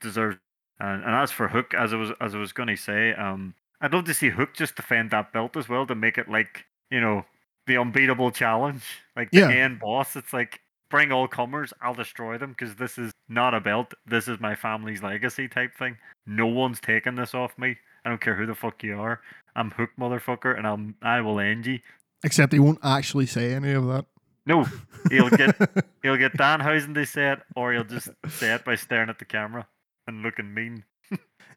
deserves. 0.01 0.37
And, 0.81 1.03
and 1.05 1.15
as 1.15 1.31
for 1.33 1.49
Hook, 1.49 1.75
as 1.75 1.93
I 1.93 1.97
was 1.97 2.11
as 2.21 2.35
I 2.35 2.39
was 2.39 2.53
going 2.53 2.69
to 2.69 2.77
say, 2.77 3.13
um, 3.15 3.55
I'd 3.81 3.93
love 3.93 4.05
to 4.05 4.15
see 4.15 4.29
Hook 4.31 4.55
just 4.55 4.77
defend 4.77 5.11
that 5.11 5.33
belt 5.33 5.57
as 5.57 5.69
well 5.69 5.87
to 5.87 5.95
make 5.95 6.19
it 6.19 6.29
like 6.29 6.65
you 6.91 7.01
know 7.01 7.25
the 7.67 7.77
unbeatable 7.77 8.31
challenge, 8.31 8.85
like 9.17 9.31
the 9.31 9.41
Yeah. 9.41 9.49
end 9.51 9.81
boss. 9.81 10.15
It's 10.17 10.33
like 10.33 10.61
bring 10.91 11.13
all 11.13 11.29
comers, 11.29 11.73
I'll 11.83 11.95
destroy 11.95 12.39
them 12.39 12.51
because 12.51 12.77
this 12.77 12.97
is 12.97 13.13
not 13.29 13.53
a 13.55 13.61
belt. 13.61 13.93
This 14.07 14.27
is 14.29 14.41
my 14.41 14.55
family's 14.55 15.03
legacy 15.03 15.47
type 15.49 15.75
thing. 15.77 15.99
No 16.27 16.47
one's 16.47 16.81
taking 16.81 17.15
this 17.17 17.35
off 17.35 17.59
me. 17.59 17.77
I 18.05 18.09
don't 18.09 18.21
care 18.21 18.35
who 18.37 18.47
the 18.47 18.55
fuck 18.55 18.83
you 18.83 18.99
are. 18.99 19.21
I'm 19.55 19.71
Hook, 19.73 19.91
motherfucker, 19.99 20.57
and 20.57 20.67
I'll 20.67 20.81
I 21.03 21.21
will 21.21 21.41
end 21.41 21.67
you. 21.67 21.81
Except 22.25 22.53
he 22.53 22.59
won't 22.61 22.79
actually 22.83 23.27
say 23.27 23.53
any 23.53 23.73
of 23.73 23.87
that. 23.89 24.07
No, 24.47 24.65
he'll 25.11 25.29
get 25.29 25.57
he'll 26.03 26.17
get 26.17 26.35
Danhausen 26.37 26.95
to 26.95 27.05
say 27.05 27.33
it, 27.33 27.41
or 27.57 27.73
he'll 27.73 27.85
just 27.85 28.09
say 28.29 28.55
it 28.55 28.65
by 28.65 28.77
staring 28.77 29.09
at 29.11 29.19
the 29.19 29.25
camera 29.25 29.67
and 30.09 30.23
looking 30.23 30.53
mean. 30.53 30.83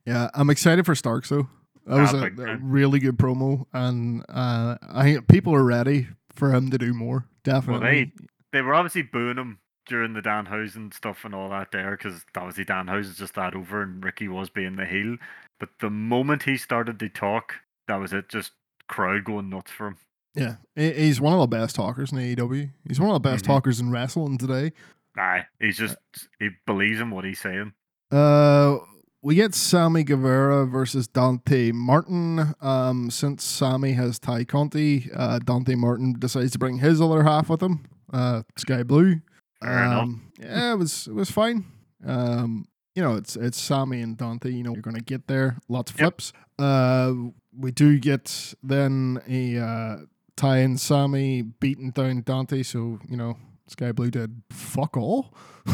yeah, 0.05 0.29
I'm 0.35 0.49
excited 0.51 0.85
for 0.85 0.93
Starks 0.93 1.29
though. 1.29 1.47
That 1.87 1.95
was 1.99 2.13
a, 2.13 2.51
a 2.51 2.57
really 2.57 2.99
good 2.99 3.17
promo, 3.17 3.65
and 3.73 4.23
uh, 4.29 4.77
I 4.87 5.03
think 5.03 5.27
people 5.27 5.55
are 5.55 5.63
ready 5.63 6.07
for 6.31 6.53
him 6.53 6.69
to 6.69 6.77
do 6.77 6.93
more. 6.93 7.25
Definitely. 7.43 8.11
they 8.53 8.61
were 8.61 8.75
obviously 8.75 9.01
booing 9.01 9.37
him 9.37 9.57
during 9.87 10.13
the 10.13 10.21
Danhausen 10.21 10.93
stuff 10.93 11.25
and 11.25 11.33
all 11.33 11.49
that 11.49 11.71
there 11.71 11.91
because 11.97 12.23
obviously 12.37 12.65
Danhausen's 12.65 13.17
just 13.17 13.33
that 13.33 13.55
over 13.55 13.81
and 13.81 14.03
Ricky 14.03 14.27
was 14.27 14.49
being 14.51 14.75
the 14.75 14.85
heel. 14.85 15.17
But 15.59 15.69
the 15.79 15.89
moment 15.89 16.43
he 16.43 16.55
started 16.55 16.99
to 16.99 17.09
talk, 17.09 17.55
that 17.87 17.95
was 17.95 18.13
it. 18.13 18.29
Just 18.29 18.51
crowd 18.87 19.23
going 19.23 19.49
nuts 19.49 19.71
for 19.71 19.87
him. 19.87 19.97
Yeah, 20.35 20.57
he's 20.75 21.19
one 21.19 21.33
of 21.33 21.39
the 21.39 21.47
best 21.47 21.75
talkers 21.75 22.11
in 22.11 22.19
AEW. 22.19 22.69
He's 22.87 22.99
one 22.99 23.09
of 23.09 23.15
the 23.21 23.27
best 23.29 23.43
Mhm. 23.43 23.47
talkers 23.47 23.79
in 23.79 23.91
wrestling 23.91 24.37
today. 24.37 24.71
Nah, 25.17 25.39
he's 25.59 25.77
just 25.77 25.97
he 26.39 26.49
believes 26.67 27.01
in 27.01 27.09
what 27.09 27.25
he's 27.25 27.39
saying. 27.41 27.73
Uh, 28.11 28.77
we 29.21 29.35
get 29.35 29.53
Sammy 29.53 30.03
Guevara 30.03 30.65
versus 30.65 31.07
Dante 31.07 31.71
Martin. 31.71 32.53
Um, 32.59 33.09
since 33.11 33.43
Sammy 33.43 33.93
has 33.93 34.19
Tay 34.19 34.45
Conti, 34.45 35.09
uh, 35.15 35.39
Dante 35.39 35.75
Martin 35.75 36.15
decides 36.17 36.51
to 36.53 36.59
bring 36.59 36.79
his 36.79 36.99
other 37.01 37.23
half 37.23 37.49
with 37.49 37.61
him, 37.61 37.85
uh, 38.11 38.41
Skye 38.57 38.83
Blue. 38.83 39.21
Um, 39.61 40.31
yeah, 40.39 40.73
it 40.73 40.77
was 40.77 41.07
it 41.07 41.13
was 41.13 41.29
fine. 41.29 41.65
Um, 42.05 42.67
you 42.95 43.03
know, 43.03 43.15
it's 43.15 43.35
it's 43.35 43.61
Sammy 43.61 44.01
and 44.01 44.17
Dante. 44.17 44.49
You 44.51 44.63
know, 44.63 44.73
you're 44.73 44.81
gonna 44.81 44.99
get 45.01 45.27
there. 45.27 45.57
Lots 45.69 45.91
of 45.91 45.99
Yep. 45.99 46.03
flips. 46.21 46.33
Uh, 46.57 47.13
we 47.55 47.71
do 47.71 47.99
get 47.99 48.55
then 48.63 49.19
a 49.27 49.57
uh, 49.57 49.97
Tay 50.35 50.63
and 50.63 50.79
Sammy 50.79 51.43
beating 51.43 51.91
down 51.91 52.21
Dante. 52.23 52.63
So 52.63 52.99
you 53.07 53.17
know, 53.17 53.37
Skye 53.67 53.91
Blue 53.91 54.09
did 54.09 54.41
fuck 54.49 54.97
all. 54.97 55.31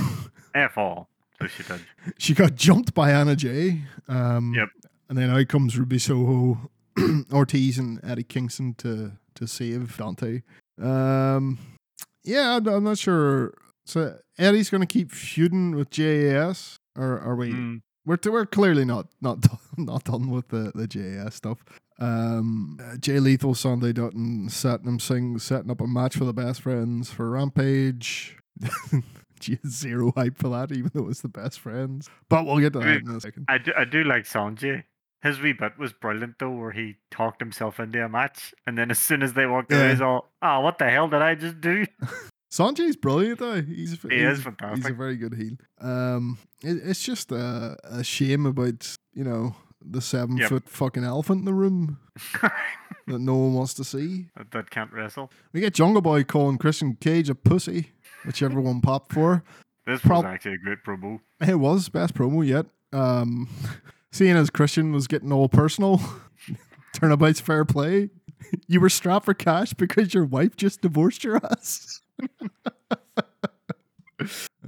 F 0.54 0.78
all. 0.78 1.10
So 1.42 1.48
she 1.48 1.64
did. 1.64 1.82
she 2.18 2.34
got 2.34 2.56
jumped 2.56 2.94
by 2.94 3.12
Anna 3.12 3.36
Jay. 3.36 3.82
Um, 4.08 4.54
Yep. 4.56 4.70
And 5.10 5.18
then 5.18 5.30
out 5.30 5.48
comes 5.48 5.78
Ruby 5.78 6.00
Soho, 6.00 6.70
Ortiz, 7.32 7.78
and 7.78 8.00
Eddie 8.04 8.24
Kingston 8.24 8.74
to 8.80 9.14
to 9.36 9.48
save 9.48 9.96
Dante. 9.98 10.42
Um, 10.82 11.58
yeah, 12.24 12.58
I'm, 12.58 12.84
not 12.84 12.98
sure. 12.98 13.54
So 13.86 14.18
Eddie's 14.38 14.70
going 14.70 14.82
to 14.82 14.88
keep 14.88 15.12
feuding 15.12 15.76
with 15.76 15.90
JAS, 15.92 16.78
or 16.98 17.20
are 17.20 17.36
we? 17.36 17.52
Mm, 17.52 17.82
We're 18.06 18.18
we're 18.26 18.46
clearly 18.46 18.84
not 18.84 19.08
not 19.22 19.40
done, 19.42 19.60
not 19.78 20.04
done 20.04 20.30
with 20.30 20.50
the 20.50 20.72
the 20.76 20.88
JAS 20.88 21.36
stuff. 21.36 21.64
Um, 22.00 22.78
uh, 22.84 22.98
Jay 22.98 23.20
Lethal, 23.20 23.54
Sonjay 23.54 23.94
Dutton, 23.94 24.50
Satnam 24.50 25.02
Singh, 25.02 25.40
setting 25.40 25.72
up 25.72 25.80
a 25.82 25.88
match 25.88 26.18
for 26.18 26.26
the 26.26 26.34
best 26.34 26.62
friends 26.62 27.10
for 27.12 27.30
Rampage. 27.30 28.38
Gee, 29.42 29.60
zero 29.68 30.12
hype 30.16 30.38
for 30.38 30.50
that, 30.50 30.72
even 30.72 30.92
though 30.94 31.08
it's 31.10 31.22
the 31.22 31.28
best 31.30 31.60
friends. 31.60 32.10
But 32.30 32.46
we'll 32.46 32.60
get 32.60 32.74
to 32.74 32.80
that 32.80 33.02
in 33.02 33.10
a 33.10 33.20
second. 33.20 33.46
I 33.48 33.58
do 33.58 33.72
I 33.78 33.86
do 33.86 34.04
like 34.04 34.24
Sonjay. 34.26 34.84
His 35.24 35.40
wee 35.42 35.54
bit 35.54 35.80
was 35.80 35.94
brilliant 35.94 36.36
though, 36.40 36.52
where 36.52 36.72
he 36.72 36.96
talked 37.10 37.42
himself 37.42 37.80
into 37.80 38.04
a 38.06 38.08
match, 38.10 38.54
and 38.68 38.78
then 38.78 38.92
as 38.92 39.00
soon 39.00 39.24
as 39.24 39.34
they 39.34 39.46
walked 39.48 39.72
away, 39.72 39.82
Yeah. 39.86 39.92
he's 39.92 40.02
all, 40.02 40.30
"Oh, 40.42 40.60
what 40.62 40.78
the 40.78 40.90
hell 40.90 41.08
did 41.08 41.22
I 41.22 41.34
just 41.36 41.60
do?" 41.60 41.86
Sonjay's 42.52 42.96
brilliant 42.96 43.40
though. 43.40 43.62
He's 43.62 44.00
He 44.02 44.10
he's, 44.10 44.40
is 44.40 44.48
He's 44.76 44.86
a 44.86 44.94
very 44.94 45.18
good 45.18 45.34
heel. 45.34 45.58
Um, 45.82 46.38
it, 46.64 46.78
it's 46.84 47.04
just 47.04 47.32
a, 47.32 47.78
a 47.84 48.04
shame 48.04 48.46
about 48.46 48.96
you 49.14 49.24
know 49.24 49.56
the 49.84 50.02
seven 50.02 50.38
Yep. 50.38 50.50
foot 50.50 50.70
fucking 50.70 51.04
elephant 51.04 51.40
in 51.40 51.46
the 51.46 51.54
room 51.54 52.00
that 52.42 53.20
no 53.20 53.36
one 53.36 53.54
wants 53.54 53.74
to 53.76 53.84
see. 53.84 54.28
that, 54.36 54.52
that 54.52 54.70
can't 54.70 54.92
wrestle. 54.94 55.32
We 55.54 55.60
get 55.62 55.74
Jungle 55.74 56.02
Boy 56.02 56.24
calling 56.24 56.58
Christian 56.58 56.96
Cage 56.96 57.30
a 57.30 57.36
pussy, 57.36 57.92
which 58.28 58.44
everyone 58.44 58.82
popped 58.82 59.14
for. 59.14 59.44
This 59.88 60.02
Prob- 60.02 60.26
was 60.26 60.34
actually 60.34 60.56
a 60.56 60.58
great 60.58 60.84
promo. 60.86 61.20
It 61.40 61.56
was 61.56 61.88
best 61.90 62.14
promo 62.14 62.46
yet. 62.46 62.66
Um, 62.94 63.50
seeing 64.12 64.36
as 64.36 64.50
Christian 64.50 64.92
was 64.92 65.08
getting 65.08 65.32
all 65.32 65.48
personal, 65.50 66.02
turnabout's 66.94 67.40
fair 67.40 67.66
play. 67.66 68.10
You 68.68 68.80
were 68.80 68.90
strapped 68.90 69.26
for 69.26 69.34
cash 69.34 69.74
because 69.74 70.14
your 70.14 70.24
wife 70.24 70.56
just 70.56 70.80
divorced 70.82 71.24
your 71.24 71.38
ass. 71.44 72.00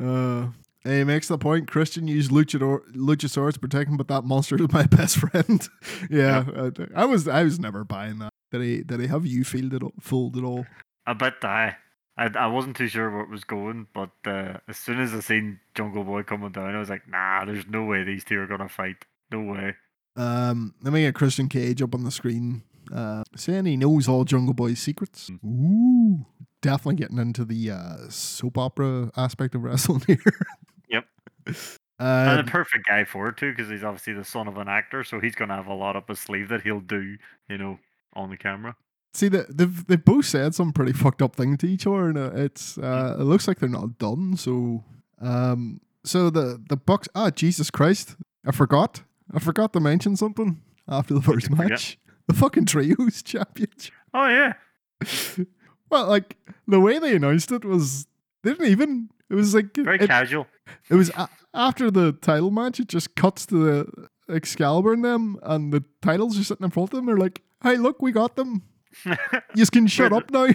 uh, 0.02 0.48
he 0.84 1.04
makes 1.04 1.28
the 1.28 1.38
point. 1.38 1.70
Christian 1.70 2.08
used 2.08 2.32
luchador, 2.32 2.82
Luchasaurus 2.94 3.54
to 3.54 3.60
protect 3.60 3.90
him, 3.90 3.96
but 3.96 4.08
that 4.08 4.24
monster 4.24 4.56
is 4.56 4.72
my 4.74 4.84
best 4.88 5.18
friend. 5.18 5.68
yeah, 6.10 6.44
uh, 6.54 6.72
I 6.96 7.06
was 7.06 7.28
I 7.28 7.44
was 7.44 7.60
never 7.60 7.84
buying 7.86 8.20
that. 8.20 8.32
Did 8.52 8.62
he 8.64 8.84
did 8.84 9.00
he 9.00 9.08
have 9.08 9.26
you 9.26 9.44
fooled 9.44 9.74
it 9.74 9.84
all, 9.84 9.94
fooled 10.02 10.36
it 10.36 10.44
all? 10.44 10.66
A 11.06 11.16
bit 11.16 11.36
I, 11.44 11.76
I, 12.20 12.30
I 12.38 12.48
wasn't 12.48 12.76
too 12.76 12.90
sure 12.90 13.10
where 13.10 13.22
it 13.22 13.30
was 13.30 13.46
going, 13.46 13.88
but 13.94 14.10
uh, 14.26 14.58
as 14.68 14.76
soon 14.76 15.00
as 15.00 15.14
I 15.14 15.22
seen 15.22 15.62
Jungle 15.74 16.04
Boy 16.04 16.24
coming 16.24 16.52
down, 16.52 16.76
I 16.76 16.80
was 16.80 16.90
like, 16.90 17.08
nah, 17.08 17.46
there's 17.46 17.66
no 17.66 17.86
way 17.86 18.04
these 18.04 18.26
two 18.26 18.42
are 18.42 18.46
gonna 18.46 18.68
fight. 18.68 19.06
No 19.32 19.40
way. 19.42 19.76
Um, 20.18 20.76
let 20.82 20.92
me 20.92 21.04
get 21.04 21.16
Christian 21.16 21.48
Cage 21.48 21.82
up 21.82 21.96
on 21.96 22.04
the 22.04 22.12
screen. 22.12 22.64
Uh, 22.94 23.24
saying 23.38 23.66
he 23.66 23.78
knows 23.78 24.10
all 24.10 24.26
Jungle 24.26 24.54
Boy's 24.54 24.80
secrets. 24.80 25.32
Ooh, 25.46 26.26
definitely 26.62 26.96
getting 26.96 27.20
into 27.20 27.46
the 27.46 27.72
uh, 27.72 28.10
soap 28.10 28.58
opera 28.58 29.12
aspect 29.16 29.56
of 29.56 29.64
wrestling 29.64 30.04
here. 30.08 30.48
Yep. 30.90 31.06
Uh, 31.48 31.54
and 32.00 32.48
the 32.48 32.52
perfect 32.52 32.86
guy 32.86 33.06
for 33.06 33.30
it 33.30 33.38
too, 33.38 33.52
because 33.52 33.70
he's 33.70 33.86
obviously 33.86 34.12
the 34.12 34.26
son 34.26 34.50
of 34.50 34.58
an 34.58 34.68
actor, 34.68 35.06
so 35.06 35.22
he's 35.22 35.36
gonna 35.36 35.56
have 35.56 35.68
a 35.68 35.74
lot 35.74 35.96
up 35.96 36.10
his 36.10 36.20
sleeve 36.20 36.50
that 36.50 36.64
he'll 36.64 36.82
do, 36.82 37.16
you 37.48 37.58
know, 37.58 37.80
on 38.14 38.30
the 38.30 38.38
camera. 38.38 38.76
See, 39.14 39.28
the, 39.30 39.46
they've 39.50 39.86
they've 39.88 40.04
both 40.04 40.26
said 40.26 40.56
some 40.56 40.72
pretty 40.74 40.94
fucked 40.94 41.22
up 41.22 41.36
things 41.36 41.58
to 41.60 41.68
each 41.68 41.86
other, 41.88 42.10
and 42.10 42.18
it's 42.38 42.78
uh, 42.78 43.18
it 43.20 43.24
looks 43.24 43.48
like 43.48 43.60
they're 43.60 43.70
not 43.70 43.98
done. 43.98 44.36
So, 44.38 44.84
um, 45.22 45.82
so 46.04 46.30
the 46.30 46.62
the 46.70 46.78
Bucks. 46.78 47.08
Ah, 47.16 47.30
Jesus 47.32 47.70
Christ! 47.70 48.16
I 48.46 48.52
forgot. 48.52 49.02
I 49.34 49.40
forgot 49.40 49.74
to 49.74 49.80
mention 49.80 50.16
something 50.16 50.62
after 50.88 51.14
the 51.14 51.22
first 51.22 51.50
match. 51.52 51.98
The 52.28 52.34
fucking 52.34 52.66
trios 52.66 53.22
championship. 53.24 53.94
Oh 54.14 54.28
yeah, 54.28 54.54
Well, 55.90 56.08
like 56.08 56.38
the 56.68 56.80
way 56.80 57.00
they 57.00 57.16
announced 57.16 57.52
it 57.52 57.66
was 57.66 58.08
they 58.44 58.52
didn't 58.52 58.68
even. 58.68 59.10
It 59.30 59.36
was 59.36 59.54
like 59.54 59.76
very 59.76 59.98
it, 60.00 60.08
casual. 60.08 60.48
it 60.90 60.96
was 60.96 61.10
a- 61.12 61.30
after 61.54 61.92
the 61.92 62.14
title 62.14 62.52
match. 62.52 62.80
It 62.80 62.88
just 62.88 63.16
cuts 63.16 63.46
to 63.48 63.56
the 63.64 64.08
Excalibur 64.34 64.94
and 64.94 65.04
them, 65.04 65.38
and 65.44 65.72
the 65.74 65.84
titles 66.02 66.40
are 66.40 66.44
sitting 66.44 66.64
in 66.64 66.72
front 66.72 66.94
of 66.94 66.98
them. 66.98 67.06
They're 67.08 67.18
like, 67.18 67.42
"Hey, 67.64 67.78
look, 67.78 68.02
we 68.02 68.12
got 68.12 68.36
them. 68.36 68.64
You 69.56 69.66
can 69.68 69.88
shut 69.88 70.12
the- 70.12 70.18
up 70.18 70.32
now. 70.32 70.48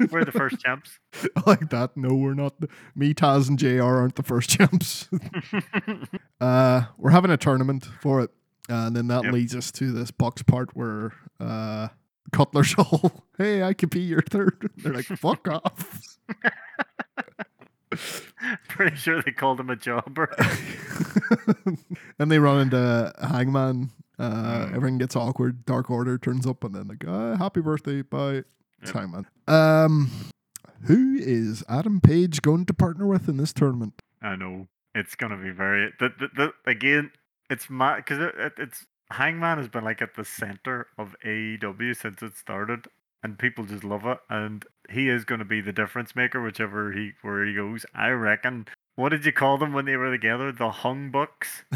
We're 0.10 0.24
the 0.24 0.32
first 0.32 0.60
champs. 0.60 0.98
I 1.36 1.42
like 1.46 1.70
that. 1.70 1.96
No, 1.96 2.14
we're 2.14 2.34
not. 2.34 2.60
the- 2.60 2.68
Me, 2.94 3.14
Taz, 3.14 3.48
and 3.48 3.58
JR 3.58 3.82
aren't 3.82 4.16
the 4.16 4.22
first 4.22 4.50
champs. 4.50 5.08
uh, 6.40 6.82
we're 6.98 7.10
having 7.10 7.30
a 7.30 7.36
tournament 7.36 7.86
for 8.00 8.20
it. 8.22 8.30
And 8.68 8.94
then 8.96 9.06
that 9.08 9.24
Yep. 9.24 9.32
leads 9.32 9.54
us 9.54 9.70
to 9.72 9.92
this 9.92 10.10
box 10.10 10.42
part 10.42 10.74
where 10.76 11.12
uh, 11.40 11.88
Cutler's 12.32 12.74
all, 12.78 13.24
hey, 13.38 13.62
I 13.62 13.72
could 13.72 13.90
be 13.90 14.00
your 14.00 14.22
third. 14.22 14.70
They're 14.78 14.92
like, 14.92 15.04
fuck 15.06 15.46
off. 15.48 16.18
Pretty 18.68 18.96
sure 18.96 19.22
they 19.22 19.30
called 19.30 19.60
him 19.60 19.70
a 19.70 19.76
jobber. 19.76 20.34
and 22.18 22.30
they 22.30 22.38
run 22.38 22.60
into 22.60 23.12
Hangman. 23.22 23.90
Uh, 24.18 24.66
Mm. 24.66 24.74
Everything 24.76 24.98
gets 24.98 25.14
awkward. 25.16 25.64
Dark 25.66 25.90
Order 25.90 26.16
turns 26.18 26.46
up, 26.46 26.64
and 26.64 26.74
then 26.74 26.88
like, 26.88 27.04
uh, 27.06 27.36
happy 27.36 27.60
birthday, 27.60 28.02
bye. 28.02 28.44
It's 28.82 28.92
Yep. 28.92 28.94
Hangman. 28.94 29.26
Um, 29.46 30.10
who 30.82 31.16
is 31.18 31.64
Adam 31.68 32.00
Page 32.00 32.42
going 32.42 32.64
to 32.66 32.74
partner 32.74 33.06
with 33.06 33.28
in 33.28 33.36
this 33.36 33.52
tournament? 33.52 34.02
I 34.22 34.36
know 34.36 34.68
it's 34.94 35.14
gonna 35.14 35.36
be 35.36 35.50
very. 35.50 35.92
The, 35.98 36.08
the, 36.18 36.28
the 36.34 36.52
again, 36.70 37.10
it's 37.50 37.68
my 37.70 37.96
because 37.96 38.18
it, 38.18 38.34
it, 38.38 38.52
it's 38.58 38.86
Hangman 39.12 39.58
has 39.58 39.68
been 39.68 39.84
like 39.84 40.02
at 40.02 40.14
the 40.14 40.24
center 40.24 40.88
of 40.98 41.14
AEW 41.24 41.94
since 41.96 42.22
it 42.22 42.36
started, 42.36 42.86
and 43.22 43.38
people 43.38 43.64
just 43.64 43.84
love 43.84 44.04
it. 44.06 44.18
And 44.28 44.64
he 44.90 45.08
is 45.08 45.24
going 45.24 45.38
to 45.38 45.44
be 45.44 45.60
the 45.60 45.72
difference 45.72 46.16
maker, 46.16 46.42
whichever 46.42 46.92
he 46.92 47.12
where 47.22 47.44
he 47.44 47.54
goes. 47.54 47.84
I 47.94 48.08
reckon. 48.10 48.66
What 48.96 49.10
did 49.10 49.24
you 49.24 49.32
call 49.32 49.58
them 49.58 49.72
when 49.72 49.84
they 49.84 49.96
were 49.96 50.10
together? 50.10 50.50
The 50.52 50.70
Hung 50.70 51.10
Bucks. 51.10 51.62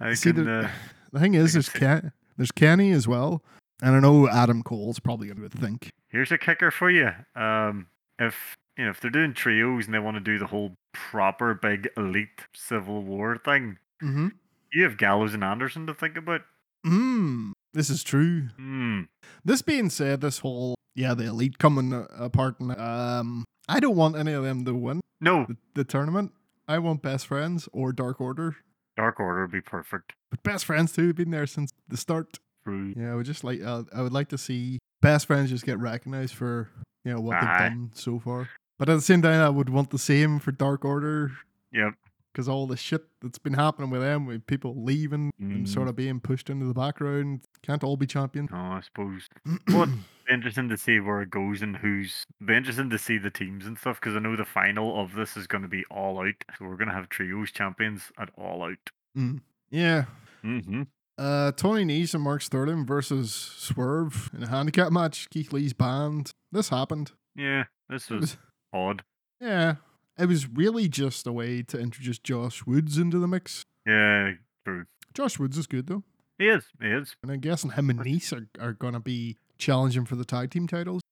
I 0.00 0.14
See, 0.14 0.32
can, 0.32 0.44
the- 0.44 0.58
uh, 0.64 0.70
The 1.12 1.20
thing 1.20 1.34
is, 1.34 1.52
there's. 1.52 1.68
Ken, 1.68 2.12
there's 2.36 2.52
Kenny 2.52 2.90
as 2.92 3.06
well, 3.06 3.42
and 3.82 3.94
I 3.94 4.00
know 4.00 4.28
Adam 4.28 4.62
Cole's 4.62 4.98
probably 4.98 5.28
going 5.28 5.48
to 5.48 5.56
think. 5.58 5.90
Here's 6.08 6.32
a 6.32 6.38
kicker 6.38 6.70
for 6.70 6.90
you. 6.90 7.10
Um, 7.36 7.86
if 8.18 8.56
you 8.76 8.84
know 8.84 8.90
if 8.90 9.00
they're 9.00 9.10
doing 9.10 9.34
trios 9.34 9.86
and 9.86 9.94
they 9.94 9.98
want 9.98 10.16
to 10.16 10.20
do 10.20 10.38
the 10.38 10.46
whole 10.46 10.72
proper 10.92 11.54
big 11.54 11.88
elite 11.96 12.46
Civil 12.54 13.02
War 13.02 13.38
thing, 13.44 13.78
Mm-hmm. 14.02 14.28
you 14.72 14.82
have 14.84 14.96
Gallows 14.96 15.34
and 15.34 15.44
Anderson 15.44 15.86
to 15.86 15.92
think 15.94 16.16
about. 16.16 16.40
Mm, 16.86 17.52
this 17.74 17.90
is 17.90 18.02
true. 18.02 18.48
Hmm. 18.56 19.02
This 19.44 19.60
being 19.60 19.90
said, 19.90 20.22
this 20.22 20.38
whole 20.38 20.74
yeah, 20.94 21.12
the 21.14 21.26
elite 21.26 21.58
coming 21.58 22.06
apart, 22.18 22.58
and 22.60 22.72
um, 22.80 23.44
I 23.70 23.80
don't 23.80 23.96
want 23.96 24.16
any 24.16 24.32
of 24.32 24.42
them 24.44 24.64
to 24.64 24.74
win 24.74 25.00
No, 25.20 25.46
the, 25.48 25.56
the 25.74 25.84
tournament. 25.84 26.32
I 26.68 26.78
want 26.78 27.02
best 27.02 27.26
friends 27.26 27.68
or 27.72 27.92
Dark 27.92 28.20
Order, 28.20 28.56
Dark 28.96 29.18
Order 29.20 29.42
would 29.42 29.50
be 29.52 29.60
perfect. 29.60 30.12
but 30.30 30.42
best 30.42 30.64
friends 30.64 30.92
too. 30.92 31.08
Have 31.08 31.16
been 31.16 31.30
there 31.30 31.46
since 31.46 31.70
the 31.88 31.96
start. 31.96 32.38
True. 32.64 32.92
Yeah, 32.96 33.12
I 33.12 33.14
would 33.16 33.26
just 33.26 33.42
like 33.44 33.62
uh, 33.62 33.84
I 33.94 34.02
would 34.02 34.12
like 34.12 34.28
to 34.28 34.38
see 34.38 34.78
best 35.00 35.26
friends 35.26 35.50
just 35.50 35.64
get 35.64 35.78
recognized 35.78 36.34
for 36.34 36.68
you 37.04 37.12
know 37.14 37.20
what 37.20 37.36
Aye. 37.36 37.40
they've 37.40 37.70
done 37.70 37.90
so 37.94 38.18
far. 38.18 38.48
But 38.78 38.88
at 38.88 38.94
the 38.94 39.00
same 39.02 39.22
time, 39.22 39.40
I 39.40 39.48
would 39.48 39.68
want 39.70 39.90
the 39.90 39.98
same 39.98 40.38
for 40.38 40.52
Dark 40.52 40.84
Order 40.84 41.32
Yep. 41.72 41.94
because 42.32 42.48
all 42.48 42.66
the 42.66 42.76
shit 42.76 43.04
that's 43.22 43.38
been 43.38 43.54
happening 43.54 43.90
with 43.90 44.00
them, 44.02 44.26
with 44.26 44.46
people 44.46 44.82
leaving 44.82 45.30
and 45.40 45.66
Mm. 45.66 45.68
sort 45.68 45.88
of 45.88 45.96
being 45.96 46.20
pushed 46.20 46.48
into 46.50 46.66
the 46.66 46.74
background, 46.74 47.40
can't 47.62 47.82
all 47.84 47.96
be 47.96 48.06
champions. 48.06 48.50
No, 48.50 48.58
I 48.58 48.80
suppose. 48.82 49.28
What? 49.74 49.88
Interesting 50.30 50.68
to 50.68 50.76
see 50.76 51.00
where 51.00 51.22
it 51.22 51.30
goes 51.30 51.60
and 51.60 51.76
who's. 51.76 52.24
Be 52.44 52.54
interesting 52.54 52.90
to 52.90 52.98
see 52.98 53.18
the 53.18 53.30
teams 53.30 53.66
and 53.66 53.76
stuff 53.76 54.00
because 54.00 54.14
I 54.14 54.20
know 54.20 54.36
the 54.36 54.44
final 54.44 55.00
of 55.00 55.14
this 55.14 55.36
is 55.36 55.46
going 55.46 55.62
to 55.62 55.68
be 55.68 55.84
all 55.90 56.20
out. 56.20 56.34
So 56.58 56.66
we're 56.66 56.76
going 56.76 56.88
to 56.88 56.94
have 56.94 57.08
trios 57.08 57.50
champions 57.50 58.12
at 58.18 58.30
all 58.38 58.62
out. 58.62 58.90
Mm. 59.16 59.40
Yeah. 59.70 60.04
Mm-hmm. 60.44 60.82
Uh, 61.18 61.52
Tony 61.52 61.84
Nese 61.84 62.14
and 62.14 62.22
Mark 62.22 62.42
Sterling 62.42 62.86
versus 62.86 63.32
Swerve 63.32 64.30
in 64.34 64.42
a 64.44 64.48
handicap 64.48 64.90
match. 64.92 65.28
Keith 65.30 65.52
Lee's 65.52 65.74
banned. 65.74 66.32
This 66.50 66.70
happened. 66.70 67.12
Yeah, 67.36 67.64
this 67.88 68.08
was 68.08 68.20
was, 68.20 68.36
odd. 68.72 69.02
yeah. 69.40 69.76
It 70.18 70.26
was 70.26 70.48
really 70.48 70.88
just 70.88 71.26
a 71.26 71.32
way 71.32 71.62
to 71.62 71.78
introduce 71.78 72.18
Josh 72.18 72.64
Woods 72.66 72.98
into 72.98 73.18
the 73.18 73.28
mix. 73.28 73.64
Yeah, 73.86 74.32
true. 74.64 74.86
Josh 75.12 75.38
Woods 75.38 75.58
is 75.58 75.66
good 75.66 75.88
though. 75.88 76.04
He 76.38 76.48
is. 76.48 76.64
He 76.80 76.88
is. 76.88 77.16
And 77.22 77.30
I'm 77.30 77.40
guessing 77.40 77.72
him 77.72 77.90
and 77.90 78.00
Nese 78.00 78.32
are, 78.32 78.48
are 78.58 78.72
going 78.72 78.94
to 78.94 79.00
be 79.00 79.36
challenging 79.60 80.04
for 80.04 80.16
the 80.16 80.24
tag 80.24 80.50
team 80.50 80.66
titles. 80.66 81.02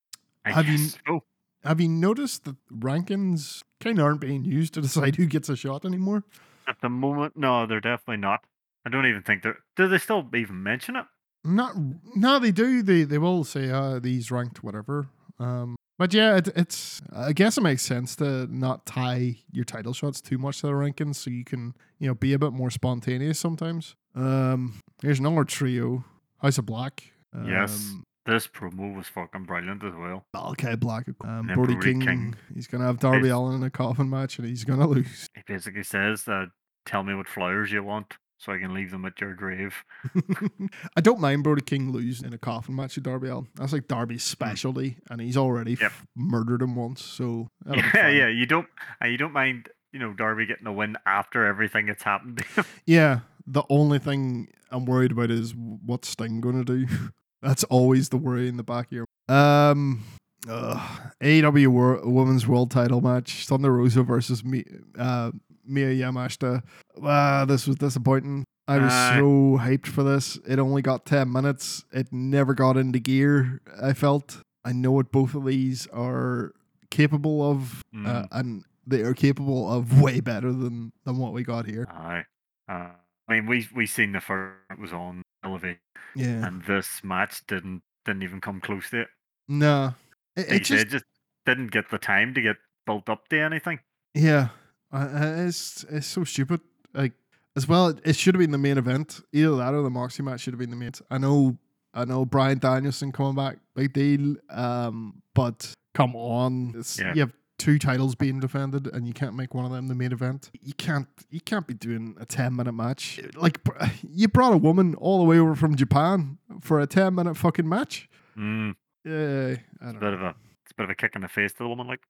I 0.45 0.53
Have 0.53 0.66
you- 0.69 0.79
so. 0.89 1.25
Have 1.65 1.81
you 1.81 1.89
noticed 1.89 2.45
that 2.45 2.57
rankings 2.73 3.62
kind 3.81 3.99
of 3.99 4.05
aren't 4.05 4.20
being 4.20 4.45
used 4.45 4.75
to 4.75 4.81
decide 4.89 5.16
who 5.16 5.27
gets 5.27 5.49
a 5.49 5.57
shot 5.57 5.85
anymore? 5.85 6.25
At 6.66 6.81
the 6.81 6.89
moment, 6.89 7.37
no, 7.37 7.66
they're 7.66 7.81
definitely 7.81 8.19
not. 8.19 8.41
I 8.87 8.91
don't 8.91 9.07
even 9.07 9.23
think 9.23 9.43
they're. 9.43 9.59
Do 9.77 9.89
they 9.89 9.99
still 9.99 10.29
even 10.35 10.62
mention 10.62 10.97
it? 10.97 11.05
Not 11.45 11.73
no, 12.15 12.39
they 12.39 12.53
do. 12.53 12.83
They 12.83 13.03
they 13.05 13.19
will 13.19 13.45
say 13.45 13.70
uh 13.70 13.99
these 13.99 14.31
ranked 14.31 14.62
whatever. 14.62 15.09
Um, 15.39 15.77
but 15.99 16.12
yeah, 16.15 16.37
it, 16.37 16.49
it's 16.57 17.01
I 17.12 17.33
guess 17.33 17.59
it 17.59 17.62
makes 17.62 17.83
sense 17.83 18.15
to 18.16 18.47
not 18.55 18.87
tie 18.87 19.37
your 19.51 19.65
title 19.65 19.93
shots 19.93 20.20
too 20.20 20.39
much 20.39 20.61
to 20.61 20.66
the 20.69 20.73
rankings, 20.73 21.16
so 21.16 21.31
you 21.31 21.45
can 21.45 21.75
you 21.99 22.07
know 22.09 22.15
be 22.15 22.33
a 22.35 22.39
bit 22.39 22.53
more 22.53 22.70
spontaneous 22.70 23.39
sometimes. 23.39 23.95
Um, 24.15 24.81
here's 25.03 25.19
another 25.19 25.45
trio: 25.45 26.05
House 26.41 26.59
of 26.59 26.66
Black. 26.66 27.03
Um, 27.35 27.49
Yes. 27.49 27.93
This 28.29 28.47
promo 28.47 28.95
was 28.95 29.09
fucking 29.09 29.45
brilliant 29.45 29.83
as 29.83 29.95
well. 29.95 30.27
Malachi 30.35 30.77
Black, 30.77 31.07
um, 31.25 31.47
Brody, 31.47 31.73
Brody 31.75 31.93
King, 31.93 32.01
King. 32.03 32.35
He's 32.55 32.67
gonna 32.67 32.85
have 32.85 32.99
Darby 33.01 33.31
Allin 33.31 33.57
in 33.57 33.63
a 33.63 33.71
coffin 33.71 34.11
match, 34.11 34.39
and 34.39 34.47
he's 34.47 34.65
gonna 34.65 34.87
lose. 34.87 35.29
He 35.35 35.43
basically 35.47 35.83
says 35.83 36.25
that 36.25 36.51
tell 36.85 37.03
me 37.03 37.15
what 37.15 37.27
flowers 37.27 37.73
you 37.73 37.83
want 37.83 38.15
so 38.37 38.53
I 38.53 38.59
can 38.59 38.75
leave 38.75 38.91
them 38.91 39.05
at 39.07 39.19
your 39.21 39.35
grave. 39.35 39.83
I 40.97 41.01
don't 41.01 41.21
mind 41.21 41.43
Brody 41.43 41.63
King 41.63 41.91
losing 41.91 42.27
in 42.27 42.33
a 42.35 42.39
coffin 42.39 42.77
match 42.77 42.95
to 42.95 43.01
Darby 43.01 43.29
Allin. 43.29 43.49
That's 43.55 43.73
like 43.73 43.89
Darby's 43.89 44.23
specialty, 44.25 44.99
and 45.11 45.21
he's 45.21 45.37
already 45.37 45.75
Hmm. 45.75 45.83
Yep. 45.85 45.93
f- 45.93 46.07
murdered 46.15 46.63
him 46.63 46.77
once. 46.77 47.03
So 47.03 47.49
Yeah, 47.67 48.09
yeah. 48.09 48.29
You 48.29 48.45
don't. 48.47 48.69
You 49.05 49.17
don't 49.17 49.33
mind. 49.33 49.71
You 49.93 50.01
know, 50.01 50.13
Darby 50.13 50.45
getting 50.45 50.67
a 50.67 50.73
win 50.73 50.97
after 51.07 51.47
everything 51.47 51.87
that's 51.87 52.03
happened. 52.03 52.45
Yeah, 52.85 53.21
the 53.47 53.63
only 53.71 53.99
thing 53.99 54.49
I'm 54.71 54.85
worried 54.85 55.13
about 55.13 55.31
is 55.31 55.55
what's 55.57 56.11
Sting 56.11 56.43
going 56.43 56.63
to 56.63 56.85
do. 56.87 56.95
That's 57.43 57.65
always 57.65 58.09
the 58.09 58.16
worry 58.16 58.48
in 58.48 58.56
the 58.56 58.62
back 58.65 58.86
of 58.86 58.93
your. 58.93 59.06
Um, 59.28 60.05
uh, 60.48 60.98
AEW 61.23 61.69
Wor- 61.69 62.01
Women's 62.09 62.47
World 62.47 62.70
Title 62.70 63.01
match: 63.01 63.47
Thunder 63.47 63.73
Rosa 63.73 64.02
versus 64.02 64.44
Mi- 64.44 64.65
uh, 64.98 65.31
Miyu 65.69 65.98
Yamashita. 65.98 66.62
Wow, 66.97 67.44
this 67.44 67.66
was 67.66 67.77
disappointing. 67.77 68.44
I 68.66 68.78
was 68.78 68.93
Aye. 68.93 69.16
so 69.19 69.24
hyped 69.60 69.86
for 69.86 70.02
this. 70.02 70.36
It 70.47 70.59
only 70.59 70.82
got 70.82 71.06
ten 71.06 71.32
minutes. 71.32 71.85
It 71.93 72.12
never 72.12 72.55
got 72.55 72.77
into 72.77 72.98
gear. 72.98 73.60
I 73.82 73.93
felt. 73.93 74.43
I 74.65 74.73
know 74.73 74.93
what 74.93 75.10
both 75.12 75.35
of 75.35 75.44
these 75.47 75.86
are 75.89 76.52
capable 76.90 77.48
of, 77.51 77.82
uh, 77.94 77.98
Mm. 77.98 78.28
and 78.32 78.65
they 78.86 79.02
are 79.02 79.15
capable 79.15 79.70
of 79.70 80.01
way 80.01 80.20
better 80.20 80.52
than 80.52 80.93
than 81.05 81.19
what 81.19 81.32
we 81.32 81.43
got 81.44 81.66
here. 81.66 81.86
Aye. 81.90 82.24
Uh, 82.69 82.90
I 83.28 83.32
mean, 83.35 83.47
we 83.47 83.69
we 83.74 83.86
seen 83.86 84.12
the 84.12 84.20
first 84.20 84.56
it 84.70 84.78
was 84.78 84.93
on 84.93 85.23
Elevate, 85.44 85.78
Yeah. 86.15 86.47
and 86.47 86.63
this 86.65 87.03
match 87.05 87.47
didn't 87.47 87.83
didn't 88.05 88.23
even 88.23 88.41
come 88.41 88.61
close 88.61 88.91
to 88.91 89.03
it. 89.03 89.09
No, 89.49 89.95
it, 90.37 90.53
it 90.53 90.65
just 90.65 90.89
just 90.89 91.05
didn't 91.47 91.71
get 91.71 91.91
the 91.91 91.99
time 91.99 92.35
to 92.35 92.41
get 92.43 92.57
built 92.87 93.09
up 93.09 93.29
to 93.29 93.39
anything. 93.41 93.81
yeah, 94.15 94.49
it's 94.93 95.85
it's 95.91 96.07
so 96.07 96.25
stupid. 96.25 96.61
Like 96.95 97.13
as 97.57 97.67
well, 97.69 97.89
it, 97.89 97.99
it 98.05 98.17
should 98.17 98.35
have 98.35 98.41
been 98.41 98.51
the 98.51 98.59
main 98.59 98.79
event. 98.79 99.21
Either 99.33 99.57
that 99.57 99.75
or 99.75 99.83
the 99.83 99.91
Moxie 99.91 100.23
match 100.23 100.41
should 100.43 100.55
have 100.55 100.59
been 100.61 100.71
the 100.71 100.77
main. 100.77 100.93
I 101.11 101.19
know, 101.19 101.59
I 101.95 102.05
know, 102.05 102.25
Bryan 102.25 102.59
Danielson 102.59 103.13
coming 103.13 103.35
back, 103.35 103.59
big 103.75 103.93
deal. 103.93 104.37
Um, 104.51 105.23
but 105.35 105.73
come 105.95 106.15
on, 106.17 106.75
it's, 106.77 106.99
Yeah. 106.99 107.15
you 107.15 107.21
have 107.23 107.33
two 107.59 107.79
titles 107.79 108.15
being 108.15 108.41
defended, 108.41 108.87
and 108.87 109.07
you 109.07 109.13
can't 109.13 109.35
make 109.35 109.55
one 109.55 109.65
of 109.65 109.71
them 109.73 109.89
the 109.89 109.95
main 109.95 110.13
event. 110.13 110.51
You 110.61 110.73
can't, 110.75 111.09
you 111.31 111.41
can't 111.41 111.67
be 111.67 111.75
doing 111.75 112.17
a 112.21 112.25
ten 112.25 112.55
minute 112.57 112.73
match. 112.73 113.21
Like 113.35 113.61
you 114.09 114.29
brought 114.29 114.53
a 114.55 114.57
woman 114.59 114.95
all 114.97 115.19
the 115.19 115.25
way 115.25 115.39
over 115.39 115.55
from 115.55 115.75
Japan 115.77 116.39
for 116.61 116.81
a 116.81 116.87
ten 116.87 117.15
minute 117.15 117.37
fucking 117.37 117.69
match. 117.69 118.09
Mm, 118.39 118.75
Yeah, 119.05 119.57
I 119.83 119.85
don't 119.85 119.89
a 119.89 119.93
know. 119.95 120.01
bit 120.01 120.13
of 120.15 120.21
a 120.23 120.29
it's 120.63 120.73
a 120.73 120.75
bit 120.77 120.85
of 120.85 120.91
a 120.91 120.95
kick 120.95 121.13
in 121.17 121.23
the 121.23 121.29
face 121.29 121.53
to 121.53 121.59
the 121.65 121.69
woman. 121.69 121.87
Like, 121.89 122.01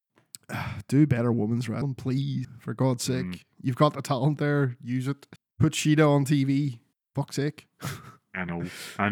do 0.89 1.07
better 1.07 1.33
women's 1.33 1.69
wrestling, 1.69 1.95
please. 1.95 2.47
For 2.61 2.75
God's 2.75 3.05
sake. 3.05 3.27
Mm. 3.27 3.41
You've 3.63 3.77
got 3.77 3.95
the 3.95 4.03
talent 4.03 4.39
there. 4.39 4.77
Use 4.83 5.09
it. 5.09 5.27
Put 5.59 5.73
Shida 5.73 6.09
on 6.09 6.25
TV. 6.25 6.79
Fuck's 7.15 7.37
sake. 7.37 7.67
I 8.35 8.45
know, 8.45 8.63
I 8.99 9.09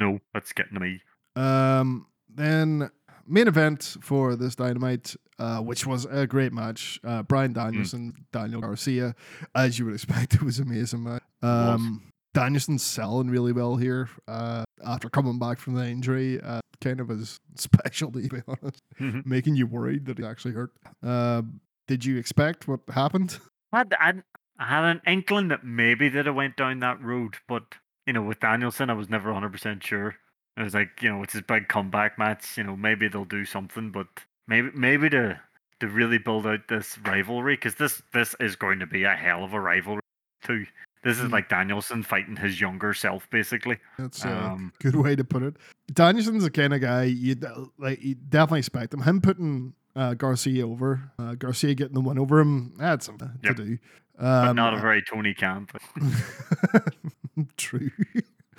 know, 0.00 0.18
that's 0.32 0.52
getting 0.52 0.74
to 0.74 0.80
me. 0.80 1.00
Um, 1.36 2.06
then 2.28 2.90
main 3.26 3.48
event 3.48 3.96
for 4.00 4.36
this 4.36 4.54
dynamite, 4.54 5.16
uh, 5.38 5.58
which 5.60 5.86
was 5.86 6.04
a 6.06 6.26
great 6.26 6.52
match. 6.52 7.00
Uh, 7.04 7.22
Bryan 7.22 7.52
Danielson, 7.52 8.12
Daniel 8.32 8.60
Garcia, 8.60 9.14
as 9.54 9.78
you 9.78 9.84
would 9.86 9.94
expect, 9.94 10.34
it 10.34 10.42
was 10.42 10.58
amazing 10.58 11.02
match. 11.04 11.22
was. 11.42 11.74
Um, 11.74 12.02
Danielson's 12.34 12.82
selling 12.82 13.28
really 13.30 13.52
well 13.52 13.76
here. 13.76 14.08
Uh, 14.26 14.64
after 14.84 15.08
coming 15.08 15.38
back 15.38 15.58
from 15.60 15.74
the 15.74 15.86
injury, 15.86 16.40
uh, 16.40 16.60
kind 16.80 16.98
of 17.00 17.08
his 17.08 17.38
specialty, 17.54 18.28
to 18.28 18.36
be 18.36 18.42
honest, 18.48 18.82
Mhm. 19.00 19.24
making 19.24 19.54
you 19.54 19.66
worried 19.66 20.06
that 20.06 20.18
he 20.18 20.24
actually 20.24 20.54
hurt. 20.54 20.72
Um, 21.02 21.60
did 21.86 22.04
you 22.04 22.16
expect 22.18 22.66
what 22.66 22.80
happened? 22.92 23.38
I, 23.72 23.78
had- 23.78 23.94
I, 24.00 24.12
I 24.58 24.64
had 24.66 24.84
an 24.84 25.00
inkling 25.06 25.48
that 25.48 25.64
maybe 25.64 26.08
that 26.08 26.26
it 26.26 26.32
went 26.32 26.56
down 26.56 26.80
that 26.80 27.00
road, 27.02 27.36
but 27.46 27.62
you 28.06 28.12
know, 28.12 28.22
with 28.22 28.40
Danielson, 28.40 28.90
I 28.90 28.94
was 28.94 29.08
never 29.08 29.32
100 29.32 29.50
percent 29.52 29.82
sure. 29.84 30.16
It 30.56 30.62
was 30.62 30.74
like 30.74 31.02
you 31.02 31.10
know 31.10 31.22
it's 31.22 31.32
his 31.32 31.42
big 31.42 31.68
comeback 31.68 32.18
match. 32.18 32.56
You 32.56 32.64
know 32.64 32.76
maybe 32.76 33.08
they'll 33.08 33.24
do 33.24 33.44
something, 33.44 33.90
but 33.90 34.06
maybe 34.46 34.70
maybe 34.74 35.10
to 35.10 35.40
to 35.80 35.88
really 35.88 36.18
build 36.18 36.46
out 36.46 36.68
this 36.68 36.96
rivalry 37.04 37.54
because 37.56 37.74
this 37.74 38.00
this 38.12 38.34
is 38.40 38.54
going 38.56 38.78
to 38.78 38.86
be 38.86 39.02
a 39.04 39.14
hell 39.14 39.42
of 39.44 39.52
a 39.52 39.60
rivalry 39.60 40.00
too. 40.42 40.64
This 41.02 41.18
is 41.18 41.24
Mm. 41.28 41.32
like 41.32 41.48
Danielson 41.50 42.02
fighting 42.02 42.34
his 42.36 42.60
younger 42.60 42.94
self, 42.94 43.28
basically. 43.30 43.76
That's 43.98 44.24
a 44.24 44.32
Um, 44.34 44.72
good 44.80 44.96
way 44.96 45.14
to 45.16 45.24
put 45.24 45.42
it. 45.42 45.56
Danielson's 45.92 46.44
the 46.44 46.50
kind 46.50 46.72
of 46.72 46.80
guy 46.80 47.02
you 47.04 47.36
like. 47.76 48.02
You 48.02 48.14
definitely 48.14 48.60
expect 48.60 48.94
him. 48.94 49.02
Him 49.02 49.20
putting 49.20 49.74
uh, 49.96 50.14
Garcia 50.14 50.66
over, 50.66 51.12
uh, 51.18 51.34
Garcia 51.34 51.74
getting 51.74 51.92
the 51.94 52.00
one 52.00 52.18
over 52.18 52.40
him. 52.40 52.72
That's 52.78 53.04
something 53.06 53.30
Yep. 53.42 53.56
to 53.56 53.64
do. 53.64 53.78
But 54.18 54.48
Um, 54.48 54.56
not 54.56 54.72
a 54.74 54.78
very 54.78 55.02
Tony 55.02 55.34
Camp. 55.34 55.76
True. 57.56 57.90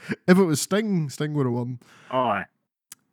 if 0.28 0.38
it 0.38 0.44
was 0.44 0.62
Sting, 0.62 1.10
Sting 1.10 1.34
would 1.34 1.46
have 1.46 1.54
won. 1.54 1.80
Oh, 2.12 2.18
aye. 2.18 2.46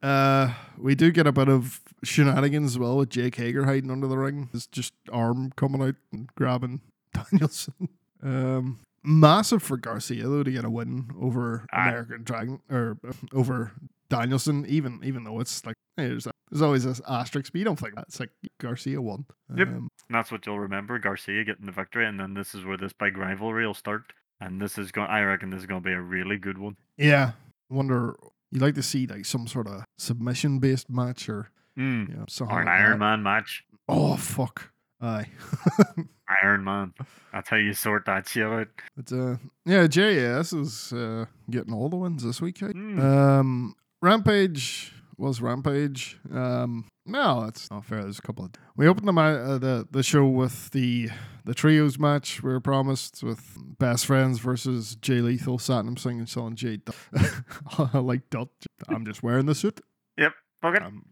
Uh, 0.03 0.53
we 0.79 0.95
do 0.95 1.13
get 1.13 1.27
a 1.27 1.33
bit 1.33 1.49
of 1.49 1.81
shenanigans 2.03 2.73
as 2.73 2.79
well 2.79 2.97
with 2.97 3.09
Jake 3.11 3.37
Hager 3.37 3.65
hiding 3.67 3.91
under 3.91 4.09
the 4.09 4.19
ring. 4.19 4.49
It's 4.53 4.67
just 4.67 4.93
arm 5.13 5.53
coming 5.57 5.81
out 5.81 5.95
and 6.13 6.29
grabbing 6.35 6.81
Danielson. 7.31 7.89
Um, 8.23 8.81
massive 9.05 9.63
for 9.63 9.77
Garcia 9.77 10.27
though 10.27 10.43
to 10.43 10.51
get 10.51 10.65
a 10.65 10.71
win 10.71 11.11
over 11.21 11.67
Aye. 11.73 11.89
American 11.89 12.25
Dragon 12.25 12.61
or 12.69 12.99
uh, 13.09 13.13
over 13.33 13.73
Danielson. 14.09 14.67
Even 14.67 15.01
even 15.05 15.23
though 15.23 15.39
it's 15.39 15.65
like 15.65 15.77
hey, 15.97 16.09
there's 16.09 16.27
there's 16.51 16.63
always 16.63 16.85
this 16.85 17.01
asterisk, 17.09 17.53
but 17.53 17.59
you 17.61 17.65
don't 17.65 17.79
think 17.79 17.95
that 17.95 18.07
it's 18.09 18.19
like 18.19 18.31
Garcia 18.61 19.01
won. 19.01 19.25
Yep. 19.57 19.69
Um, 19.69 19.89
And 20.09 20.17
that's 20.17 20.33
what 20.33 20.45
you'll 20.47 20.59
remember 20.61 20.99
Garcia 20.99 21.45
getting 21.45 21.67
the 21.67 21.73
victory, 21.73 22.07
and 22.07 22.19
then 22.19 22.35
this 22.35 22.55
is 22.57 22.65
where 22.65 22.77
this 22.77 22.93
big 22.93 23.17
rivalry 23.17 23.67
will 23.67 23.75
start. 23.75 24.13
And 24.45 24.61
this 24.61 24.77
is 24.79 24.91
going. 24.93 25.09
I 25.09 25.23
reckon 25.23 25.51
this 25.51 25.61
is 25.61 25.67
going 25.67 25.83
to 25.83 25.89
be 25.89 25.95
a 25.95 26.01
really 26.01 26.37
good 26.39 26.59
one. 26.59 26.77
yeah. 26.97 27.33
Wonder 27.71 28.17
you'd 28.51 28.61
like 28.61 28.75
to 28.75 28.83
see 28.83 29.07
like 29.07 29.25
some 29.25 29.47
sort 29.47 29.67
of 29.67 29.85
submission 29.99 30.59
based 30.59 30.91
match 30.91 31.29
or 31.29 31.51
Mm. 31.79 32.09
you 32.11 32.15
know, 32.17 32.25
something 32.29 32.55
Or 32.55 32.61
an 32.61 32.67
like 32.67 32.81
Iron 32.81 32.91
that. 32.93 32.99
Man 32.99 33.23
match. 33.23 33.65
Oh 33.89 34.17
fuck. 34.17 34.71
Aye. 35.01 35.27
Iron 36.43 36.65
Man. 36.65 36.93
That's 37.33 37.49
how 37.49 37.57
you 37.57 37.73
sort 37.73 38.05
that 38.07 38.29
shit 38.29 38.45
out. 38.47 38.69
But 38.97 39.13
uh, 39.13 39.37
yeah, 39.65 39.87
JAS 39.87 40.53
is 40.53 40.93
uh, 40.93 41.27
getting 41.51 41.73
all 41.73 41.89
the 41.89 41.97
wins 41.97 42.23
this 42.25 42.41
week. 42.43 42.59
Mm. 42.59 43.01
Um, 43.01 43.75
Rampage 44.03 44.93
was 45.17 45.41
Rampage. 45.41 46.19
Um, 46.33 46.87
no, 47.05 47.45
that's 47.45 47.71
not 47.71 47.85
fair. 47.85 48.03
There's 48.03 48.19
a 48.19 48.23
couple 48.23 48.45
of. 48.45 48.53
We 48.77 48.87
opened 48.89 49.09
the 49.09 49.21
uh, 49.21 49.59
the 49.59 49.89
the 49.91 50.03
show 50.03 50.27
with 50.27 50.71
the 50.71 51.11
the 51.45 51.55
trios 51.55 51.99
match 51.99 52.43
we 52.43 52.51
were 52.51 52.61
promised 52.61 53.23
with 53.23 53.57
best 53.79 54.07
friends 54.07 54.39
versus 54.39 54.97
Jay 54.97 55.21
Lethal, 55.21 55.59
Satnam 55.59 55.99
Singh, 55.99 56.19
and 56.19 56.29
Sonjay. 56.29 56.81
Like 57.95 58.29
Dutt. 58.31 58.49
I'm 58.89 59.05
just 59.05 59.23
wearing 59.23 59.47
the 59.47 59.55
suit. 59.55 59.81
Yep. 60.19 60.33
It. 60.65 60.83
Um, 60.83 61.05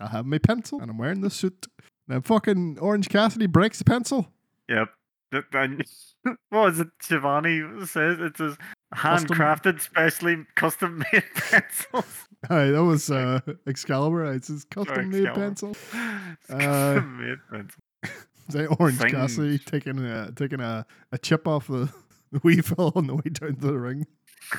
I 0.00 0.08
have 0.08 0.26
my 0.26 0.38
pencil 0.38 0.80
and 0.80 0.90
I'm 0.90 0.98
wearing 0.98 1.20
the 1.20 1.30
suit. 1.30 1.66
Then 2.06 2.22
fucking 2.22 2.78
Orange 2.80 3.08
Cassidy 3.08 3.46
breaks 3.46 3.78
the 3.78 3.84
pencil. 3.84 4.28
Yep. 4.68 4.88
Th- 5.34 5.44
then- 5.52 5.82
what 6.50 6.64
was 6.64 6.80
it? 6.80 6.88
Schiavone 7.02 7.84
says 7.86 8.18
it's 8.20 8.38
his 8.40 8.56
Custom- 8.94 9.36
handcrafted, 9.36 9.80
specially 9.80 10.36
custom 10.54 11.04
made 11.12 11.24
pencils. 11.34 12.26
Aye, 12.48 12.66
that 12.66 12.84
was 12.84 13.10
uh, 13.10 13.40
Excalibur. 13.66 14.32
It's 14.32 14.48
his 14.48 14.64
custom 14.64 15.10
made 15.10 15.32
pencil. 15.34 15.76
Uh, 16.48 16.58
custom 16.58 17.20
made 17.20 17.38
pencil. 17.50 17.80
Say 18.50 18.66
Orange 18.66 18.98
Things. 18.98 19.12
Cassidy 19.12 19.58
taking 19.58 19.98
a 20.04 20.30
taking 20.32 20.60
a, 20.60 20.84
a 21.12 21.18
chip 21.18 21.48
off 21.48 21.66
the, 21.66 21.90
the 22.30 22.40
wee 22.42 22.60
fella 22.60 22.92
on 22.94 23.06
the 23.06 23.14
way 23.14 23.22
down 23.30 23.54
to 23.56 23.60
the 23.66 23.78
ring. 23.78 24.06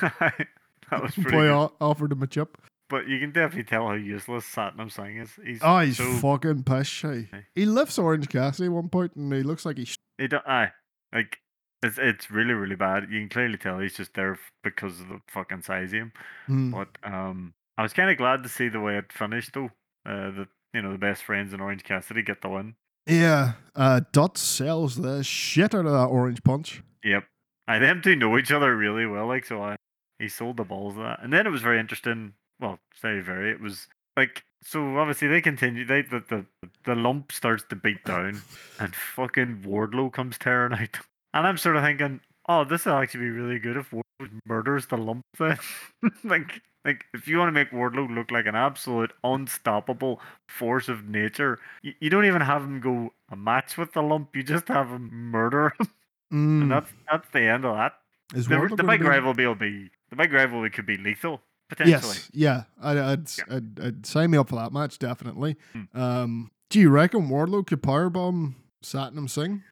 that 0.00 1.02
was 1.02 1.14
pretty 1.14 1.30
Boy 1.30 1.46
good. 1.46 1.70
offered 1.80 2.12
him 2.12 2.22
a 2.22 2.26
chip. 2.26 2.58
But 2.88 3.08
you 3.08 3.18
can 3.18 3.32
definitely 3.32 3.64
tell 3.64 3.86
how 3.88 3.94
useless 3.94 4.44
Satnam 4.44 4.90
Singh 4.92 5.16
is. 5.18 5.30
He's 5.44 5.58
Oh, 5.62 5.78
he's 5.80 5.96
so 5.96 6.12
fucking. 6.14 6.64
Aye. 6.68 7.28
He 7.54 7.66
lifts 7.66 7.98
Orange 7.98 8.28
Cassidy 8.28 8.66
at 8.66 8.72
one 8.72 8.88
point, 8.88 9.14
and 9.16 9.32
he 9.32 9.42
looks 9.42 9.64
like 9.64 9.76
he's. 9.78 9.96
He 10.18 10.28
don't. 10.28 10.46
Aye, 10.46 10.72
like 11.12 11.38
it's 11.82 11.98
it's 11.98 12.30
really 12.30 12.54
really 12.54 12.76
bad. 12.76 13.04
You 13.10 13.20
can 13.20 13.28
clearly 13.28 13.58
tell 13.58 13.78
he's 13.78 13.96
just 13.96 14.14
there 14.14 14.38
because 14.62 15.00
of 15.00 15.08
the 15.08 15.20
fucking 15.28 15.62
size 15.62 15.92
of 15.92 15.98
him. 15.98 16.12
Hmm. 16.46 16.70
But 16.70 16.88
um, 17.02 17.54
I 17.78 17.82
was 17.82 17.92
kind 17.92 18.10
of 18.10 18.16
glad 18.16 18.42
to 18.42 18.48
see 18.48 18.68
the 18.68 18.80
way 18.80 18.96
it 18.96 19.12
finished 19.12 19.52
though. 19.54 19.70
Uh, 20.06 20.30
that 20.30 20.48
you 20.72 20.82
know 20.82 20.92
the 20.92 20.98
best 20.98 21.24
friends 21.24 21.52
in 21.52 21.60
Orange 21.60 21.84
Cassidy 21.84 22.22
get 22.22 22.42
the 22.42 22.48
win. 22.48 22.74
Yeah, 23.06 23.52
uh, 23.74 24.00
Dutt 24.12 24.36
sells 24.36 24.96
the 24.96 25.22
shit 25.22 25.74
out 25.74 25.86
of 25.86 25.92
that 25.92 26.06
orange 26.06 26.42
punch. 26.42 26.82
Yep. 27.04 27.24
I 27.68 27.78
them 27.78 28.00
two 28.02 28.16
know 28.16 28.36
each 28.38 28.52
other 28.52 28.76
really 28.76 29.06
well, 29.06 29.26
like 29.26 29.44
so. 29.44 29.62
I 29.62 29.76
he 30.18 30.28
sold 30.28 30.56
the 30.56 30.64
balls 30.64 30.96
of 30.96 31.02
that, 31.02 31.22
and 31.22 31.32
then 31.32 31.46
it 31.46 31.50
was 31.50 31.62
very 31.62 31.78
interesting. 31.78 32.34
Well, 32.60 32.78
very 33.00 33.20
very. 33.20 33.50
It 33.50 33.60
was 33.60 33.88
like 34.16 34.44
so. 34.62 34.96
Obviously, 34.98 35.28
they 35.28 35.40
continue. 35.40 35.84
They 35.84 36.02
the 36.02 36.22
the, 36.28 36.46
the 36.84 36.94
lump 36.94 37.32
starts 37.32 37.64
to 37.70 37.76
beat 37.76 38.04
down, 38.04 38.42
and 38.80 38.94
fucking 38.94 39.62
Wardlow 39.66 40.12
comes 40.12 40.38
tearing 40.38 40.72
out, 40.72 40.96
and 41.34 41.46
I'm 41.46 41.58
sort 41.58 41.76
of 41.76 41.82
thinking, 41.82 42.20
oh, 42.48 42.64
this 42.64 42.86
will 42.86 42.94
actually 42.94 43.20
be 43.20 43.30
really 43.30 43.58
good 43.58 43.76
if 43.76 43.90
Wardlow 43.90 44.40
murders 44.46 44.86
the 44.86 44.96
lump. 44.96 45.22
Then, 45.38 45.58
like. 46.24 46.62
Like 46.84 47.04
if 47.12 47.26
you 47.26 47.38
want 47.38 47.48
to 47.48 47.52
make 47.52 47.72
Wardlow 47.72 48.14
look 48.14 48.30
like 48.30 48.46
an 48.46 48.54
absolute 48.54 49.12
unstoppable 49.24 50.20
force 50.48 50.88
of 50.88 51.08
nature, 51.08 51.58
you, 51.82 51.94
you 51.98 52.10
don't 52.10 52.26
even 52.26 52.42
have 52.42 52.62
him 52.62 52.78
go 52.78 53.12
a 53.28 53.34
match 53.34 53.76
with 53.76 53.92
the 53.92 54.02
lump. 54.02 54.36
You 54.36 54.44
just 54.44 54.68
have 54.68 54.90
him 54.90 55.10
murder 55.12 55.72
him. 55.80 55.88
Mm. 56.32 56.62
And 56.62 56.70
that's 56.72 56.92
that's 57.10 57.28
the 57.30 57.40
end 57.40 57.64
of 57.64 57.76
that. 57.76 57.92
Is 58.34 58.48
The, 58.48 58.56
Wardlow 58.56 58.76
the 58.76 58.82
big 58.82 59.00
be- 59.00 59.46
will 59.46 59.54
be 59.54 59.90
the 60.10 60.16
big 60.16 60.32
rivalry 60.32 60.70
could 60.70 60.86
be 60.86 60.96
lethal 60.96 61.40
potentially. 61.68 62.16
Yes, 62.16 62.30
yeah, 62.32 62.62
I'd, 62.82 62.98
I'd, 62.98 63.30
Yeah. 63.38 63.56
I'd, 63.56 63.80
I'd 63.80 64.06
sign 64.06 64.30
me 64.30 64.38
up 64.38 64.48
for 64.48 64.56
that 64.56 64.72
match 64.72 64.98
definitely. 64.98 65.56
Hmm. 65.72 66.00
Um, 66.00 66.50
do 66.70 66.80
you 66.80 66.90
reckon 66.90 67.28
Wardlow 67.28 67.66
could 67.66 67.82
powerbomb 67.82 68.54
Satnam 68.82 69.30
Singh? 69.30 69.62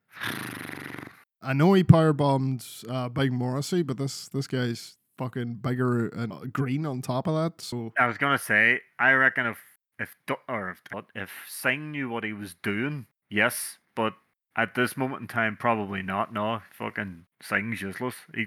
I 1.43 1.53
know 1.53 1.73
he 1.75 1.85
powerbombed 1.85 2.91
uh, 2.91 3.09
Big 3.09 3.33
Morrissey, 3.33 3.83
but 3.83 3.99
this 3.99 4.29
this 4.29 4.47
guy's 4.47 4.97
fucking 5.19 5.57
bigger 5.57 6.09
and 6.09 6.53
green 6.53 6.87
on 6.87 7.03
top 7.03 7.27
of 7.27 7.35
that. 7.35 7.61
So 7.61 7.93
I 7.99 8.07
was 8.07 8.19
gonna 8.19 8.39
say, 8.39 8.81
I 8.99 9.13
reckon 9.13 9.47
if 9.47 9.59
if 9.99 10.15
or 10.49 10.71
if 10.71 10.83
if 11.15 11.31
Singh 11.49 11.93
knew 11.93 12.09
what 12.09 12.25
he 12.25 12.33
was 12.33 12.55
doing, 12.63 13.07
yes, 13.31 13.79
but 13.95 14.15
at 14.57 14.75
this 14.75 14.97
moment 14.97 15.23
in 15.23 15.29
time, 15.29 15.57
probably 15.59 16.03
not. 16.03 16.33
No, 16.33 16.63
fucking 16.73 17.27
Singh's 17.43 17.83
useless. 17.83 18.15
He, 18.35 18.47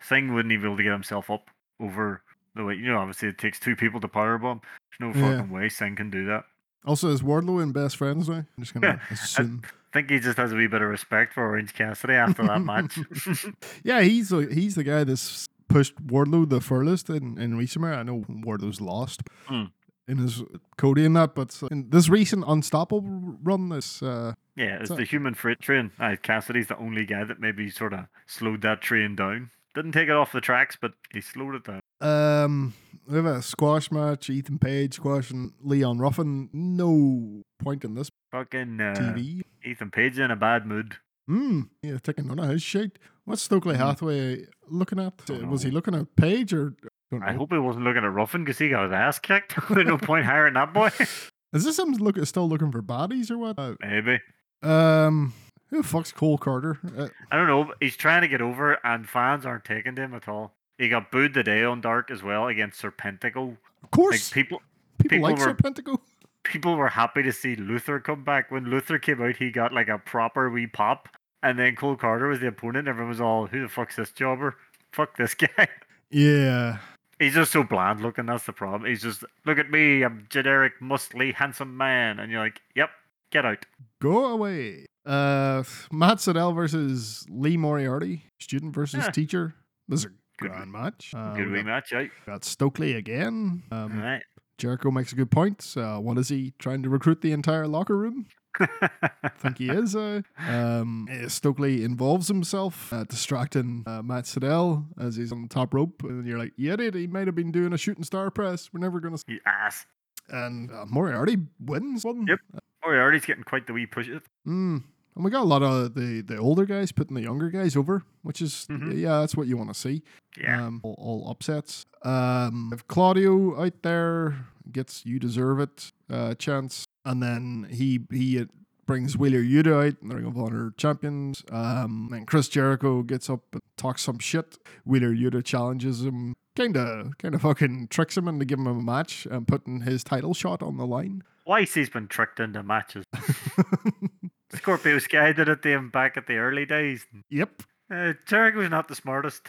Singh 0.00 0.34
wouldn't 0.34 0.52
even 0.52 0.62
be 0.62 0.66
able 0.68 0.76
to 0.76 0.82
get 0.82 0.92
himself 0.92 1.30
up 1.30 1.50
over 1.80 2.22
the 2.56 2.64
way. 2.64 2.74
You 2.74 2.86
know, 2.86 2.98
obviously 2.98 3.28
it 3.28 3.38
takes 3.38 3.58
two 3.60 3.76
people 3.76 4.00
to 4.00 4.08
powerbomb. 4.08 4.60
There's 4.98 5.14
no 5.14 5.20
Yeah. 5.20 5.36
fucking 5.36 5.50
way 5.52 5.68
Singh 5.68 5.96
can 5.96 6.10
do 6.10 6.26
that. 6.26 6.44
also 6.84 7.10
is 7.10 7.22
Wardlow 7.22 7.62
in 7.62 7.72
best 7.72 7.96
friends 7.96 8.28
now? 8.28 8.36
I'm 8.56 8.62
just 8.62 8.74
gonna 8.74 9.00
assume. 9.10 9.62
I 9.64 9.98
think 10.00 10.10
he 10.10 10.18
just 10.20 10.36
has 10.38 10.52
a 10.52 10.56
wee 10.56 10.66
bit 10.66 10.82
of 10.82 10.88
respect 10.88 11.32
for 11.34 11.42
Orange 11.44 11.72
Cassidy 11.74 12.14
after 12.14 12.46
that 12.46 12.60
match. 12.64 12.98
yeah, 13.84 14.00
he's 14.02 14.28
the, 14.30 14.48
he's 14.52 14.74
the 14.74 14.84
guy 14.84 15.04
that's 15.04 15.46
pushed 15.68 15.96
Wardlow 16.06 16.48
the 16.48 16.60
furthest 16.60 17.08
in 17.10 17.38
in 17.38 17.56
recent 17.56 17.84
years. 17.84 17.96
I 17.96 18.02
know 18.02 18.24
Wardlow's 18.28 18.80
lost 18.80 19.22
Hmm. 19.46 19.64
in 20.06 20.18
his 20.18 20.42
Cody 20.76 21.04
and 21.04 21.16
that, 21.16 21.34
but 21.34 21.60
in 21.70 21.90
this 21.90 22.08
recent 22.08 22.44
unstoppable 22.46 23.38
run, 23.42 23.70
this 23.70 24.02
uh, 24.02 24.34
Yeah, 24.54 24.78
it's 24.80 24.90
the 24.90 25.04
human 25.04 25.34
freight 25.34 25.60
train. 25.60 25.90
Uh, 25.98 26.14
Cassidy's 26.22 26.68
the 26.68 26.76
only 26.78 27.04
guy 27.06 27.24
that 27.24 27.40
maybe 27.40 27.68
sort 27.70 27.92
of 27.94 28.06
slowed 28.26 28.60
that 28.62 28.80
train 28.80 29.16
down. 29.16 29.50
Didn't 29.74 29.92
take 29.92 30.08
it 30.08 30.14
off 30.14 30.30
the 30.32 30.40
tracks, 30.40 30.76
but 30.80 30.92
he 31.12 31.20
slowed 31.20 31.54
it 31.56 31.64
down. 31.64 31.80
Um, 32.00 32.74
we 33.08 33.16
have 33.16 33.24
a 33.26 33.42
squash 33.42 33.90
match. 33.90 34.28
Ethan 34.30 34.58
Page 34.58 34.94
squashing 34.94 35.52
Leon 35.62 35.98
Ruffin. 35.98 36.50
No 36.52 37.42
point 37.62 37.84
in 37.84 37.94
this 37.94 38.10
Fucking 38.32 38.80
uh, 38.80 38.94
TV. 38.98 39.42
Ethan 39.64 39.90
Page 39.90 40.18
in 40.18 40.30
a 40.30 40.36
bad 40.36 40.66
mood. 40.66 40.96
Hmm. 41.28 41.62
Yeah, 41.82 41.98
taking 42.02 42.26
none 42.28 42.38
of 42.38 42.48
his 42.50 42.62
shit. 42.62 42.98
What's 43.24 43.42
Stokely 43.42 43.74
Hmm. 43.76 43.82
Hathaway 43.82 44.46
looking 44.68 44.98
at? 45.00 45.14
Uh, 45.30 45.46
Was 45.46 45.62
he 45.62 45.70
looking 45.70 45.94
at 45.94 46.14
Page 46.16 46.52
or? 46.52 46.74
Don't 47.10 47.22
I 47.22 47.32
hope 47.34 47.52
he 47.52 47.58
wasn't 47.58 47.84
looking 47.84 48.02
at 48.04 48.12
Ruffin 48.12 48.44
because 48.44 48.58
he 48.58 48.68
got 48.68 48.84
his 48.84 48.92
ass 48.92 49.18
kicked. 49.20 49.54
No 49.70 49.96
point 49.96 50.26
hiring 50.26 50.54
that 50.54 50.72
boy. 50.74 50.90
Is 51.52 51.64
this 51.64 51.78
him 51.78 51.92
look 51.92 52.18
still 52.26 52.48
looking 52.48 52.72
for 52.72 52.82
bodies 52.82 53.30
or 53.30 53.38
what? 53.38 53.56
Maybe. 53.80 54.20
um, 54.62 55.32
who 55.70 55.78
the 55.78 55.82
fuck's 55.88 56.10
Cole 56.12 56.36
Karter? 56.36 56.78
Uh, 56.98 57.08
I 57.30 57.36
don't 57.36 57.46
know. 57.46 57.64
but 57.64 57.76
He's 57.80 57.96
trying 57.96 58.22
to 58.22 58.28
get 58.28 58.42
over, 58.42 58.78
and 58.84 59.08
fans 59.08 59.46
aren't 59.46 59.64
taking 59.64 59.94
to 59.94 60.02
him 60.02 60.14
at 60.14 60.28
all. 60.28 60.55
He 60.78 60.88
got 60.88 61.10
booed 61.10 61.34
today 61.34 61.64
on 61.64 61.80
Dark 61.80 62.10
as 62.10 62.22
well 62.22 62.48
against 62.48 62.82
Serpentico. 62.82 63.52
of 63.52 63.56
Like 63.82 63.90
course, 63.90 64.30
people, 64.30 64.60
people, 64.98 65.16
people 65.18 65.30
like 65.30 65.38
were- 65.38 65.54
Serpentico. 65.54 65.98
people 66.42 66.76
were 66.76 66.88
happy 66.88 67.22
to 67.22 67.32
see 67.32 67.56
Luther 67.56 67.98
come 68.00 68.24
back. 68.24 68.50
When 68.50 68.64
Luther 68.66 68.98
came 68.98 69.22
out, 69.22 69.36
he 69.36 69.50
got 69.50 69.72
like 69.72 69.88
a 69.88 69.98
proper 69.98 70.50
wee 70.50 70.66
pop. 70.66 71.08
And 71.42 71.58
then 71.58 71.76
Cole 71.76 71.96
Karter 71.96 72.28
was 72.28 72.40
the 72.40 72.48
opponent. 72.48 72.88
Everyone 72.88 73.08
was 73.10 73.20
all, 73.20 73.46
who 73.46 73.62
the 73.62 73.68
fuck's 73.68 73.96
this 73.96 74.10
jobber? 74.10 74.56
Fuck 74.92 75.16
this 75.16 75.34
guy. 75.34 75.68
Yeah. 76.10 76.78
He's 77.18 77.34
just 77.34 77.52
so 77.52 77.62
bland 77.62 78.00
looking. 78.02 78.26
That's 78.26 78.44
the 78.44 78.52
problem. 78.52 78.84
He's 78.88 79.02
just, 79.02 79.24
look 79.46 79.58
at 79.58 79.70
me. 79.70 80.02
I'm 80.02 80.26
generic, 80.28 80.74
muscly, 80.82 81.32
handsome 81.34 81.76
man. 81.76 82.18
And 82.18 82.30
you're 82.30 82.42
like, 82.42 82.60
yep, 82.74 82.90
get 83.30 83.46
out. 83.46 83.64
Go 84.02 84.26
away. 84.26 84.86
Uh, 85.06 85.62
Matt 85.92 86.18
Sydal 86.18 86.54
versus 86.54 87.24
Lee 87.30 87.56
Moriarty, 87.56 88.24
student 88.40 88.74
versus 88.74 89.04
Yeah. 89.04 89.10
teacher. 89.10 89.54
This 89.88 90.00
is 90.00 90.06
a 90.06 90.08
Good, 90.38 90.50
grand 90.50 90.72
match. 90.72 91.12
Uh, 91.14 91.34
good 91.34 91.46
we 91.46 91.52
wee 91.52 91.58
got, 91.58 91.66
match, 91.66 91.92
eh? 91.92 92.06
got 92.26 92.44
Stokely 92.44 92.94
again. 92.94 93.62
Um, 93.70 94.00
Right. 94.00 94.22
Jericho 94.58 94.90
makes 94.90 95.12
a 95.12 95.16
good 95.16 95.30
point. 95.30 95.74
Uh, 95.76 95.98
what 95.98 96.16
is 96.18 96.28
he 96.28 96.54
trying 96.58 96.82
to 96.82 96.88
recruit 96.88 97.20
the 97.20 97.32
entire 97.32 97.66
locker 97.66 97.96
room? 97.96 98.26
I 98.58 99.28
think 99.38 99.58
he 99.58 99.68
is. 99.68 99.94
Uh, 99.94 100.22
um, 100.48 101.06
uh, 101.12 101.28
Stokely 101.28 101.84
involves 101.84 102.28
himself, 102.28 102.90
uh, 102.90 103.04
distracting 103.04 103.84
uh, 103.86 104.00
Matt 104.02 104.24
Sydal 104.24 104.86
as 104.98 105.16
he's 105.16 105.30
on 105.30 105.42
the 105.42 105.48
top 105.48 105.74
rope, 105.74 106.02
and 106.04 106.26
you're 106.26 106.38
like, 106.38 106.54
"Yeah, 106.56 106.76
dude, 106.76 106.94
he 106.94 107.06
might 107.06 107.26
have 107.26 107.34
been 107.34 107.52
doing 107.52 107.74
a 107.74 107.76
shooting 107.78 108.02
star 108.02 108.30
press. 108.30 108.70
We're 108.72 108.80
never 108.80 108.98
gonna." 108.98 109.14
s-" 109.16 109.24
you 109.28 109.40
ass. 109.44 109.84
And 110.30 110.70
uh, 110.72 110.86
Moriarty 110.88 111.36
wins 111.60 112.02
one. 112.04 112.26
Yep. 112.26 112.38
Moriarty's 112.82 113.26
getting 113.26 113.44
quite 113.44 113.66
the 113.66 113.74
wee 113.74 113.84
push. 113.84 114.08
Mm. 114.46 114.84
And 115.16 115.24
we 115.24 115.30
got 115.30 115.40
a 115.42 115.44
lot 115.44 115.62
of 115.62 115.94
the, 115.94 116.20
the 116.20 116.36
older 116.36 116.66
guys 116.66 116.92
putting 116.92 117.14
the 117.16 117.22
younger 117.22 117.48
guys 117.50 117.74
over, 117.74 118.02
which 118.22 118.42
is 118.42 118.66
Mhm. 118.70 118.98
yeah, 118.98 119.20
that's 119.20 119.34
what 119.34 119.46
you 119.46 119.56
want 119.56 119.70
to 119.70 119.74
see. 119.74 120.02
Yeah. 120.38 120.66
Um, 120.66 120.80
all, 120.84 120.94
all 120.98 121.30
upsets. 121.30 121.86
Um, 122.02 122.70
if 122.72 122.86
Claudio 122.86 123.58
out 123.60 123.82
there 123.82 124.46
gets 124.70 125.06
you 125.06 125.18
deserve 125.18 125.58
it 125.60 125.90
uh, 126.10 126.34
chance, 126.34 126.84
and 127.06 127.22
then 127.22 127.66
he 127.70 128.00
he 128.10 128.40
uh, 128.40 128.44
brings 128.84 129.16
Wheeler 129.16 129.40
Yuta 129.42 129.88
out, 129.88 129.96
the 130.06 130.14
Ring 130.14 130.26
of 130.26 130.36
Honor 130.36 130.72
champions. 130.76 131.42
Um, 131.50 132.10
and 132.12 132.26
Chris 132.26 132.48
Jericho 132.48 133.02
gets 133.02 133.30
up 133.30 133.40
and 133.54 133.62
talks 133.78 134.02
some 134.02 134.18
shit. 134.18 134.58
Wheeler 134.84 135.14
Yuta 135.14 135.42
challenges 135.42 136.04
him, 136.04 136.34
kind 136.54 136.76
of 136.76 137.16
kind 137.18 137.34
of 137.34 137.40
fucking 137.40 137.88
tricks 137.88 138.16
him 138.18 138.28
into 138.28 138.44
giving 138.44 138.66
him 138.66 138.78
a 138.78 138.82
match 138.82 139.26
and 139.30 139.48
putting 139.48 139.80
his 139.80 140.04
title 140.04 140.34
shot 140.34 140.62
on 140.62 140.76
the 140.76 140.86
line. 140.86 141.22
Twice 141.46 141.72
he's 141.74 141.88
been 141.88 142.06
tricked 142.08 142.38
into 142.38 142.62
matches. 142.62 143.04
Scorpio 144.56 144.98
Sky 144.98 145.32
did 145.32 145.48
it 145.48 145.62
to 145.62 145.68
him 145.68 145.90
back 145.90 146.16
at 146.16 146.26
the 146.26 146.36
early 146.36 146.66
days. 146.66 147.06
yep. 147.30 147.62
Uh, 147.90 148.14
was 148.30 148.70
not 148.70 148.88
the 148.88 148.94
smartest. 148.94 149.42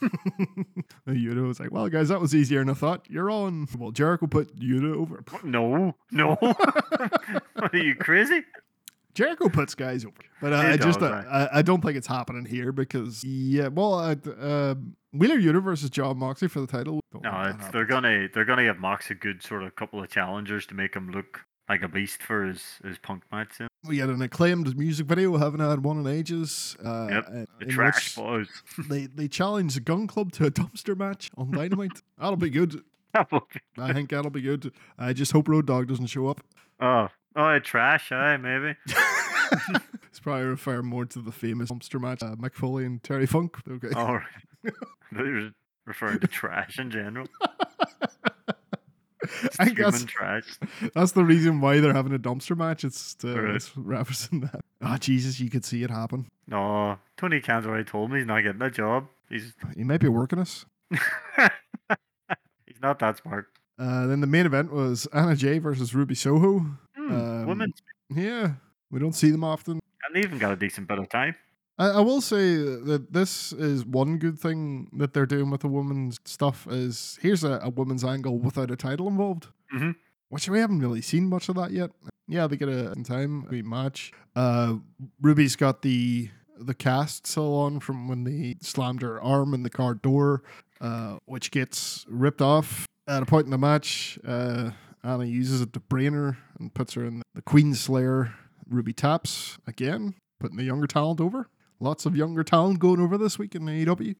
Yuta 1.08 1.46
was 1.46 1.60
like, 1.60 1.70
"Well, 1.70 1.88
guys, 1.88 2.08
that 2.08 2.20
was 2.20 2.34
easier 2.34 2.60
than 2.60 2.70
I 2.70 2.74
thought. 2.74 3.06
You're 3.08 3.30
on." 3.30 3.68
Well, 3.78 3.90
Jericho 3.90 4.26
put 4.26 4.58
Yuta 4.58 4.94
over. 4.94 5.22
no, 5.42 5.94
no. 6.10 6.36
Are 6.40 7.70
you 7.72 7.94
crazy? 7.94 8.42
Jericho 9.14 9.48
puts 9.48 9.74
guys 9.74 10.04
over, 10.04 10.16
but 10.40 10.52
uh, 10.52 10.56
I 10.56 10.76
just 10.76 11.00
uh, 11.00 11.22
I, 11.30 11.58
I 11.58 11.62
don't 11.62 11.80
think 11.82 11.96
it's 11.96 12.06
happening 12.06 12.44
here 12.44 12.72
because 12.72 13.22
yeah, 13.22 13.68
well, 13.68 13.94
uh, 13.94 14.16
um 14.40 14.96
Wheeler 15.12 15.36
Yuta 15.36 15.62
versus 15.62 15.88
Jon 15.90 16.18
Moxley 16.18 16.48
for 16.48 16.60
the 16.60 16.66
title. 16.66 17.00
Don't 17.12 17.22
No, 17.22 17.54
it's, 17.56 17.68
they're 17.68 17.84
gonna 17.84 18.28
they're 18.34 18.44
gonna 18.44 18.64
give 18.64 18.78
Mox 18.78 19.10
a 19.10 19.14
good 19.14 19.42
sort 19.42 19.62
of 19.62 19.76
couple 19.76 20.02
of 20.02 20.08
challengers 20.10 20.66
to 20.66 20.74
make 20.74 20.96
him 20.96 21.10
look 21.10 21.44
like 21.68 21.82
a 21.82 21.88
beast 21.88 22.22
for 22.22 22.44
his 22.44 22.62
his 22.84 22.98
punk 22.98 23.22
match. 23.32 23.58
Then. 23.58 23.68
We 23.86 23.98
had 23.98 24.08
an 24.10 24.22
acclaimed 24.22 24.76
music 24.78 25.06
video, 25.06 25.36
haven't 25.36 25.60
had 25.60 25.82
one 25.84 25.98
in 25.98 26.06
ages. 26.06 26.76
Uh, 26.84 27.06
Yep, 27.10 27.24
uh, 27.26 27.30
The 27.32 27.46
in 27.60 27.68
trash 27.68 28.14
boys. 28.14 28.48
they 28.88 29.06
they 29.06 29.28
challenged 29.28 29.76
the 29.76 29.80
Gunn 29.80 30.06
Club 30.06 30.32
to 30.32 30.46
a 30.46 30.50
dumpster 30.50 30.96
match 30.96 31.30
on 31.36 31.50
Dynamite. 31.52 32.02
that'll 32.18 32.36
be 32.36 32.50
good. 32.50 32.82
That 33.12 33.30
would 33.32 33.42
be- 33.52 33.60
I 33.82 33.92
think 33.92 34.10
that'll 34.10 34.30
be 34.30 34.42
good. 34.42 34.72
I 34.98 35.12
just 35.12 35.32
hope 35.32 35.48
Road 35.48 35.66
Dog 35.66 35.86
doesn't 35.88 36.06
show 36.06 36.26
up. 36.28 36.40
oh, 36.80 37.08
oh, 37.36 37.58
trash. 37.60 38.10
Aye, 38.12 38.36
maybe. 38.38 38.74
it's 40.08 40.18
probably 40.20 40.44
referring 40.46 40.86
more 40.86 41.04
to 41.04 41.20
the 41.20 41.30
famous 41.32 41.70
dumpster 41.70 42.00
match, 42.00 42.22
uh, 42.22 42.34
Mick 42.36 42.54
Foley 42.54 42.84
and 42.84 43.02
Terry 43.02 43.26
Funk. 43.26 43.56
Okay. 43.70 43.90
All 43.94 44.14
right. 44.16 44.72
They're 45.12 45.52
referring 45.86 46.18
to 46.20 46.26
trash 46.26 46.78
in 46.80 46.90
general. 46.90 47.26
I 49.58 49.64
think 49.66 49.78
human 49.78 50.42
that's 50.94 51.12
the 51.12 51.24
reason 51.24 51.60
why 51.60 51.80
they're 51.80 51.92
having 51.94 52.14
a 52.14 52.18
dumpster 52.18 52.56
match. 52.56 52.84
It's 52.84 53.14
to 53.16 53.34
Right. 53.40 53.54
it's 53.56 53.70
referencing 53.70 54.42
that. 54.50 54.64
Ah, 54.82 54.96
Jesus, 54.98 55.40
you 55.40 55.50
could 55.50 55.64
see 55.64 55.82
it 55.82 55.90
happen. 55.90 56.26
No, 56.46 56.98
Tony 57.16 57.40
Khan's 57.40 57.66
already 57.66 57.84
told 57.84 58.10
me 58.10 58.18
he's 58.18 58.26
not 58.26 58.40
getting 58.42 58.60
a 58.62 58.70
job. 58.70 59.06
He's 59.28 59.54
He 59.76 59.84
might 59.84 60.00
be 60.00 60.08
working 60.08 60.38
us. 60.38 60.66
he's 62.66 62.80
not 62.82 62.98
that 63.00 63.18
smart. 63.18 63.46
Uh, 63.78 64.06
then 64.06 64.20
the 64.20 64.26
main 64.26 64.46
event 64.46 64.72
was 64.72 65.06
Anna 65.12 65.34
Jay 65.36 65.58
versus 65.58 65.94
Ruby 65.94 66.14
Soho. 66.14 66.60
Hmm, 66.96 67.12
Um, 67.12 67.46
women, 67.46 67.72
Yeah, 68.14 68.52
we 68.90 69.00
don't 69.00 69.14
see 69.14 69.30
them 69.30 69.42
often. 69.44 69.80
and 70.06 70.14
they 70.14 70.20
even 70.20 70.38
got 70.38 70.52
a 70.52 70.56
decent 70.56 70.86
bit 70.88 70.98
of 70.98 71.08
time. 71.08 71.34
I, 71.78 71.88
I 71.88 72.00
will 72.00 72.20
say 72.20 72.56
that 72.56 73.08
this 73.12 73.52
is 73.52 73.84
one 73.84 74.18
good 74.18 74.38
thing 74.38 74.88
that 74.98 75.12
they're 75.12 75.26
doing 75.26 75.50
with 75.50 75.62
the 75.62 75.68
woman's 75.68 76.18
stuff. 76.24 76.66
Is 76.70 77.18
here's 77.22 77.42
a, 77.44 77.58
a 77.62 77.70
women's 77.70 78.04
angle 78.04 78.38
without 78.38 78.70
a 78.70 78.76
title 78.76 79.08
involved, 79.08 79.48
Mhm. 79.74 79.96
which 80.28 80.48
we 80.48 80.58
haven't 80.60 80.80
really 80.80 81.00
seen 81.02 81.28
much 81.28 81.48
of 81.48 81.56
that 81.56 81.72
yet. 81.72 81.90
Yeah, 82.28 82.46
they 82.46 82.56
get 82.56 82.68
a 82.68 82.92
in 82.92 83.04
time 83.04 83.42
great 83.42 83.64
match. 83.66 84.12
Uh, 84.36 84.76
Ruby's 85.20 85.56
got 85.56 85.82
the 85.82 86.30
the 86.56 86.74
cast 86.74 87.26
still 87.26 87.52
on 87.56 87.80
from 87.80 88.06
when 88.06 88.22
they 88.22 88.54
slammed 88.60 89.02
her 89.02 89.20
arm 89.20 89.52
in 89.54 89.64
the 89.64 89.70
car 89.70 89.94
door, 89.94 90.42
uh, 90.80 91.18
which 91.26 91.50
gets 91.50 92.04
ripped 92.08 92.40
off 92.40 92.86
at 93.08 93.22
a 93.22 93.26
point 93.26 93.46
in 93.46 93.50
the 93.50 93.58
match. 93.58 94.18
Uh, 94.24 94.70
Anna 95.02 95.24
uses 95.24 95.60
it 95.60 95.72
to 95.72 95.80
brain 95.80 96.12
her 96.12 96.38
and 96.58 96.72
puts 96.72 96.94
her 96.94 97.04
in 97.04 97.22
the 97.34 97.42
Queen 97.42 97.74
Slayer. 97.74 98.32
Ruby 98.70 98.92
taps 98.92 99.58
again, 99.66 100.14
putting 100.38 100.56
the 100.56 100.62
younger 100.62 100.86
talent 100.86 101.20
over. 101.20 101.48
Lots 101.80 102.06
of 102.06 102.16
younger 102.16 102.44
talent 102.44 102.78
going 102.78 103.00
over 103.00 103.18
this 103.18 103.38
week 103.38 103.54
in 103.54 103.62
AEW. 103.62 104.14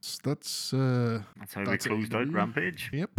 So 0.00 0.18
that's 0.24 0.72
uh, 0.72 1.22
That's 1.38 1.54
how 1.54 1.64
That's 1.64 1.86
we 1.88 1.96
closed 1.96 2.14
out 2.14 2.28
Rampage. 2.32 2.90
yep. 2.92 3.10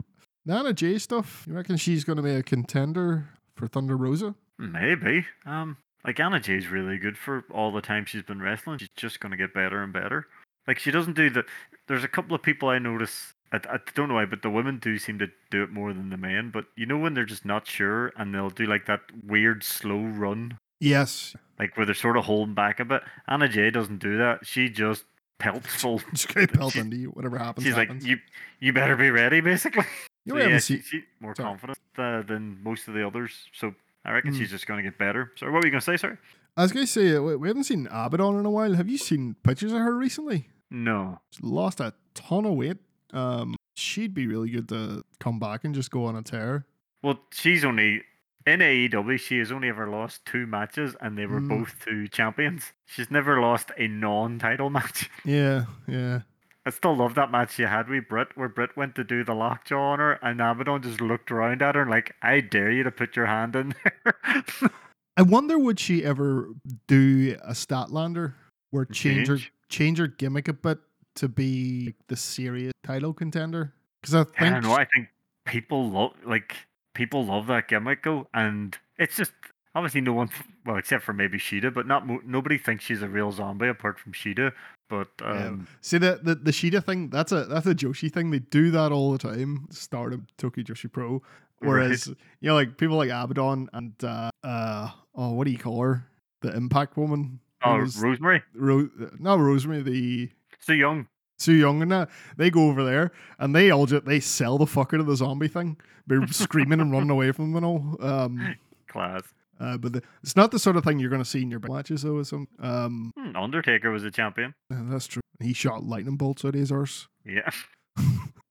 Nana 0.46 0.74
J 0.74 0.98
stuff. 0.98 1.46
You 1.48 1.56
reckon 1.56 1.76
she's 1.78 2.04
going 2.04 2.18
to 2.18 2.24
be 2.24 2.34
a 2.34 2.42
contender 2.44 3.28
for 3.56 3.68
Thunder 3.68 3.98
Rosa? 3.98 4.36
Maybe. 4.58 5.26
Um, 5.46 5.78
like 6.06 6.20
Anna 6.20 6.40
Jay's 6.40 6.68
really 6.70 6.98
good 6.98 7.18
for 7.18 7.44
all 7.52 7.72
the 7.72 7.82
time 7.82 8.06
she's 8.06 8.24
been 8.24 8.42
wrestling. 8.42 8.80
She's 8.80 8.90
just 8.96 9.20
going 9.20 9.32
to 9.32 9.38
get 9.38 9.54
better 9.54 9.84
and 9.84 9.92
better. 9.92 10.28
Like 10.68 10.80
she 10.80 10.92
doesn't 10.92 11.16
do 11.16 11.30
the. 11.30 11.44
There's 11.88 12.04
a 12.04 12.08
couple 12.08 12.36
of 12.36 12.42
people 12.42 12.70
I 12.70 12.80
notice. 12.80 13.34
I, 13.52 13.58
I 13.70 13.80
don't 13.96 14.08
know 14.08 14.16
why, 14.16 14.26
but 14.26 14.42
the 14.42 14.50
women 14.50 14.78
do 14.80 14.98
seem 14.98 15.20
to 15.20 15.28
do 15.52 15.64
it 15.64 15.72
more 15.72 15.92
than 15.94 16.10
the 16.10 16.18
men. 16.18 16.52
But 16.54 16.66
you 16.78 16.86
know 16.86 16.98
when 16.98 17.16
they're 17.16 17.26
just 17.26 17.44
not 17.46 17.68
sure 17.68 18.14
and 18.16 18.34
they'll 18.34 18.50
do 18.52 18.66
like 18.66 18.86
that 18.86 19.02
weird 19.26 19.64
slow 19.64 20.00
run, 20.00 20.58
Yes. 20.80 21.36
Like 21.60 21.76
where 21.78 21.86
they're 21.86 21.94
sort 21.96 22.18
of 22.18 22.26
holding 22.26 22.56
back 22.56 22.80
a 22.80 22.86
bit. 22.86 23.02
Anna 23.28 23.48
Jay 23.50 23.70
doesn't 23.70 24.00
do 24.00 24.18
that. 24.18 24.46
She 24.46 24.70
just 24.70 25.04
pelts 25.40 25.68
full. 25.82 26.02
Just 26.14 26.30
pelt 26.54 26.76
into 26.76 26.96
you. 26.98 27.10
Whatever 27.10 27.38
happens. 27.38 27.66
She's 27.66 27.76
like, 27.76 27.90
you, 28.02 28.18
you 28.60 28.74
better 28.74 28.96
be 28.96 29.10
ready, 29.12 29.42
basically. 29.42 29.86
You 30.26 30.34
So, 30.34 30.38
yeah, 30.48 30.58
seen- 30.60 30.78
she, 30.82 30.84
she 30.84 31.04
more 31.20 31.36
Sorry. 31.36 31.48
confident 31.50 31.78
uh, 31.98 32.22
than 32.24 32.62
most 32.64 32.88
of 32.88 32.94
the 32.94 33.06
others. 33.06 33.32
So 33.54 33.74
I 34.06 34.12
reckon 34.14 34.34
Mm. 34.34 34.38
she's 34.38 34.50
just 34.52 34.66
going 34.68 34.84
to 34.84 34.90
get 34.90 34.98
better. 34.98 35.32
So 35.36 35.46
what 35.48 35.56
were 35.62 35.66
you 35.66 35.72
going 35.72 35.82
to 35.82 35.86
say, 35.86 35.98
sorry? 35.98 36.18
I 36.58 36.64
was 36.64 36.72
going 36.72 36.86
to 36.86 36.92
say, 36.92 37.16
uh, 37.16 37.22
we 37.22 37.36
we 37.36 37.48
haven't 37.48 37.64
seen 37.66 37.88
Abaddon 37.92 38.40
in 38.40 38.46
a 38.46 38.50
while. 38.52 38.74
Have 38.74 38.90
you 38.90 38.98
seen 38.98 39.36
pictures 39.44 39.72
of 39.72 39.80
her 39.80 39.96
recently? 39.96 40.50
No. 40.72 41.20
She 41.32 41.42
lost 41.44 41.80
a 41.80 41.94
ton 42.16 42.46
of 42.46 42.54
weight. 42.54 42.78
Um, 43.14 43.56
she'd 43.76 44.14
be 44.14 44.28
really 44.28 44.50
good 44.50 44.68
to 44.70 45.04
come 45.20 45.40
back 45.40 45.64
and 45.64 45.74
just 45.74 45.90
go 45.90 46.06
on 46.06 46.16
a 46.16 46.22
tear. 46.22 46.66
Well, 47.02 47.20
she's 47.32 47.64
only 47.64 48.02
in 48.46 48.60
AEW. 48.62 49.20
She 49.20 49.40
has 49.40 49.52
only 49.52 49.70
ever 49.70 49.88
lost 49.90 50.26
two 50.26 50.46
matches, 50.48 50.96
and 51.02 51.18
they 51.18 51.26
were 51.26 51.40
Mm. 51.42 51.50
both 51.50 51.84
to 51.86 52.08
champions. 52.08 52.72
She's 52.86 53.12
never 53.12 53.40
lost 53.42 53.72
a 53.78 53.88
non-title 53.88 54.70
match. 54.78 55.10
Yeah, 55.26 55.66
yeah. 55.88 56.22
I 56.66 56.72
still 56.72 56.96
love 56.96 57.16
that 57.16 57.32
match 57.32 57.54
she 57.56 57.64
had 57.64 57.88
with 57.90 58.08
Britt, 58.10 58.36
where 58.36 58.50
Britt 58.50 58.76
went 58.78 58.94
to 58.96 59.04
do 59.04 59.24
the 59.24 59.34
lockjaw 59.34 59.94
on 59.94 60.00
her, 60.00 60.14
and 60.22 60.40
Abaddon 60.42 60.82
just 60.84 61.02
looked 61.02 61.32
around 61.32 61.62
at 61.62 61.76
her 61.76 61.82
and 61.82 61.90
like, 61.90 62.16
"I 62.22 62.42
dare 62.42 62.72
you 62.72 62.84
to 62.84 62.92
put 62.92 63.16
your 63.16 63.26
hand 63.28 63.56
in 63.56 63.74
there." 63.84 64.14
I 65.18 65.22
wonder 65.22 65.58
would 65.60 65.80
she 65.80 66.04
ever 66.06 66.50
do 66.88 67.36
a 67.44 67.52
Statlander 67.52 68.34
where 68.72 68.86
change 68.86 69.28
her 69.28 69.38
Change? 69.38 69.52
change 69.70 69.98
her 70.00 70.08
gimmick 70.08 70.48
a 70.48 70.54
bit 70.54 70.80
to 71.16 71.28
be 71.28 71.96
the 72.08 72.16
serious 72.16 72.72
title 72.84 73.14
contender? 73.14 73.74
Because 74.02 74.16
I 74.16 74.22
I 74.22 74.24
think 74.24 74.54
don't 74.54 74.64
know. 74.64 74.74
I 74.74 74.86
think 74.86 75.08
people 75.46 75.90
love 75.90 76.14
like 76.24 76.56
people 77.00 77.26
love 77.26 77.48
that 77.48 77.68
gimmick 77.70 78.04
go, 78.04 78.28
and 78.34 78.78
it's 78.98 79.16
just 79.16 79.32
obviously 79.74 80.02
no 80.02 80.12
one, 80.14 80.30
well, 80.66 80.76
except 80.76 81.04
for 81.04 81.14
maybe 81.14 81.38
Shida, 81.38 81.74
but 81.74 81.88
not 81.88 82.06
nobody 82.26 82.58
thinks 82.58 82.84
she's 82.84 83.02
a 83.02 83.08
real 83.08 83.32
zombie 83.32 83.70
apart 83.70 83.98
from 84.00 84.12
Shida. 84.14 84.52
But 84.90 85.08
Yeah. 85.22 85.48
um, 85.48 85.68
see 85.82 85.98
the, 85.98 86.20
the 86.22 86.36
the 86.36 86.52
Shida 86.52 86.84
thing. 86.84 87.10
That's 87.10 87.32
a 87.32 87.46
that's 87.46 87.66
a 87.68 87.74
Joshi 87.74 88.12
thing. 88.12 88.32
They 88.32 88.40
do 88.40 88.70
that 88.72 88.92
all 88.92 89.12
the 89.14 89.18
time. 89.18 89.68
Stardom, 89.72 90.28
Tokyo 90.38 90.64
Joshi 90.64 90.92
Pro. 90.92 91.22
Whereas 91.60 92.08
you 92.08 92.16
know, 92.50 92.56
like 92.56 92.78
people 92.78 92.98
like 92.98 93.10
Abaddon 93.10 93.70
and 93.74 93.94
uh 94.04 94.30
uh 94.44 94.90
oh, 95.16 95.32
what 95.34 95.46
do 95.46 95.52
you 95.52 95.58
call 95.58 95.82
her? 95.82 96.06
The 96.42 96.56
Impact 96.56 96.98
Woman. 96.98 97.40
oh, 97.64 97.78
Rose- 97.78 97.98
Rosemary, 98.02 98.44
Ro- 98.56 98.90
not 99.20 99.40
Rosemary. 99.40 99.82
The 99.82 100.30
so 100.60 100.74
young. 100.74 101.08
Su 101.40 101.54
Yung 101.54 101.82
and 101.82 101.92
that, 101.92 102.10
they 102.38 102.50
go 102.50 102.68
over 102.70 102.84
there 102.84 103.12
and 103.40 103.56
they 103.56 103.72
all 103.72 103.86
just 103.86 104.06
they 104.06 104.20
sell 104.20 104.58
the 104.58 104.68
fuck 104.68 104.94
out 104.94 105.00
of 105.00 105.06
the 105.08 105.16
zombie 105.16 105.48
thing. 105.48 105.78
They're 106.08 106.26
screaming 106.32 106.80
and 106.82 106.92
running 106.92 107.10
away 107.10 107.32
from 107.32 107.54
them 107.54 107.64
and 107.64 107.66
all. 107.66 107.98
Um, 108.06 108.56
Class. 108.88 109.22
uh, 109.60 109.78
but 109.78 109.94
the, 109.94 110.02
it's 110.24 110.36
not 110.36 110.52
the 110.52 110.60
sort 110.60 110.76
of 110.76 110.84
thing 110.84 111.00
you're 111.00 111.10
going 111.10 111.22
to 111.24 111.30
see 111.30 111.42
in 111.42 111.52
your 111.52 111.62
matches 111.62 112.02
though. 112.02 112.22
Some, 112.24 112.48
um, 112.60 113.12
Hmm, 113.18 113.36
Undertaker 113.36 113.90
was 113.92 114.04
a 114.04 114.12
champion. 114.12 114.54
that's 114.70 115.08
true. 115.08 115.22
He 115.40 115.54
shot 115.54 115.84
lightning 115.84 116.18
bolts 116.18 116.44
out 116.44 116.56
of 116.56 116.60
his 116.60 116.72
arse. 116.72 117.08
Yeah. 117.26 117.50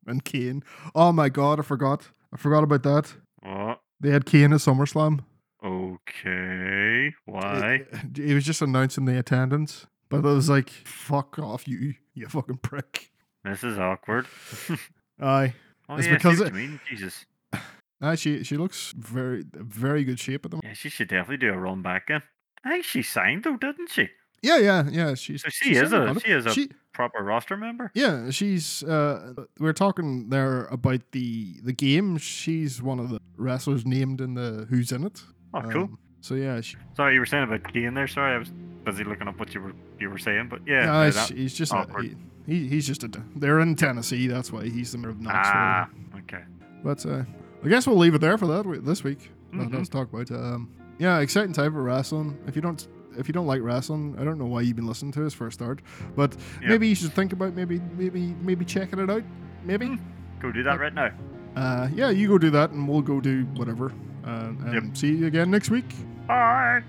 And 0.06 0.24
Kane. 0.24 0.65
Oh 0.94 1.12
my 1.12 1.28
god, 1.28 1.59
I 1.60 1.62
forgot. 1.62 2.09
I 2.32 2.39
forgot 2.39 2.65
about 2.65 2.82
that. 2.85 3.12
Oh, 3.44 3.74
They 4.01 4.09
had 4.10 4.24
Kane 4.24 4.55
at 4.55 4.60
SummerSlam. 4.60 5.20
okay. 5.62 7.12
Why? 7.27 7.85
It 8.16 8.35
was 8.35 8.44
just 8.47 8.62
announcing 8.62 9.05
the 9.05 9.19
attendance. 9.19 9.86
But 10.10 10.24
I 10.24 10.32
was 10.32 10.48
like, 10.48 10.70
fuck 10.70 11.39
off, 11.39 11.68
you, 11.68 11.94
you 12.14 12.26
fucking 12.28 12.59
prick. 12.59 13.10
This 13.44 13.62
is 13.62 13.78
awkward. 13.78 14.26
Aye. 15.20 15.55
Oh, 15.89 15.97
It's 15.97 16.06
yeah, 16.06 16.14
because 16.14 16.40
it- 16.40 16.55
mean, 16.55 16.80
Jesus. 16.89 17.24
Aye, 18.01 18.14
she 18.14 18.44
she 18.44 18.56
looks 18.56 18.93
very 18.97 19.44
very 19.55 20.05
good 20.05 20.20
shape 20.20 20.44
at 20.44 20.51
the 20.52 20.56
moment. 20.56 20.68
Yeah, 20.70 20.74
she 20.74 20.89
should 20.89 21.09
definitely 21.09 21.39
do 21.39 21.52
a 21.52 21.59
run 21.59 21.82
back 21.82 22.10
in. 22.10 22.22
I 22.64 22.70
think 22.70 22.85
she 22.85 23.02
signed 23.02 23.44
though, 23.44 23.56
didn't 23.56 23.90
she? 23.90 24.09
Yeah, 24.40 24.59
yeah, 24.59 24.89
yeah. 24.89 25.14
She's 25.14 25.43
So 25.43 25.48
she 25.48 25.70
she's 25.70 25.82
is 25.82 25.93
a 25.93 26.14
she 26.20 26.30
is 26.30 26.47
a 26.47 26.52
She, 26.52 26.70
proper 26.93 27.24
roster 27.24 27.56
member. 27.56 27.90
yeah, 27.94 28.30
she's. 28.30 28.85
Uh, 28.85 29.32
we 29.36 29.44
we're 29.59 29.72
talking 29.72 30.28
there 30.28 30.66
about 30.66 31.01
the 31.12 31.56
the 31.64 31.72
game. 31.72 32.18
She's 32.18 32.80
one 32.80 33.01
of 33.01 33.09
the 33.10 33.18
wrestlers 33.36 33.85
named 33.85 34.20
in 34.20 34.35
the 34.35 34.66
Who's 34.70 34.93
in 34.93 35.05
It. 35.05 35.22
Oh, 35.52 35.62
cool. 35.62 35.90
So 36.20 36.35
yeah, 36.35 36.61
she, 36.61 36.77
Sorry, 36.97 37.15
you 37.15 37.20
were 37.20 37.27
saying 37.27 37.45
about 37.45 37.73
Key 37.73 37.85
in 37.85 37.95
there. 37.95 38.09
Sorry, 38.09 38.35
I 38.35 38.39
was 38.39 38.51
busy 38.85 39.05
looking 39.05 39.28
up 39.28 39.39
what 39.39 39.55
you 39.55 39.61
were 39.61 39.73
you 40.01 40.11
were 40.11 40.19
saying, 40.19 40.49
but 40.49 40.61
yeah, 40.66 40.86
no, 40.86 41.05
he's, 41.07 41.15
that- 41.15 41.31
he's 41.36 41.55
just 41.55 41.73
a, 41.73 41.77
awkward. 41.77 42.16
he, 42.47 42.55
he, 42.61 42.69
he's 42.69 42.86
just 42.86 43.05
a. 43.05 43.11
They're 43.36 43.61
in 43.61 43.77
Tennessee. 43.77 44.27
That's 44.27 44.51
why 44.53 44.69
he's 44.69 44.93
the 44.93 44.99
mayor 44.99 45.11
of 45.11 45.20
Knoxville. 45.20 45.53
ah, 45.55 45.89
okay. 46.19 46.43
But 46.82 47.05
uh, 47.07 47.23
I 47.65 47.69
guess 47.69 47.86
we'll 47.86 47.97
leave 47.97 48.15
it 48.15 48.20
there 48.20 48.36
for 48.39 48.47
that 48.49 48.66
we- 48.66 48.78
this 48.78 49.05
week. 49.05 49.31
Let 49.53 49.69
Mhm. 49.70 49.81
us 49.81 49.89
talk 49.89 50.12
about. 50.12 50.31
Um, 50.31 50.70
yeah, 50.99 51.20
exciting 51.20 51.53
time 51.53 51.73
for 51.73 51.82
wrestling. 51.82 52.36
If 52.47 52.57
you 52.57 52.62
don't, 52.62 52.86
if 53.16 53.28
you 53.28 53.32
don't 53.32 53.47
like 53.47 53.62
wrestling, 53.62 54.16
I 54.19 54.24
don't 54.24 54.39
know 54.39 54.47
why 54.47 54.61
you've 54.62 54.77
been 54.77 54.86
listening 54.86 55.12
to 55.12 55.24
us 55.27 55.32
for 55.35 55.47
a 55.47 55.53
start. 55.53 55.81
But 56.16 56.36
Yeah. 56.61 56.69
maybe 56.70 56.89
you 56.89 56.95
should 56.95 57.12
think 57.12 57.32
about 57.32 57.55
maybe, 57.55 57.81
maybe, 57.97 58.35
maybe 58.43 58.65
checking 58.65 58.99
it 58.99 59.09
out. 59.09 59.23
Maybe. 59.65 59.86
Mm. 59.86 60.01
Go 60.40 60.51
do 60.53 60.62
that 60.65 60.78
right 60.81 60.93
now. 60.95 61.11
Uh, 61.57 61.89
yeah, 61.95 62.11
you 62.11 62.28
go 62.28 62.39
do 62.39 62.51
that, 62.51 62.70
and 62.70 62.86
we'll 62.89 63.03
go 63.03 63.20
do 63.20 63.45
whatever. 63.57 63.93
Uh, 64.28 64.52
and 64.66 64.74
Yep. 64.74 64.96
see 64.96 65.14
you 65.14 65.26
again 65.26 65.50
next 65.50 65.70
week. 65.70 65.86
Bye. 66.26 66.82